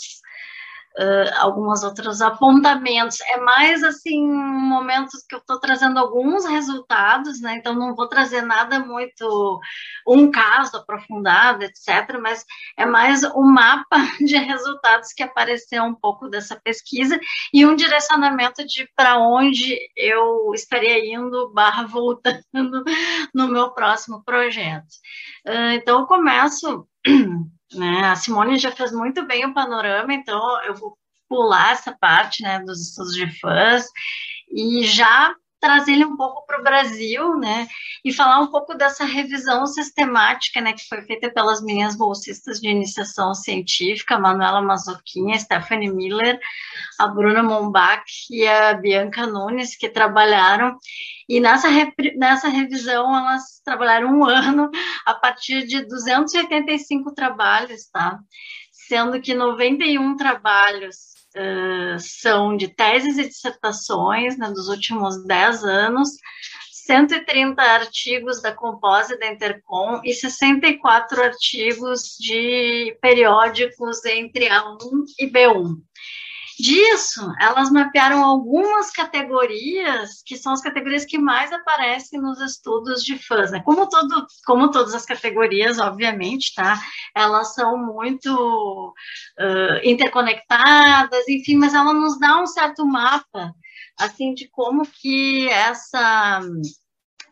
uh, 0.99 1.39
alguns 1.39 1.83
outros 1.83 2.21
apontamentos. 2.21 3.21
É 3.23 3.39
mais 3.39 3.83
assim 3.83 4.27
momentos 4.27 5.25
que 5.29 5.35
eu 5.35 5.41
estou 5.41 5.59
trazendo 5.61 5.99
alguns 5.99 6.45
resultados, 6.45 7.41
né? 7.41 7.57
Então 7.57 7.75
não 7.75 7.95
vou 7.95 8.09
trazer 8.09 8.43
nada 8.43 8.81
muito 8.81 9.61
um 10.07 10.31
caso 10.31 10.77
aprofundado, 10.77 11.65
etc. 11.65 12.19
Mas 12.21 12.45
é 12.77 12.87
mais 12.87 13.25
um 13.25 13.43
mapa 13.43 13.97
de 14.21 14.37
resultados 14.37 15.13
que 15.13 15.23
apareceu 15.23 15.83
um 15.85 15.95
pouco 15.95 16.29
dessa 16.29 16.59
pesquisa 16.63 17.19
e 17.53 17.67
um 17.67 17.75
direcionamento 17.75 18.65
de 18.65 18.89
para 18.97 19.19
onde 19.19 19.79
eu 19.97 20.53
estaria 20.55 21.15
indo 21.15 21.53
barra 21.53 21.87
voltando 21.87 22.85
no 23.35 23.49
meu 23.49 23.71
próximo 23.71 24.23
projeto. 24.25 24.85
Uh, 25.47 25.75
então 25.75 26.01
eu 26.01 26.07
começo 26.07 26.87
né? 27.75 28.05
A 28.07 28.17
Simone 28.17 28.59
já 28.59 28.73
fez 28.73 28.93
muito 28.93 29.27
bem 29.27 29.47
o 29.47 29.55
panorama, 29.55 30.13
então 30.13 30.63
eu 30.65 30.75
vou 30.75 30.97
pular 31.29 31.73
essa 31.73 31.93
parte 31.93 32.43
né, 32.43 32.61
dos 32.61 32.81
estudos 32.81 33.15
de 33.15 33.29
fãs 33.41 33.87
e 34.51 34.85
já 34.85 35.35
trazer 35.65 35.93
ele 35.93 36.05
um 36.05 36.15
pouco 36.15 36.47
para 36.47 36.61
o 36.61 36.63
Brasil, 36.63 37.39
né, 37.39 37.67
e 38.05 38.13
falar 38.13 38.39
um 38.39 38.49
pouco 38.49 38.75
dessa 38.75 39.03
revisão 39.03 39.67
sistemática, 39.67 40.61
né, 40.61 40.75
que 40.75 40.87
foi 40.87 41.01
feita 41.07 41.31
pelas 41.31 41.63
minhas 41.63 41.97
bolsistas 41.97 42.61
de 42.61 42.69
iniciação 42.69 43.35
científica, 43.35 44.19
Manuela 44.19 44.61
Mazocchini, 44.61 45.33
a 45.33 45.39
Stephanie 45.39 45.91
Miller, 45.91 46.39
a 46.99 47.09
Bruna 47.09 47.43
Mombach 47.43 48.05
e 48.31 48.47
a 48.47 48.75
Bianca 48.75 49.27
Nunes, 49.27 49.75
que 49.75 49.89
trabalharam, 49.89 50.77
e 51.27 51.41
nessa, 51.41 51.69
nessa 52.15 52.49
revisão 52.49 53.17
elas 53.17 53.63
trabalharam 53.65 54.11
um 54.11 54.25
ano 54.29 54.71
a 55.07 55.15
partir 55.15 55.67
de 55.67 55.83
285 55.87 57.15
trabalhos, 57.15 57.87
tá, 57.91 58.19
sendo 58.71 59.19
que 59.19 59.33
91 59.33 60.15
trabalhos 60.15 61.14
uh, 61.37 61.99
são 61.99 62.57
de 62.57 62.69
teses 62.69 63.19
e 63.19 63.29
dissertações 63.29 64.37
né, 64.37 64.51
dos 64.51 64.69
últimos 64.69 65.25
dez 65.25 65.65
anos, 65.65 66.11
130 66.87 67.63
artigos 67.63 68.43
da 68.43 68.53
Compose 68.53 69.19
da 69.19 69.27
Intercom 69.27 70.01
e 70.05 70.13
64 70.13 71.23
artigos 71.23 72.17
de 72.21 72.97
periódicos 73.01 74.05
entre 74.05 74.49
A1 74.49 75.05
e 75.19 75.31
B1. 75.31 75.77
Disso, 76.59 77.33
elas 77.41 77.71
mapearam 77.71 78.25
algumas 78.25 78.91
categorias 78.91 80.23
que 80.25 80.37
são 80.37 80.53
as 80.53 80.61
categorias 80.61 81.05
que 81.05 81.19
mais 81.19 81.53
aparecem 81.53 82.21
nos 82.21 82.41
estudos 82.41 83.05
de 83.05 83.19
fãs. 83.19 83.51
Né? 83.51 83.61
Como, 83.65 83.89
todo, 83.89 84.27
como 84.47 84.71
todas 84.71 84.95
as 84.95 85.05
categorias, 85.05 85.79
obviamente, 85.79 86.55
tá? 86.55 86.79
Elas 87.15 87.55
são 87.55 87.77
muito 87.77 88.95
uh, 89.41 89.89
interconectadas, 89.89 91.29
enfim, 91.29 91.57
mas 91.57 91.75
ela 91.75 91.93
nos 91.93 92.19
dá 92.19 92.41
um 92.41 92.47
certo 92.47 92.87
mapa 92.87 93.55
assim 93.99 94.35
de 94.35 94.49
como 94.49 94.83
que 94.87 95.49
essa 95.49 96.41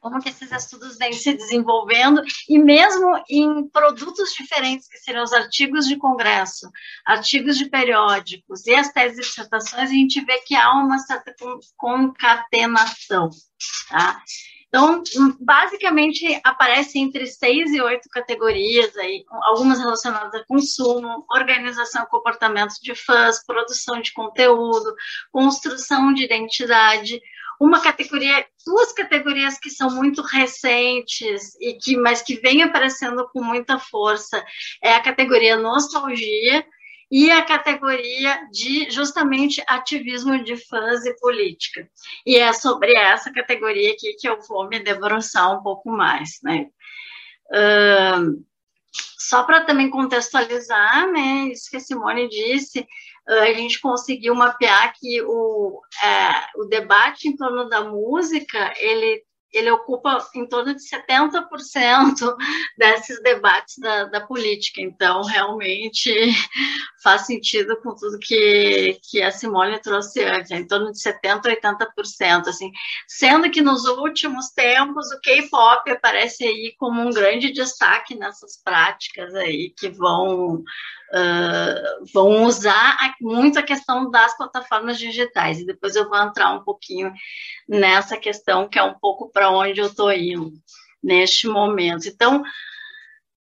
como 0.02 0.20
que 0.20 0.30
esses 0.30 0.50
estudos 0.50 0.98
vêm 0.98 1.12
se 1.12 1.32
desenvolvendo, 1.32 2.22
e 2.48 2.58
mesmo 2.58 3.22
em 3.30 3.68
produtos 3.68 4.34
diferentes, 4.34 4.88
que 4.88 4.98
seriam 4.98 5.22
os 5.22 5.32
artigos 5.32 5.86
de 5.86 5.96
congresso, 5.96 6.68
artigos 7.06 7.56
de 7.56 7.70
periódicos 7.70 8.66
e 8.66 8.74
as 8.74 8.90
teses 8.90 9.18
e 9.18 9.20
dissertações, 9.22 9.90
a 9.90 9.92
gente 9.92 10.20
vê 10.24 10.40
que 10.40 10.56
há 10.56 10.72
uma 10.72 10.98
certa 10.98 11.32
concatenação, 11.76 13.30
tá? 13.88 14.20
Então, 14.74 15.02
basicamente, 15.38 16.40
aparece 16.42 16.98
entre 16.98 17.26
seis 17.26 17.70
e 17.72 17.80
oito 17.82 18.08
categorias, 18.08 18.96
aí, 18.96 19.22
algumas 19.42 19.78
relacionadas 19.78 20.34
a 20.34 20.46
consumo, 20.46 21.26
organização 21.30 22.04
e 22.04 22.08
comportamento 22.08 22.72
de 22.82 22.94
fãs, 22.94 23.44
produção 23.44 24.00
de 24.00 24.10
conteúdo, 24.14 24.94
construção 25.30 26.14
de 26.14 26.24
identidade, 26.24 27.20
uma 27.62 27.80
categoria, 27.80 28.44
duas 28.66 28.92
categorias 28.92 29.56
que 29.56 29.70
são 29.70 29.88
muito 29.88 30.20
recentes 30.20 31.54
e 31.60 31.74
que, 31.74 31.96
mas 31.96 32.20
que 32.20 32.34
vem 32.34 32.60
aparecendo 32.60 33.28
com 33.32 33.40
muita 33.40 33.78
força 33.78 34.44
é 34.82 34.92
a 34.94 35.02
categoria 35.02 35.56
nostalgia 35.56 36.66
e 37.08 37.30
a 37.30 37.40
categoria 37.44 38.48
de 38.50 38.90
justamente 38.90 39.62
ativismo 39.68 40.42
de 40.42 40.56
fãs 40.56 41.06
e 41.06 41.16
política. 41.20 41.88
E 42.26 42.36
é 42.36 42.52
sobre 42.52 42.96
essa 42.96 43.32
categoria 43.32 43.92
aqui 43.92 44.14
que 44.14 44.28
eu 44.28 44.40
vou 44.48 44.68
me 44.68 44.80
debruçar 44.80 45.56
um 45.56 45.62
pouco 45.62 45.88
mais, 45.88 46.40
né? 46.42 46.66
Uh, 47.46 48.44
só 49.18 49.44
para 49.44 49.64
também 49.64 49.88
contextualizar, 49.88 51.10
né, 51.12 51.48
isso 51.52 51.70
que 51.70 51.76
a 51.76 51.80
Simone 51.80 52.28
disse, 52.28 52.86
a 53.26 53.52
gente 53.52 53.80
conseguiu 53.80 54.34
mapear 54.34 54.92
que 54.98 55.22
o, 55.22 55.80
é, 56.02 56.60
o 56.60 56.64
debate 56.64 57.28
em 57.28 57.36
torno 57.36 57.68
da 57.68 57.84
música, 57.84 58.72
ele 58.78 59.22
ele 59.52 59.70
ocupa 59.70 60.18
em 60.34 60.46
torno 60.46 60.74
de 60.74 60.80
70% 60.82 62.36
desses 62.78 63.22
debates 63.22 63.76
da, 63.78 64.04
da, 64.04 64.20
política. 64.20 64.80
Então, 64.80 65.22
realmente 65.22 66.10
faz 67.02 67.26
sentido 67.26 67.78
com 67.82 67.94
tudo 67.94 68.18
que, 68.18 68.98
que 69.02 69.22
a 69.22 69.30
Simone 69.30 69.78
trouxe 69.80 70.24
antes, 70.24 70.50
em 70.50 70.66
torno 70.66 70.90
de 70.90 70.98
70% 70.98 71.46
a 71.62 71.86
80%. 71.96 72.48
Assim, 72.48 72.70
sendo 73.06 73.50
que 73.50 73.60
nos 73.60 73.84
últimos 73.84 74.48
tempos 74.50 75.12
o 75.12 75.20
K-pop 75.20 75.90
aparece 75.90 76.44
aí 76.44 76.74
como 76.78 77.02
um 77.02 77.10
grande 77.10 77.52
destaque 77.52 78.14
nessas 78.14 78.56
práticas 78.62 79.34
aí 79.34 79.72
que 79.76 79.90
vão 79.90 80.62
uh, 81.12 82.04
vão 82.12 82.44
usar 82.44 82.96
muito 83.20 83.58
a 83.58 83.62
questão 83.62 84.10
das 84.10 84.36
plataformas 84.36 84.98
digitais. 84.98 85.60
E 85.60 85.66
depois 85.66 85.94
eu 85.94 86.08
vou 86.08 86.18
entrar 86.18 86.52
um 86.52 86.64
pouquinho 86.64 87.12
nessa 87.68 88.16
questão, 88.16 88.68
que 88.68 88.78
é 88.78 88.82
um 88.82 88.94
pouco 88.94 89.30
para 89.30 89.50
onde 89.50 89.80
eu 89.80 89.86
estou 89.86 90.12
indo 90.12 90.52
neste 91.02 91.46
momento. 91.46 92.08
Então, 92.08 92.42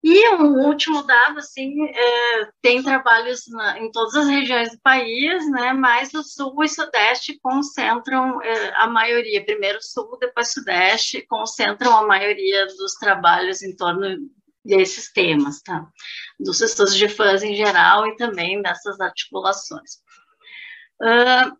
e 0.04 0.30
um 0.34 0.66
último 0.66 1.04
dado, 1.04 1.38
assim, 1.38 1.76
é, 1.86 2.50
tem 2.60 2.82
trabalhos 2.82 3.44
na, 3.50 3.80
em 3.80 3.92
todas 3.92 4.16
as 4.16 4.28
regiões 4.28 4.72
do 4.72 4.80
país, 4.80 5.48
né, 5.52 5.74
mas 5.74 6.12
o 6.16 6.24
Sul 6.24 6.64
e 6.64 6.68
Sudeste 6.68 7.38
concentram 7.40 8.42
é, 8.42 8.74
a 8.78 8.88
maioria, 8.88 9.46
primeiro 9.46 9.78
Sul, 9.80 10.18
depois 10.20 10.54
Sudeste, 10.54 11.24
concentram 11.28 11.96
a 11.96 12.08
maioria 12.08 12.66
dos 12.66 12.94
trabalhos 12.94 13.62
em 13.62 13.76
torno 13.76 14.18
desses 14.64 15.12
temas, 15.12 15.62
tá? 15.62 15.88
Dos 16.40 16.62
estudos 16.62 16.96
de 16.96 17.10
fãs 17.10 17.44
em 17.44 17.56
geral 17.56 18.08
e 18.08 18.16
também 18.16 18.62
dessas 18.62 19.00
articulações. 19.00 19.96
Uh, 21.02 21.58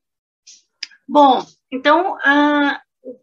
bom, 1.08 1.46
então, 1.72 2.16
uh, 2.16 2.80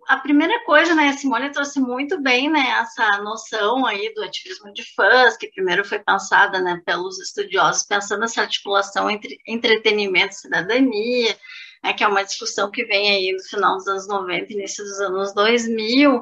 a 0.09 0.17
primeira 0.17 0.65
coisa, 0.65 0.95
né, 0.95 1.09
a 1.09 1.13
Simone 1.13 1.53
trouxe 1.53 1.81
muito 1.81 2.21
bem, 2.21 2.51
né, 2.51 2.69
essa 2.81 3.19
noção 3.23 3.87
aí 3.87 4.13
do 4.15 4.23
ativismo 4.25 4.73
de 4.73 4.83
fãs, 4.95 5.37
que 5.37 5.51
primeiro 5.53 5.85
foi 5.85 6.01
pensada, 6.01 6.61
né, 6.61 6.83
pelos 6.85 7.21
estudiosos, 7.21 7.85
pensando 7.85 8.25
essa 8.25 8.41
articulação 8.41 9.09
entre 9.09 9.39
entretenimento 9.47 10.35
e 10.35 10.39
cidadania, 10.39 11.39
né, 11.85 11.93
que 11.93 12.03
é 12.03 12.09
uma 12.09 12.25
discussão 12.25 12.71
que 12.71 12.85
vem 12.85 13.11
aí 13.11 13.33
no 13.33 13.43
final 13.45 13.77
dos 13.77 13.87
anos 13.87 14.09
90, 14.09 14.53
início 14.53 14.85
dos 14.85 15.01
anos 15.01 15.33
2000, 15.33 16.21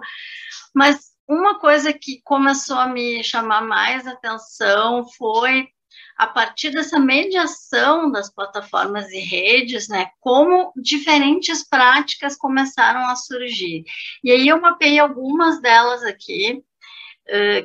mas 0.75 1.16
uma 1.29 1.59
coisa 1.59 1.93
que 1.93 2.21
começou 2.23 2.79
a 2.79 2.89
me 2.89 3.23
chamar 3.25 3.63
mais 3.63 4.07
atenção 4.07 5.07
foi 5.17 5.69
a 6.17 6.27
partir 6.27 6.71
dessa 6.71 6.99
mediação 6.99 8.11
das 8.11 8.33
plataformas 8.33 9.11
e 9.11 9.19
redes, 9.19 9.89
né, 9.89 10.09
como 10.21 10.73
diferentes 10.77 11.67
práticas 11.69 12.37
começaram 12.37 13.07
a 13.07 13.17
surgir. 13.17 13.85
E 14.25 14.31
aí 14.31 14.49
eu 14.49 14.61
mapeei 14.61 14.99
algumas 14.99 15.61
delas 15.61 16.03
aqui, 16.03 16.63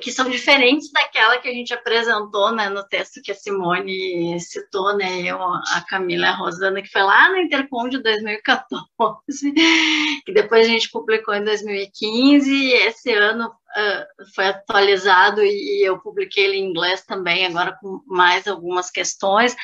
que 0.01 0.11
são 0.11 0.27
diferentes 0.27 0.91
daquela 0.91 1.37
que 1.37 1.47
a 1.47 1.53
gente 1.53 1.71
apresentou 1.73 2.51
né, 2.51 2.67
no 2.69 2.83
texto 2.87 3.21
que 3.21 3.31
a 3.31 3.35
Simone 3.35 4.39
citou, 4.39 4.97
né, 4.97 5.21
eu, 5.21 5.39
a 5.39 5.85
Camila 5.87 6.29
a 6.29 6.35
Rosana, 6.35 6.81
que 6.81 6.89
foi 6.89 7.03
lá 7.03 7.29
no 7.29 7.37
Intercom 7.37 7.87
de 7.87 8.01
2014, 8.01 9.53
que 10.25 10.33
depois 10.33 10.65
a 10.65 10.69
gente 10.69 10.89
publicou 10.89 11.35
em 11.35 11.43
2015, 11.43 12.51
e 12.51 12.73
esse 12.73 13.13
ano 13.13 13.49
uh, 13.49 14.33
foi 14.33 14.47
atualizado 14.47 15.43
e 15.43 15.87
eu 15.87 15.99
publiquei 15.99 16.45
ele 16.45 16.57
em 16.57 16.69
inglês 16.69 17.03
também, 17.05 17.45
agora 17.45 17.77
com 17.79 18.01
mais 18.07 18.47
algumas 18.47 18.89
questões, 18.89 19.55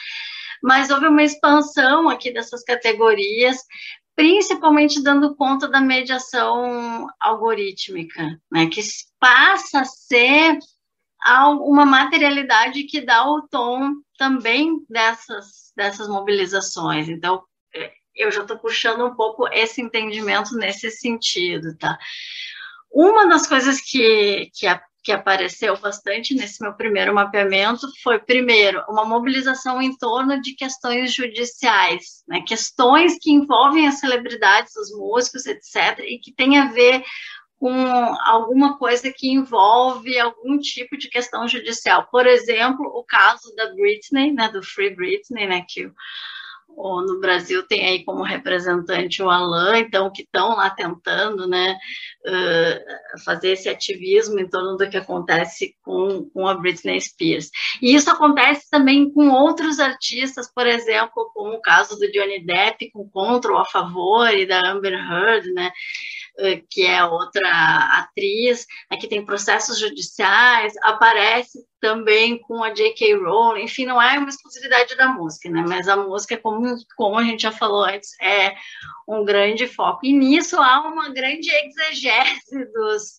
mas 0.61 0.91
houve 0.91 1.07
uma 1.07 1.23
expansão 1.23 2.07
aqui 2.07 2.31
dessas 2.31 2.63
categorias, 2.63 3.57
principalmente 4.17 5.03
dando 5.03 5.35
conta 5.35 5.67
da 5.67 5.79
mediação 5.79 7.07
algorítmica, 7.19 8.41
né, 8.51 8.65
que 8.65 8.81
passa 9.19 9.81
a 9.81 9.85
ser 9.85 10.57
uma 11.61 11.85
materialidade 11.85 12.83
que 12.85 12.99
dá 12.99 13.23
o 13.29 13.43
tom 13.47 13.93
também 14.17 14.83
dessas, 14.89 15.71
dessas 15.75 16.07
mobilizações. 16.07 17.07
Então, 17.07 17.43
é, 17.75 17.91
eu 18.15 18.31
já 18.31 18.41
estou 18.41 18.57
puxando 18.57 19.05
um 19.05 19.13
pouco 19.13 19.47
esse 19.49 19.81
entendimento 19.81 20.55
nesse 20.55 20.89
sentido, 20.89 21.77
tá? 21.77 21.95
Uma 22.91 23.27
das 23.27 23.45
coisas 23.45 23.79
que, 23.81 24.49
que 24.55 24.65
a 24.65 24.81
que 25.07 25.11
apareceu 25.13 25.77
bastante 25.77 26.35
nesse 26.35 26.61
meu 26.61 26.73
primeiro 26.73 27.15
mapeamento 27.15 27.87
foi, 28.03 28.19
primeiro, 28.19 28.83
uma 28.89 29.05
mobilização 29.05 29.81
em 29.81 29.97
torno 29.97 30.41
de 30.41 30.53
questões 30.53 31.13
judiciais, 31.15 32.25
né? 32.27 32.43
questões 32.45 33.17
que 33.17 33.31
envolvem 33.31 33.87
as 33.87 34.01
celebridades, 34.01 34.75
os 34.75 34.91
músicos, 34.91 35.45
etc., 35.45 35.99
e 35.99 36.19
que 36.19 36.33
tem 36.33 36.57
a 36.57 36.73
ver 36.73 37.05
com 37.57 37.73
alguma 38.25 38.77
coisa 38.77 39.09
que 39.09 39.29
envolve 39.29 40.19
algum 40.19 40.59
tipo 40.59 40.97
de 40.97 41.07
questão 41.07 41.47
judicial. 41.47 42.05
Por 42.11 42.27
exemplo, 42.27 42.85
o 42.87 43.01
caso 43.01 43.55
da 43.55 43.73
Britney, 43.75 44.33
né, 44.33 44.49
do 44.49 44.61
Free 44.61 44.93
Britney, 44.93 45.47
né, 45.47 45.63
que 45.69 45.89
ou 46.77 47.01
no 47.01 47.19
Brasil 47.19 47.63
tem 47.67 47.85
aí 47.85 48.03
como 48.03 48.23
representante 48.23 49.23
o 49.23 49.29
Alain, 49.29 49.81
então 49.81 50.11
que 50.11 50.21
estão 50.21 50.55
lá 50.55 50.69
tentando, 50.69 51.47
né, 51.47 51.75
uh, 52.25 53.23
fazer 53.23 53.51
esse 53.53 53.67
ativismo 53.67 54.39
em 54.39 54.47
torno 54.47 54.77
do 54.77 54.89
que 54.89 54.97
acontece 54.97 55.75
com, 55.81 56.29
com 56.29 56.47
a 56.47 56.53
Britney 56.53 57.01
Spears. 57.01 57.49
E 57.81 57.95
isso 57.95 58.11
acontece 58.11 58.69
também 58.69 59.11
com 59.11 59.29
outros 59.29 59.79
artistas, 59.79 60.51
por 60.53 60.67
exemplo, 60.67 61.31
como 61.33 61.55
o 61.55 61.61
caso 61.61 61.97
do 61.97 62.11
Johnny 62.11 62.45
Depp 62.45 62.91
com 62.91 63.09
Contra 63.09 63.51
ou 63.51 63.57
a 63.57 63.65
Favor 63.65 64.29
e 64.29 64.45
da 64.45 64.69
Amber 64.69 64.93
Heard, 64.93 65.51
né, 65.53 65.71
que 66.69 66.85
é 66.85 67.03
outra 67.03 67.49
atriz, 67.99 68.65
aqui 68.89 69.07
tem 69.07 69.25
processos 69.25 69.79
judiciais, 69.79 70.73
aparece 70.83 71.65
também 71.79 72.39
com 72.39 72.63
a 72.63 72.71
J.K. 72.71 73.15
Rowling, 73.15 73.63
enfim, 73.63 73.85
não 73.85 74.01
é 74.01 74.17
uma 74.17 74.29
exclusividade 74.29 74.95
da 74.95 75.07
música, 75.07 75.49
né? 75.49 75.63
Mas 75.67 75.87
a 75.87 75.95
música, 75.95 76.37
como, 76.37 76.75
como 76.95 77.17
a 77.17 77.23
gente 77.23 77.41
já 77.41 77.51
falou 77.51 77.83
antes, 77.83 78.09
é 78.21 78.55
um 79.07 79.23
grande 79.23 79.67
foco. 79.67 80.05
E 80.05 80.11
nisso 80.11 80.57
há 80.57 80.81
uma 80.81 81.09
grande 81.09 81.49
exegese 81.49 82.65
dos, 82.73 83.17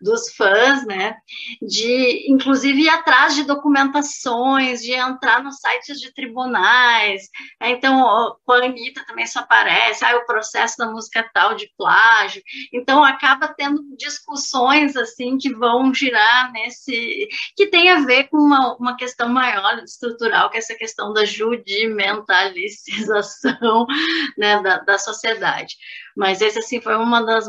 dos 0.00 0.34
fãs, 0.34 0.86
né? 0.86 1.16
De, 1.60 2.30
inclusive, 2.30 2.82
ir 2.82 2.88
atrás 2.88 3.34
de 3.34 3.42
documentações, 3.44 4.82
de 4.82 4.92
entrar 4.92 5.42
nos 5.42 5.56
sites 5.56 6.00
de 6.00 6.12
tribunais. 6.12 7.28
Né? 7.60 7.70
Então, 7.70 8.36
com 8.44 8.52
a 8.52 8.64
Anitta 8.64 9.04
também 9.06 9.24
isso 9.24 9.38
aparece, 9.38 10.04
ah, 10.04 10.16
o 10.16 10.26
processo 10.26 10.76
da 10.78 10.90
música 10.90 11.28
tal 11.32 11.54
de 11.54 11.70
plágio. 11.76 12.42
Então, 12.72 13.04
acaba 13.04 13.48
tendo 13.48 13.82
discussões, 13.96 14.96
assim, 14.96 15.38
que 15.38 15.52
vão 15.54 15.94
girar 15.94 16.52
nesse... 16.52 17.28
que 17.56 17.66
tem 17.66 17.90
a 17.90 18.00
ver 18.00 18.28
com 18.28 18.38
uma, 18.38 18.76
uma 18.76 18.96
questão 18.96 19.28
maior, 19.28 19.82
estrutural, 19.82 20.50
que 20.50 20.56
é 20.56 20.60
essa 20.60 20.74
questão 20.74 21.12
da 21.12 21.24
judimentalização 21.24 23.86
né, 24.38 24.62
da, 24.62 24.78
da 24.78 24.98
sociedade. 24.98 25.76
Mas 26.16 26.40
esse, 26.40 26.58
assim, 26.58 26.80
foi 26.80 26.96
uma 26.96 27.22
das 27.22 27.48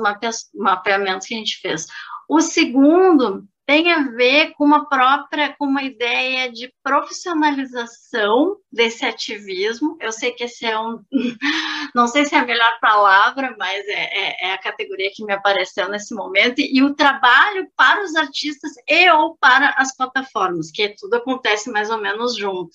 mapeamentos 0.54 1.28
que 1.28 1.36
a 1.36 1.38
gente 1.38 1.60
fez. 1.60 1.86
O 2.28 2.42
segundo 2.42 3.48
tem 3.66 3.92
a 3.92 4.04
ver 4.12 4.54
com 4.54 4.64
uma 4.64 4.88
própria, 4.88 5.56
com 5.58 5.66
uma 5.66 5.82
ideia 5.82 6.52
de 6.52 6.72
profissionalização 6.84 8.58
desse 8.72 9.04
ativismo. 9.04 9.98
Eu 10.00 10.12
sei 10.12 10.32
que 10.32 10.44
esse 10.44 10.66
é 10.66 10.80
um, 10.80 11.04
não 11.96 12.08
sei 12.08 12.26
se 12.26 12.36
é 12.36 12.38
a 12.38 12.46
melhor 12.46 12.80
palavra, 12.80 13.56
mas 13.58 13.84
é, 13.88 13.94
é, 13.94 14.48
é, 14.48 14.54
a 14.54 14.58
categoria 14.60 15.10
que 15.14 15.26
me 15.26 15.34
apareceu 15.34 15.90
nesse 15.90 16.14
momento. 16.14 16.60
E 16.60 16.84
o 16.84 16.94
trabalho 16.94 17.68
para 17.76 18.04
os 18.04 18.16
artistas 18.16 18.72
e 18.88 19.10
ou 19.10 19.36
para 19.38 19.70
as 19.78 19.96
plataformas, 19.98 20.70
que 20.70 20.90
tudo 20.90 21.16
acontece 21.16 21.72
mais 21.72 21.90
ou 21.90 22.00
menos 22.00 22.38
junto. 22.38 22.72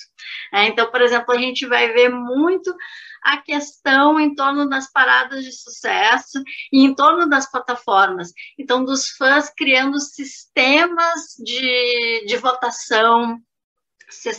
É, 0.53 0.67
então, 0.67 0.91
por 0.91 1.03
exemplo, 1.03 1.33
a 1.33 1.39
gente 1.39 1.67
vai 1.67 1.93
ver 1.93 2.09
muito 2.09 2.75
a 3.23 3.39
questão 3.39 4.19
em 4.19 4.35
torno 4.35 4.69
das 4.69 4.91
paradas 4.91 5.45
de 5.45 5.53
sucesso 5.53 6.43
e 6.73 6.85
em 6.85 6.95
torno 6.95 7.29
das 7.29 7.51
plataformas. 7.51 8.33
Então, 8.59 8.85
dos 8.85 9.11
fãs 9.11 9.51
criando 9.55 9.99
sistemas 10.01 11.35
de, 11.39 12.25
de 12.27 12.37
votação, 12.37 13.41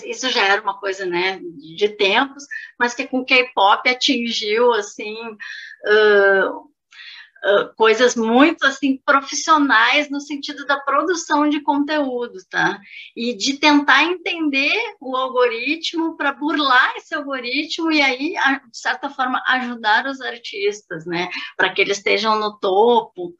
isso 0.06 0.30
já 0.30 0.46
era 0.46 0.62
uma 0.62 0.80
coisa 0.80 1.06
né, 1.06 1.40
de 1.78 1.90
tempos, 1.90 2.46
mas 2.78 2.94
que 2.94 3.08
com 3.08 3.24
K-pop 3.24 3.88
atingiu 3.90 4.74
assim 4.74 5.16
coisas 7.76 8.16
muito 8.16 8.66
assim 8.66 8.98
profissionais 9.04 10.10
no 10.10 10.22
sentido 10.22 10.66
da 10.66 10.80
produção 10.80 11.50
de 11.50 11.62
conteúdo, 11.62 12.38
tá? 12.50 12.80
E 13.16 13.36
de 13.36 13.58
tentar 13.58 14.04
entender 14.04 14.80
o 15.00 15.16
algoritmo 15.16 16.16
para 16.16 16.34
burlar 16.34 16.94
esse 16.98 17.16
algoritmo 17.16 17.92
e 17.92 18.02
aí 18.02 18.34
de 18.70 18.78
certa 18.78 19.10
forma 19.10 19.42
ajudar 19.48 20.06
os 20.06 20.22
artistas, 20.22 21.06
né? 21.06 21.30
Para 21.58 21.74
que 21.74 21.82
eles 21.82 21.98
estejam 21.98 22.40
no 22.40 22.60
topo. 22.60 23.34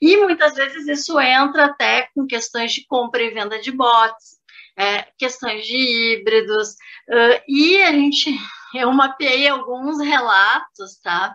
E 0.00 0.16
muitas 0.18 0.54
vezes 0.54 0.86
isso 0.86 1.18
entra 1.18 1.66
até 1.66 2.08
com 2.14 2.26
questões 2.26 2.72
de 2.72 2.86
compra 2.86 3.22
e 3.22 3.30
venda 3.30 3.58
de 3.58 3.72
bots, 3.72 4.36
é, 4.76 5.06
questões 5.18 5.64
de 5.64 5.76
híbridos. 5.76 6.72
Uh, 7.08 7.40
e 7.48 7.82
a 7.82 7.92
gente 7.92 8.36
eu 8.74 8.92
mapeei 8.92 9.48
alguns 9.48 9.98
relatos, 9.98 10.98
tá? 11.02 11.34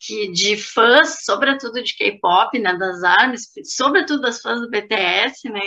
Que 0.00 0.32
de 0.32 0.56
fãs, 0.56 1.24
sobretudo 1.24 1.82
de 1.82 1.94
K-pop, 1.94 2.58
né, 2.58 2.74
das 2.76 3.02
armas, 3.02 3.42
sobretudo 3.64 4.22
das 4.22 4.40
fãs 4.40 4.60
do 4.60 4.70
BTS, 4.70 5.48
né, 5.50 5.60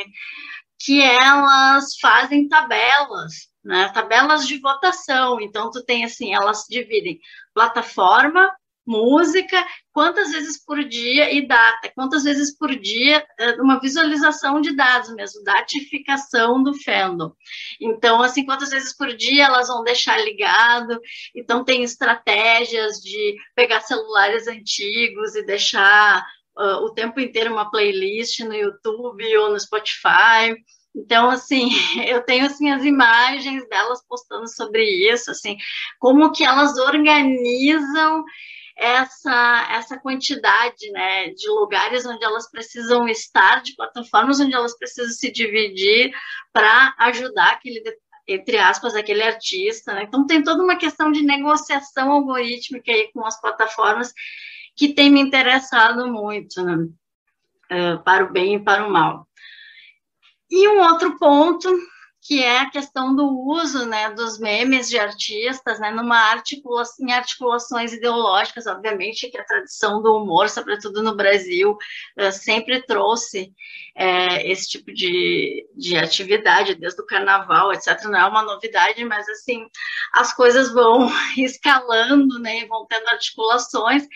que 0.79 1.01
elas 1.01 1.97
fazem 2.01 2.47
tabelas, 2.49 3.47
né, 3.63 3.89
tabelas 3.93 4.47
de 4.47 4.59
votação. 4.59 5.39
Então 5.39 5.69
tu 5.71 5.83
tem 5.85 6.03
assim, 6.03 6.33
elas 6.33 6.65
dividem 6.69 7.19
plataforma, 7.53 8.51
música, 8.85 9.65
quantas 9.91 10.31
vezes 10.31 10.63
por 10.63 10.83
dia 10.83 11.31
e 11.33 11.47
data, 11.47 11.91
quantas 11.95 12.23
vezes 12.23 12.57
por 12.57 12.75
dia, 12.75 13.25
é, 13.39 13.61
uma 13.61 13.79
visualização 13.79 14.59
de 14.61 14.75
dados 14.75 15.13
mesmo, 15.13 15.43
datificação 15.43 16.61
do 16.61 16.73
fandom. 16.83 17.31
Então, 17.79 18.21
assim, 18.21 18.45
quantas 18.45 18.69
vezes 18.69 18.95
por 18.95 19.15
dia 19.15 19.45
elas 19.45 19.67
vão 19.67 19.83
deixar 19.83 20.17
ligado, 20.23 20.99
então 21.35 21.63
tem 21.63 21.83
estratégias 21.83 22.97
de 22.97 23.35
pegar 23.55 23.81
celulares 23.81 24.47
antigos 24.47 25.35
e 25.35 25.45
deixar 25.45 26.25
uh, 26.57 26.85
o 26.85 26.93
tempo 26.93 27.19
inteiro 27.19 27.53
uma 27.53 27.71
playlist 27.71 28.39
no 28.41 28.53
YouTube 28.53 29.37
ou 29.37 29.51
no 29.51 29.59
Spotify, 29.59 30.53
então, 30.95 31.29
assim, 31.29 31.69
eu 32.07 32.21
tenho 32.23 32.45
assim 32.45 32.69
as 32.69 32.83
imagens 32.83 33.67
delas 33.67 34.05
postando 34.07 34.47
sobre 34.47 34.83
isso, 35.11 35.31
assim, 35.31 35.57
como 35.99 36.31
que 36.31 36.43
elas 36.43 36.77
organizam 36.77 38.23
essa, 38.75 39.67
essa 39.71 39.99
quantidade 39.99 40.91
né, 40.91 41.29
de 41.29 41.47
lugares 41.49 42.05
onde 42.05 42.23
elas 42.23 42.49
precisam 42.49 43.07
estar, 43.07 43.61
de 43.61 43.75
plataformas 43.75 44.39
onde 44.39 44.53
elas 44.53 44.77
precisam 44.77 45.11
se 45.11 45.31
dividir 45.31 46.11
para 46.51 46.95
ajudar 46.99 47.51
aquele, 47.51 47.83
entre 48.27 48.57
aspas, 48.57 48.95
aquele 48.95 49.21
artista. 49.21 49.93
Né? 49.93 50.03
Então, 50.03 50.25
tem 50.25 50.43
toda 50.43 50.63
uma 50.63 50.75
questão 50.75 51.11
de 51.11 51.21
negociação 51.21 52.11
algorítmica 52.11 52.91
aí 52.91 53.11
com 53.13 53.25
as 53.25 53.39
plataformas 53.39 54.13
que 54.75 54.93
tem 54.93 55.09
me 55.09 55.21
interessado 55.21 56.11
muito, 56.11 56.63
né? 56.63 56.87
uh, 57.71 58.03
para 58.03 58.25
o 58.25 58.31
bem 58.31 58.55
e 58.55 58.59
para 58.59 58.87
o 58.87 58.91
mal. 58.91 59.27
E 60.49 60.67
um 60.67 60.79
outro 60.81 61.17
ponto 61.17 61.69
que 62.23 62.41
é 62.41 62.59
a 62.59 62.69
questão 62.69 63.13
do 63.13 63.27
uso 63.27 63.85
né, 63.85 64.09
dos 64.11 64.39
memes 64.39 64.89
de 64.89 64.97
artistas 64.97 65.77
né, 65.79 65.91
numa 65.91 66.17
articula 66.31 66.83
em 67.01 67.11
articulações 67.11 67.91
ideológicas, 67.91 68.65
obviamente, 68.65 69.29
que 69.29 69.37
a 69.37 69.43
tradição 69.43 70.01
do 70.01 70.15
humor, 70.15 70.49
sobretudo 70.49 71.03
no 71.03 71.17
Brasil, 71.17 71.77
uh, 72.17 72.31
sempre 72.31 72.81
trouxe 72.83 73.53
uh, 73.97 74.37
esse 74.45 74.69
tipo 74.69 74.93
de, 74.93 75.67
de 75.75 75.97
atividade, 75.97 76.75
desde 76.75 77.01
o 77.01 77.05
carnaval, 77.05 77.73
etc. 77.73 78.01
Não 78.05 78.17
é 78.17 78.25
uma 78.25 78.41
novidade, 78.41 79.03
mas 79.03 79.27
assim, 79.27 79.67
as 80.13 80.33
coisas 80.33 80.71
vão 80.71 81.11
escalando 81.37 82.39
né, 82.39 82.65
vão 82.67 82.85
tendo 82.87 83.07
articulações 83.09 84.07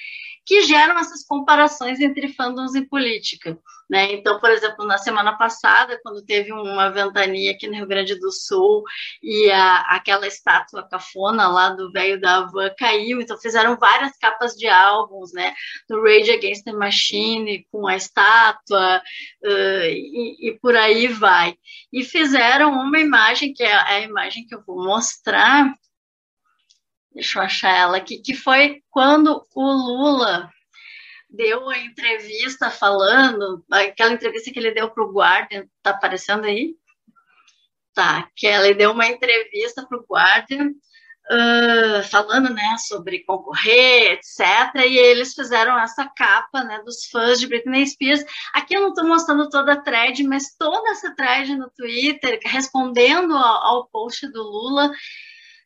que 0.48 0.64
geram 0.64 0.98
essas 0.98 1.26
comparações 1.26 2.00
entre 2.00 2.30
fandoms 2.30 2.74
e 2.74 2.88
política. 2.88 3.60
Né? 3.90 4.14
Então, 4.14 4.40
por 4.40 4.50
exemplo, 4.50 4.86
na 4.86 4.98
semana 4.98 5.38
passada, 5.38 6.00
quando 6.04 6.26
teve 6.26 6.52
uma 6.52 6.90
ventania 6.90 7.52
aqui 7.52 7.68
no 7.68 7.76
Rio 7.76 7.88
Grande 7.88 8.16
do 8.16 8.32
Sul 8.32 8.84
e 9.22 9.50
a, 9.52 9.82
aquela 9.96 10.28
estátua 10.28 10.88
cafona 10.90 11.48
lá 11.48 11.70
do 11.70 11.92
velho 11.92 12.20
da 12.20 12.38
Havan 12.38 12.74
caiu, 12.78 13.22
então 13.22 13.38
fizeram 13.38 13.78
várias 13.78 14.18
capas 14.18 14.54
de 14.54 14.68
álbuns, 14.68 15.34
né? 15.34 15.54
Do 15.90 16.02
Rage 16.02 16.32
Against 16.32 16.64
the 16.64 16.74
Machine 16.74 17.66
com 17.72 17.88
a 17.88 17.96
estátua 17.96 19.02
uh, 19.44 19.86
e, 19.86 20.50
e, 20.50 20.60
por 20.60 20.76
aí 20.76 21.08
vai. 21.08 21.56
E 21.92 22.04
fizeram 22.04 22.72
uma 22.72 23.00
imagem, 23.00 23.54
que 23.54 23.64
é 23.64 23.74
a 23.74 24.00
imagem 24.02 24.46
que 24.46 24.56
eu 24.56 24.64
vou 24.66 24.84
mostrar, 24.84 25.74
deixa 27.18 27.40
eu 27.40 27.44
achar 27.44 27.76
ela 27.76 27.98
aqui, 27.98 28.20
que 28.20 28.36
foi 28.36 28.84
quando 28.92 29.44
o 29.56 29.72
Lula 29.72 30.52
deu 31.28 31.68
a 31.68 31.80
entrevista 31.80 32.70
falando, 32.70 33.66
aquela 33.72 34.14
entrevista 34.14 34.52
que 34.52 34.60
ele 34.60 34.72
deu 34.72 34.92
para 34.92 35.04
o 35.04 35.12
Guardian, 35.12 35.66
tá 35.82 35.90
aparecendo 35.90 36.46
aí? 36.46 36.76
Tá, 37.96 38.30
que 38.36 38.46
ele 38.46 38.76
deu 38.76 38.92
uma 38.92 39.08
entrevista 39.08 39.84
para 39.84 39.98
o 39.98 40.06
Guardian, 40.08 40.70
uh, 40.70 42.04
falando, 42.04 42.54
né, 42.54 42.76
sobre 42.88 43.24
concorrer, 43.24 44.12
etc, 44.12 44.76
e 44.86 44.96
eles 44.96 45.34
fizeram 45.34 45.76
essa 45.80 46.06
capa, 46.16 46.64
né, 46.64 46.84
dos 46.84 47.06
fãs 47.06 47.40
de 47.40 47.48
Britney 47.48 47.88
Spears. 47.88 48.24
Aqui 48.54 48.76
eu 48.76 48.82
não 48.82 48.90
estou 48.90 49.08
mostrando 49.08 49.50
toda 49.50 49.74
a 49.74 49.82
thread, 49.82 50.24
mas 50.24 50.56
toda 50.56 50.92
essa 50.92 51.16
thread 51.16 51.56
no 51.56 51.72
Twitter, 51.72 52.40
respondendo 52.44 53.36
ao, 53.36 53.66
ao 53.66 53.88
post 53.88 54.32
do 54.32 54.44
Lula, 54.44 54.92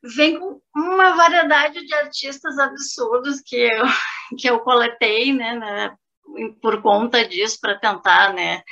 vem 0.04 0.40
com 0.40 0.60
uma 0.76 1.16
variedade 1.16 1.86
de 1.86 1.94
artistas 1.94 2.58
absurdos 2.58 3.42
que 3.42 3.56
eu, 3.56 3.86
que 4.38 4.50
eu 4.50 4.60
coletei, 4.60 5.34
né, 5.34 5.56
né 5.56 5.96
por 6.62 6.82
conta 6.82 7.28
disso, 7.28 7.58
para 7.60 7.78
tentar, 7.78 8.34
né, 8.34 8.64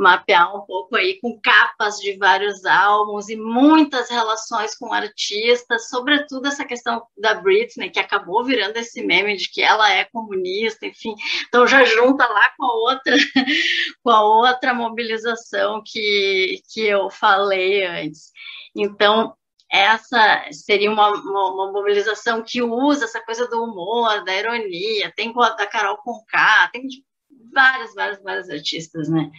mapear 0.00 0.56
um 0.56 0.64
pouco 0.64 0.96
aí 0.96 1.18
com 1.20 1.38
capas 1.40 1.96
de 1.96 2.16
vários 2.16 2.64
álbuns 2.64 3.28
e 3.28 3.36
muitas 3.36 4.08
relações 4.08 4.76
com 4.76 4.92
artistas, 4.92 5.88
sobretudo 5.88 6.46
essa 6.46 6.64
questão 6.64 7.02
da 7.18 7.34
Britney, 7.34 7.90
que 7.90 7.98
acabou 7.98 8.44
virando 8.44 8.76
esse 8.78 9.04
meme 9.04 9.36
de 9.36 9.50
que 9.50 9.62
ela 9.62 9.92
é 9.92 10.06
comunista, 10.06 10.86
enfim, 10.86 11.14
então 11.48 11.66
já 11.66 11.84
junta 11.84 12.26
lá 12.26 12.50
com 12.56 12.64
a 12.64 12.74
outra, 12.74 13.14
com 14.02 14.10
a 14.10 14.22
outra 14.22 14.72
mobilização 14.72 15.82
que, 15.84 16.62
que 16.72 16.80
eu 16.86 17.10
falei 17.10 17.84
antes. 17.84 18.30
Então, 18.74 19.34
essa 19.70 20.44
seria 20.50 20.90
uma, 20.90 21.10
uma, 21.10 21.52
uma, 21.52 21.72
mobilização 21.72 22.42
que 22.42 22.60
usa 22.60 23.04
essa 23.04 23.20
coisa 23.20 23.46
do 23.46 23.62
humor, 23.62 24.24
da 24.24 24.36
ironia, 24.36 25.12
tem 25.14 25.32
da 25.32 25.66
Carol 25.66 25.98
Conká, 25.98 26.68
tem 26.72 26.86
de 26.86 27.04
várias, 27.52 27.94
várias, 27.94 28.22
várias 28.22 28.50
artistas, 28.50 29.08
né? 29.08 29.30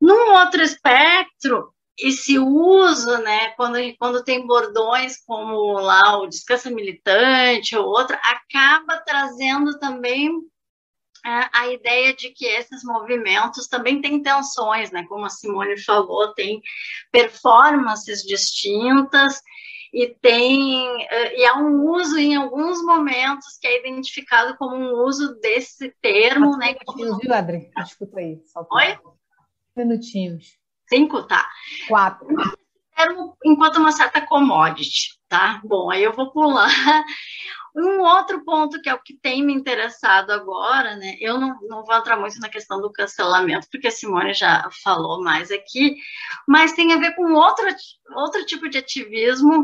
Num 0.00 0.32
outro 0.34 0.62
espectro, 0.62 1.72
esse 1.98 2.38
uso, 2.38 3.16
né, 3.18 3.50
quando, 3.52 3.78
quando 3.98 4.22
tem 4.22 4.46
bordões 4.46 5.16
como 5.24 5.72
lá 5.80 6.18
o 6.18 6.26
Descansa 6.26 6.70
Militante 6.70 7.74
ou 7.74 7.86
outra, 7.86 8.20
acaba 8.22 8.98
trazendo 8.98 9.78
também 9.78 10.30
a 11.52 11.68
ideia 11.68 12.14
de 12.14 12.30
que 12.30 12.46
esses 12.46 12.84
movimentos 12.84 13.66
também 13.66 14.00
têm 14.00 14.22
tensões, 14.22 14.90
né, 14.90 15.04
como 15.08 15.24
a 15.24 15.28
Simone 15.28 15.80
falou, 15.82 16.32
tem 16.34 16.62
performances 17.10 18.22
distintas 18.22 19.40
e 19.92 20.08
tem 20.20 20.86
é, 21.08 21.40
e 21.40 21.46
há 21.46 21.56
um 21.56 21.90
uso 21.90 22.18
em 22.18 22.36
alguns 22.36 22.84
momentos 22.84 23.56
que 23.60 23.66
é 23.66 23.80
identificado 23.80 24.56
como 24.56 24.76
um 24.76 25.04
uso 25.04 25.34
desse 25.40 25.94
termo, 26.02 26.56
né? 26.56 26.74
Minutinhos, 26.74 27.18
viu, 27.18 27.34
Adri? 27.34 27.70
Desculpa 27.76 28.20
aí. 28.20 28.40
Só 28.46 28.66
Oi? 28.70 28.98
Minutinhos. 29.74 30.58
Cinco, 30.88 31.22
tá. 31.26 31.48
Quatro. 31.88 32.26
Termo 32.94 33.36
enquanto 33.44 33.78
uma 33.78 33.92
certa 33.92 34.20
commodity, 34.20 35.15
tá? 35.28 35.60
Bom, 35.64 35.90
aí 35.90 36.02
eu 36.02 36.12
vou 36.12 36.30
pular. 36.30 36.68
Um 37.78 38.00
outro 38.00 38.42
ponto 38.42 38.80
que 38.80 38.88
é 38.88 38.94
o 38.94 39.02
que 39.02 39.18
tem 39.18 39.44
me 39.44 39.52
interessado 39.52 40.30
agora, 40.30 40.96
né? 40.96 41.14
Eu 41.20 41.38
não, 41.38 41.58
não 41.68 41.84
vou 41.84 41.94
entrar 41.94 42.16
muito 42.16 42.38
na 42.40 42.48
questão 42.48 42.80
do 42.80 42.90
cancelamento, 42.90 43.68
porque 43.70 43.88
a 43.88 43.90
Simone 43.90 44.32
já 44.32 44.66
falou 44.82 45.22
mais 45.22 45.50
aqui, 45.50 45.94
mas 46.48 46.72
tem 46.72 46.94
a 46.94 46.96
ver 46.96 47.14
com 47.14 47.34
outro, 47.34 47.66
outro 48.14 48.46
tipo 48.46 48.70
de 48.70 48.78
ativismo, 48.78 49.62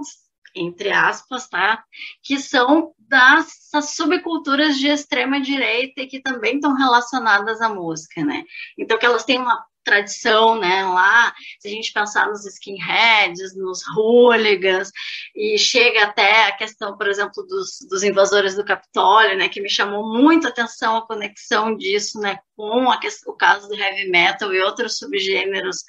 entre 0.55 0.93
aspas, 0.93 1.49
tá? 1.49 1.83
Que 2.23 2.39
são 2.39 2.93
das 2.99 3.51
subculturas 3.83 4.77
de 4.77 4.89
extrema 4.89 5.41
direita 5.41 6.03
e 6.03 6.07
que 6.07 6.21
também 6.21 6.57
estão 6.57 6.75
relacionadas 6.75 7.63
à 7.63 7.71
música, 7.71 8.23
né? 8.23 8.45
Então 8.79 8.99
que 8.99 9.07
elas 9.07 9.25
têm 9.25 9.39
uma 9.39 9.65
tradição, 9.85 10.59
né, 10.59 10.85
lá, 10.85 11.35
se 11.59 11.69
a 11.69 11.71
gente 11.71 11.93
pensar 11.93 12.29
nos 12.29 12.47
skinheads, 12.47 13.57
nos 13.57 13.83
hooligans, 13.97 14.91
e 15.35 15.59
chega 15.59 16.05
até 16.05 16.47
a 16.47 16.57
questão, 16.57 16.97
por 16.97 17.09
exemplo, 17.09 17.43
dos, 17.45 17.79
dos 17.89 18.03
invasores 18.03 18.55
do 18.55 18.65
Capitólio, 18.65 19.37
né, 19.37 19.49
que 19.49 19.61
me 19.61 19.71
chamou 19.71 20.07
muito 20.17 20.47
a 20.47 20.51
atenção 20.51 20.97
a 20.97 21.07
conexão 21.07 21.77
disso, 21.77 22.21
né, 22.21 22.39
com 22.57 22.91
a, 22.91 23.01
o 23.27 23.33
caso 23.33 23.69
do 23.69 23.75
heavy 23.75 24.09
metal 24.09 24.53
e 24.53 24.61
outros 24.61 24.99
subgêneros 24.99 25.85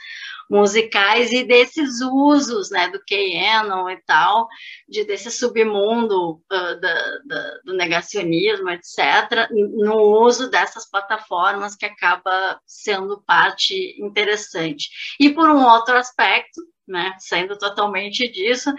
musicais 0.49 1.31
e 1.31 1.43
desses 1.43 2.01
usos, 2.01 2.69
né, 2.69 2.89
do 2.89 3.03
Keanu 3.03 3.89
e 3.89 3.97
tal, 4.05 4.47
de 4.87 5.03
desse 5.05 5.31
submundo 5.31 6.33
uh, 6.51 6.79
da, 6.79 7.17
da, 7.25 7.59
do 7.65 7.73
negacionismo, 7.73 8.69
etc., 8.69 9.49
no 9.51 9.95
uso 10.23 10.49
dessas 10.49 10.89
plataformas 10.89 11.75
que 11.75 11.85
acaba 11.85 12.59
sendo 12.65 13.21
parte 13.25 13.95
interessante. 13.99 14.89
E 15.19 15.29
por 15.29 15.49
um 15.49 15.63
outro 15.63 15.95
aspecto, 15.95 16.61
né, 16.87 17.13
saindo 17.19 17.57
totalmente 17.57 18.29
disso, 18.31 18.73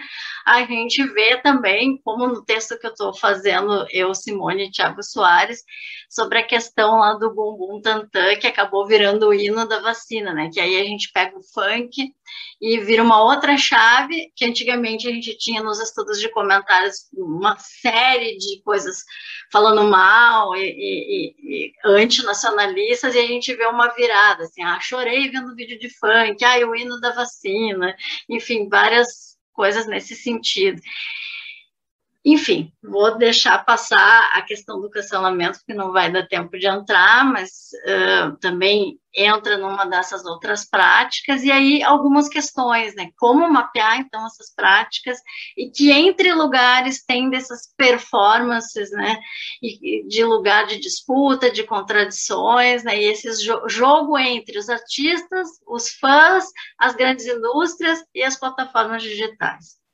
a 0.45 0.63
gente 0.63 1.03
vê 1.13 1.37
também, 1.41 1.99
como 2.03 2.27
no 2.27 2.43
texto 2.43 2.77
que 2.77 2.85
eu 2.85 2.91
estou 2.91 3.13
fazendo, 3.13 3.85
eu, 3.91 4.13
Simone 4.13 4.67
e 4.67 4.71
Thiago 4.71 5.01
Soares, 5.01 5.63
sobre 6.09 6.39
a 6.39 6.45
questão 6.45 6.99
lá 6.99 7.13
do 7.13 7.33
bumbum 7.33 7.81
tantã, 7.81 8.35
que 8.37 8.47
acabou 8.47 8.85
virando 8.85 9.27
o 9.27 9.33
hino 9.33 9.67
da 9.67 9.81
vacina, 9.81 10.33
né, 10.33 10.49
que 10.53 10.59
aí 10.59 10.79
a 10.79 10.83
gente 10.83 11.11
pega 11.11 11.37
o 11.37 11.43
funk 11.43 12.13
e 12.61 12.79
vira 12.79 13.03
uma 13.03 13.23
outra 13.23 13.57
chave, 13.57 14.31
que 14.35 14.45
antigamente 14.45 15.07
a 15.07 15.11
gente 15.11 15.37
tinha 15.37 15.61
nos 15.61 15.79
estudos 15.79 16.19
de 16.19 16.29
comentários 16.29 17.09
uma 17.13 17.57
série 17.57 18.37
de 18.37 18.61
coisas 18.63 19.03
falando 19.51 19.83
mal 19.83 20.55
e, 20.55 20.61
e, 20.61 21.35
e 21.39 21.73
antinacionalistas, 21.85 23.15
e 23.15 23.19
a 23.19 23.25
gente 23.25 23.53
vê 23.55 23.65
uma 23.65 23.89
virada, 23.89 24.43
assim, 24.43 24.63
ah, 24.63 24.79
chorei 24.79 25.29
vendo 25.29 25.55
vídeo 25.55 25.79
de 25.79 25.89
funk, 25.89 26.43
ah, 26.43 26.67
o 26.67 26.75
hino 26.75 26.99
da 26.99 27.11
vacina, 27.11 27.94
enfim, 28.29 28.67
várias 28.69 29.37
coisas 29.53 29.87
nesse 29.87 30.15
sentido. 30.15 30.81
Enfim, 32.27 32.71
vou 32.81 33.15
deixar 33.19 33.63
passar 33.63 34.31
a 34.33 34.41
questão 34.41 34.81
do 34.81 34.89
cancelamento, 34.89 35.59
porque 35.59 35.75
não 35.75 35.91
vai 35.91 36.11
dar 36.11 36.27
tempo 36.27 36.57
de 36.57 36.65
entrar, 36.65 37.23
mas 37.23 37.69
uh, 37.85 38.35
também 38.37 38.99
entra 39.15 39.59
numa 39.59 39.85
dessas 39.85 40.25
outras 40.25 40.67
práticas, 40.67 41.43
e 41.43 41.51
aí 41.51 41.83
algumas 41.83 42.27
questões, 42.27 42.95
né? 42.95 43.11
Como 43.15 43.47
mapear, 43.47 43.99
então, 43.99 44.25
essas 44.25 44.51
práticas, 44.55 45.19
e 45.55 45.69
que 45.69 45.91
entre 45.91 46.33
lugares 46.33 47.05
tem 47.05 47.29
dessas 47.29 47.71
performances, 47.77 48.89
né? 48.89 49.19
E, 49.61 50.07
de 50.07 50.23
lugar 50.23 50.65
de 50.65 50.79
disputa, 50.79 51.51
de 51.51 51.63
contradições, 51.63 52.83
né? 52.83 52.99
E 52.99 53.03
esse 53.03 53.31
jo 53.45 53.69
jogo 53.69 54.17
entre 54.17 54.57
os 54.57 54.67
artistas, 54.67 55.47
os 55.67 55.91
fãs, 55.91 56.45
as 56.79 56.95
grandes 56.95 57.27
indústrias 57.27 58.03
e 58.15 58.23
as 58.23 58.35
plataformas 58.35 59.03
digitais. 59.03 59.84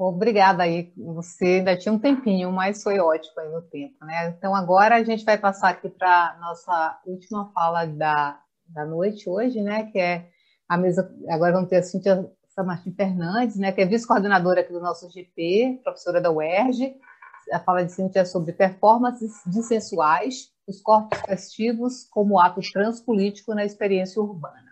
Obrigada 0.00 0.62
aí. 0.62 0.92
Você 0.96 1.44
ainda 1.44 1.76
tinha 1.76 1.92
um 1.92 1.98
tempinho, 1.98 2.52
mas 2.52 2.84
foi 2.84 3.00
ótimo 3.00 3.40
aí 3.40 3.48
no 3.48 3.62
tempo, 3.62 4.04
né? 4.04 4.28
Então 4.28 4.54
agora 4.54 4.94
a 4.94 5.02
gente 5.02 5.24
vai 5.24 5.36
passar 5.36 5.70
aqui 5.70 5.88
para 5.88 6.38
nossa 6.40 7.00
última 7.04 7.50
fala 7.52 7.84
da, 7.84 8.40
da 8.68 8.84
noite 8.84 9.28
hoje, 9.28 9.60
né? 9.60 9.90
Que 9.90 9.98
é 9.98 10.28
a 10.68 10.76
mesa. 10.76 11.12
Agora 11.28 11.52
vamos 11.52 11.68
ter 11.68 11.78
a 11.78 11.82
Cíntia 11.82 12.30
Samartim 12.50 12.92
Fernandes, 12.92 13.56
né? 13.56 13.72
Que 13.72 13.80
é 13.80 13.86
vice-coordenadora 13.86 14.60
aqui 14.60 14.72
do 14.72 14.80
nosso 14.80 15.10
GP, 15.10 15.80
professora 15.82 16.20
da 16.20 16.30
UERJ. 16.30 16.94
A 17.52 17.58
fala 17.58 17.84
de 17.84 17.90
Cíntia 17.90 18.20
é 18.20 18.24
sobre 18.24 18.52
performances 18.52 19.42
dissensuais, 19.46 20.52
os 20.64 20.80
corpos 20.80 21.18
festivos 21.22 22.04
como 22.08 22.38
ato 22.38 22.60
transpolítico 22.72 23.52
na 23.52 23.64
experiência 23.64 24.22
urbana. 24.22 24.67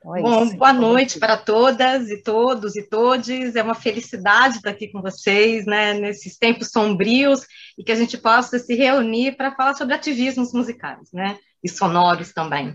Então 0.00 0.16
é 0.16 0.22
Bom, 0.22 0.44
isso. 0.44 0.56
boa 0.56 0.72
noite 0.72 1.18
para 1.18 1.36
todas 1.36 2.08
e 2.08 2.22
todos 2.22 2.74
e 2.74 2.82
todes. 2.82 3.54
É 3.54 3.62
uma 3.62 3.74
felicidade 3.74 4.56
estar 4.56 4.70
aqui 4.70 4.88
com 4.88 5.02
vocês, 5.02 5.66
né, 5.66 5.92
nesses 5.92 6.38
tempos 6.38 6.70
sombrios 6.70 7.46
e 7.78 7.84
que 7.84 7.92
a 7.92 7.94
gente 7.94 8.16
possa 8.16 8.58
se 8.58 8.74
reunir 8.74 9.36
para 9.36 9.54
falar 9.54 9.74
sobre 9.74 9.94
ativismos 9.94 10.54
musicais, 10.54 11.10
né, 11.12 11.36
e 11.62 11.68
sonoros 11.68 12.32
também. 12.32 12.74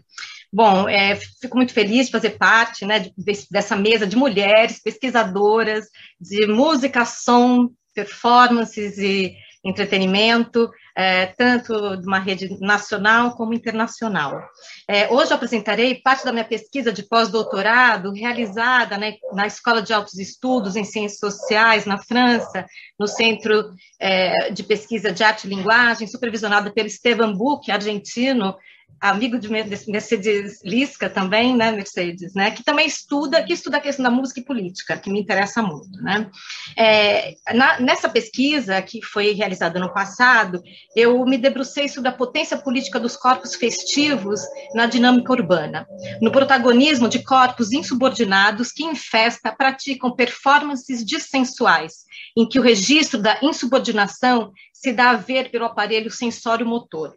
Bom, 0.54 0.88
é, 0.88 1.16
fico 1.16 1.58
muito 1.58 1.74
feliz 1.74 2.06
de 2.06 2.12
fazer 2.12 2.38
parte, 2.38 2.86
né, 2.86 3.00
de, 3.00 3.14
dessa 3.50 3.76
mesa 3.76 4.06
de 4.06 4.16
mulheres 4.16 4.80
pesquisadoras 4.82 5.88
de 6.22 6.46
música, 6.46 7.06
som, 7.06 7.72
performances 7.94 9.00
e 9.00 9.36
entretenimento 9.64 10.70
é, 10.96 11.26
tanto 11.26 11.98
de 11.98 12.08
uma 12.08 12.20
rede 12.20 12.58
nacional 12.62 13.36
como 13.36 13.54
internacional. 13.54 14.42
É, 14.88 15.12
hoje 15.12 15.34
apresentarei 15.34 15.96
parte 15.96 16.24
da 16.24 16.32
minha 16.32 16.46
pesquisa 16.46 16.94
de 16.94 17.04
pós-doutorado 17.04 18.14
realizada 18.14 18.98
né, 18.98 19.16
na 19.34 19.46
Escola 19.46 19.82
de 19.82 19.94
Altos 19.94 20.18
Estudos 20.18 20.76
em 20.76 20.86
Ciências 20.86 21.20
Sociais, 21.20 21.86
na 21.86 21.98
França, 21.98 22.66
no 22.98 23.08
Centro 23.08 23.74
é, 24.00 24.52
de 24.52 24.64
Pesquisa 24.64 25.12
de 25.12 25.24
Arte 25.24 25.46
e 25.46 25.50
Linguagem, 25.50 26.08
supervisionada 26.08 26.72
pelo 26.72 26.88
Esteban 26.88 27.34
Buch, 27.34 27.70
argentino, 27.70 28.56
amigo 29.00 29.38
de 29.38 29.50
Mercedes 29.50 30.64
Lisca 30.64 31.10
também, 31.10 31.56
né, 31.56 31.72
Mercedes, 31.72 32.34
né, 32.34 32.52
que 32.52 32.64
também 32.64 32.88
estuda, 32.88 33.44
que 33.44 33.54
estuda 33.54 33.78
a 33.78 33.82
questão 33.82 34.04
da 34.04 34.10
música 34.10 34.40
e 34.40 34.46
política, 34.46 34.98
que 34.98 35.10
me 35.10 35.20
interessa 35.20 35.62
muito, 35.62 36.02
né. 36.02 36.30
É, 36.78 37.36
na, 37.54 37.80
nessa 37.80 38.10
pesquisa 38.10 38.82
que 38.82 39.04
foi 39.04 39.32
realizada 39.32 39.80
no 39.80 39.94
passado, 39.94 40.62
eu 40.96 41.26
me 41.26 41.38
debrucei 41.38 41.88
sobre 41.88 42.10
a 42.10 42.14
potência 42.14 42.58
política 42.58 43.00
dos 43.00 43.16
corpos 43.16 43.56
festivos 43.56 44.42
na 44.74 44.86
dinâmica 44.86 45.32
urbana, 45.32 45.88
no 46.22 46.32
protagonismo 46.32 47.08
de 47.08 47.24
corpos 47.24 47.72
insubordinados 47.72 48.72
que 48.72 48.84
em 48.84 48.96
festa 48.96 49.52
praticam 49.52 50.16
performances 50.16 51.06
dissensuais, 51.06 52.06
em 52.38 52.48
que 52.48 52.60
o 52.60 52.64
registro 52.64 53.22
da 53.22 53.40
insubordinação 53.42 54.52
se 54.74 54.92
dá 54.92 55.12
a 55.12 55.16
ver 55.18 55.50
pelo 55.50 55.66
aparelho 55.66 56.12
sensório-motor. 56.12 57.16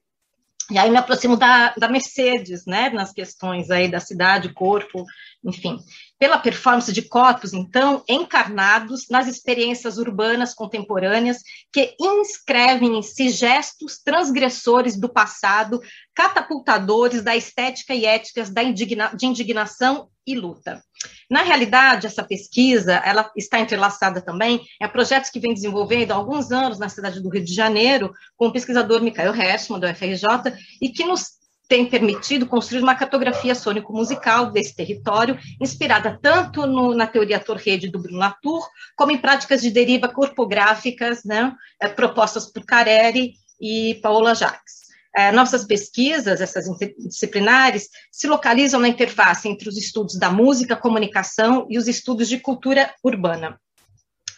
E 0.71 0.77
aí 0.77 0.91
me 0.91 0.99
aproximo 0.99 1.37
da, 1.37 1.75
da 1.75 1.89
Mercedes, 1.89 2.67
né, 2.67 2.91
nas 2.91 3.13
questões 3.13 3.71
aí 3.71 3.91
da 3.91 4.01
cidade, 4.01 4.53
corpo, 4.53 5.05
enfim. 5.43 5.79
Pela 6.19 6.39
performance 6.39 6.93
de 6.93 7.03
corpos, 7.03 7.53
então, 7.53 8.03
encarnados 8.09 9.09
nas 9.09 9.29
experiências 9.29 9.99
urbanas 9.99 10.53
contemporâneas 10.53 11.39
que 11.73 11.95
inscrevem 12.01 12.99
em 12.99 13.03
si 13.03 13.31
gestos 13.31 13.99
transgressores 14.03 14.99
do 14.99 15.09
passado, 15.09 15.81
catapultadores 16.15 17.23
da 17.23 17.37
estética 17.37 17.95
e 17.95 18.05
éticas 18.05 18.51
da 18.51 18.63
indigna, 18.63 19.13
de 19.15 19.27
indignação 19.27 20.09
e 20.27 20.35
luta. 20.35 20.83
Na 21.31 21.43
realidade, 21.43 22.07
essa 22.07 22.25
pesquisa 22.25 22.95
ela 23.05 23.31
está 23.37 23.61
entrelaçada 23.61 24.21
também 24.21 24.61
a 24.81 24.89
projetos 24.89 25.31
que 25.31 25.41
vem 25.41 25.55
desenvolvendo 25.55 26.13
há 26.13 26.17
alguns 26.17 26.51
anos 26.51 26.79
na 26.79 26.89
cidade 26.89 27.23
do 27.23 27.31
Rio 27.31 27.45
de 27.45 27.55
Janeiro, 27.55 28.13
com 28.37 28.49
o 28.49 28.53
pesquisador 28.53 29.01
Michael 29.01 29.35
Hershman, 29.35 29.81
do 29.81 29.87
FRJ, 29.87 30.53
e 30.83 30.89
que 30.91 31.05
nos 31.05 31.38
tem 31.69 31.85
permitido 31.85 32.47
construir 32.47 32.83
uma 32.83 32.95
cartografia 32.95 33.55
sônico-musical 33.55 34.51
desse 34.51 34.75
território, 34.75 35.39
inspirada 35.61 36.19
tanto 36.21 36.67
no, 36.67 36.95
na 36.95 37.07
teoria 37.07 37.39
Torrede 37.39 37.89
do 37.89 37.99
Bruno 37.99 38.19
Latour, 38.19 38.67
como 38.97 39.13
em 39.13 39.19
práticas 39.19 39.61
de 39.61 39.71
deriva 39.71 40.09
corpográficas 40.09 41.23
né, 41.25 41.55
propostas 41.95 42.51
por 42.51 42.65
Careri 42.65 43.35
e 43.61 43.97
Paola 44.03 44.35
Jacques. 44.35 44.89
é, 45.15 45.31
nossas 45.31 45.65
pesquisas, 45.65 46.41
essas 46.41 46.67
interdisciplinares, 46.67 47.89
se 48.11 48.27
localizam 48.27 48.81
na 48.81 48.89
interface 48.89 49.49
entre 49.49 49.69
os 49.69 49.77
estudos 49.77 50.19
da 50.19 50.31
música, 50.31 50.77
comunicação 50.77 51.67
e 51.69 51.77
os 51.77 51.87
estudos 51.87 52.29
de 52.29 52.39
cultura 52.39 52.95
urbana. 53.05 53.61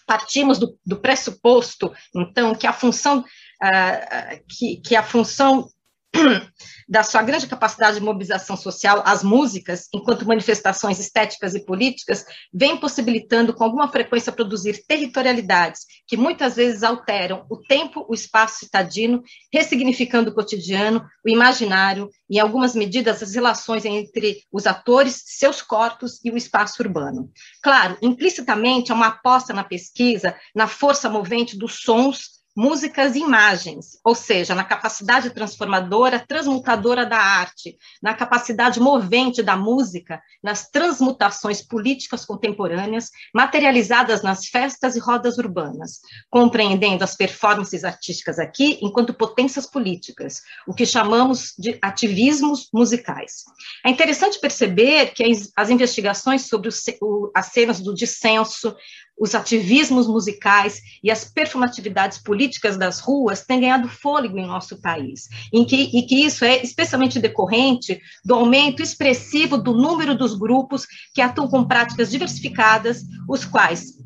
Partimos 0.04 0.58
do, 0.58 0.76
do 0.84 0.96
pressuposto, 0.96 1.92
então, 2.12 2.54
que 2.54 2.66
a 2.66 2.72
função, 2.72 3.20
uh, 3.20 4.44
que, 4.48 4.78
que 4.78 4.96
a 4.96 5.02
função 5.02 5.68
da 6.88 7.04
sua 7.04 7.22
grande 7.22 7.46
capacidade 7.46 7.98
de 7.98 8.04
mobilização 8.04 8.56
social, 8.56 9.02
as 9.06 9.22
músicas, 9.22 9.88
enquanto 9.94 10.26
manifestações 10.26 10.98
estéticas 10.98 11.54
e 11.54 11.64
políticas, 11.64 12.24
vem 12.52 12.76
possibilitando 12.76 13.54
com 13.54 13.62
alguma 13.62 13.88
frequência 13.88 14.32
produzir 14.32 14.84
territorialidades 14.86 15.82
que 16.06 16.16
muitas 16.16 16.56
vezes 16.56 16.82
alteram 16.82 17.46
o 17.48 17.56
tempo, 17.56 18.04
o 18.08 18.14
espaço 18.14 18.58
citadino, 18.61 19.22
ressignificando 19.52 20.30
o 20.30 20.34
cotidiano, 20.34 21.06
o 21.24 21.28
imaginário 21.28 22.11
e, 22.28 22.36
em 22.36 22.40
algumas 22.40 22.74
medidas, 22.74 23.22
as 23.22 23.34
relações 23.34 23.84
entre 23.84 24.42
os 24.52 24.66
atores, 24.66 25.22
seus 25.26 25.62
corpos 25.62 26.18
e 26.24 26.30
o 26.30 26.36
espaço 26.36 26.82
urbano. 26.82 27.30
Claro, 27.62 27.96
implicitamente, 28.02 28.90
é 28.90 28.94
uma 28.94 29.08
aposta 29.08 29.52
na 29.52 29.62
pesquisa, 29.62 30.34
na 30.54 30.66
força 30.66 31.08
movente 31.08 31.56
dos 31.56 31.80
sons, 31.82 32.39
músicas 32.61 33.16
e 33.16 33.20
imagens, 33.20 33.98
ou 34.04 34.14
seja, 34.14 34.54
na 34.54 34.62
capacidade 34.62 35.30
transformadora, 35.30 36.18
transmutadora 36.20 37.06
da 37.06 37.16
arte, 37.16 37.78
na 38.02 38.12
capacidade 38.12 38.78
movente 38.78 39.42
da 39.42 39.56
música, 39.56 40.20
nas 40.42 40.68
transmutações 40.68 41.62
políticas 41.62 42.26
contemporâneas, 42.26 43.08
materializadas 43.34 44.22
nas 44.22 44.44
festas 44.44 44.94
e 44.94 44.98
rodas 45.00 45.38
urbanas, 45.38 46.00
compreendendo 46.28 47.02
as 47.02 47.16
performances 47.16 47.82
artísticas 47.82 48.38
aqui 48.38 48.78
enquanto 48.82 49.14
potências 49.14 49.66
políticas, 49.66 50.42
o 50.68 50.74
que 50.74 50.84
chamamos 50.84 51.54
de 51.58 51.78
ativismos 51.80 52.68
musicais. 52.74 53.44
É 53.86 53.88
interessante 53.88 54.38
perceber 54.38 55.14
que 55.14 55.24
as 55.56 55.70
investigações 55.70 56.42
sobre 56.42 56.68
as 57.34 57.46
cenas 57.46 57.80
do 57.80 57.94
dissenso, 57.94 58.76
os 59.20 59.34
ativismos 59.34 60.06
musicais 60.06 60.80
e 61.04 61.10
as 61.10 61.26
performatividades 61.26 62.16
políticas 62.16 62.78
das 62.78 63.00
ruas 63.00 63.44
têm 63.44 63.60
ganhado 63.60 63.86
fôlego 63.86 64.38
em 64.38 64.46
nosso 64.46 64.80
país, 64.80 65.28
em 65.52 65.62
que, 65.62 65.76
e 65.76 66.02
que 66.06 66.24
isso 66.24 66.42
é 66.42 66.62
especialmente 66.62 67.20
decorrente 67.20 68.00
do 68.24 68.34
aumento 68.34 68.82
expressivo 68.82 69.58
do 69.58 69.74
número 69.74 70.16
dos 70.16 70.34
grupos 70.34 70.86
que 71.14 71.20
atuam 71.20 71.48
com 71.48 71.68
práticas 71.68 72.10
diversificadas, 72.10 73.02
os 73.28 73.44
quais 73.44 73.98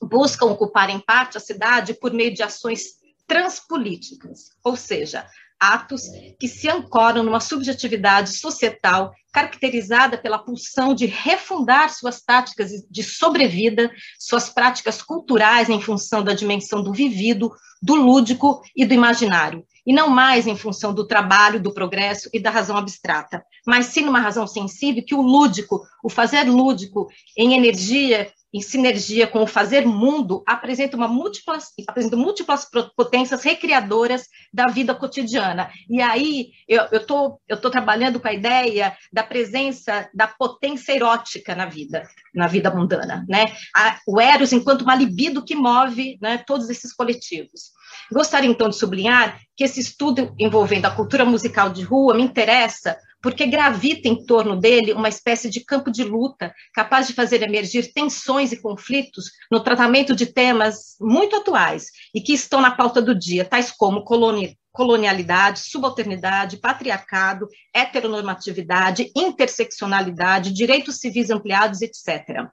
buscam 0.00 0.46
ocupar 0.46 0.90
em 0.90 1.00
parte 1.00 1.36
a 1.36 1.40
cidade 1.40 1.92
por 1.94 2.12
meio 2.12 2.32
de 2.32 2.44
ações 2.44 2.96
transpolíticas, 3.26 4.50
ou 4.62 4.76
seja, 4.76 5.26
atos 5.60 6.02
que 6.38 6.48
se 6.48 6.68
ancoram 6.68 7.22
numa 7.22 7.40
subjetividade 7.40 8.32
societal 8.34 9.12
caracterizada 9.32 10.16
pela 10.16 10.38
pulsão 10.38 10.94
de 10.94 11.04
refundar 11.04 11.90
suas 11.90 12.22
táticas 12.22 12.70
de 12.90 13.02
sobrevida, 13.02 13.90
suas 14.18 14.48
práticas 14.48 15.02
culturais 15.02 15.68
em 15.68 15.80
função 15.80 16.24
da 16.24 16.32
dimensão 16.32 16.82
do 16.82 16.92
vivido, 16.92 17.52
do 17.82 17.94
lúdico 17.94 18.62
e 18.74 18.86
do 18.86 18.94
imaginário, 18.94 19.62
e 19.86 19.92
não 19.92 20.08
mais 20.08 20.46
em 20.46 20.56
função 20.56 20.94
do 20.94 21.06
trabalho, 21.06 21.60
do 21.60 21.74
progresso 21.74 22.30
e 22.32 22.40
da 22.40 22.50
razão 22.50 22.76
abstrata, 22.76 23.44
mas 23.66 23.86
sim 23.86 24.02
numa 24.02 24.20
razão 24.20 24.46
sensível 24.46 25.04
que 25.04 25.14
o 25.14 25.20
lúdico, 25.20 25.82
o 26.02 26.08
fazer 26.08 26.44
lúdico 26.44 27.08
em 27.36 27.54
energia 27.54 28.32
em 28.52 28.60
sinergia 28.60 29.26
com 29.26 29.42
o 29.42 29.46
fazer 29.46 29.84
mundo, 29.86 30.42
apresenta, 30.46 30.96
uma 30.96 31.08
múltiplas, 31.08 31.72
apresenta 31.86 32.16
múltiplas 32.16 32.66
potências 32.96 33.42
recriadoras 33.42 34.26
da 34.52 34.66
vida 34.66 34.94
cotidiana. 34.94 35.70
E 35.88 36.00
aí 36.00 36.50
eu 36.68 36.84
estou 36.92 37.40
eu 37.48 37.60
tô 37.60 37.70
trabalhando 37.70 38.20
com 38.20 38.28
a 38.28 38.32
ideia 38.32 38.96
da 39.12 39.22
presença 39.22 40.08
da 40.14 40.26
potência 40.26 40.92
erótica 40.92 41.54
na 41.54 41.66
vida, 41.66 42.08
na 42.34 42.46
vida 42.46 42.70
mundana. 42.70 43.24
Né? 43.28 43.52
A, 43.74 43.98
o 44.06 44.20
Eros 44.20 44.52
enquanto 44.52 44.82
uma 44.82 44.94
libido 44.94 45.44
que 45.44 45.54
move 45.54 46.18
né, 46.20 46.38
todos 46.38 46.70
esses 46.70 46.92
coletivos. 46.92 47.76
Gostaria, 48.10 48.48
então, 48.48 48.68
de 48.68 48.76
sublinhar 48.76 49.38
que 49.56 49.64
esse 49.64 49.80
estudo 49.80 50.34
envolvendo 50.38 50.86
a 50.86 50.90
cultura 50.90 51.24
musical 51.24 51.70
de 51.70 51.82
rua 51.82 52.14
me 52.14 52.22
interessa 52.22 52.96
porque 53.22 53.46
gravita 53.46 54.08
em 54.08 54.24
torno 54.24 54.56
dele 54.56 54.92
uma 54.92 55.08
espécie 55.08 55.48
de 55.50 55.64
campo 55.64 55.90
de 55.90 56.04
luta 56.04 56.54
capaz 56.72 57.06
de 57.06 57.12
fazer 57.12 57.42
emergir 57.42 57.92
tensões 57.92 58.52
e 58.52 58.60
conflitos 58.60 59.30
no 59.50 59.60
tratamento 59.60 60.14
de 60.14 60.26
temas 60.26 60.96
muito 61.00 61.36
atuais 61.36 61.86
e 62.14 62.20
que 62.20 62.32
estão 62.32 62.60
na 62.60 62.70
pauta 62.70 63.00
do 63.00 63.14
dia, 63.14 63.44
tais 63.44 63.70
como 63.70 64.04
colonialidade, 64.72 65.60
subalternidade, 65.60 66.58
patriarcado, 66.58 67.48
heteronormatividade, 67.74 69.10
interseccionalidade, 69.16 70.52
direitos 70.52 70.96
civis 70.96 71.30
ampliados, 71.30 71.80
etc. 71.82 72.46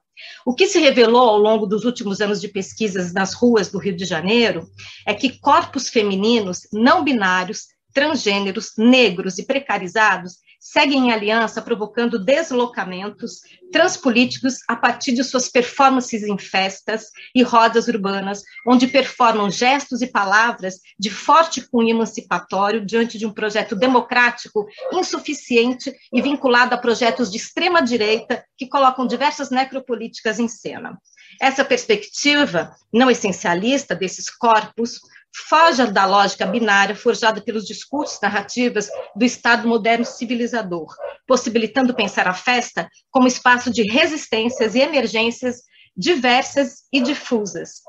O 0.45 0.53
que 0.53 0.67
se 0.67 0.79
revelou 0.79 1.29
ao 1.29 1.37
longo 1.37 1.65
dos 1.65 1.83
últimos 1.83 2.21
anos 2.21 2.39
de 2.39 2.47
pesquisas 2.47 3.13
nas 3.13 3.33
ruas 3.33 3.69
do 3.69 3.77
Rio 3.77 3.95
de 3.95 4.05
Janeiro 4.05 4.67
é 5.05 5.13
que 5.13 5.37
corpos 5.39 5.89
femininos 5.89 6.61
não 6.71 7.03
binários, 7.03 7.67
transgêneros, 7.93 8.73
negros 8.77 9.37
e 9.37 9.45
precarizados 9.45 10.37
seguem 10.63 11.07
em 11.07 11.11
aliança 11.11 11.61
provocando 11.61 12.17
deslocamentos 12.17 13.41
transpolíticos 13.69 14.59
a 14.65 14.77
partir 14.77 15.11
de 15.11 15.21
suas 15.21 15.49
performances 15.49 16.23
em 16.23 16.37
festas 16.37 17.07
e 17.35 17.43
rodas 17.43 17.89
urbanas, 17.89 18.43
onde 18.65 18.87
performam 18.87 19.51
gestos 19.51 20.01
e 20.01 20.07
palavras 20.07 20.75
de 20.97 21.09
forte 21.09 21.67
cunho 21.69 21.89
emancipatório 21.89 22.85
diante 22.85 23.17
de 23.17 23.25
um 23.25 23.33
projeto 23.33 23.75
democrático 23.75 24.65
insuficiente 24.93 25.93
e 26.13 26.21
vinculado 26.21 26.73
a 26.73 26.77
projetos 26.77 27.29
de 27.29 27.35
extrema 27.35 27.81
direita 27.81 28.45
que 28.57 28.67
colocam 28.67 29.05
diversas 29.05 29.49
necropolíticas 29.49 30.39
em 30.39 30.47
cena. 30.47 30.97
Essa 31.41 31.65
perspectiva 31.65 32.73
não 32.93 33.11
essencialista 33.11 33.93
desses 33.93 34.29
corpos 34.29 35.01
foge 35.33 35.85
da 35.87 36.05
lógica 36.05 36.45
binária 36.45 36.95
forjada 36.95 37.41
pelos 37.41 37.65
discursos 37.65 38.19
narrativas 38.21 38.87
do 39.15 39.25
Estado 39.25 39.67
moderno 39.67 40.05
civilizador, 40.05 40.95
possibilitando 41.27 41.95
pensar 41.95 42.27
a 42.27 42.33
festa 42.33 42.87
como 43.09 43.27
espaço 43.27 43.71
de 43.71 43.83
resistências 43.83 44.75
e 44.75 44.79
emergências 44.79 45.63
diversas 45.97 46.83
e 46.91 47.01
difusas. 47.01 47.81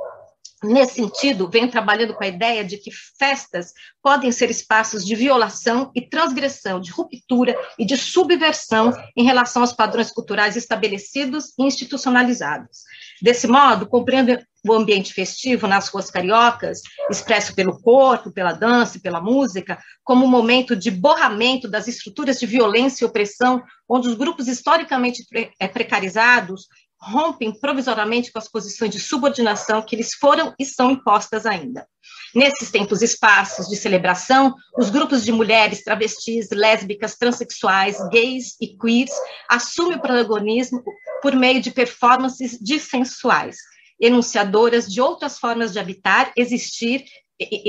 Nesse 0.64 0.94
sentido, 0.94 1.48
venho 1.50 1.70
trabalhando 1.70 2.14
com 2.14 2.24
a 2.24 2.28
ideia 2.28 2.64
de 2.64 2.78
que 2.78 2.90
festas 3.18 3.72
podem 4.02 4.32
ser 4.32 4.50
espaços 4.50 5.04
de 5.04 5.14
violação 5.14 5.90
e 5.94 6.00
transgressão, 6.00 6.80
de 6.80 6.90
ruptura 6.90 7.54
e 7.78 7.84
de 7.84 7.98
subversão 7.98 8.90
em 9.14 9.24
relação 9.24 9.60
aos 9.60 9.74
padrões 9.74 10.10
culturais 10.10 10.56
estabelecidos 10.56 11.52
e 11.58 11.64
institucionalizados. 11.64 12.78
Desse 13.20 13.46
modo, 13.46 13.86
compreendo 13.86 14.38
o 14.66 14.72
ambiente 14.72 15.12
festivo 15.12 15.66
nas 15.66 15.88
ruas 15.88 16.10
cariocas, 16.10 16.80
expresso 17.10 17.54
pelo 17.54 17.78
corpo, 17.80 18.32
pela 18.32 18.52
dança 18.52 18.96
e 18.96 19.00
pela 19.00 19.20
música, 19.20 19.78
como 20.02 20.24
um 20.24 20.28
momento 20.28 20.74
de 20.74 20.90
borramento 20.90 21.68
das 21.68 21.86
estruturas 21.86 22.40
de 22.40 22.46
violência 22.46 23.04
e 23.04 23.06
opressão, 23.06 23.62
onde 23.86 24.08
os 24.08 24.14
grupos 24.14 24.48
historicamente 24.48 25.22
eh, 25.60 25.68
precarizados 25.68 26.66
rompem 27.04 27.52
provisoriamente 27.52 28.32
com 28.32 28.38
as 28.38 28.48
posições 28.48 28.90
de 28.90 28.98
subordinação 28.98 29.82
que 29.82 29.94
lhes 29.94 30.14
foram 30.14 30.54
e 30.58 30.64
são 30.64 30.90
impostas 30.90 31.44
ainda. 31.44 31.86
Nesses 32.34 32.70
tempos 32.70 33.02
e 33.02 33.04
espaços 33.04 33.68
de 33.68 33.76
celebração, 33.76 34.54
os 34.76 34.90
grupos 34.90 35.24
de 35.24 35.30
mulheres, 35.30 35.84
travestis, 35.84 36.48
lésbicas, 36.50 37.16
transexuais, 37.16 37.96
gays 38.08 38.56
e 38.60 38.76
queers 38.76 39.12
assumem 39.48 39.98
o 39.98 40.00
protagonismo 40.00 40.82
por 41.22 41.36
meio 41.36 41.60
de 41.60 41.70
performances 41.70 42.58
dissensuais, 42.60 43.56
enunciadoras 44.00 44.90
de 44.90 45.00
outras 45.00 45.38
formas 45.38 45.72
de 45.72 45.78
habitar, 45.78 46.32
existir, 46.36 47.04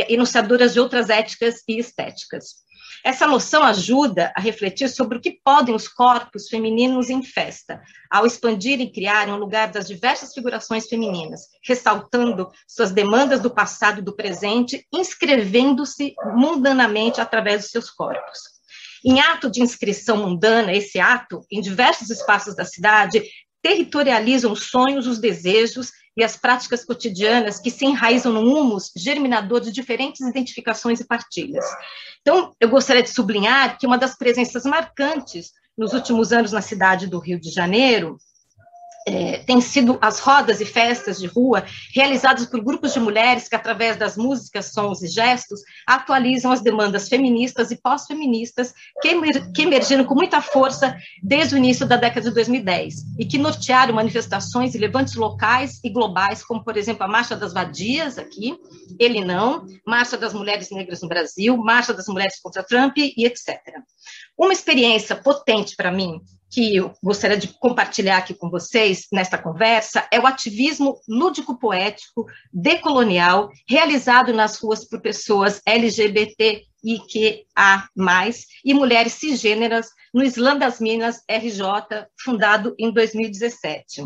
enunciadoras 0.10 0.74
de 0.74 0.80
outras 0.80 1.10
éticas 1.10 1.62
e 1.68 1.78
estéticas. 1.78 2.65
Essa 3.06 3.28
noção 3.28 3.62
ajuda 3.62 4.34
a 4.36 4.42
refletir 4.42 4.90
sobre 4.90 5.20
o 5.20 5.22
que 5.22 5.40
podem 5.44 5.76
os 5.76 5.88
corpos 5.88 6.50
femininos 6.50 7.08
em 7.08 7.22
festa, 7.22 7.80
ao 8.10 8.26
expandir 8.26 8.82
e 8.82 8.92
criar 8.92 9.30
um 9.30 9.38
lugar 9.38 9.68
das 9.68 9.88
diversas 9.88 10.34
figurações 10.34 10.88
femininas, 10.88 11.42
ressaltando 11.64 12.50
suas 12.68 12.92
demandas 12.92 13.40
do 13.40 13.52
passado 13.52 14.00
e 14.00 14.04
do 14.04 14.16
presente, 14.16 14.88
inscrevendo-se 14.92 16.16
mundanamente 16.34 17.22
através 17.22 17.62
dos 17.62 17.70
seus 17.70 17.92
corpos. 17.92 18.40
Em 19.06 19.20
ato 19.20 19.52
de 19.52 19.62
inscrição 19.62 20.18
mundana, 20.18 20.74
esse 20.74 21.00
ato, 21.00 21.46
em 21.52 21.62
diversos 21.62 22.10
espaços 22.10 22.56
da 22.56 22.66
cidade, 22.66 23.22
territorializam 23.62 24.52
os 24.52 24.64
sonhos, 24.72 25.06
os 25.06 25.20
desejos 25.20 25.92
e 26.16 26.24
as 26.24 26.38
práticas 26.38 26.86
cotidianas 26.86 27.60
que 27.60 27.70
se 27.70 27.86
enraizam 27.86 28.32
no 28.32 28.42
humus 28.42 28.92
germinador 28.96 29.60
de 29.60 29.72
diferentes 29.72 30.22
identificações 30.22 31.00
e 31.00 31.06
partilhas. 31.06 31.66
Então, 32.22 32.54
eu 32.60 32.70
gostaria 32.70 33.04
de 33.04 33.10
sublinhar 33.10 33.78
que 33.78 33.86
uma 33.86 33.98
das 33.98 34.18
presenças 34.18 34.64
marcantes 34.64 35.52
nos 35.78 35.94
últimos 35.94 36.32
anos 36.32 36.52
na 36.52 36.62
cidade 36.62 37.08
do 37.08 37.20
Rio 37.20 37.40
de 37.40 37.50
Janeiro 37.50 38.18
é, 39.06 39.38
têm 39.38 39.62
sido 39.62 39.98
as 40.02 40.20
rodas 40.20 40.60
e 40.60 40.66
festas 40.66 41.20
de 41.20 41.28
rua 41.28 41.64
realizadas 41.94 42.48
por 42.48 42.62
grupos 42.64 42.94
de 42.94 43.00
mulheres 43.00 43.48
que, 43.48 43.56
através 43.56 43.98
das 43.98 44.18
músicas, 44.18 44.72
sons 44.72 45.04
e 45.04 45.08
gestos, 45.08 45.62
atualizam 45.86 46.52
as 46.52 46.62
demandas 46.62 47.08
feministas 47.08 47.70
e 47.70 47.78
pós-feministas 47.78 48.74
que, 49.02 49.10
emer, 49.10 49.52
que 49.52 49.62
emergiram 49.62 50.04
com 50.04 50.16
muita 50.16 50.42
força 50.42 50.98
desde 51.22 51.54
o 51.54 51.58
início 51.58 51.86
da 51.86 51.98
década 51.98 52.30
de 52.30 52.34
2010 52.34 52.96
e 53.20 53.26
que 53.26 53.38
nortearam 53.38 53.94
manifestações 53.94 54.74
e 54.74 54.80
levantes 54.80 55.16
locais 55.16 55.80
e 55.84 55.90
globais, 55.90 56.44
como, 56.44 56.64
por 56.64 56.76
exemplo, 56.76 57.04
a 57.04 57.08
Marcha 57.08 57.36
das 57.36 57.54
Vadias 57.54 58.18
aqui, 58.18 58.58
Ele 59.00 59.24
Não, 59.24 59.66
Marcha 59.86 60.18
das 60.18 60.34
Mulheres 60.34 60.72
Negras 60.72 61.02
no 61.02 61.08
Brasil, 61.08 61.56
Marcha 61.58 61.94
das 61.94 62.08
Mulheres 62.08 62.40
contra 62.42 62.64
Trump 62.64 62.98
e 62.98 63.26
etc. 63.26 63.60
Uma 64.36 64.54
experiência 64.54 65.16
potente 65.16 65.76
para 65.76 65.92
mim 65.92 66.20
que 66.56 66.78
eu 66.78 66.94
gostaria 67.04 67.36
de 67.36 67.50
compartilhar 67.50 68.16
aqui 68.16 68.34
com 68.34 68.50
vocês 68.50 69.08
nesta 69.12 69.38
conversa 69.38 70.08
é 70.10 70.18
o 70.18 70.26
ativismo 70.26 71.02
lúdico-poético 71.06 72.26
decolonial 72.54 73.50
realizado 73.68 74.32
nas 74.32 74.58
ruas 74.58 74.86
por 74.86 75.02
pessoas 75.02 75.62
LGBTIQA+, 75.68 76.64
e 78.64 78.74
mulheres 78.74 79.14
cisgêneras 79.16 79.90
no 80.14 80.24
Islã 80.24 80.58
das 80.58 80.80
Minas 80.80 81.22
RJ, 81.30 82.08
fundado 82.18 82.74
em 82.80 82.90
2017. 82.90 84.06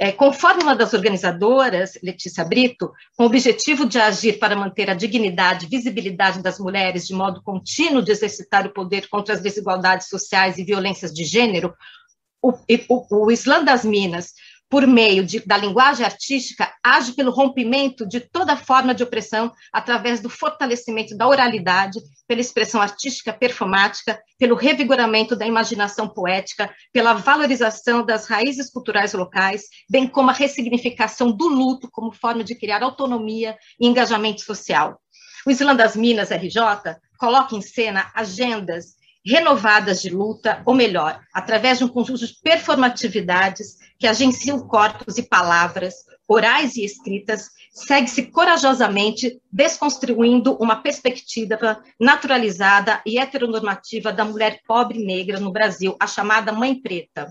É, 0.00 0.12
conforme 0.12 0.62
uma 0.62 0.76
das 0.76 0.94
organizadoras, 0.94 1.98
Letícia 2.00 2.44
Brito, 2.44 2.92
com 3.16 3.24
o 3.24 3.26
objetivo 3.26 3.84
de 3.84 3.98
agir 3.98 4.38
para 4.38 4.54
manter 4.54 4.88
a 4.88 4.94
dignidade 4.94 5.66
e 5.66 5.68
visibilidade 5.68 6.40
das 6.40 6.60
mulheres 6.60 7.06
de 7.08 7.14
modo 7.14 7.42
contínuo 7.42 8.00
de 8.00 8.12
exercitar 8.12 8.64
o 8.64 8.72
poder 8.72 9.08
contra 9.08 9.34
as 9.34 9.40
desigualdades 9.40 10.08
sociais 10.08 10.56
e 10.56 10.64
violências 10.64 11.12
de 11.12 11.24
gênero, 11.24 11.74
o, 12.40 12.52
o, 12.88 13.26
o 13.26 13.30
Islã 13.32 13.64
das 13.64 13.84
Minas 13.84 14.34
por 14.70 14.86
meio 14.86 15.24
de, 15.24 15.40
da 15.40 15.56
linguagem 15.56 16.04
artística, 16.04 16.70
age 16.84 17.12
pelo 17.12 17.30
rompimento 17.30 18.06
de 18.06 18.20
toda 18.20 18.56
forma 18.56 18.94
de 18.94 19.02
opressão 19.02 19.52
através 19.72 20.20
do 20.20 20.28
fortalecimento 20.28 21.16
da 21.16 21.26
oralidade, 21.26 22.00
pela 22.26 22.40
expressão 22.40 22.80
artística 22.80 23.32
performática, 23.32 24.20
pelo 24.38 24.54
revigoramento 24.54 25.34
da 25.34 25.46
imaginação 25.46 26.06
poética, 26.06 26.70
pela 26.92 27.14
valorização 27.14 28.04
das 28.04 28.26
raízes 28.26 28.70
culturais 28.70 29.14
locais, 29.14 29.62
bem 29.90 30.06
como 30.06 30.30
a 30.30 30.34
ressignificação 30.34 31.32
do 31.32 31.48
luto 31.48 31.88
como 31.90 32.12
forma 32.12 32.44
de 32.44 32.54
criar 32.54 32.82
autonomia 32.82 33.56
e 33.80 33.86
engajamento 33.86 34.42
social. 34.42 35.00
O 35.46 35.50
Islã 35.50 35.74
das 35.74 35.96
Minas, 35.96 36.30
RJ, 36.30 36.60
coloca 37.18 37.56
em 37.56 37.62
cena 37.62 38.10
agendas 38.14 38.97
renovadas 39.28 40.00
de 40.00 40.08
luta, 40.08 40.62
ou 40.64 40.74
melhor, 40.74 41.20
através 41.34 41.78
de 41.78 41.84
um 41.84 41.88
conjunto 41.88 42.26
de 42.26 42.34
performatividades 42.42 43.76
que 43.98 44.06
agenciam 44.06 44.66
corpos 44.66 45.18
e 45.18 45.22
palavras, 45.22 45.94
orais 46.26 46.76
e 46.76 46.84
escritas, 46.84 47.50
segue-se 47.70 48.30
corajosamente 48.30 49.38
desconstruindo 49.52 50.56
uma 50.60 50.76
perspectiva 50.76 51.82
naturalizada 52.00 53.02
e 53.04 53.18
heteronormativa 53.18 54.12
da 54.12 54.24
mulher 54.24 54.60
pobre 54.66 54.98
negra 55.04 55.38
no 55.38 55.52
Brasil, 55.52 55.94
a 56.00 56.06
chamada 56.06 56.52
mãe 56.52 56.74
preta, 56.74 57.30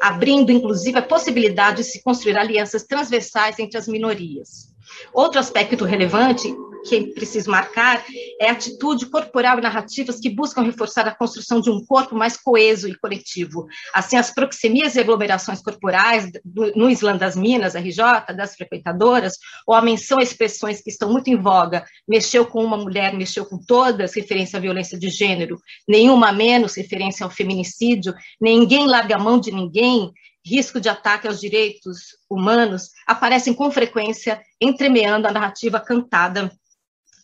abrindo 0.00 0.52
inclusive 0.52 0.98
a 0.98 1.02
possibilidade 1.02 1.78
de 1.78 1.84
se 1.84 2.02
construir 2.02 2.36
alianças 2.36 2.84
transversais 2.84 3.58
entre 3.58 3.78
as 3.78 3.88
minorias. 3.88 4.72
Outro 5.12 5.40
aspecto 5.40 5.84
relevante 5.84 6.54
que 6.84 7.12
preciso 7.14 7.50
marcar 7.50 8.04
é 8.40 8.50
atitude 8.50 9.06
corporal 9.06 9.58
e 9.58 9.62
narrativas 9.62 10.18
que 10.20 10.28
buscam 10.28 10.62
reforçar 10.62 11.06
a 11.06 11.14
construção 11.14 11.60
de 11.60 11.70
um 11.70 11.84
corpo 11.84 12.14
mais 12.14 12.36
coeso 12.36 12.88
e 12.88 12.98
coletivo. 12.98 13.66
Assim, 13.94 14.16
as 14.16 14.30
proxemias 14.32 14.94
e 14.94 15.00
aglomerações 15.00 15.60
corporais 15.60 16.30
do, 16.44 16.72
no 16.76 16.90
Islã 16.90 17.16
das 17.16 17.36
Minas, 17.36 17.74
RJ, 17.74 18.34
das 18.36 18.54
frequentadoras, 18.54 19.34
ou 19.66 19.74
a 19.74 19.82
menção 19.82 20.18
a 20.18 20.22
expressões 20.22 20.80
que 20.80 20.90
estão 20.90 21.10
muito 21.10 21.28
em 21.28 21.36
voga, 21.36 21.84
mexeu 22.08 22.46
com 22.46 22.64
uma 22.64 22.76
mulher, 22.76 23.14
mexeu 23.14 23.46
com 23.46 23.58
todas, 23.58 24.14
referência 24.14 24.58
à 24.58 24.60
violência 24.60 24.98
de 24.98 25.08
gênero, 25.08 25.58
nenhuma 25.88 26.32
menos 26.32 26.76
referência 26.76 27.24
ao 27.24 27.30
feminicídio, 27.30 28.14
ninguém 28.40 28.86
larga 28.86 29.16
a 29.16 29.18
mão 29.18 29.38
de 29.38 29.50
ninguém, 29.50 30.12
risco 30.44 30.80
de 30.80 30.88
ataque 30.88 31.28
aos 31.28 31.40
direitos 31.40 32.16
humanos, 32.28 32.90
aparecem 33.06 33.54
com 33.54 33.70
frequência 33.70 34.42
entremeando 34.60 35.28
a 35.28 35.32
narrativa 35.32 35.78
cantada 35.78 36.50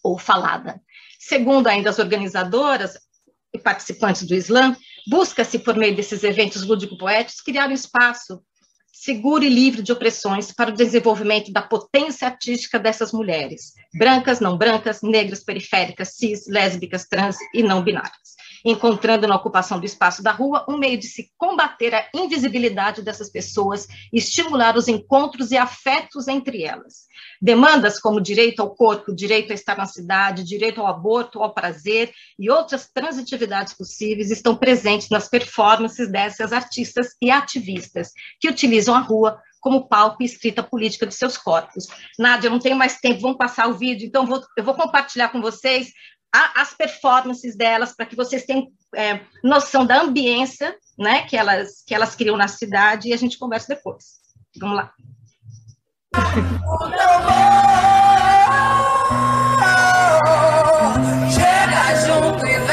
ou 0.09 0.19
falada. 0.19 0.81
Segundo 1.19 1.67
ainda 1.67 1.91
as 1.91 1.99
organizadoras 1.99 2.99
e 3.53 3.59
participantes 3.59 4.27
do 4.27 4.35
Islã, 4.35 4.77
busca-se, 5.09 5.59
por 5.59 5.77
meio 5.77 5.95
desses 5.95 6.23
eventos 6.25 6.65
lúdico-poéticos, 6.65 7.41
criar 7.41 7.69
um 7.69 7.73
espaço 7.73 8.43
seguro 8.93 9.45
e 9.45 9.49
livre 9.49 9.83
de 9.83 9.93
opressões 9.93 10.53
para 10.53 10.71
o 10.71 10.75
desenvolvimento 10.75 11.53
da 11.53 11.63
potência 11.63 12.27
artística 12.27 12.79
dessas 12.79 13.13
mulheres, 13.13 13.73
brancas, 13.97 14.41
não 14.41 14.59
brancas, 14.59 15.03
negras, 15.03 15.45
periféricas, 15.45 16.15
cis, 16.17 16.47
lésbicas, 16.49 17.07
trans 17.07 17.37
e 17.55 17.63
não 17.63 17.83
binárias 17.83 18.39
encontrando 18.65 19.27
na 19.27 19.37
ocupação 19.37 19.79
do 19.79 19.87
espaço 19.87 20.23
da 20.23 20.33
rua 20.33 20.65
um 20.69 20.77
meio 20.77 20.99
de 20.99 21.07
se 21.07 21.31
combater 21.37 21.95
a 21.95 22.09
invisibilidade 22.15 23.03
dessas 23.03 23.31
pessoas 23.31 23.87
e 24.13 24.19
estimular 24.19 24.77
os 24.77 24.89
encontros 24.89 25.51
e 25.51 25.57
afetos 25.57 26.29
entre 26.29 26.63
elas. 26.63 27.09
Demandas 27.41 28.01
como 28.01 28.21
direito 28.21 28.61
ao 28.61 28.75
corpo, 28.75 29.15
direito 29.15 29.53
a 29.53 29.55
estar 29.55 29.77
na 29.77 29.87
cidade, 29.87 30.45
direito 30.45 30.81
ao 30.81 30.87
aborto, 30.87 31.43
ao 31.43 31.55
prazer 31.55 32.13
e 32.39 32.51
outras 32.51 32.89
transitividades 32.93 33.75
possíveis 33.75 34.31
estão 34.31 34.57
presentes 34.57 35.09
nas 35.09 35.29
performances 35.29 36.11
dessas 36.11 36.53
artistas 36.53 37.09
e 37.21 37.31
ativistas 37.31 38.13
que 38.41 38.49
utilizam 38.49 38.95
a 38.95 39.01
rua 39.01 39.41
como 39.61 39.89
palco 39.89 40.23
e 40.23 40.27
escrita 40.27 40.63
política 40.63 41.07
de 41.07 41.15
seus 41.15 41.37
corpos. 41.37 41.87
Nádia, 42.19 42.49
eu 42.49 42.53
não 42.53 42.59
tenho 42.59 42.77
mais 42.77 42.99
tempo, 42.99 43.21
vamos 43.21 43.37
passar 43.37 43.69
o 43.69 43.75
vídeo, 43.75 44.07
então 44.07 44.27
vou, 44.27 44.43
eu 44.57 44.65
vou 44.65 44.75
compartilhar 44.75 45.29
com 45.29 45.41
vocês 45.41 45.93
a, 46.35 46.63
as 46.63 46.75
performances 46.75 47.57
delas, 47.57 47.95
para 47.95 48.07
que 48.07 48.17
vocês 48.17 48.45
tenham 48.45 48.69
é, 48.95 49.21
noção 49.43 49.87
da 49.87 50.01
ambiência 50.03 50.77
né, 50.99 51.23
que, 51.23 51.37
elas, 51.37 51.83
que 51.87 51.95
elas 51.95 52.15
criam 52.15 52.37
na 52.37 52.49
cidade 52.49 53.09
e 53.09 53.13
a 53.13 53.17
gente 53.17 53.39
conversa 53.39 53.75
depois. 53.75 54.19
Vamos 54.59 54.77
lá. 54.77 54.93
Chega 61.31 62.07
junto 62.07 62.47
e 62.47 62.68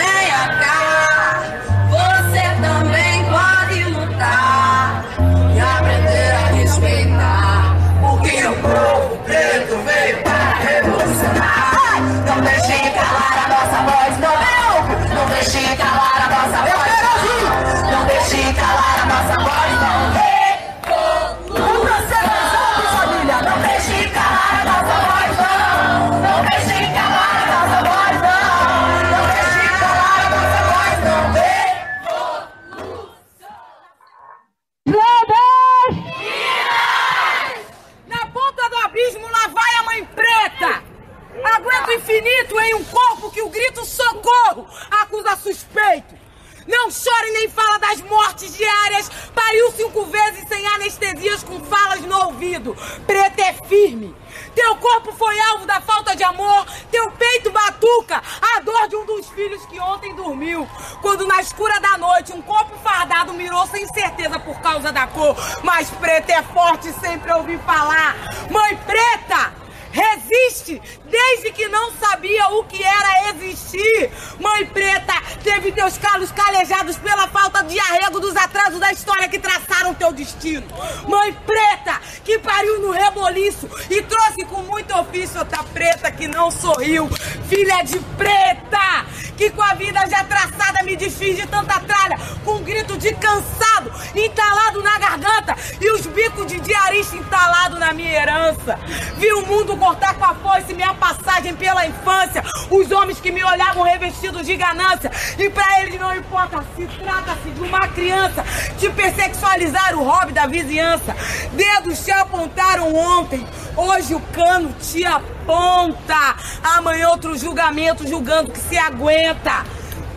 Vi 99.17 99.31
o 99.33 99.45
mundo 99.45 99.77
cortar 99.77 100.13
com 100.15 100.25
a 100.25 100.35
foice 100.35 100.73
minha 100.73 100.93
passagem 100.93 101.55
pela 101.55 101.85
infância, 101.85 102.43
os 102.69 102.91
homens 102.91 103.19
que 103.19 103.31
me 103.31 103.43
olhavam 103.43 103.83
revestidos 103.83 104.45
de 104.45 104.55
ganância, 104.55 105.11
e 105.37 105.49
para 105.49 105.81
eles 105.81 105.99
não 105.99 106.15
importa 106.15 106.63
se 106.75 106.85
trata-se 106.85 107.49
de 107.49 107.61
uma 107.61 107.87
criança, 107.87 108.43
te 108.77 108.89
persexualizar 108.89 109.95
o 109.95 110.03
hobby 110.03 110.33
da 110.33 110.47
vizinhança. 110.47 111.15
Dedos 111.53 112.03
te 112.03 112.11
apontaram 112.11 112.93
ontem, 112.93 113.45
hoje 113.75 114.13
o 114.13 114.19
cano 114.19 114.73
te 114.81 115.05
aponta. 115.05 116.35
Amanhã 116.77 117.09
outro 117.09 117.37
julgamento 117.37 118.07
julgando 118.07 118.51
que 118.51 118.59
se 118.59 118.77
aguenta. 118.77 119.63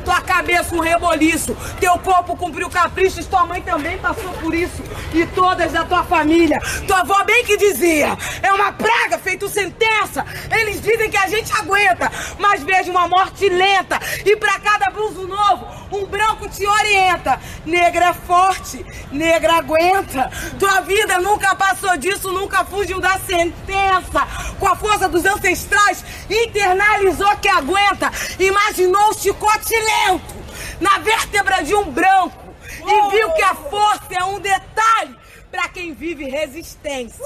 Tua 0.05 0.23
cabeça 0.23 0.75
um 0.75 0.81
reboliço, 0.81 1.55
teu 1.79 1.99
corpo 1.99 2.35
cumpriu 2.35 2.71
caprichos, 2.71 3.27
tua 3.27 3.45
mãe 3.45 3.61
também 3.61 3.99
passou 3.99 4.31
por 4.41 4.55
isso, 4.55 4.83
e 5.13 5.27
todas 5.27 5.73
da 5.73 5.85
tua 5.85 6.03
família. 6.03 6.59
Tua 6.87 7.01
avó 7.01 7.23
bem 7.25 7.45
que 7.45 7.59
dizia, 7.59 8.17
é 8.49 8.53
uma 8.53 8.73
praga 8.73 9.19
feito 9.19 9.49
sentença. 9.49 10.25
Eles 10.51 10.81
dizem 10.81 11.11
que 11.11 11.17
a 11.17 11.29
gente 11.29 11.53
aguenta, 11.53 12.11
mas 12.39 12.63
vejo 12.63 12.91
uma 12.91 13.07
morte 13.07 13.49
lenta, 13.49 14.01
e 14.25 14.37
para 14.37 14.59
cada 14.59 14.91
bluso 14.91 15.27
novo, 15.27 15.67
um 15.93 16.07
branco 16.07 16.49
te 16.49 16.67
orienta. 16.67 17.39
Negra 17.65 18.07
é 18.07 18.15
forte, 18.15 18.85
negra 19.13 19.57
aguenta. 19.57 20.31
Tua 20.59 20.81
vida 20.81 21.19
nunca 21.19 21.55
passou 21.55 21.97
disso, 21.97 22.33
nunca 22.33 22.65
fugiu 22.65 23.01
da 23.01 23.19
sentença. 23.19 24.27
Com 24.59 24.67
a 24.67 24.77
força 24.77 25.09
dos 25.09 25.25
ancestrais, 25.25 26.05
internalizou 26.29 27.37
que 27.37 27.49
aguenta, 27.49 28.11
imaginou 28.39 29.11
o 29.11 29.15
chicote 29.15 29.75
lento 29.75 30.37
na 30.81 30.99
vértebra 30.99 31.63
de 31.63 31.75
um 31.75 31.91
branco 31.91 32.55
e 32.81 33.11
viu 33.11 33.31
que 33.33 33.43
a 33.43 33.55
força 33.55 34.09
é 34.11 34.25
um 34.25 34.41
detalhe 34.41 35.17
para 35.51 35.69
quem 35.69 35.93
vive 35.93 36.25
resistência. 36.25 37.25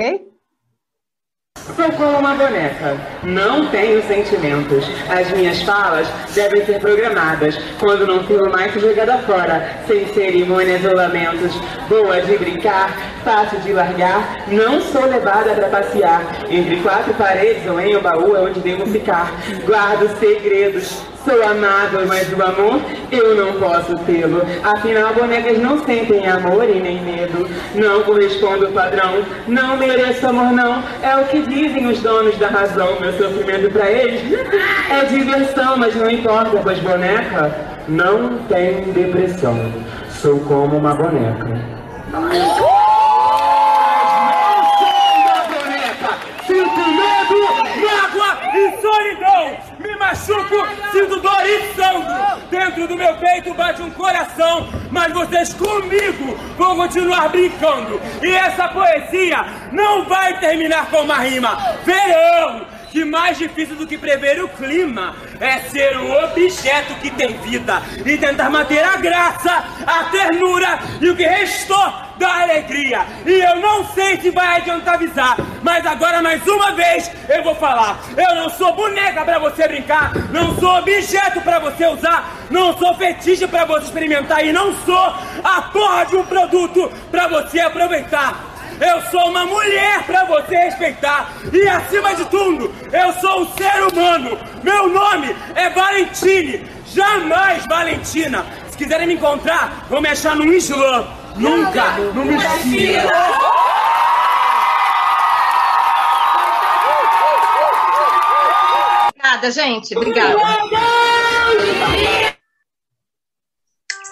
Ok? 0.00 0.30
Sou 1.76 1.92
como 1.92 2.18
uma 2.20 2.34
boneca. 2.34 2.96
Não 3.22 3.68
tenho 3.68 4.02
sentimentos. 4.04 4.86
As 5.10 5.30
minhas 5.32 5.60
falas 5.62 6.08
devem 6.34 6.64
ser 6.64 6.80
programadas 6.80 7.54
quando 7.78 8.06
não 8.06 8.24
filo 8.24 8.50
mais 8.50 8.72
jogada 8.72 9.18
fora, 9.18 9.82
sem 9.86 10.06
cerimônias 10.14 10.82
ou 10.86 10.94
lamentos. 10.94 11.52
Boa 11.86 12.22
de 12.22 12.38
brincar, 12.38 12.96
fácil 13.22 13.60
de 13.60 13.74
largar. 13.74 14.48
Não 14.48 14.80
sou 14.80 15.04
levada 15.04 15.52
para 15.52 15.68
passear. 15.68 16.22
Entre 16.50 16.80
quatro 16.80 17.12
paredes 17.14 17.66
ou 17.66 17.78
em 17.78 17.94
um 17.94 18.00
baú 18.00 18.34
é 18.34 18.40
onde 18.40 18.60
devo 18.60 18.86
ficar. 18.86 19.30
Guardo 19.66 20.08
segredos. 20.18 21.09
Sou 21.24 21.42
amado, 21.46 22.06
mas 22.08 22.32
o 22.32 22.42
amor 22.42 22.80
eu 23.12 23.34
não 23.34 23.52
posso 23.60 23.94
tê-lo. 24.06 24.40
Afinal, 24.64 25.12
bonecas 25.12 25.58
não 25.58 25.84
sentem 25.84 26.26
amor 26.26 26.66
e 26.66 26.80
nem 26.80 27.02
medo. 27.02 27.46
Não 27.74 28.02
correspondo 28.04 28.66
ao 28.66 28.72
padrão. 28.72 29.22
Não 29.46 29.76
mereço 29.76 30.26
amor, 30.26 30.50
não. 30.52 30.82
É 31.02 31.16
o 31.16 31.26
que 31.26 31.42
dizem 31.42 31.86
os 31.88 32.00
donos 32.00 32.38
da 32.38 32.48
razão. 32.48 32.98
Meu 33.00 33.12
sofrimento 33.12 33.70
para 33.70 33.90
eles 33.90 34.22
é 34.90 35.04
diversão, 35.04 35.76
mas 35.76 35.94
não 35.94 36.10
importa, 36.10 36.58
pois 36.62 36.78
boneca 36.78 37.54
não 37.86 38.38
tem 38.48 38.90
depressão. 38.92 39.72
Sou 40.08 40.40
como 40.40 40.78
uma 40.78 40.94
boneca. 40.94 41.80
E 48.52 48.80
solidão. 48.80 49.69
Machuco, 50.00 50.66
sinto 50.92 51.20
dor 51.20 51.44
e 51.44 51.74
sangue. 51.74 52.48
Dentro 52.50 52.88
do 52.88 52.96
meu 52.96 53.14
peito 53.18 53.52
bate 53.52 53.82
um 53.82 53.90
coração. 53.90 54.66
Mas 54.90 55.12
vocês 55.12 55.52
comigo 55.52 56.38
vão 56.56 56.74
continuar 56.74 57.28
brincando. 57.28 58.00
E 58.22 58.34
essa 58.34 58.66
poesia 58.68 59.44
não 59.70 60.06
vai 60.06 60.40
terminar 60.40 60.86
com 60.86 61.02
uma 61.02 61.18
rima. 61.18 61.54
Verão! 61.84 62.66
que 62.90 63.04
mais 63.04 63.38
difícil 63.38 63.76
do 63.76 63.86
que 63.86 63.96
prever 63.96 64.42
o 64.42 64.48
clima 64.48 65.14
é 65.38 65.60
ser 65.60 65.96
o 65.96 66.24
objeto 66.24 66.92
que 67.00 67.08
tem 67.12 67.38
vida 67.38 67.80
e 68.04 68.18
tentar 68.18 68.50
manter 68.50 68.82
a 68.82 68.96
graça, 68.96 69.64
a 69.86 70.04
ternura 70.10 70.76
e 71.00 71.08
o 71.08 71.14
que 71.14 71.22
restou 71.22 72.09
da 72.20 72.42
alegria. 72.42 73.04
E 73.26 73.32
eu 73.32 73.56
não 73.56 73.84
sei 73.86 74.20
se 74.20 74.30
vai 74.30 74.58
adiantar 74.58 74.94
avisar, 74.94 75.36
mas 75.62 75.84
agora 75.86 76.22
mais 76.22 76.46
uma 76.46 76.72
vez 76.72 77.10
eu 77.28 77.42
vou 77.42 77.54
falar. 77.54 77.98
Eu 78.16 78.34
não 78.36 78.50
sou 78.50 78.74
boneca 78.74 79.24
para 79.24 79.38
você 79.38 79.66
brincar, 79.66 80.12
não 80.30 80.54
sou 80.60 80.78
objeto 80.78 81.40
para 81.40 81.58
você 81.58 81.86
usar, 81.86 82.36
não 82.50 82.76
sou 82.76 82.94
fetiche 82.94 83.46
para 83.48 83.64
você 83.64 83.86
experimentar 83.86 84.44
e 84.44 84.52
não 84.52 84.74
sou 84.84 85.14
a 85.42 85.62
porra 85.72 86.04
de 86.04 86.16
um 86.16 86.24
produto 86.24 86.92
para 87.10 87.26
você 87.26 87.58
aproveitar. 87.58 88.50
Eu 88.78 89.02
sou 89.10 89.28
uma 89.28 89.44
mulher 89.44 90.04
para 90.04 90.24
você 90.24 90.56
respeitar. 90.56 91.32
E 91.52 91.68
acima 91.68 92.14
de 92.14 92.24
tudo, 92.26 92.74
eu 92.90 93.12
sou 93.14 93.42
um 93.42 93.46
ser 93.54 93.82
humano. 93.92 94.38
Meu 94.62 94.88
nome 94.88 95.34
é 95.54 95.68
Valentine, 95.68 96.66
jamais 96.86 97.66
Valentina. 97.66 98.44
Se 98.70 98.78
quiserem 98.78 99.06
me 99.06 99.14
encontrar, 99.14 99.86
vão 99.90 100.00
me 100.00 100.08
achar 100.08 100.34
no 100.34 100.50
Islã. 100.50 101.19
Nunca 101.36 101.98
no 102.14 102.24
Messina. 102.24 103.10
Obrigada, 109.08 109.50
gente. 109.50 109.96
Obrigada. 109.96 110.36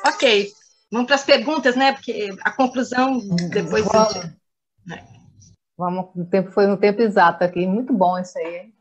Ok. 0.06 0.52
Vamos 0.90 1.06
para 1.06 1.16
as 1.16 1.24
perguntas, 1.24 1.76
né? 1.76 1.92
Porque 1.92 2.34
a 2.42 2.50
conclusão 2.50 3.18
depois. 3.50 3.84
Vamos. 3.84 4.38
Vamos, 5.76 6.06
o 6.16 6.24
tempo 6.24 6.50
foi 6.50 6.66
no 6.66 6.76
tempo 6.76 7.00
exato 7.02 7.44
aqui. 7.44 7.66
Muito 7.66 7.92
bom 7.92 8.18
isso 8.18 8.36
aí, 8.38 8.56
hein? 8.56 8.74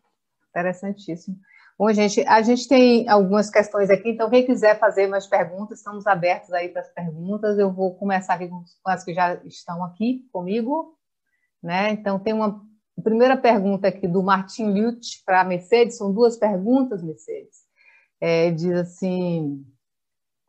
interessantíssimo. 0.49 1.37
Bom, 1.77 1.93
gente, 1.93 2.21
a 2.27 2.41
gente 2.41 2.67
tem 2.67 3.07
algumas 3.07 3.51
questões 3.51 3.91
aqui, 3.91 4.09
então 4.09 4.31
quem 4.31 4.43
quiser 4.43 4.79
fazer 4.79 5.05
mais 5.05 5.27
perguntas, 5.27 5.77
estamos 5.77 6.07
abertos 6.07 6.51
aí 6.51 6.69
para 6.69 6.81
as 6.81 6.91
perguntas. 6.91 7.59
Eu 7.59 7.71
vou 7.71 7.93
começar 7.93 8.33
aqui 8.33 8.49
com 8.49 8.63
as 8.85 9.03
que 9.03 9.13
já 9.13 9.35
estão 9.45 9.83
aqui 9.83 10.27
comigo, 10.33 10.97
né? 11.61 11.91
Então 11.91 12.17
tem 12.17 12.33
uma 12.33 12.65
primeira 13.03 13.37
pergunta 13.37 13.87
aqui 13.89 14.07
do 14.07 14.23
Martin 14.23 14.71
Lutz 14.71 15.23
para 15.23 15.41
a 15.41 15.43
Mercedes, 15.43 15.97
são 15.97 16.11
duas 16.11 16.35
perguntas, 16.35 17.03
Mercedes. 17.03 17.59
É, 18.19 18.49
diz 18.49 18.73
assim: 18.73 19.63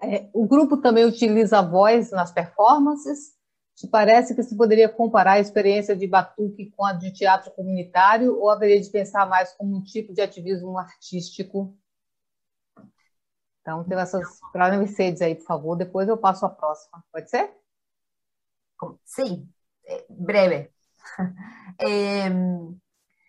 é, 0.03 0.31
o 0.33 0.47
grupo 0.47 0.79
também 0.79 1.05
utiliza 1.05 1.59
a 1.59 1.63
voz 1.63 2.11
nas 2.11 2.33
performances? 2.33 3.38
Parece 3.87 4.35
que 4.35 4.43
se 4.43 4.57
poderia 4.57 4.89
comparar 4.89 5.35
a 5.35 5.41
experiência 5.41 5.95
de 5.95 6.07
Batuque 6.07 6.73
com 6.77 6.85
a 6.85 6.93
de 6.93 7.13
teatro 7.13 7.53
comunitário 7.53 8.37
ou 8.37 8.51
haveria 8.51 8.81
de 8.81 8.91
pensar 8.91 9.29
mais 9.29 9.53
como 9.53 9.77
um 9.77 9.83
tipo 9.83 10.13
de 10.13 10.21
ativismo 10.21 10.77
artístico? 10.77 11.77
Então, 13.61 13.85
tem 13.85 13.99
essas 13.99 14.41
para 14.51 14.77
Mercedes 14.77 15.21
aí, 15.21 15.35
por 15.35 15.45
favor. 15.45 15.77
Depois 15.77 16.09
eu 16.09 16.17
passo 16.17 16.47
a 16.47 16.49
próxima. 16.49 17.05
Pode 17.13 17.31
ser? 17.31 17.55
Sí, 19.05 19.47
eh, 19.85 20.07
breve. 20.09 20.73
Eh, 21.81 22.29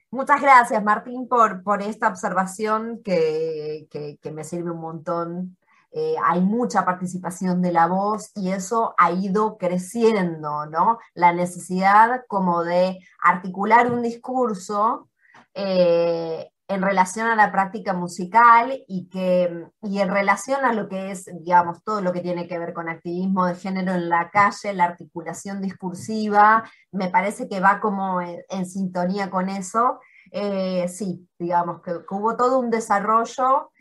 muchas 0.09 0.41
gracias, 0.41 0.83
Martín, 0.83 1.27
por, 1.27 1.61
por 1.61 1.83
esta 1.83 2.07
observación 2.07 2.99
que, 3.03 3.87
que, 3.91 4.17
que, 4.17 4.31
me 4.31 4.43
sirve 4.43 4.71
un 4.71 4.79
montón 4.79 5.57
eh, 5.91 6.15
hay 6.23 6.41
mucha 6.41 6.85
participación 6.85 7.61
de 7.61 7.71
la 7.71 7.87
voz 7.87 8.31
y 8.35 8.51
eso 8.51 8.93
ha 8.97 9.11
ido 9.11 9.57
creciendo, 9.57 10.67
¿no? 10.67 10.99
La 11.15 11.33
necesidad 11.33 12.21
como 12.27 12.63
de 12.63 12.99
articular 13.23 13.91
un 13.91 14.03
discurso 14.03 15.09
eh, 15.55 16.51
en 16.67 16.83
relación 16.83 17.25
a 17.25 17.35
la 17.35 17.51
práctica 17.51 17.93
musical 17.93 18.83
y, 18.87 19.09
que, 19.09 19.65
y 19.81 19.99
en 19.99 20.09
relación 20.09 20.63
a 20.63 20.73
lo 20.73 20.87
que 20.87 21.09
es, 21.09 21.25
digamos, 21.41 21.83
todo 21.83 22.01
lo 22.01 22.13
que 22.13 22.21
tiene 22.21 22.47
que 22.47 22.59
ver 22.59 22.73
con 22.73 22.87
activismo 22.87 23.47
de 23.47 23.55
género 23.55 23.93
en 23.93 24.07
la 24.09 24.29
calle, 24.29 24.73
la 24.73 24.83
articulación 24.83 25.59
discursiva, 25.59 26.63
me 26.91 27.09
parece 27.09 27.49
que 27.49 27.59
va 27.59 27.79
como 27.79 28.21
en, 28.21 28.65
sintonía 28.67 29.31
con 29.31 29.49
eso. 29.49 29.99
Eh, 30.31 30.87
sí, 30.87 31.27
digamos 31.39 31.81
que, 31.81 31.93
hubo 32.11 32.37
todo 32.37 32.59
un 32.59 32.69
desarrollo 32.69 33.71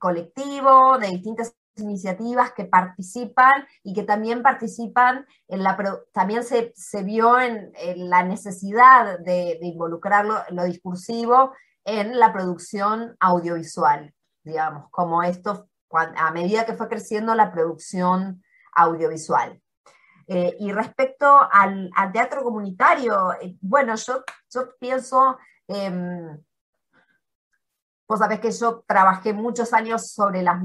colectivo, 0.00 0.98
de 0.98 1.10
distintas 1.10 1.54
iniciativas 1.76 2.52
que 2.52 2.64
participan 2.64 3.66
y 3.84 3.94
que 3.94 4.02
también 4.02 4.42
participan 4.42 5.26
en 5.46 5.62
la 5.62 5.78
también 6.12 6.42
se, 6.42 6.72
vio 7.04 7.38
en, 7.38 7.72
la 8.10 8.24
necesidad 8.24 9.20
de, 9.20 9.58
involucrar 9.62 10.26
lo, 10.50 10.64
discursivo 10.64 11.52
en 11.84 12.18
la 12.18 12.32
producción 12.32 13.16
audiovisual, 13.20 14.12
digamos, 14.42 14.90
como 14.90 15.22
esto 15.22 15.68
a 15.92 16.30
medida 16.32 16.66
que 16.66 16.74
fue 16.74 16.88
creciendo 16.88 17.34
la 17.34 17.52
producción 17.52 18.42
audiovisual. 18.72 19.60
Eh, 20.32 20.56
y 20.60 20.70
respecto 20.70 21.26
al, 21.50 21.90
teatro 22.12 22.44
comunitario, 22.44 23.32
eh, 23.40 23.56
bueno, 23.60 23.96
yo, 23.96 24.22
yo 24.48 24.76
pienso, 24.78 25.36
em, 25.66 26.40
vos 28.10 28.18
sabés 28.18 28.40
que 28.40 28.50
yo 28.50 28.82
trabajé 28.88 29.32
muchos 29.32 29.72
años 29.72 30.10
sobre 30.10 30.42
las, 30.42 30.60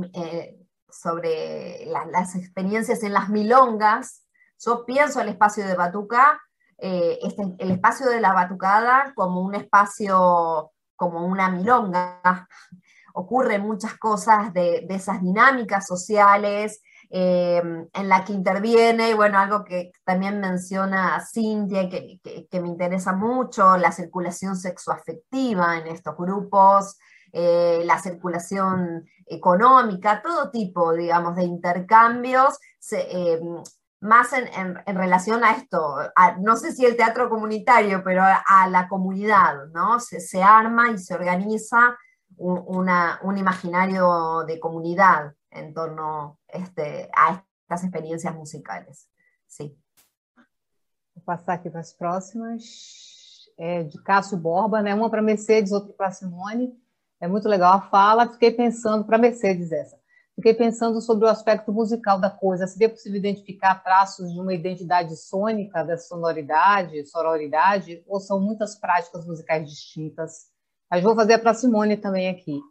sobre 0.89 1.85
las 1.85 2.35
experiencias 2.35 3.03
en 3.03 3.13
las 3.13 3.29
milongas, 3.29 4.23
yo 4.57 4.83
pienso 4.83 5.21
el 5.21 5.29
espacio 5.29 5.63
de 5.67 5.75
Batuca, 5.75 6.41
este, 6.75 7.55
el 7.59 7.69
espacio 7.69 8.09
de 8.09 8.19
la 8.19 8.33
batucada 8.33 9.13
como 9.13 9.41
un 9.41 9.53
espacio, 9.53 10.71
como 10.95 11.23
una 11.23 11.49
milonga, 11.49 12.47
ocurren 13.13 13.61
muchas 13.61 13.93
cosas 13.99 14.51
de, 14.51 14.83
esas 14.89 15.21
dinámicas 15.21 15.85
sociales 15.85 16.81
eh, 17.11 17.61
en 17.93 18.09
la 18.09 18.25
que 18.25 18.33
interviene, 18.33 19.11
y 19.11 19.13
bueno, 19.13 19.37
algo 19.37 19.63
que 19.63 19.91
también 20.03 20.39
menciona 20.39 21.23
Cintia, 21.23 21.87
que, 21.89 22.19
que, 22.49 22.59
me 22.59 22.69
interesa 22.69 23.13
mucho, 23.13 23.77
la 23.77 23.91
circulación 23.91 24.55
sexoafectiva 24.55 25.77
en 25.77 25.85
estos 25.85 26.17
grupos, 26.17 26.97
eh, 27.37 27.83
la 27.83 27.99
circulación 27.99 29.05
económica, 29.25 30.21
todo 30.21 30.49
tipo, 30.51 30.93
digamos, 30.93 31.35
de 31.35 31.43
intercambios, 31.43 32.57
eh, 32.93 33.41
más 33.99 34.31
en, 34.31 34.75
relación 34.85 35.43
a 35.43 35.51
esto, 35.51 35.97
no 36.39 36.55
sé 36.55 36.71
si 36.71 36.85
el 36.85 36.95
teatro 36.95 37.29
comunitario, 37.29 38.01
pero 38.05 38.23
a, 38.23 38.69
la 38.69 38.87
comunidad, 38.87 39.65
¿no? 39.73 39.99
Se, 39.99 40.21
se, 40.21 40.41
arma 40.41 40.91
y 40.91 40.97
se 40.97 41.13
organiza 41.13 41.97
un, 42.37 43.37
imaginario 43.37 44.45
de 44.47 44.57
comunidad 44.57 45.33
en 45.51 45.73
torno 45.73 46.39
este, 46.47 47.09
a 47.13 47.43
estas 47.63 47.83
experiências 47.83 48.33
musicais. 48.33 49.09
Sim. 49.45 49.75
Vou 51.13 51.23
passar 51.25 51.55
aqui 51.55 51.69
para 51.69 51.81
as 51.81 51.91
próximas. 51.91 52.63
É 53.57 53.83
de 53.83 54.01
Cássio 54.03 54.37
Borba, 54.37 54.81
né? 54.81 54.93
Uma 54.95 55.09
para 55.09 55.21
Mercedes, 55.21 55.73
outra 55.73 55.93
para 55.93 56.11
Simone. 56.11 56.84
É 57.25 57.27
muito 57.27 57.49
legal 57.49 57.73
a 57.73 57.81
fala. 57.81 58.31
Fiquei 58.31 58.51
pensando, 58.51 59.03
para 59.03 59.17
Mercedes 59.17 59.71
essa, 59.71 59.97
fiquei 60.35 60.53
pensando 60.53 61.01
sobre 61.01 61.25
o 61.25 61.27
aspecto 61.27 61.73
musical 61.73 62.21
da 62.21 62.29
coisa. 62.29 62.67
Seria 62.67 62.87
possível 62.87 63.17
identificar 63.17 63.83
traços 63.83 64.31
de 64.31 64.39
uma 64.39 64.53
identidade 64.53 65.17
sônica 65.17 65.83
da 65.83 65.97
sonoridade, 65.97 67.03
sororidade, 67.07 68.03
ou 68.05 68.19
são 68.19 68.39
muitas 68.39 68.75
práticas 68.75 69.25
musicais 69.25 69.67
distintas? 69.67 70.51
Mas 70.91 71.01
vou 71.01 71.15
fazer 71.15 71.39
para 71.39 71.55
Simone 71.55 71.97
também 71.97 72.29
aqui. 72.29 72.61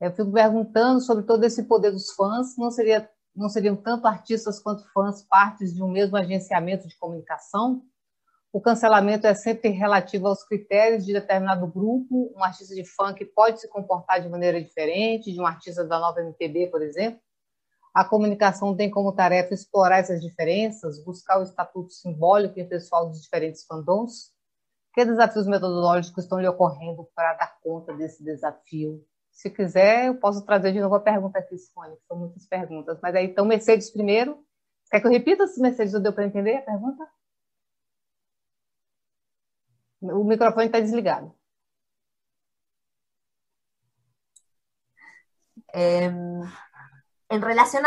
Eu 0.00 0.10
fico 0.12 0.32
perguntando 0.32 1.02
sobre 1.02 1.24
todo 1.24 1.44
esse 1.44 1.64
poder 1.64 1.90
dos 1.90 2.10
fãs. 2.12 2.56
Não, 2.56 2.70
seria, 2.70 3.06
não 3.36 3.50
seriam 3.50 3.76
tanto 3.76 4.06
artistas 4.06 4.58
quanto 4.58 4.90
fãs 4.90 5.22
partes 5.22 5.74
de 5.74 5.82
um 5.82 5.90
mesmo 5.90 6.16
agenciamento 6.16 6.88
de 6.88 6.96
comunicação? 6.96 7.82
O 8.50 8.60
cancelamento 8.62 9.26
é 9.26 9.34
sempre 9.34 9.68
relativo 9.68 10.26
aos 10.26 10.42
critérios 10.42 11.04
de 11.04 11.12
determinado 11.12 11.66
grupo. 11.66 12.32
Um 12.34 12.42
artista 12.42 12.74
de 12.74 12.84
funk 12.84 13.24
pode 13.26 13.60
se 13.60 13.68
comportar 13.68 14.22
de 14.22 14.28
maneira 14.28 14.62
diferente 14.62 15.30
de 15.30 15.38
um 15.38 15.46
artista 15.46 15.84
da 15.84 15.98
nova 15.98 16.20
MPB, 16.20 16.68
por 16.68 16.80
exemplo. 16.80 17.20
A 17.94 18.04
comunicação 18.04 18.74
tem 18.74 18.90
como 18.90 19.12
tarefa 19.12 19.52
explorar 19.52 19.98
essas 19.98 20.22
diferenças, 20.22 21.02
buscar 21.04 21.38
o 21.38 21.42
estatuto 21.42 21.92
simbólico 21.92 22.58
e 22.58 22.64
pessoal 22.64 23.08
dos 23.08 23.20
diferentes 23.20 23.66
fandoms. 23.66 24.32
Que 24.94 25.04
desafios 25.04 25.46
metodológicos 25.46 26.24
estão 26.24 26.40
lhe 26.40 26.48
ocorrendo 26.48 27.06
para 27.14 27.34
dar 27.34 27.58
conta 27.62 27.92
desse 27.94 28.24
desafio? 28.24 29.04
Se 29.30 29.50
quiser, 29.50 30.06
eu 30.06 30.14
posso 30.14 30.44
trazer 30.44 30.72
de 30.72 30.80
novo 30.80 30.94
a 30.94 31.00
pergunta 31.00 31.38
aqui, 31.38 31.56
Simone, 31.58 31.96
são 32.08 32.16
muitas 32.16 32.46
perguntas. 32.46 32.98
Mas 33.02 33.14
aí, 33.14 33.26
então, 33.26 33.44
Mercedes 33.44 33.90
primeiro. 33.90 34.42
Quer 34.90 35.00
que 35.00 35.06
eu 35.06 35.10
repita 35.10 35.46
se 35.46 35.60
Mercedes 35.60 35.92
não 35.92 36.00
deu 36.00 36.14
para 36.14 36.24
entender 36.24 36.56
a 36.56 36.62
pergunta? 36.62 37.06
O 40.00 40.24
microfone 40.24 40.66
está 40.66 40.80
desligado. 40.80 41.34
en 47.30 47.42
relación 47.42 47.84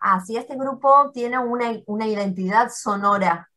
a, 0.00 0.20
si 0.24 0.36
este 0.36 0.56
grupo 0.56 1.10
tiene 1.12 1.38
una, 1.38 1.72
una 1.86 2.06
identidad 2.06 2.70
sonora 2.70 3.50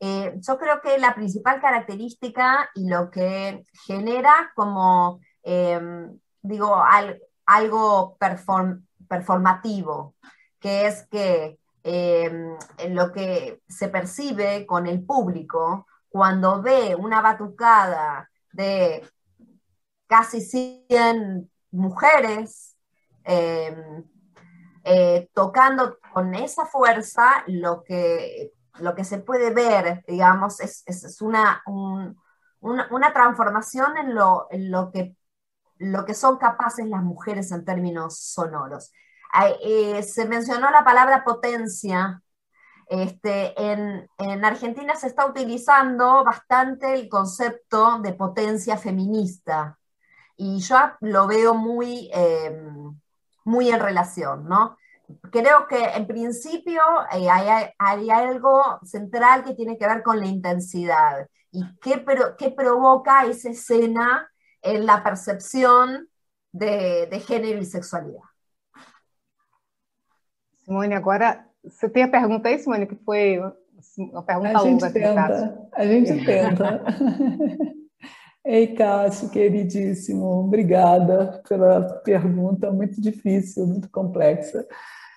Eh, 0.00 0.34
yo 0.40 0.58
creo 0.58 0.80
que 0.80 0.98
la 0.98 1.14
principal 1.14 1.60
característica 1.60 2.70
y 2.74 2.88
lo 2.88 3.10
que 3.10 3.66
genera 3.86 4.50
como, 4.54 5.20
em, 5.42 6.18
digo, 6.40 6.82
algo 7.44 8.16
performativo, 9.08 10.14
que 10.58 10.86
es 10.86 11.06
que 11.08 11.58
em, 11.82 12.56
lo 12.90 13.12
que 13.12 13.60
se 13.68 13.88
percibe 13.88 14.66
con 14.66 14.86
el 14.86 15.04
público 15.04 15.86
cuando 16.10 16.60
ve 16.60 16.94
una 16.94 17.22
batucada 17.22 18.30
de 18.52 19.08
casi 20.06 20.40
100 20.42 21.50
mujeres 21.70 22.76
em, 23.24 24.04
eh, 24.84 25.30
tocando 25.32 25.98
con 26.12 26.34
esa 26.34 26.66
fuerza, 26.66 27.44
lo 27.46 27.82
que 27.84 28.52
lo 28.80 28.94
que 28.94 29.04
se 29.04 29.18
puede 29.18 29.50
ver, 29.50 30.04
digamos, 30.06 30.60
es, 30.60 31.20
una, 31.20 31.62
una, 32.60 33.12
transformación 33.12 33.96
en 33.96 34.14
lo, 34.14 34.46
en 34.50 34.70
lo, 34.70 34.90
que, 34.90 35.16
lo 35.78 36.04
que 36.04 36.14
son 36.14 36.38
capaces 36.38 36.86
las 36.86 37.02
mujeres 37.02 37.52
en 37.52 37.64
términos 37.64 38.18
sonoros. 38.18 38.92
Eh, 39.62 40.02
se 40.02 40.26
mencionó 40.26 40.70
la 40.70 40.84
palabra 40.84 41.24
potencia. 41.24 42.22
Este, 42.90 43.54
en, 43.56 44.10
en, 44.18 44.44
Argentina 44.44 44.96
se 44.96 45.06
está 45.06 45.24
utilizando 45.24 46.24
bastante 46.24 46.92
el 46.92 47.08
concepto 47.08 48.00
de 48.00 48.14
potencia 48.14 48.76
feminista 48.76 49.78
y 50.36 50.58
yo 50.58 50.76
lo 51.00 51.28
veo 51.28 51.54
muy, 51.54 52.10
eh, 52.12 52.52
muy 53.44 53.70
en 53.70 53.78
relación, 53.78 54.48
¿no? 54.48 54.76
creo 55.30 55.66
que 55.66 55.82
en 55.84 56.06
principio 56.06 56.82
eh, 57.12 57.28
hay, 57.78 58.10
algo 58.10 58.80
central 58.84 59.44
que 59.44 59.54
tiene 59.54 59.76
que 59.78 59.86
ver 59.86 60.02
con 60.02 60.20
la 60.20 60.26
intensidad 60.26 61.28
y 61.50 61.62
qué, 61.80 62.04
qué 62.38 62.50
provoca 62.50 63.24
esa 63.26 63.50
escena 63.50 64.30
en 64.62 64.86
la 64.86 65.02
percepción 65.02 66.08
de, 66.52 67.24
género 67.26 67.58
y 67.60 67.64
sexualidad. 67.64 68.22
Simone, 70.58 70.94
agora 70.94 71.49
você 71.64 71.88
tem 71.88 72.02
a 72.02 72.08
pergunta 72.08 72.48
aí, 72.48 72.58
Simone, 72.58 72.86
que 72.86 72.96
foi 72.96 73.38
uma 73.98 74.22
pergunta 74.22 74.58
a 74.58 74.62
longa. 74.62 74.90
Tenta, 74.90 75.68
a 75.72 75.86
gente 75.86 76.24
tenta. 76.24 76.84
Ei, 78.44 78.68
Cássio, 78.68 79.28
queridíssimo, 79.28 80.24
obrigada 80.24 81.42
pela 81.46 81.82
pergunta 82.02 82.72
muito 82.72 83.00
difícil, 83.00 83.66
muito 83.66 83.90
complexa. 83.90 84.66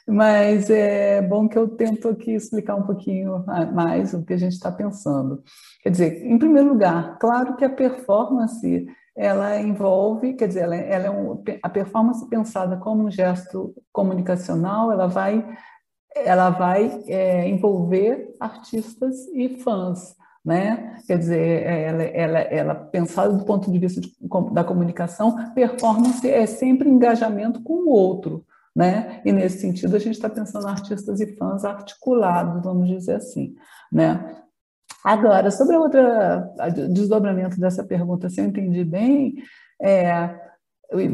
Mas 0.05 0.69
é 0.69 1.21
bom 1.21 1.47
que 1.47 1.57
eu 1.57 1.69
tento 1.69 2.09
aqui 2.09 2.33
explicar 2.33 2.75
um 2.75 2.83
pouquinho 2.83 3.45
mais 3.73 4.13
o 4.13 4.23
que 4.25 4.33
a 4.33 4.37
gente 4.37 4.51
está 4.51 4.69
pensando. 4.69 5.41
Quer 5.81 5.89
dizer, 5.91 6.25
em 6.25 6.37
primeiro 6.37 6.67
lugar, 6.67 7.17
claro 7.17 7.55
que 7.55 7.63
a 7.63 7.69
performance 7.69 8.85
ela 9.15 9.59
envolve, 9.59 10.33
quer 10.33 10.47
dizer, 10.47 10.61
ela, 10.61 10.75
é, 10.75 10.91
ela 10.91 11.05
é 11.05 11.11
um, 11.11 11.41
a 11.61 11.69
performance 11.69 12.27
pensada 12.27 12.77
como 12.77 13.05
um 13.05 13.11
gesto 13.11 13.73
comunicacional, 13.91 14.91
ela 14.91 15.07
vai, 15.07 15.45
ela 16.15 16.49
vai 16.49 17.03
é, 17.07 17.47
envolver 17.47 18.35
artistas 18.39 19.27
e 19.33 19.49
fãs, 19.61 20.15
né? 20.43 21.01
Quer 21.07 21.17
dizer, 21.17 21.63
ela, 21.63 22.03
ela, 22.03 22.39
ela 22.39 22.75
pensada 22.75 23.33
do 23.33 23.45
ponto 23.45 23.71
de 23.71 23.79
vista 23.79 24.01
de, 24.01 24.11
da 24.51 24.63
comunicação, 24.63 25.53
performance 25.53 26.29
é 26.29 26.45
sempre 26.45 26.89
engajamento 26.89 27.61
com 27.61 27.73
o 27.73 27.89
outro, 27.89 28.45
né? 28.75 29.21
E 29.25 29.31
nesse 29.31 29.59
sentido 29.59 29.95
a 29.95 29.99
gente 29.99 30.15
está 30.15 30.29
pensando 30.29 30.67
artistas 30.67 31.19
e 31.19 31.35
fãs 31.35 31.63
articulados, 31.63 32.63
vamos 32.63 32.87
dizer 32.87 33.15
assim, 33.15 33.55
né? 33.91 34.37
Agora, 35.03 35.51
sobre 35.51 35.75
a 35.75 36.69
desdobramento 36.69 37.59
dessa 37.59 37.83
pergunta, 37.83 38.29
se 38.29 38.39
eu 38.39 38.45
entendi 38.45 38.85
bem, 38.85 39.35
é, 39.81 40.42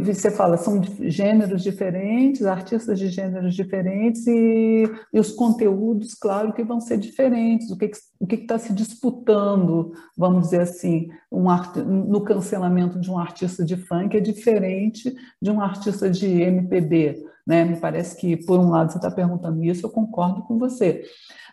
você 0.04 0.30
fala, 0.30 0.58
são 0.58 0.82
gêneros 1.02 1.64
diferentes, 1.64 2.46
artistas 2.46 3.00
de 3.00 3.08
gêneros 3.08 3.56
diferentes 3.56 4.28
e, 4.28 4.84
e 5.14 5.20
os 5.20 5.32
conteúdos, 5.32 6.14
claro, 6.14 6.54
que 6.54 6.64
vão 6.64 6.82
ser 6.82 6.98
diferentes. 6.98 7.72
O 7.72 7.78
que 7.78 7.90
o 8.20 8.28
que 8.28 8.36
está 8.36 8.60
se 8.60 8.74
disputando, 8.74 9.94
vamos 10.18 10.46
dizer 10.46 10.62
assim, 10.62 11.08
um 11.32 11.50
art, 11.50 11.78
no 11.78 12.22
cancelamento 12.22 13.00
de 13.00 13.10
um 13.10 13.18
artista 13.18 13.64
de 13.64 13.78
funk 13.78 14.18
é 14.18 14.20
diferente 14.20 15.16
de 15.42 15.50
um 15.50 15.62
artista 15.62 16.10
de 16.10 16.28
MPB. 16.28 17.24
Né? 17.48 17.64
Me 17.64 17.78
parece 17.78 18.18
que, 18.18 18.36
por 18.36 18.60
um 18.60 18.70
lado, 18.70 18.92
você 18.92 18.98
está 18.98 19.10
perguntando 19.10 19.64
isso, 19.64 19.86
eu 19.86 19.90
concordo 19.90 20.44
com 20.44 20.60
você. 20.60 21.04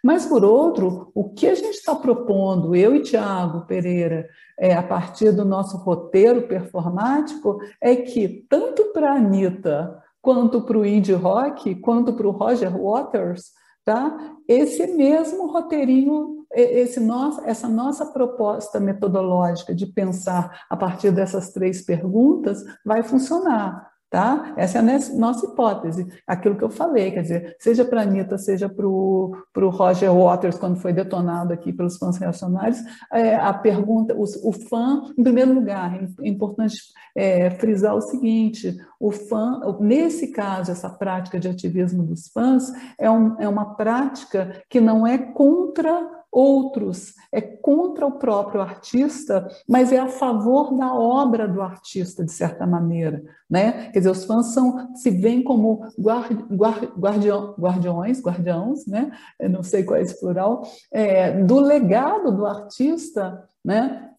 Mas, 0.07 0.25
por 0.25 0.45
outro, 0.45 1.11
o 1.13 1.31
que 1.31 1.49
a 1.49 1.55
gente 1.57 1.75
está 1.75 1.93
propondo, 1.93 2.77
eu 2.77 2.95
e 2.95 3.03
Tiago 3.03 3.67
Pereira, 3.67 4.29
é, 4.57 4.73
a 4.73 4.81
partir 4.81 5.33
do 5.33 5.45
nosso 5.45 5.77
roteiro 5.79 6.47
performático, 6.47 7.59
é 7.81 7.97
que, 7.97 8.47
tanto 8.49 8.93
para 8.93 9.11
a 9.11 9.17
Anitta, 9.17 10.01
quanto 10.23 10.63
para 10.63 10.79
o 10.79 10.87
indie 10.87 11.13
rock, 11.13 11.75
quanto 11.81 12.13
para 12.13 12.29
o 12.29 12.31
Roger 12.31 12.81
Waters, 12.81 13.51
tá? 13.85 14.17
Esse 14.47 14.87
mesmo 14.87 15.49
roteirinho, 15.49 16.47
esse 16.53 17.01
nosso, 17.01 17.41
essa 17.45 17.67
nossa 17.67 18.07
proposta 18.07 18.79
metodológica 18.79 19.75
de 19.75 19.87
pensar 19.87 20.67
a 20.71 20.77
partir 20.77 21.11
dessas 21.11 21.53
três 21.53 21.85
perguntas 21.85 22.63
vai 22.85 23.03
funcionar. 23.03 23.96
Tá? 24.17 24.55
Essa 24.57 24.79
é 24.79 24.81
a 24.81 25.15
nossa 25.19 25.45
hipótese, 25.45 26.07
aquilo 26.27 26.57
que 26.57 26.65
eu 26.65 26.71
falei, 26.71 27.11
quer 27.11 27.21
dizer, 27.21 27.55
seja 27.61 27.85
para 27.85 28.01
a 28.01 28.05
Anitta, 28.05 28.39
seja 28.39 28.67
para 28.67 28.89
o 28.89 29.37
Roger 29.55 30.11
Waters, 30.11 30.57
quando 30.57 30.81
foi 30.81 30.91
detonado 30.91 31.53
aqui 31.53 31.71
pelos 31.71 31.99
fãs 31.99 32.17
reacionários, 32.17 32.79
é, 33.13 33.35
a 33.35 33.53
pergunta, 33.53 34.15
o, 34.15 34.23
o, 34.23 34.53
fã, 34.53 35.03
em 35.19 35.23
primeiro 35.23 35.53
lugar, 35.53 36.03
é 36.03 36.27
importante 36.27 36.77
é, 37.15 37.51
frisar 37.51 37.95
o 37.95 38.01
seguinte: 38.01 38.75
o 38.99 39.13
fã, 39.13 39.61
nesse 39.81 40.29
caso, 40.29 40.73
essa 40.73 40.89
prática 40.89 41.39
de 41.39 41.49
ativismo 41.49 42.03
dos 42.03 42.29
fãs 42.29 42.73
é, 42.99 43.11
um, 43.11 43.39
é 43.39 43.47
uma 43.47 43.75
prática 43.75 44.63
que 44.71 44.81
não 44.81 45.07
é 45.07 45.19
contra 45.19 46.16
outros, 46.37 47.15
é 47.33 47.41
contra 47.41 48.07
o 48.07 48.19
próprio 48.19 48.61
artista, 48.61 49.49
mas 49.67 49.91
é 49.91 49.99
a 49.99 50.07
favor 50.07 50.77
da 50.77 50.93
obra 50.95 51.49
do 51.49 51.63
artista, 51.63 52.23
de 52.23 52.31
certa 52.31 52.67
maneira. 52.67 53.23
Né? 53.49 53.91
Quer 53.91 54.01
dizer, 54.01 54.11
os 54.11 54.27
fãs 54.27 54.49
são, 54.49 54.95
se 54.95 55.11
veem 55.11 55.43
como 55.43 55.87
guard, 55.99 56.39
guard, 56.51 56.85
guardião, 56.99 57.55
guardiões, 57.59 58.21
guardiãos, 58.21 58.87
né? 58.87 59.13
Não 59.49 59.63
sei 59.63 59.83
qual 59.83 59.99
é 59.99 60.03
esse 60.03 60.21
plural, 60.21 60.63
é, 60.93 61.43
do 61.43 61.59
legado 61.59 62.31
do 62.33 62.45
artista, 62.45 63.43
né? 63.65 64.11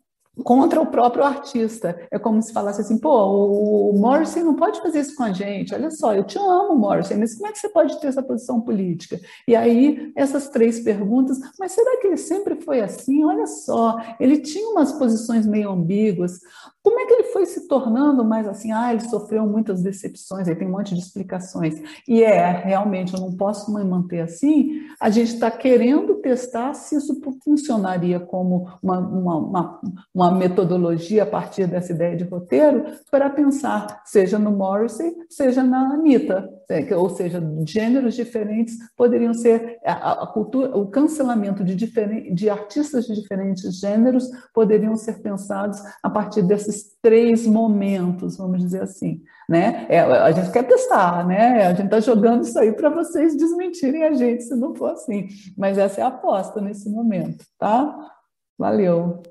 Contra 0.43 0.81
o 0.81 0.85
próprio 0.87 1.23
artista. 1.23 1.99
É 2.11 2.19
como 2.19 2.41
se 2.41 2.53
falasse 2.53 2.81
assim, 2.81 2.97
pô, 2.97 3.91
o 3.91 3.93
Morrison 3.97 4.41
não 4.41 4.55
pode 4.55 4.81
fazer 4.81 4.99
isso 4.99 5.15
com 5.15 5.23
a 5.23 5.33
gente. 5.33 5.73
Olha 5.73 5.89
só, 5.91 6.13
eu 6.13 6.23
te 6.23 6.37
amo, 6.37 6.75
Morrison, 6.75 7.17
mas 7.17 7.35
como 7.35 7.47
é 7.47 7.51
que 7.51 7.59
você 7.59 7.69
pode 7.69 7.99
ter 7.99 8.07
essa 8.07 8.23
posição 8.23 8.61
política? 8.61 9.19
E 9.47 9.55
aí, 9.55 10.11
essas 10.15 10.49
três 10.49 10.79
perguntas, 10.79 11.39
mas 11.59 11.71
será 11.71 11.99
que 11.99 12.07
ele 12.07 12.17
sempre 12.17 12.55
foi 12.61 12.81
assim? 12.81 13.23
Olha 13.23 13.47
só, 13.47 13.97
ele 14.19 14.39
tinha 14.39 14.69
umas 14.69 14.91
posições 14.93 15.45
meio 15.45 15.71
ambíguas. 15.71 16.39
Como 16.87 17.01
é 17.01 17.05
que 17.05 17.13
ele 17.15 17.23
foi 17.25 17.45
se 17.45 17.67
tornando 17.67 18.23
mais 18.23 18.47
assim? 18.47 18.71
Ah, 18.71 18.93
ele 18.93 19.01
sofreu 19.01 19.45
muitas 19.45 19.83
decepções, 19.83 20.47
aí 20.47 20.55
tem 20.55 20.69
um 20.69 20.71
monte 20.71 20.95
de 20.95 21.01
explicações. 21.01 21.75
E 22.07 22.23
é, 22.23 22.49
realmente, 22.49 23.13
eu 23.13 23.19
não 23.19 23.33
posso 23.33 23.73
me 23.73 23.83
manter 23.83 24.21
assim. 24.21 24.83
A 24.97 25.09
gente 25.09 25.33
está 25.33 25.51
querendo 25.51 26.15
testar 26.21 26.73
se 26.73 26.95
isso 26.95 27.19
funcionaria 27.43 28.21
como 28.21 28.69
uma, 28.81 28.99
uma, 28.99 29.35
uma, 29.35 29.81
uma, 30.15 30.31
metodologia 30.31 31.23
a 31.23 31.25
partir 31.25 31.67
dessa 31.67 31.91
ideia 31.91 32.15
de 32.15 32.23
roteiro 32.23 32.85
para 33.11 33.29
pensar, 33.29 34.01
seja 34.05 34.39
no 34.39 34.51
Morrissey, 34.51 35.13
seja 35.29 35.61
na 35.63 35.93
Anitta. 35.93 36.56
É, 36.69 36.95
ou 36.95 37.09
seja, 37.09 37.41
gêneros 37.65 38.15
diferentes 38.15 38.75
poderiam 38.95 39.33
ser 39.33 39.79
a, 39.85 40.23
a 40.23 40.27
cultura, 40.27 40.77
o 40.77 40.87
cancelamento 40.87 41.63
de, 41.63 41.75
de 41.75 42.49
artistas 42.49 43.07
de 43.07 43.15
diferentes 43.15 43.79
gêneros 43.79 44.29
poderiam 44.53 44.95
ser 44.95 45.21
pensados 45.21 45.81
a 46.03 46.09
partir 46.09 46.43
desses 46.43 46.67
esses 46.67 46.97
três 47.01 47.45
momentos, 47.45 48.37
vamos 48.37 48.61
dizer 48.61 48.83
assim. 48.83 49.21
Né? 49.49 49.85
É, 49.89 50.01
a 50.01 50.31
gente 50.31 50.51
quer 50.51 50.63
testar, 50.63 51.25
né? 51.25 51.67
A 51.67 51.73
gente 51.73 51.85
está 51.85 51.99
jogando 51.99 52.43
isso 52.43 52.57
aí 52.59 52.71
para 52.73 52.89
vocês 52.89 53.35
desmentirem 53.35 54.03
a 54.03 54.13
gente 54.13 54.43
se 54.43 54.55
não 54.55 54.75
for 54.75 54.91
assim. 54.91 55.27
Mas 55.57 55.77
essa 55.77 56.01
é 56.01 56.03
a 56.03 56.07
aposta 56.07 56.61
nesse 56.61 56.89
momento, 56.89 57.45
tá? 57.57 58.11
Valeu. 58.57 59.23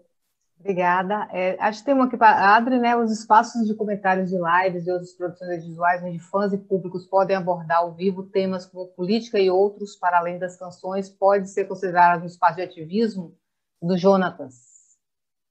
Obrigada. 0.66 1.28
É, 1.30 1.56
acho 1.60 1.78
que 1.78 1.84
tem 1.84 1.94
uma 1.94 2.06
aqui 2.06 2.16
para 2.16 2.30
a 2.30 2.56
Adri, 2.56 2.76
né? 2.80 2.96
Os 2.96 3.12
espaços 3.12 3.68
de 3.68 3.74
comentários 3.74 4.30
de 4.30 4.36
lives 4.36 4.84
e 4.84 4.90
outras 4.90 5.12
produções 5.12 5.64
visuais 5.64 6.02
onde 6.02 6.18
fãs 6.18 6.52
e 6.52 6.58
públicos 6.58 7.06
podem 7.06 7.36
abordar 7.36 7.78
ao 7.78 7.94
vivo 7.94 8.24
temas 8.24 8.66
como 8.66 8.88
política 8.88 9.38
e 9.38 9.48
outros 9.48 9.94
para 9.94 10.18
além 10.18 10.40
das 10.40 10.56
canções, 10.56 11.08
pode 11.08 11.48
ser 11.50 11.66
considerado 11.66 12.24
um 12.24 12.26
espaço 12.26 12.56
de 12.56 12.62
ativismo 12.62 13.32
do 13.80 13.96
Jonatas. 13.96 14.75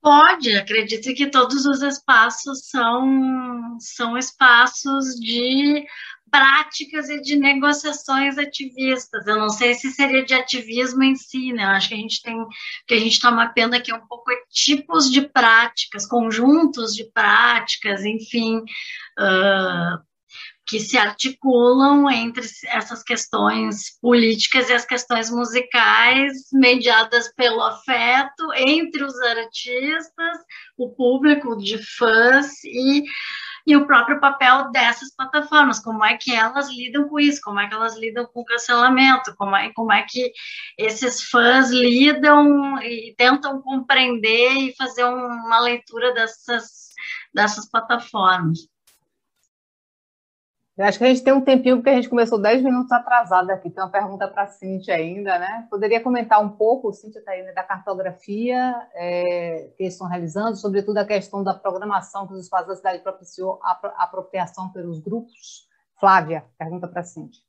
Pode, 0.05 0.55
acredito 0.55 1.15
que 1.15 1.31
todos 1.31 1.65
os 1.65 1.81
espaços 1.81 2.69
são, 2.69 3.75
são 3.79 4.15
espaços 4.15 5.15
de 5.15 5.83
práticas 6.29 7.09
e 7.09 7.19
de 7.21 7.35
negociações 7.35 8.37
ativistas. 8.37 9.25
Eu 9.25 9.39
não 9.39 9.49
sei 9.49 9.73
se 9.73 9.89
seria 9.89 10.23
de 10.23 10.35
ativismo 10.35 11.01
em 11.01 11.15
si, 11.15 11.51
né? 11.53 11.63
Eu 11.63 11.69
acho 11.69 11.87
que 11.87 11.95
a 11.95 11.97
gente 11.97 12.21
tem 12.21 12.37
que 12.85 12.93
a 12.93 12.99
gente 12.99 13.13
está 13.13 13.31
mapeando 13.31 13.75
aqui 13.75 13.91
um 13.91 14.05
pouco 14.05 14.29
tipos 14.51 15.11
de 15.11 15.23
práticas, 15.23 16.05
conjuntos 16.05 16.93
de 16.93 17.11
práticas, 17.11 18.05
enfim, 18.05 18.57
uh, 18.59 19.97
que 20.67 20.79
se 20.79 20.97
articulam 20.97 22.09
entre 22.09 22.45
essas 22.67 23.03
questões 23.03 23.99
políticas 24.01 24.69
e 24.69 24.73
as 24.73 24.85
questões 24.85 25.29
musicais, 25.29 26.33
mediadas 26.51 27.31
pelo 27.35 27.61
afeto 27.61 28.51
entre 28.55 29.03
os 29.03 29.19
artistas, 29.21 30.37
o 30.77 30.89
público 30.89 31.55
de 31.55 31.77
fãs 31.97 32.63
e, 32.63 33.03
e 33.67 33.75
o 33.75 33.85
próprio 33.85 34.19
papel 34.19 34.71
dessas 34.71 35.15
plataformas, 35.15 35.79
como 35.79 36.03
é 36.03 36.17
que 36.17 36.33
elas 36.33 36.67
lidam 36.69 37.07
com 37.07 37.19
isso, 37.19 37.41
como 37.43 37.59
é 37.59 37.67
que 37.67 37.75
elas 37.75 37.95
lidam 37.95 38.25
com 38.25 38.41
o 38.41 38.45
cancelamento, 38.45 39.35
como 39.35 39.55
é, 39.55 39.71
como 39.71 39.93
é 39.93 40.03
que 40.09 40.31
esses 40.79 41.21
fãs 41.29 41.69
lidam 41.69 42.81
e 42.81 43.13
tentam 43.15 43.61
compreender 43.61 44.51
e 44.53 44.75
fazer 44.75 45.03
uma 45.03 45.59
leitura 45.59 46.11
dessas, 46.11 46.89
dessas 47.31 47.69
plataformas. 47.69 48.74
Acho 50.77 50.97
que 50.97 51.05
a 51.05 51.07
gente 51.07 51.23
tem 51.23 51.31
um 51.31 51.39
tempinho, 51.39 51.77
porque 51.77 51.89
a 51.89 51.95
gente 51.95 52.09
começou 52.09 52.37
10 52.37 52.61
minutos 52.61 52.91
atrasado 52.91 53.49
aqui. 53.49 53.69
Tem 53.69 53.81
uma 53.81 53.89
pergunta 53.89 54.27
para 54.27 54.43
a 54.43 54.47
Cintia 54.47 54.95
ainda, 54.95 55.39
né? 55.39 55.65
Poderia 55.69 56.01
comentar 56.01 56.41
um 56.41 56.49
pouco, 56.49 56.91
Cintia 56.91 57.19
está 57.19 57.31
aí, 57.31 57.43
né, 57.43 57.53
da 57.53 57.63
cartografia 57.63 58.75
é, 58.93 59.69
que 59.77 59.85
estão 59.85 60.05
realizando, 60.05 60.57
sobretudo 60.57 60.97
a 60.97 61.05
questão 61.05 61.41
da 61.41 61.53
programação 61.53 62.27
que 62.27 62.33
os 62.33 62.41
espaços 62.41 62.67
da 62.67 62.75
cidade 62.75 62.99
propiciou 63.01 63.57
a 63.63 64.03
apropriação 64.03 64.69
pelos 64.69 64.99
grupos? 64.99 65.65
Flávia, 65.97 66.43
pergunta 66.57 66.89
para 66.89 66.99
a 66.99 67.03
Cintia. 67.05 67.41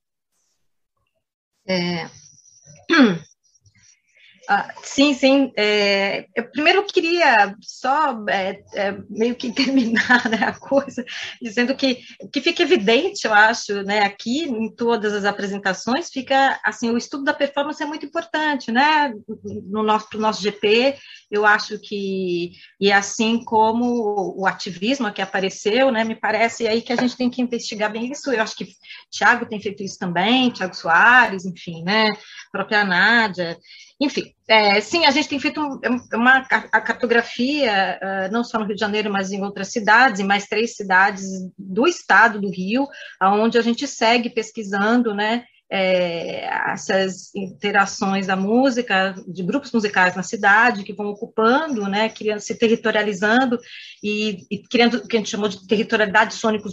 É... 1.68 2.06
Ah, 4.48 4.72
sim, 4.82 5.12
sim. 5.12 5.52
É, 5.56 6.26
eu 6.34 6.48
primeiro 6.50 6.84
queria 6.86 7.54
só 7.60 8.24
é, 8.28 8.62
é, 8.74 8.96
meio 9.10 9.34
que 9.34 9.50
terminar 9.52 10.28
né, 10.28 10.38
a 10.44 10.52
coisa 10.52 11.04
dizendo 11.42 11.74
que 11.74 12.00
que 12.32 12.40
fica 12.40 12.62
evidente, 12.62 13.26
eu 13.26 13.34
acho, 13.34 13.82
né, 13.82 14.00
aqui 14.00 14.44
em 14.44 14.70
todas 14.70 15.12
as 15.12 15.24
apresentações 15.24 16.10
fica 16.10 16.60
assim 16.64 16.90
o 16.90 16.96
estudo 16.96 17.24
da 17.24 17.34
performance 17.34 17.82
é 17.82 17.86
muito 17.86 18.06
importante, 18.06 18.70
né? 18.70 19.12
No 19.68 19.82
nosso 19.82 20.08
pro 20.08 20.20
nosso 20.20 20.40
GP, 20.42 20.96
eu 21.30 21.44
acho 21.44 21.78
que 21.80 22.52
e 22.80 22.92
assim 22.92 23.42
como 23.44 24.34
o 24.38 24.46
ativismo 24.46 25.12
que 25.12 25.22
apareceu, 25.22 25.90
né, 25.90 26.04
me 26.04 26.14
parece 26.14 26.68
aí 26.68 26.82
que 26.82 26.92
a 26.92 26.96
gente 26.96 27.16
tem 27.16 27.28
que 27.28 27.42
investigar 27.42 27.90
bem 27.90 28.12
isso. 28.12 28.30
Eu 28.32 28.42
acho 28.42 28.54
que 28.56 28.68
Tiago 29.10 29.46
tem 29.46 29.60
feito 29.60 29.82
isso 29.82 29.98
também, 29.98 30.50
Tiago 30.50 30.74
Soares, 30.74 31.44
enfim, 31.44 31.82
né? 31.82 32.12
Própria 32.52 32.84
Nádia. 32.84 33.58
Enfim, 33.98 34.34
é, 34.46 34.78
sim, 34.80 35.06
a 35.06 35.10
gente 35.10 35.28
tem 35.28 35.40
feito 35.40 35.58
uma 36.12 36.46
a 36.50 36.80
cartografia, 36.80 37.98
uh, 38.02 38.32
não 38.32 38.44
só 38.44 38.58
no 38.58 38.66
Rio 38.66 38.74
de 38.74 38.80
Janeiro, 38.80 39.10
mas 39.10 39.32
em 39.32 39.42
outras 39.42 39.68
cidades, 39.68 40.20
em 40.20 40.26
mais 40.26 40.46
três 40.46 40.76
cidades 40.76 41.24
do 41.58 41.86
estado 41.86 42.38
do 42.38 42.50
Rio, 42.50 42.86
onde 43.22 43.56
a 43.56 43.62
gente 43.62 43.86
segue 43.86 44.28
pesquisando, 44.28 45.14
né, 45.14 45.44
é, 45.70 46.46
essas 46.70 47.34
interações 47.34 48.26
da 48.26 48.36
música, 48.36 49.14
de 49.26 49.42
grupos 49.42 49.72
musicais 49.72 50.14
na 50.14 50.22
cidade, 50.22 50.84
que 50.84 50.92
vão 50.92 51.06
ocupando, 51.06 51.88
né, 51.88 52.08
criando, 52.08 52.40
se 52.40 52.54
territorializando 52.54 53.58
e, 54.02 54.46
e 54.50 54.58
criando 54.62 54.98
o 54.98 55.08
que 55.08 55.16
a 55.16 55.20
gente 55.20 55.30
chamou 55.30 55.48
de 55.48 55.66
territorialidade 55.66 56.34
sônicos 56.34 56.72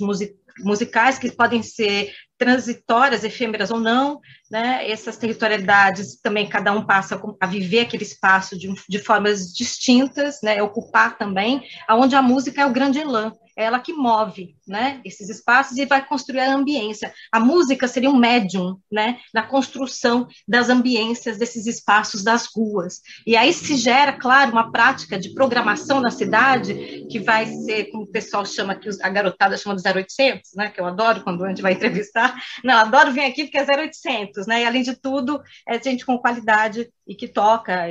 musicais, 0.59 1.17
que 1.17 1.31
podem 1.31 1.63
ser 1.63 2.13
transitórias, 2.43 3.23
efêmeras 3.23 3.71
ou 3.71 3.79
não, 3.79 4.19
né? 4.51 4.91
Essas 4.91 5.15
territorialidades 5.15 6.19
também 6.21 6.49
cada 6.49 6.73
um 6.73 6.85
passa 6.85 7.21
a 7.39 7.47
viver 7.47 7.79
aquele 7.79 8.03
espaço 8.03 8.59
de, 8.59 8.67
de 8.89 8.99
formas 8.99 9.53
distintas, 9.53 10.41
né? 10.43 10.61
Ocupar 10.61 11.17
também, 11.17 11.63
aonde 11.87 12.17
a 12.17 12.21
música 12.21 12.61
é 12.61 12.65
o 12.65 12.73
grande 12.73 12.99
elan, 12.99 13.31
ela 13.55 13.79
que 13.79 13.93
move, 13.93 14.55
né? 14.67 15.01
Esses 15.05 15.29
espaços 15.29 15.77
e 15.77 15.85
vai 15.85 16.05
construir 16.05 16.41
a 16.41 16.53
ambiência. 16.53 17.13
A 17.31 17.39
música 17.39 17.87
seria 17.87 18.09
um 18.09 18.17
médium, 18.17 18.77
né? 18.91 19.19
Na 19.33 19.43
construção 19.43 20.27
das 20.47 20.69
ambiências 20.69 21.37
desses 21.37 21.65
espaços 21.65 22.23
das 22.23 22.47
ruas. 22.53 23.01
E 23.25 23.35
aí 23.35 23.53
se 23.53 23.75
gera, 23.75 24.13
claro, 24.13 24.51
uma 24.51 24.71
prática 24.71 25.19
de 25.19 25.33
programação 25.33 25.99
na 25.99 26.11
cidade 26.11 27.05
que 27.09 27.19
vai 27.19 27.45
ser, 27.45 27.85
como 27.91 28.03
o 28.03 28.11
pessoal 28.11 28.45
chama 28.45 28.75
que 28.75 28.89
a 29.01 29.09
garotada 29.09 29.57
chama 29.57 29.75
de 29.75 29.87
0800, 29.87 30.51
né? 30.55 30.69
Que 30.69 30.81
eu 30.81 30.85
adoro 30.85 31.23
quando 31.23 31.43
a 31.45 31.49
gente 31.49 31.61
vai 31.61 31.73
entrevistar 31.73 32.33
não, 32.63 32.75
adoro 32.75 33.11
vir 33.11 33.25
aqui 33.25 33.43
porque 33.43 33.57
é 33.57 33.65
0800, 33.65 34.47
né? 34.47 34.61
E 34.61 34.65
além 34.65 34.83
de 34.83 34.95
tudo, 34.95 35.41
é 35.67 35.81
gente 35.81 36.05
com 36.05 36.17
qualidade 36.17 36.91
e 37.07 37.15
que 37.15 37.27
toca, 37.27 37.89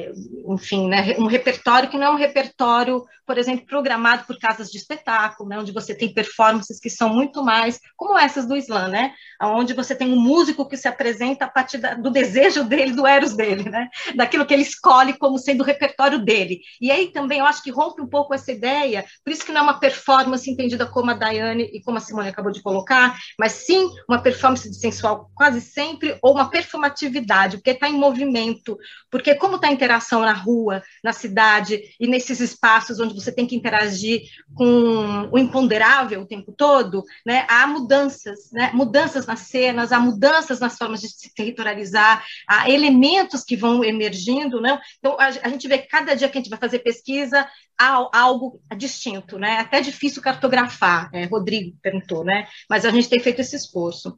enfim, 0.49 0.89
né? 0.89 1.17
Um 1.19 1.27
repertório 1.27 1.89
que 1.89 1.99
não 1.99 2.07
é 2.07 2.11
um 2.11 2.17
repertório, 2.17 3.05
por 3.27 3.39
exemplo, 3.39 3.67
programado 3.67 4.25
por 4.25 4.39
casas 4.39 4.71
de 4.71 4.79
espetáculo, 4.79 5.49
né, 5.53 5.59
onde 5.59 5.71
você 5.71 5.95
tem 5.95 6.13
performances 6.13 6.81
que 6.81 6.89
são 6.89 7.11
muito 7.11 7.45
mais 7.45 7.79
como 7.95 8.19
essas 8.19 8.47
do 8.47 8.57
slam, 8.57 8.89
né, 8.89 9.13
onde 9.43 9.75
você 9.75 9.95
tem 9.95 10.11
um 10.11 10.19
músico 10.19 10.67
que 10.67 10.79
se 10.79 10.89
apresenta 10.89 11.45
a 11.45 11.49
partir 11.49 11.77
da, 11.77 11.93
do 11.93 12.11
desejo 12.11 12.65
dele, 12.65 12.93
do 12.93 13.07
eros 13.07 13.35
dele, 13.35 13.69
né, 13.69 13.89
daquilo 14.17 14.47
que 14.47 14.55
ele 14.55 14.63
escolhe 14.63 15.13
como 15.13 15.39
sendo 15.39 15.61
o 15.61 15.67
repertório 15.67 16.19
dele. 16.19 16.61
E 16.81 16.91
aí 16.91 17.09
também 17.09 17.41
eu 17.41 17.45
acho 17.45 17.63
que 17.63 17.71
rompe 17.71 18.01
um 18.01 18.09
pouco 18.09 18.33
essa 18.33 18.51
ideia, 18.51 19.05
por 19.23 19.31
isso 19.31 19.45
que 19.45 19.53
não 19.53 19.61
é 19.61 19.65
uma 19.65 19.79
performance 19.79 20.51
entendida 20.51 20.87
como 20.87 21.11
a 21.11 21.15
Daiane 21.15 21.65
e 21.65 21.83
como 21.83 21.99
a 21.99 22.01
Simone 22.01 22.29
acabou 22.29 22.51
de 22.51 22.63
colocar, 22.63 23.15
mas 23.39 23.53
sim 23.53 23.91
uma 24.09 24.23
performance 24.23 24.69
de 24.71 24.77
sensual 24.77 25.31
quase 25.35 25.61
sempre, 25.61 26.17
ou 26.23 26.33
uma 26.33 26.49
performatividade, 26.49 27.59
porque 27.59 27.71
está 27.71 27.89
em 27.89 27.99
movimento, 27.99 28.79
porque 29.11 29.35
como 29.35 29.57
está 29.57 29.69
a 29.69 29.73
interação 29.73 30.23
na 30.23 30.33
rua, 30.33 30.83
na 31.05 31.13
cidade 31.13 31.83
e 32.01 32.07
nesses 32.07 32.41
espaços 32.41 32.99
onde 32.99 33.15
você 33.15 33.31
tem 33.31 33.47
que 33.47 33.57
interagir 33.57 34.23
com 34.55 35.29
o 35.31 35.39
imponderável 35.43 36.23
o 36.23 36.27
tempo 36.27 36.53
todo, 36.53 37.05
né, 37.27 37.45
há 37.49 37.67
mudanças, 37.67 38.51
né, 38.53 38.71
mudanças 38.73 39.27
nas 39.27 39.41
cenas, 39.41 39.93
há 39.93 40.01
mudanças 40.01 40.61
nas 40.61 40.77
formas 40.79 41.01
de 41.01 41.09
se 41.09 41.35
territorializar, 41.35 42.25
há 42.49 42.71
elementos 42.71 43.45
que 43.45 43.57
vão 43.57 43.85
emergindo, 43.85 44.61
né? 44.61 44.81
Então 44.99 45.17
a, 45.19 45.27
a 45.27 45.49
gente 45.49 45.69
vê 45.69 45.79
que 45.79 45.89
cada 45.89 46.15
dia 46.15 46.29
que 46.29 46.39
a 46.39 46.41
gente 46.41 46.51
vai 46.51 46.59
fazer 46.59 46.79
pesquisa 46.81 47.47
há 47.79 48.09
algo 48.13 48.61
distinto, 48.77 49.39
né? 49.39 49.59
Até 49.59 49.81
difícil 49.81 50.23
cartografar, 50.23 51.11
é, 51.13 51.25
Rodrigo 51.25 51.77
perguntou, 51.83 52.25
né? 52.25 52.47
Mas 52.69 52.85
a 52.85 52.91
gente 52.91 53.09
tem 53.09 53.21
feito 53.21 53.41
esse 53.41 53.57
esforço. 53.57 54.11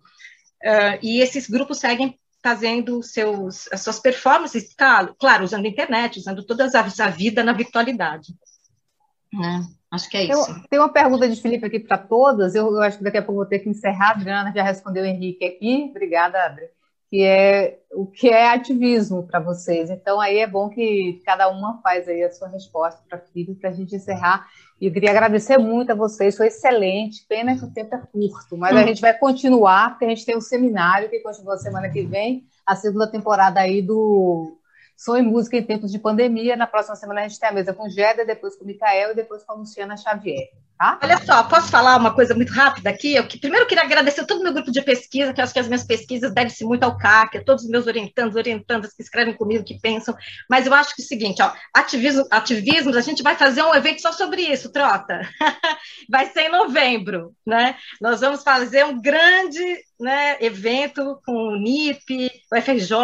Uh, 0.62 0.96
e 1.02 1.20
esses 1.20 1.48
grupos 1.48 1.78
seguem 1.78 2.18
fazendo 2.44 3.02
seus, 3.02 3.66
as 3.72 3.80
suas 3.80 3.98
performances, 3.98 4.74
claro, 4.74 5.16
claro, 5.18 5.44
usando 5.44 5.64
a 5.64 5.68
internet, 5.68 6.18
usando 6.18 6.44
toda 6.44 6.66
a 6.66 7.08
vida 7.08 7.42
na 7.42 7.54
virtualidade. 7.54 8.34
Né? 9.32 9.66
Acho 9.94 10.10
que 10.10 10.16
é 10.16 10.24
isso. 10.24 10.52
Tem, 10.52 10.62
tem 10.70 10.78
uma 10.80 10.92
pergunta 10.92 11.28
de 11.28 11.40
Felipe 11.40 11.64
aqui 11.64 11.78
para 11.78 11.96
todas. 11.96 12.54
Eu, 12.54 12.66
eu, 12.66 12.82
acho 12.82 12.98
que 12.98 13.04
daqui 13.04 13.18
a 13.18 13.22
pouco 13.22 13.40
vou 13.40 13.46
ter 13.46 13.60
que 13.60 13.68
encerrar. 13.68 14.08
A 14.08 14.10
Adriana 14.12 14.52
já 14.54 14.62
respondeu 14.62 15.04
o 15.04 15.06
Henrique 15.06 15.44
aqui. 15.44 15.86
Obrigada, 15.90 16.44
Adri. 16.44 16.66
Que 17.08 17.22
é 17.22 17.78
o 17.92 18.06
que 18.06 18.28
é 18.28 18.52
ativismo 18.52 19.22
para 19.22 19.38
vocês. 19.38 19.88
Então 19.88 20.20
aí 20.20 20.38
é 20.38 20.46
bom 20.48 20.68
que 20.68 21.22
cada 21.24 21.48
uma 21.48 21.80
faz 21.80 22.08
aí 22.08 22.24
a 22.24 22.32
sua 22.32 22.48
resposta 22.48 23.00
para 23.08 23.20
Felipe 23.20 23.54
para 23.54 23.70
a 23.70 23.72
gente 23.72 23.94
encerrar. 23.94 24.48
E 24.80 24.86
eu 24.86 24.92
queria 24.92 25.10
agradecer 25.10 25.56
muito 25.56 25.92
a 25.92 25.94
vocês, 25.94 26.36
foi 26.36 26.48
excelente. 26.48 27.24
Pena 27.28 27.56
que 27.56 27.64
o 27.64 27.70
tempo 27.70 27.94
é 27.94 27.98
curto, 27.98 28.56
mas 28.56 28.76
a 28.76 28.80
hum. 28.80 28.86
gente 28.88 29.00
vai 29.00 29.16
continuar, 29.16 29.90
porque 29.90 30.06
a 30.06 30.08
gente 30.08 30.26
tem 30.26 30.36
um 30.36 30.40
seminário 30.40 31.08
que 31.08 31.20
continua 31.20 31.56
semana 31.56 31.88
que 31.88 32.02
vem, 32.02 32.44
a 32.66 32.74
segunda 32.74 33.06
temporada 33.06 33.60
aí 33.60 33.80
do 33.80 34.58
Som 34.96 35.16
e 35.16 35.22
Música 35.22 35.56
em 35.56 35.62
Tempos 35.62 35.90
de 35.90 35.98
Pandemia. 35.98 36.56
Na 36.56 36.66
próxima 36.66 36.96
semana 36.96 37.20
a 37.22 37.28
gente 37.28 37.38
tem 37.38 37.48
a 37.48 37.52
mesa 37.52 37.72
com 37.72 37.88
Geda, 37.88 38.24
depois 38.24 38.56
com 38.56 38.64
o 38.64 38.66
Micael 38.66 39.12
e 39.12 39.14
depois 39.14 39.42
com 39.44 39.52
a 39.52 39.56
Luciana 39.56 39.96
Xavier. 39.96 40.50
Tá? 40.84 40.98
Olha 41.02 41.16
só, 41.24 41.42
posso 41.44 41.70
falar 41.70 41.96
uma 41.96 42.12
coisa 42.12 42.34
muito 42.34 42.52
rápida 42.52 42.90
aqui? 42.90 43.14
Eu 43.14 43.26
que, 43.26 43.38
primeiro 43.38 43.66
queria 43.66 43.84
agradecer 43.84 44.26
todo 44.26 44.40
o 44.40 44.42
meu 44.42 44.52
grupo 44.52 44.70
de 44.70 44.82
pesquisa, 44.82 45.32
que 45.32 45.40
eu 45.40 45.44
acho 45.44 45.54
que 45.54 45.58
as 45.58 45.66
minhas 45.66 45.84
pesquisas 45.84 46.34
devem-se 46.34 46.62
muito 46.62 46.84
ao 46.84 46.98
CAC, 46.98 47.38
a 47.38 47.42
todos 47.42 47.64
os 47.64 47.70
meus 47.70 47.86
orientandos, 47.86 48.36
orientandas 48.36 48.92
que 48.92 49.02
escrevem 49.02 49.32
comigo, 49.32 49.64
que 49.64 49.80
pensam, 49.80 50.14
mas 50.48 50.66
eu 50.66 50.74
acho 50.74 50.94
que 50.94 51.00
é 51.00 51.04
o 51.04 51.08
seguinte, 51.08 51.42
ó, 51.42 51.50
ativismo, 51.72 52.26
ativismos, 52.30 52.98
a 52.98 53.00
gente 53.00 53.22
vai 53.22 53.34
fazer 53.34 53.62
um 53.62 53.74
evento 53.74 54.02
só 54.02 54.12
sobre 54.12 54.42
isso, 54.42 54.70
trota. 54.70 55.26
vai 56.06 56.26
ser 56.26 56.42
em 56.42 56.52
novembro, 56.52 57.34
né? 57.46 57.76
Nós 57.98 58.20
vamos 58.20 58.42
fazer 58.42 58.84
um 58.84 59.00
grande 59.00 59.64
né, 59.98 60.36
evento 60.40 61.18
com 61.24 61.32
o 61.32 61.56
NIP, 61.56 62.30
o 62.52 62.60
FRJ, 62.60 62.94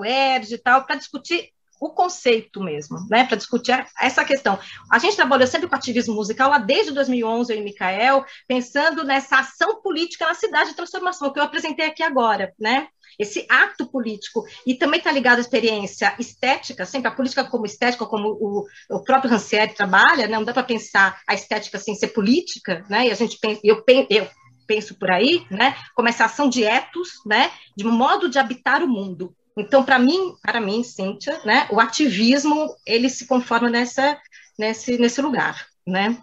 o 0.00 0.04
ERJ 0.04 0.54
e 0.54 0.58
tal, 0.58 0.84
para 0.84 0.96
discutir 0.96 1.53
o 1.84 1.90
conceito 1.90 2.62
mesmo, 2.62 2.98
né, 3.10 3.24
para 3.24 3.36
discutir 3.36 3.86
essa 4.00 4.24
questão. 4.24 4.58
A 4.90 4.98
gente 4.98 5.16
trabalhou 5.16 5.46
sempre 5.46 5.68
com 5.68 5.76
ativismo 5.76 6.14
musical 6.14 6.48
lá 6.48 6.56
desde 6.56 6.92
2011, 6.92 7.52
eu 7.52 7.58
e 7.58 7.62
Micael, 7.62 8.24
pensando 8.48 9.04
nessa 9.04 9.40
ação 9.40 9.82
política 9.82 10.26
na 10.26 10.34
cidade 10.34 10.70
de 10.70 10.76
transformação, 10.76 11.30
que 11.30 11.38
eu 11.38 11.42
apresentei 11.42 11.84
aqui 11.84 12.02
agora, 12.02 12.54
né? 12.58 12.88
Esse 13.18 13.46
ato 13.50 13.86
político, 13.86 14.44
e 14.66 14.74
também 14.74 14.98
está 14.98 15.12
ligado 15.12 15.38
à 15.38 15.40
experiência 15.42 16.16
estética, 16.18 16.86
sempre 16.86 17.08
a 17.08 17.14
política 17.14 17.44
como 17.44 17.66
estética, 17.66 18.06
como 18.06 18.28
o, 18.28 18.64
o 18.90 19.04
próprio 19.04 19.30
Rancière 19.30 19.74
trabalha, 19.74 20.26
né? 20.26 20.36
não 20.36 20.42
dá 20.42 20.52
para 20.52 20.64
pensar 20.64 21.20
a 21.28 21.34
estética 21.34 21.78
sem 21.78 21.94
ser 21.94 22.08
política, 22.08 22.84
né? 22.88 23.06
e 23.06 23.10
a 23.12 23.14
gente 23.14 23.38
pensa, 23.38 23.60
eu, 23.62 23.84
eu 24.10 24.28
penso 24.66 24.98
por 24.98 25.12
aí, 25.12 25.46
né? 25.48 25.76
como 25.94 26.08
essa 26.08 26.24
ação 26.24 26.48
de 26.48 26.64
etos, 26.64 27.10
né? 27.24 27.52
de 27.76 27.84
modo 27.84 28.28
de 28.28 28.38
habitar 28.38 28.82
o 28.82 28.88
mundo, 28.88 29.32
então, 29.56 29.84
para 29.84 29.98
mim, 29.98 30.34
para 30.42 30.60
mim, 30.60 30.82
Cíntia, 30.82 31.40
né, 31.44 31.68
o 31.70 31.80
ativismo 31.80 32.74
ele 32.84 33.08
se 33.08 33.26
conforma 33.26 33.70
nessa, 33.70 34.20
nesse, 34.58 34.98
nesse 34.98 35.22
lugar, 35.22 35.66
né? 35.86 36.20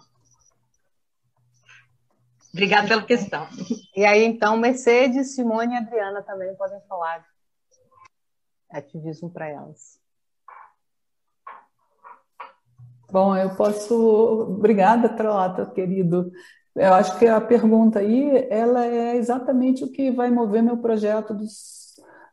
Obrigada 2.52 2.86
pela 2.86 3.02
questão. 3.02 3.48
E 3.96 4.04
aí, 4.04 4.24
então, 4.24 4.58
Mercedes, 4.58 5.34
Simone 5.34 5.74
e 5.74 5.78
Adriana 5.78 6.22
também 6.22 6.54
podem 6.56 6.80
falar 6.86 7.24
ativismo 8.70 9.30
para 9.30 9.48
elas. 9.48 9.98
Bom, 13.10 13.36
eu 13.36 13.54
posso. 13.56 13.94
Obrigada, 14.56 15.08
Trota, 15.08 15.66
querido. 15.66 16.30
Eu 16.74 16.94
acho 16.94 17.18
que 17.18 17.26
a 17.26 17.40
pergunta 17.40 17.98
aí, 17.98 18.46
ela 18.50 18.84
é 18.86 19.16
exatamente 19.16 19.84
o 19.84 19.92
que 19.92 20.10
vai 20.10 20.30
mover 20.30 20.62
meu 20.62 20.78
projeto 20.78 21.34
dos 21.34 21.81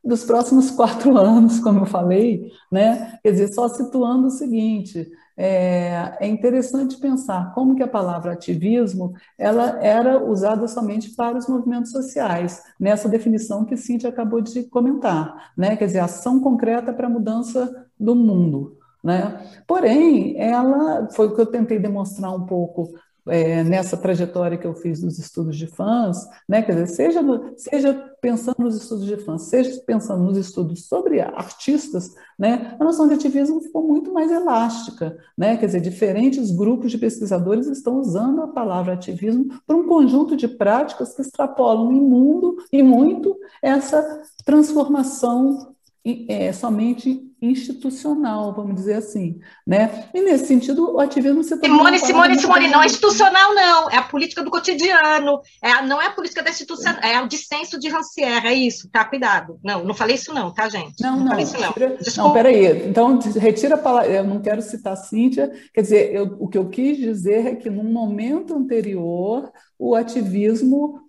dos 0.03 0.23
próximos 0.23 0.71
quatro 0.75 1.17
anos, 1.17 1.59
como 1.59 1.79
eu 1.79 1.85
falei, 1.85 2.51
né? 2.71 3.19
Quer 3.23 3.31
dizer, 3.31 3.53
só 3.53 3.67
situando 3.67 4.27
o 4.27 4.31
seguinte, 4.31 5.09
é, 5.37 6.17
é, 6.19 6.27
interessante 6.27 6.99
pensar 6.99 7.53
como 7.53 7.75
que 7.75 7.83
a 7.83 7.87
palavra 7.87 8.33
ativismo 8.33 9.13
ela 9.37 9.79
era 9.81 10.21
usada 10.21 10.67
somente 10.67 11.15
para 11.15 11.37
os 11.37 11.47
movimentos 11.47 11.91
sociais, 11.91 12.61
nessa 12.79 13.07
definição 13.07 13.63
que 13.63 13.77
Cíntia 13.77 14.09
acabou 14.09 14.41
de 14.41 14.63
comentar, 14.63 15.51
né? 15.57 15.75
Quer 15.77 15.85
dizer, 15.85 15.99
ação 15.99 16.39
concreta 16.39 16.91
para 16.91 17.07
a 17.07 17.09
mudança 17.09 17.87
do 17.99 18.15
mundo. 18.15 18.77
Né? 19.01 19.61
Porém, 19.65 20.35
ela 20.37 21.07
foi 21.11 21.27
o 21.27 21.35
que 21.35 21.39
eu 21.39 21.45
tentei 21.45 21.79
demonstrar 21.79 22.35
um 22.35 22.45
pouco 22.45 22.93
é, 23.29 23.63
nessa 23.63 23.95
trajetória 23.95 24.57
que 24.57 24.67
eu 24.67 24.73
fiz 24.73 25.01
dos 25.01 25.17
estudos 25.19 25.57
de 25.57 25.67
fãs, 25.67 26.27
né? 26.47 26.61
Quer 26.61 26.73
dizer, 26.73 26.87
seja, 26.87 27.21
no, 27.21 27.53
seja 27.57 27.93
pensando 28.21 28.57
nos 28.59 28.75
estudos 28.75 29.05
de 29.05 29.17
fãs, 29.17 29.43
seja 29.43 29.81
pensando 29.85 30.23
nos 30.23 30.37
estudos 30.37 30.85
sobre 30.85 31.21
artistas, 31.21 32.13
né? 32.37 32.75
A 32.79 32.83
noção 32.83 33.07
de 33.07 33.13
ativismo 33.13 33.61
ficou 33.61 33.87
muito 33.87 34.11
mais 34.11 34.31
elástica, 34.31 35.17
né? 35.37 35.57
Quer 35.57 35.67
dizer, 35.67 35.81
diferentes 35.81 36.51
grupos 36.51 36.91
de 36.91 36.97
pesquisadores 36.97 37.67
estão 37.67 37.99
usando 37.99 38.41
a 38.41 38.47
palavra 38.47 38.93
ativismo 38.93 39.47
para 39.65 39.77
um 39.77 39.87
conjunto 39.87 40.35
de 40.35 40.47
práticas 40.47 41.13
que 41.13 41.21
extrapolam 41.21 41.91
em 41.91 42.01
mundo 42.01 42.57
e 42.71 42.83
muito 42.83 43.37
essa 43.61 44.21
transformação 44.45 45.75
é, 46.05 46.51
somente 46.53 47.29
institucional, 47.41 48.53
vamos 48.53 48.75
dizer 48.75 48.95
assim, 48.95 49.39
né? 49.65 50.09
E 50.13 50.21
nesse 50.21 50.47
sentido, 50.47 50.93
o 50.93 50.99
ativismo 50.99 51.43
se 51.43 51.57
Simone, 51.57 51.99
Simone, 51.99 52.39
Simone, 52.39 52.67
não 52.67 52.81
é 52.81 52.85
institucional, 52.85 53.53
não, 53.53 53.89
é 53.89 53.97
a 53.97 54.03
política 54.03 54.43
do 54.43 54.51
cotidiano, 54.51 55.39
é, 55.61 55.81
não 55.83 56.01
é 56.01 56.07
a 56.07 56.11
política 56.11 56.43
da 56.43 56.49
instituição, 56.49 56.93
é 57.01 57.21
o 57.21 57.27
dissenso 57.27 57.79
de 57.79 57.87
Rancière, 57.89 58.47
é 58.47 58.53
isso, 58.53 58.89
tá? 58.89 59.05
Cuidado. 59.05 59.57
Não, 59.63 59.83
não 59.83 59.93
falei 59.93 60.15
isso 60.15 60.33
não, 60.33 60.53
tá, 60.53 60.67
gente? 60.69 61.01
Não, 61.01 61.17
não. 61.17 61.19
Não, 61.19 61.29
falei 61.29 61.45
isso, 61.45 62.17
não. 62.17 62.27
Não 62.27 62.33
peraí, 62.33 62.87
então 62.87 63.19
retira 63.37 63.75
a 63.75 63.77
palavra, 63.77 64.09
eu 64.09 64.23
não 64.23 64.41
quero 64.41 64.61
citar 64.61 64.97
Cíntia, 64.97 65.51
quer 65.73 65.81
dizer, 65.81 66.13
eu, 66.13 66.37
o 66.39 66.47
que 66.47 66.57
eu 66.57 66.69
quis 66.69 66.97
dizer 66.97 67.47
é 67.47 67.55
que 67.55 67.69
num 67.69 67.91
momento 67.91 68.53
anterior, 68.55 69.51
o 69.77 69.95
ativismo 69.95 71.08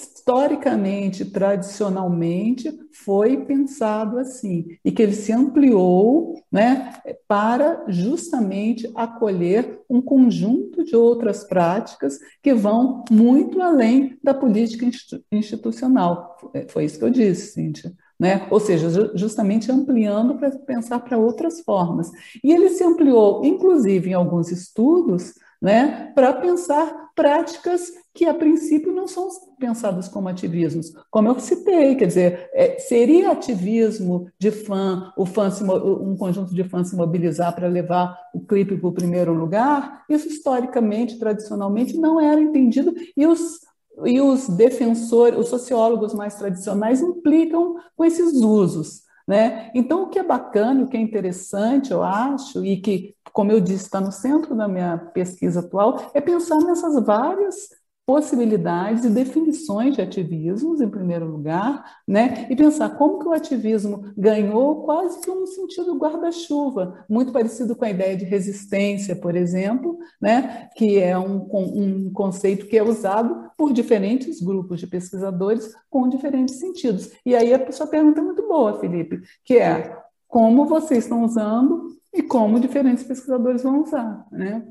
historicamente, 0.00 1.24
tradicionalmente, 1.24 2.78
foi 2.92 3.44
pensado 3.44 4.18
assim, 4.18 4.76
e 4.84 4.92
que 4.92 5.02
ele 5.02 5.14
se 5.14 5.32
ampliou 5.32 6.40
né, 6.50 6.94
para 7.26 7.84
justamente 7.88 8.90
acolher 8.94 9.80
um 9.88 10.00
conjunto 10.00 10.84
de 10.84 10.94
outras 10.94 11.44
práticas 11.44 12.18
que 12.42 12.54
vão 12.54 13.04
muito 13.10 13.60
além 13.60 14.18
da 14.22 14.34
política 14.34 14.86
institucional. 15.32 16.36
Foi 16.68 16.84
isso 16.84 16.98
que 16.98 17.04
eu 17.04 17.10
disse, 17.10 17.52
Cíntia. 17.52 17.92
Né? 18.18 18.46
Ou 18.50 18.60
seja, 18.60 19.16
justamente 19.16 19.72
ampliando 19.72 20.36
para 20.36 20.50
pensar 20.50 21.00
para 21.00 21.16
outras 21.16 21.60
formas. 21.62 22.10
E 22.44 22.52
ele 22.52 22.68
se 22.68 22.84
ampliou, 22.84 23.42
inclusive, 23.42 24.10
em 24.10 24.14
alguns 24.14 24.52
estudos, 24.52 25.32
né, 25.60 26.10
para 26.14 26.32
pensar 26.32 27.10
práticas 27.14 27.92
que 28.14 28.24
a 28.24 28.32
princípio 28.32 28.92
não 28.92 29.06
são 29.06 29.28
pensadas 29.58 30.08
como 30.08 30.28
ativismos, 30.28 30.92
como 31.10 31.28
eu 31.28 31.38
citei, 31.38 31.94
quer 31.94 32.06
dizer, 32.06 32.50
é, 32.54 32.78
seria 32.78 33.30
ativismo 33.30 34.28
de 34.38 34.50
fã, 34.50 35.12
o 35.16 35.26
fã 35.26 35.50
se, 35.50 35.62
um 35.62 36.16
conjunto 36.16 36.54
de 36.54 36.64
fãs 36.64 36.88
se 36.88 36.96
mobilizar 36.96 37.54
para 37.54 37.68
levar 37.68 38.18
o 38.34 38.40
clipe 38.40 38.76
para 38.76 38.88
o 38.88 38.92
primeiro 38.92 39.34
lugar? 39.34 40.04
Isso 40.08 40.28
historicamente, 40.28 41.18
tradicionalmente, 41.18 41.96
não 41.98 42.20
era 42.20 42.40
entendido 42.40 42.94
e 43.16 43.26
os 43.26 43.60
e 44.06 44.20
os 44.20 44.48
defensores, 44.48 45.38
os 45.38 45.48
sociólogos 45.48 46.14
mais 46.14 46.34
tradicionais 46.34 47.02
implicam 47.02 47.76
com 47.94 48.04
esses 48.04 48.34
usos. 48.34 49.02
Né? 49.26 49.70
Então, 49.74 50.04
o 50.04 50.08
que 50.08 50.18
é 50.18 50.22
bacana, 50.22 50.82
o 50.82 50.88
que 50.88 50.96
é 50.96 51.00
interessante, 51.00 51.92
eu 51.92 52.02
acho, 52.02 52.64
e 52.64 52.80
que 52.80 53.14
como 53.32 53.52
eu 53.52 53.60
disse, 53.60 53.84
está 53.84 54.00
no 54.00 54.12
centro 54.12 54.54
da 54.54 54.68
minha 54.68 54.98
pesquisa 54.98 55.60
atual, 55.60 56.10
é 56.14 56.20
pensar 56.20 56.58
nessas 56.58 57.04
várias 57.04 57.80
possibilidades 58.10 59.04
e 59.04 59.08
definições 59.08 59.94
de 59.94 60.02
ativismos, 60.02 60.80
em 60.80 60.88
primeiro 60.88 61.26
lugar, 61.26 61.84
né? 62.08 62.48
e 62.50 62.56
pensar 62.56 62.90
como 62.98 63.20
que 63.20 63.28
o 63.28 63.32
ativismo 63.32 64.12
ganhou 64.16 64.82
quase 64.82 65.20
que 65.20 65.30
um 65.30 65.46
sentido 65.46 65.96
guarda-chuva, 65.96 67.04
muito 67.08 67.30
parecido 67.30 67.76
com 67.76 67.84
a 67.84 67.90
ideia 67.90 68.16
de 68.16 68.24
resistência, 68.24 69.14
por 69.14 69.36
exemplo, 69.36 69.96
né? 70.20 70.68
que 70.74 70.98
é 70.98 71.16
um, 71.16 71.46
um 71.52 72.12
conceito 72.12 72.66
que 72.66 72.76
é 72.76 72.82
usado 72.82 73.48
por 73.56 73.72
diferentes 73.72 74.40
grupos 74.40 74.80
de 74.80 74.88
pesquisadores 74.88 75.72
com 75.88 76.08
diferentes 76.08 76.56
sentidos. 76.56 77.12
E 77.24 77.36
aí 77.36 77.54
a 77.54 77.70
sua 77.70 77.86
pergunta 77.86 78.20
é 78.20 78.24
muito 78.24 78.42
boa, 78.48 78.80
Felipe, 78.80 79.20
que 79.44 79.56
é 79.56 79.96
como 80.26 80.66
vocês 80.66 81.04
estão 81.04 81.24
usando 81.24 81.99
e 82.12 82.22
como 82.22 82.60
diferentes 82.60 83.04
pesquisadores 83.04 83.62
vão 83.62 83.82
usar, 83.82 84.26
né? 84.30 84.66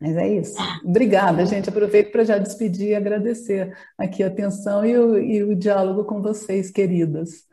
Mas 0.00 0.16
é 0.16 0.28
isso. 0.28 0.56
Obrigada, 0.84 1.46
gente. 1.46 1.68
Aproveito 1.68 2.10
para 2.12 2.24
já 2.24 2.36
despedir 2.36 2.90
e 2.90 2.94
agradecer 2.94 3.76
aqui 3.96 4.22
a 4.22 4.26
atenção 4.26 4.84
e 4.84 4.98
o, 4.98 5.18
e 5.18 5.42
o 5.42 5.56
diálogo 5.56 6.04
com 6.04 6.20
vocês, 6.20 6.70
queridas. 6.70 7.44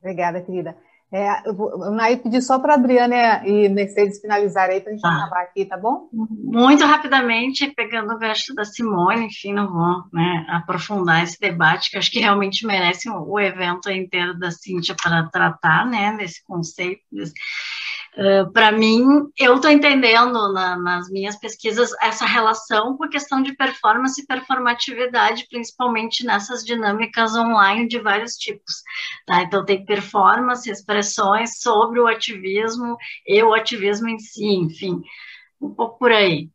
Obrigada, 0.00 0.42
querida. 0.42 0.76
É, 1.14 1.48
eu 1.48 1.54
vou, 1.54 1.92
Naí 1.92 2.16
pedir 2.16 2.42
só 2.42 2.58
para 2.58 2.72
a 2.72 2.76
Adriana 2.76 3.46
e 3.46 3.68
Mercedes 3.68 4.20
finalizarem 4.20 4.74
aí 4.74 4.80
para 4.80 4.90
a 4.90 4.94
gente 4.94 5.02
tá. 5.02 5.16
acabar 5.16 5.42
aqui, 5.42 5.64
tá 5.64 5.76
bom? 5.76 6.08
Muito 6.12 6.84
rapidamente, 6.84 7.72
pegando 7.76 8.12
o 8.12 8.18
gancho 8.18 8.52
da 8.52 8.64
Simone, 8.64 9.26
enfim, 9.26 9.52
não 9.52 9.72
vou 9.72 10.04
né, 10.12 10.44
aprofundar 10.48 11.22
esse 11.22 11.38
debate, 11.38 11.90
que 11.90 11.96
acho 11.96 12.10
que 12.10 12.18
realmente 12.18 12.66
merece 12.66 13.08
o 13.08 13.38
evento 13.38 13.88
inteiro 13.90 14.36
da 14.36 14.50
Cíntia 14.50 14.96
para 15.00 15.28
tratar 15.28 15.86
né, 15.86 16.16
desse 16.16 16.42
conceito, 16.44 17.02
desse, 17.12 17.32
Uh, 18.16 18.48
para 18.52 18.70
mim, 18.70 19.04
eu 19.36 19.56
estou 19.56 19.68
entendendo 19.68 20.52
na, 20.52 20.78
nas 20.78 21.10
minhas 21.10 21.36
pesquisas 21.36 21.90
essa 22.00 22.24
relação 22.24 22.96
com 22.96 23.02
a 23.02 23.08
questão 23.08 23.42
de 23.42 23.56
performance 23.56 24.20
e 24.20 24.26
performatividade, 24.26 25.48
principalmente 25.50 26.24
nessas 26.24 26.64
dinâmicas 26.64 27.34
online 27.34 27.88
de 27.88 27.98
vários 27.98 28.34
tipos. 28.36 28.84
Tá? 29.26 29.42
Então, 29.42 29.64
tem 29.64 29.84
performance, 29.84 30.70
expressões 30.70 31.60
sobre 31.60 31.98
o 31.98 32.06
ativismo 32.06 32.96
e 33.26 33.42
o 33.42 33.52
ativismo 33.52 34.08
em 34.08 34.18
si, 34.20 34.46
enfim, 34.46 35.02
um 35.60 35.74
pouco 35.74 35.98
por 35.98 36.12
aí. 36.12 36.48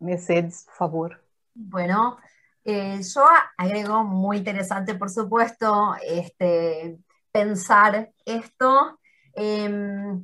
Mercedes, 0.00 0.64
por 0.66 0.74
favor. 0.76 1.20
Bueno, 1.52 2.18
eh, 2.64 3.00
yo 3.02 3.24
agrego 3.58 4.04
muy 4.04 4.36
interesante, 4.36 4.94
por 4.94 5.10
supuesto, 5.10 5.96
este, 6.02 6.98
pensar 7.32 8.10
esto. 8.24 8.96
Eh, 9.34 10.20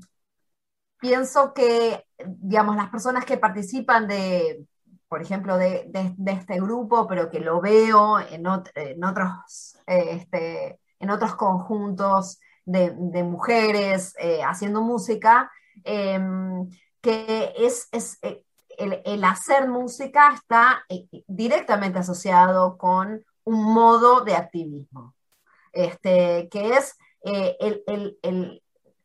pienso 1.02 1.52
que, 1.52 2.06
digamos, 2.24 2.76
las 2.76 2.88
personas 2.88 3.24
que 3.24 3.36
participan 3.36 4.06
de, 4.06 4.64
por 5.08 5.20
ejemplo, 5.20 5.58
de, 5.58 5.90
este 6.26 6.60
grupo, 6.60 7.08
pero 7.08 7.28
que 7.28 7.40
lo 7.40 7.60
veo 7.60 8.20
en, 8.20 8.46
otros, 8.46 9.76
este, 9.84 10.78
en 11.00 11.10
otros 11.10 11.34
conjuntos 11.34 12.38
de, 12.64 12.92
mujeres 13.24 14.14
eh, 14.20 14.44
haciendo 14.44 14.80
música, 14.80 15.50
em, 15.82 16.70
que 17.00 17.52
es, 17.58 17.88
eh, 18.22 18.44
el, 18.78 19.24
hacer 19.24 19.68
música 19.68 20.32
está 20.34 20.84
eh, 20.88 21.08
directamente 21.26 21.98
asociado 21.98 22.78
con 22.78 23.24
un 23.42 23.74
modo 23.74 24.20
de 24.20 24.36
activismo, 24.36 25.16
este, 25.72 26.48
que 26.48 26.76
es 26.76 26.96
el, 27.24 28.61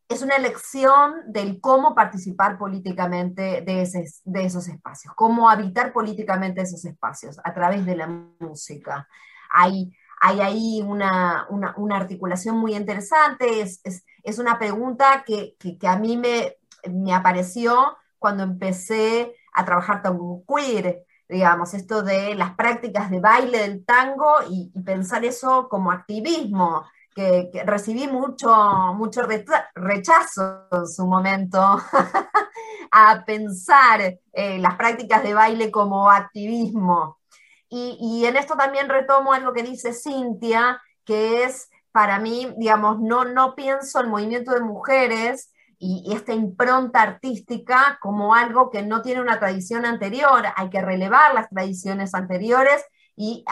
es 0.08 0.22
una 0.22 0.36
elección 0.36 1.16
del 1.28 1.60
cómo 1.60 1.94
participar 1.94 2.58
políticamente 2.58 3.62
de, 3.62 3.82
esos 3.82 4.68
espacios, 4.68 5.14
cómo 5.16 5.50
habitar 5.50 5.92
políticamente 5.92 6.62
esos 6.62 6.86
espacios 6.86 7.38
a 7.44 7.54
través 7.54 7.86
de 7.86 7.96
la 7.98 8.08
música. 8.40 9.08
Hay, 9.52 9.92
hay 10.22 10.40
ahí 10.40 10.82
una, 10.82 11.46
una, 11.50 11.98
articulación 11.98 12.58
muy 12.58 12.76
interesante, 12.76 13.62
es, 13.62 13.82
es, 13.84 14.40
una 14.40 14.58
pregunta 14.58 15.24
que, 15.26 15.56
que, 15.60 15.88
a 15.88 15.98
mí 15.98 16.16
me, 16.16 16.56
me 16.90 17.14
apareció 17.14 17.98
cuando 18.18 18.44
empecé 18.44 19.36
a 19.54 19.66
trabajar 19.66 20.02
tango 20.02 20.44
queer, 20.48 21.04
digamos, 21.28 21.74
esto 21.74 22.02
de 22.04 22.34
las 22.36 22.56
prácticas 22.56 23.12
de 23.12 23.20
baile 23.20 23.60
del 23.60 23.84
tango 23.84 24.36
y 24.50 24.72
pensar 24.86 25.26
eso 25.26 25.68
como 25.68 25.92
activismo 25.92 26.86
que, 27.18 27.64
recibí 27.66 28.08
mucho, 28.08 28.54
mucho 28.94 29.24
rechazo 29.74 30.68
en 30.72 30.88
su 30.88 31.08
momento 31.08 31.60
a 32.92 33.26
pensar 33.26 34.20
eh, 34.32 34.60
las 34.60 34.76
prácticas 34.76 35.24
de 35.24 35.34
baile 35.34 35.72
como 35.72 36.12
activismo. 36.12 37.18
Y, 37.70 37.98
y, 38.00 38.26
en 38.26 38.38
esto 38.38 38.56
también 38.56 38.88
retomo 38.88 39.34
algo 39.34 39.52
que 39.52 39.64
dice 39.64 39.94
Cintia, 39.94 40.80
que 41.04 41.44
es 41.44 41.70
para 41.92 42.20
mí, 42.20 42.54
digamos, 42.58 43.00
no, 43.00 43.26
no 43.26 43.56
pienso 43.56 44.00
el 44.00 44.08
movimiento 44.08 44.52
de 44.52 44.62
mujeres 44.62 45.52
y, 45.80 46.14
esta 46.14 46.34
impronta 46.34 47.02
artística 47.02 47.98
como 48.00 48.36
algo 48.36 48.70
que 48.70 48.84
no 48.84 49.02
tiene 49.02 49.22
una 49.22 49.40
tradición 49.40 49.86
anterior, 49.86 50.44
hay 50.56 50.70
que 50.70 50.82
relevar 50.82 51.34
las 51.34 51.50
tradiciones 51.50 52.14
anteriores 52.14 52.86
y 53.16 53.44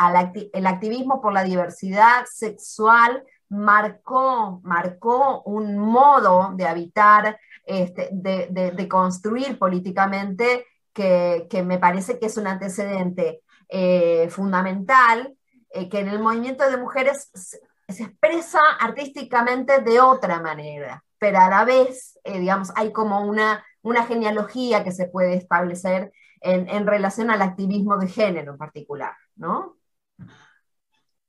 el 0.53 0.67
activismo 0.67 1.21
por 1.21 1.33
la 1.33 1.43
diversidad 1.43 2.25
sexual 2.31 3.23
marcó, 3.55 4.61
marcó 4.63 5.41
un 5.43 5.77
modo 5.77 6.51
de 6.55 6.65
habitar, 6.67 7.39
este, 7.65 8.09
de, 8.11 8.87
construir 8.87 9.57
políticamente 9.57 10.65
que, 10.93 11.47
me 11.65 11.79
parece 11.79 12.19
que 12.19 12.27
es 12.27 12.37
un 12.37 12.47
antecedente 12.47 13.41
eh, 13.69 14.29
fundamental, 14.29 15.35
eh, 15.69 15.89
que 15.89 15.99
en 15.99 16.09
el 16.09 16.19
movimiento 16.19 16.69
de 16.69 16.77
mujeres 16.77 17.29
se, 17.33 17.59
expresa 17.87 18.59
artísticamente 18.79 19.79
de 19.81 19.99
otra 19.99 20.41
manera, 20.41 21.03
pero 21.19 21.39
a 21.39 21.49
la 21.49 21.65
vez, 21.65 22.19
eh, 22.23 22.39
digamos, 22.39 22.71
hay 22.75 22.91
como 22.91 23.21
una, 23.21 23.63
una 23.81 24.05
genealogía 24.05 24.83
que 24.83 24.91
se 24.91 25.07
puede 25.07 25.35
establecer 25.35 26.11
en, 26.41 26.67
en 26.69 26.87
relación 26.87 27.29
al 27.29 27.41
activismo 27.41 27.97
de 27.97 28.07
género 28.07 28.53
en 28.53 28.57
particular, 28.57 29.13
¿no? 29.35 29.77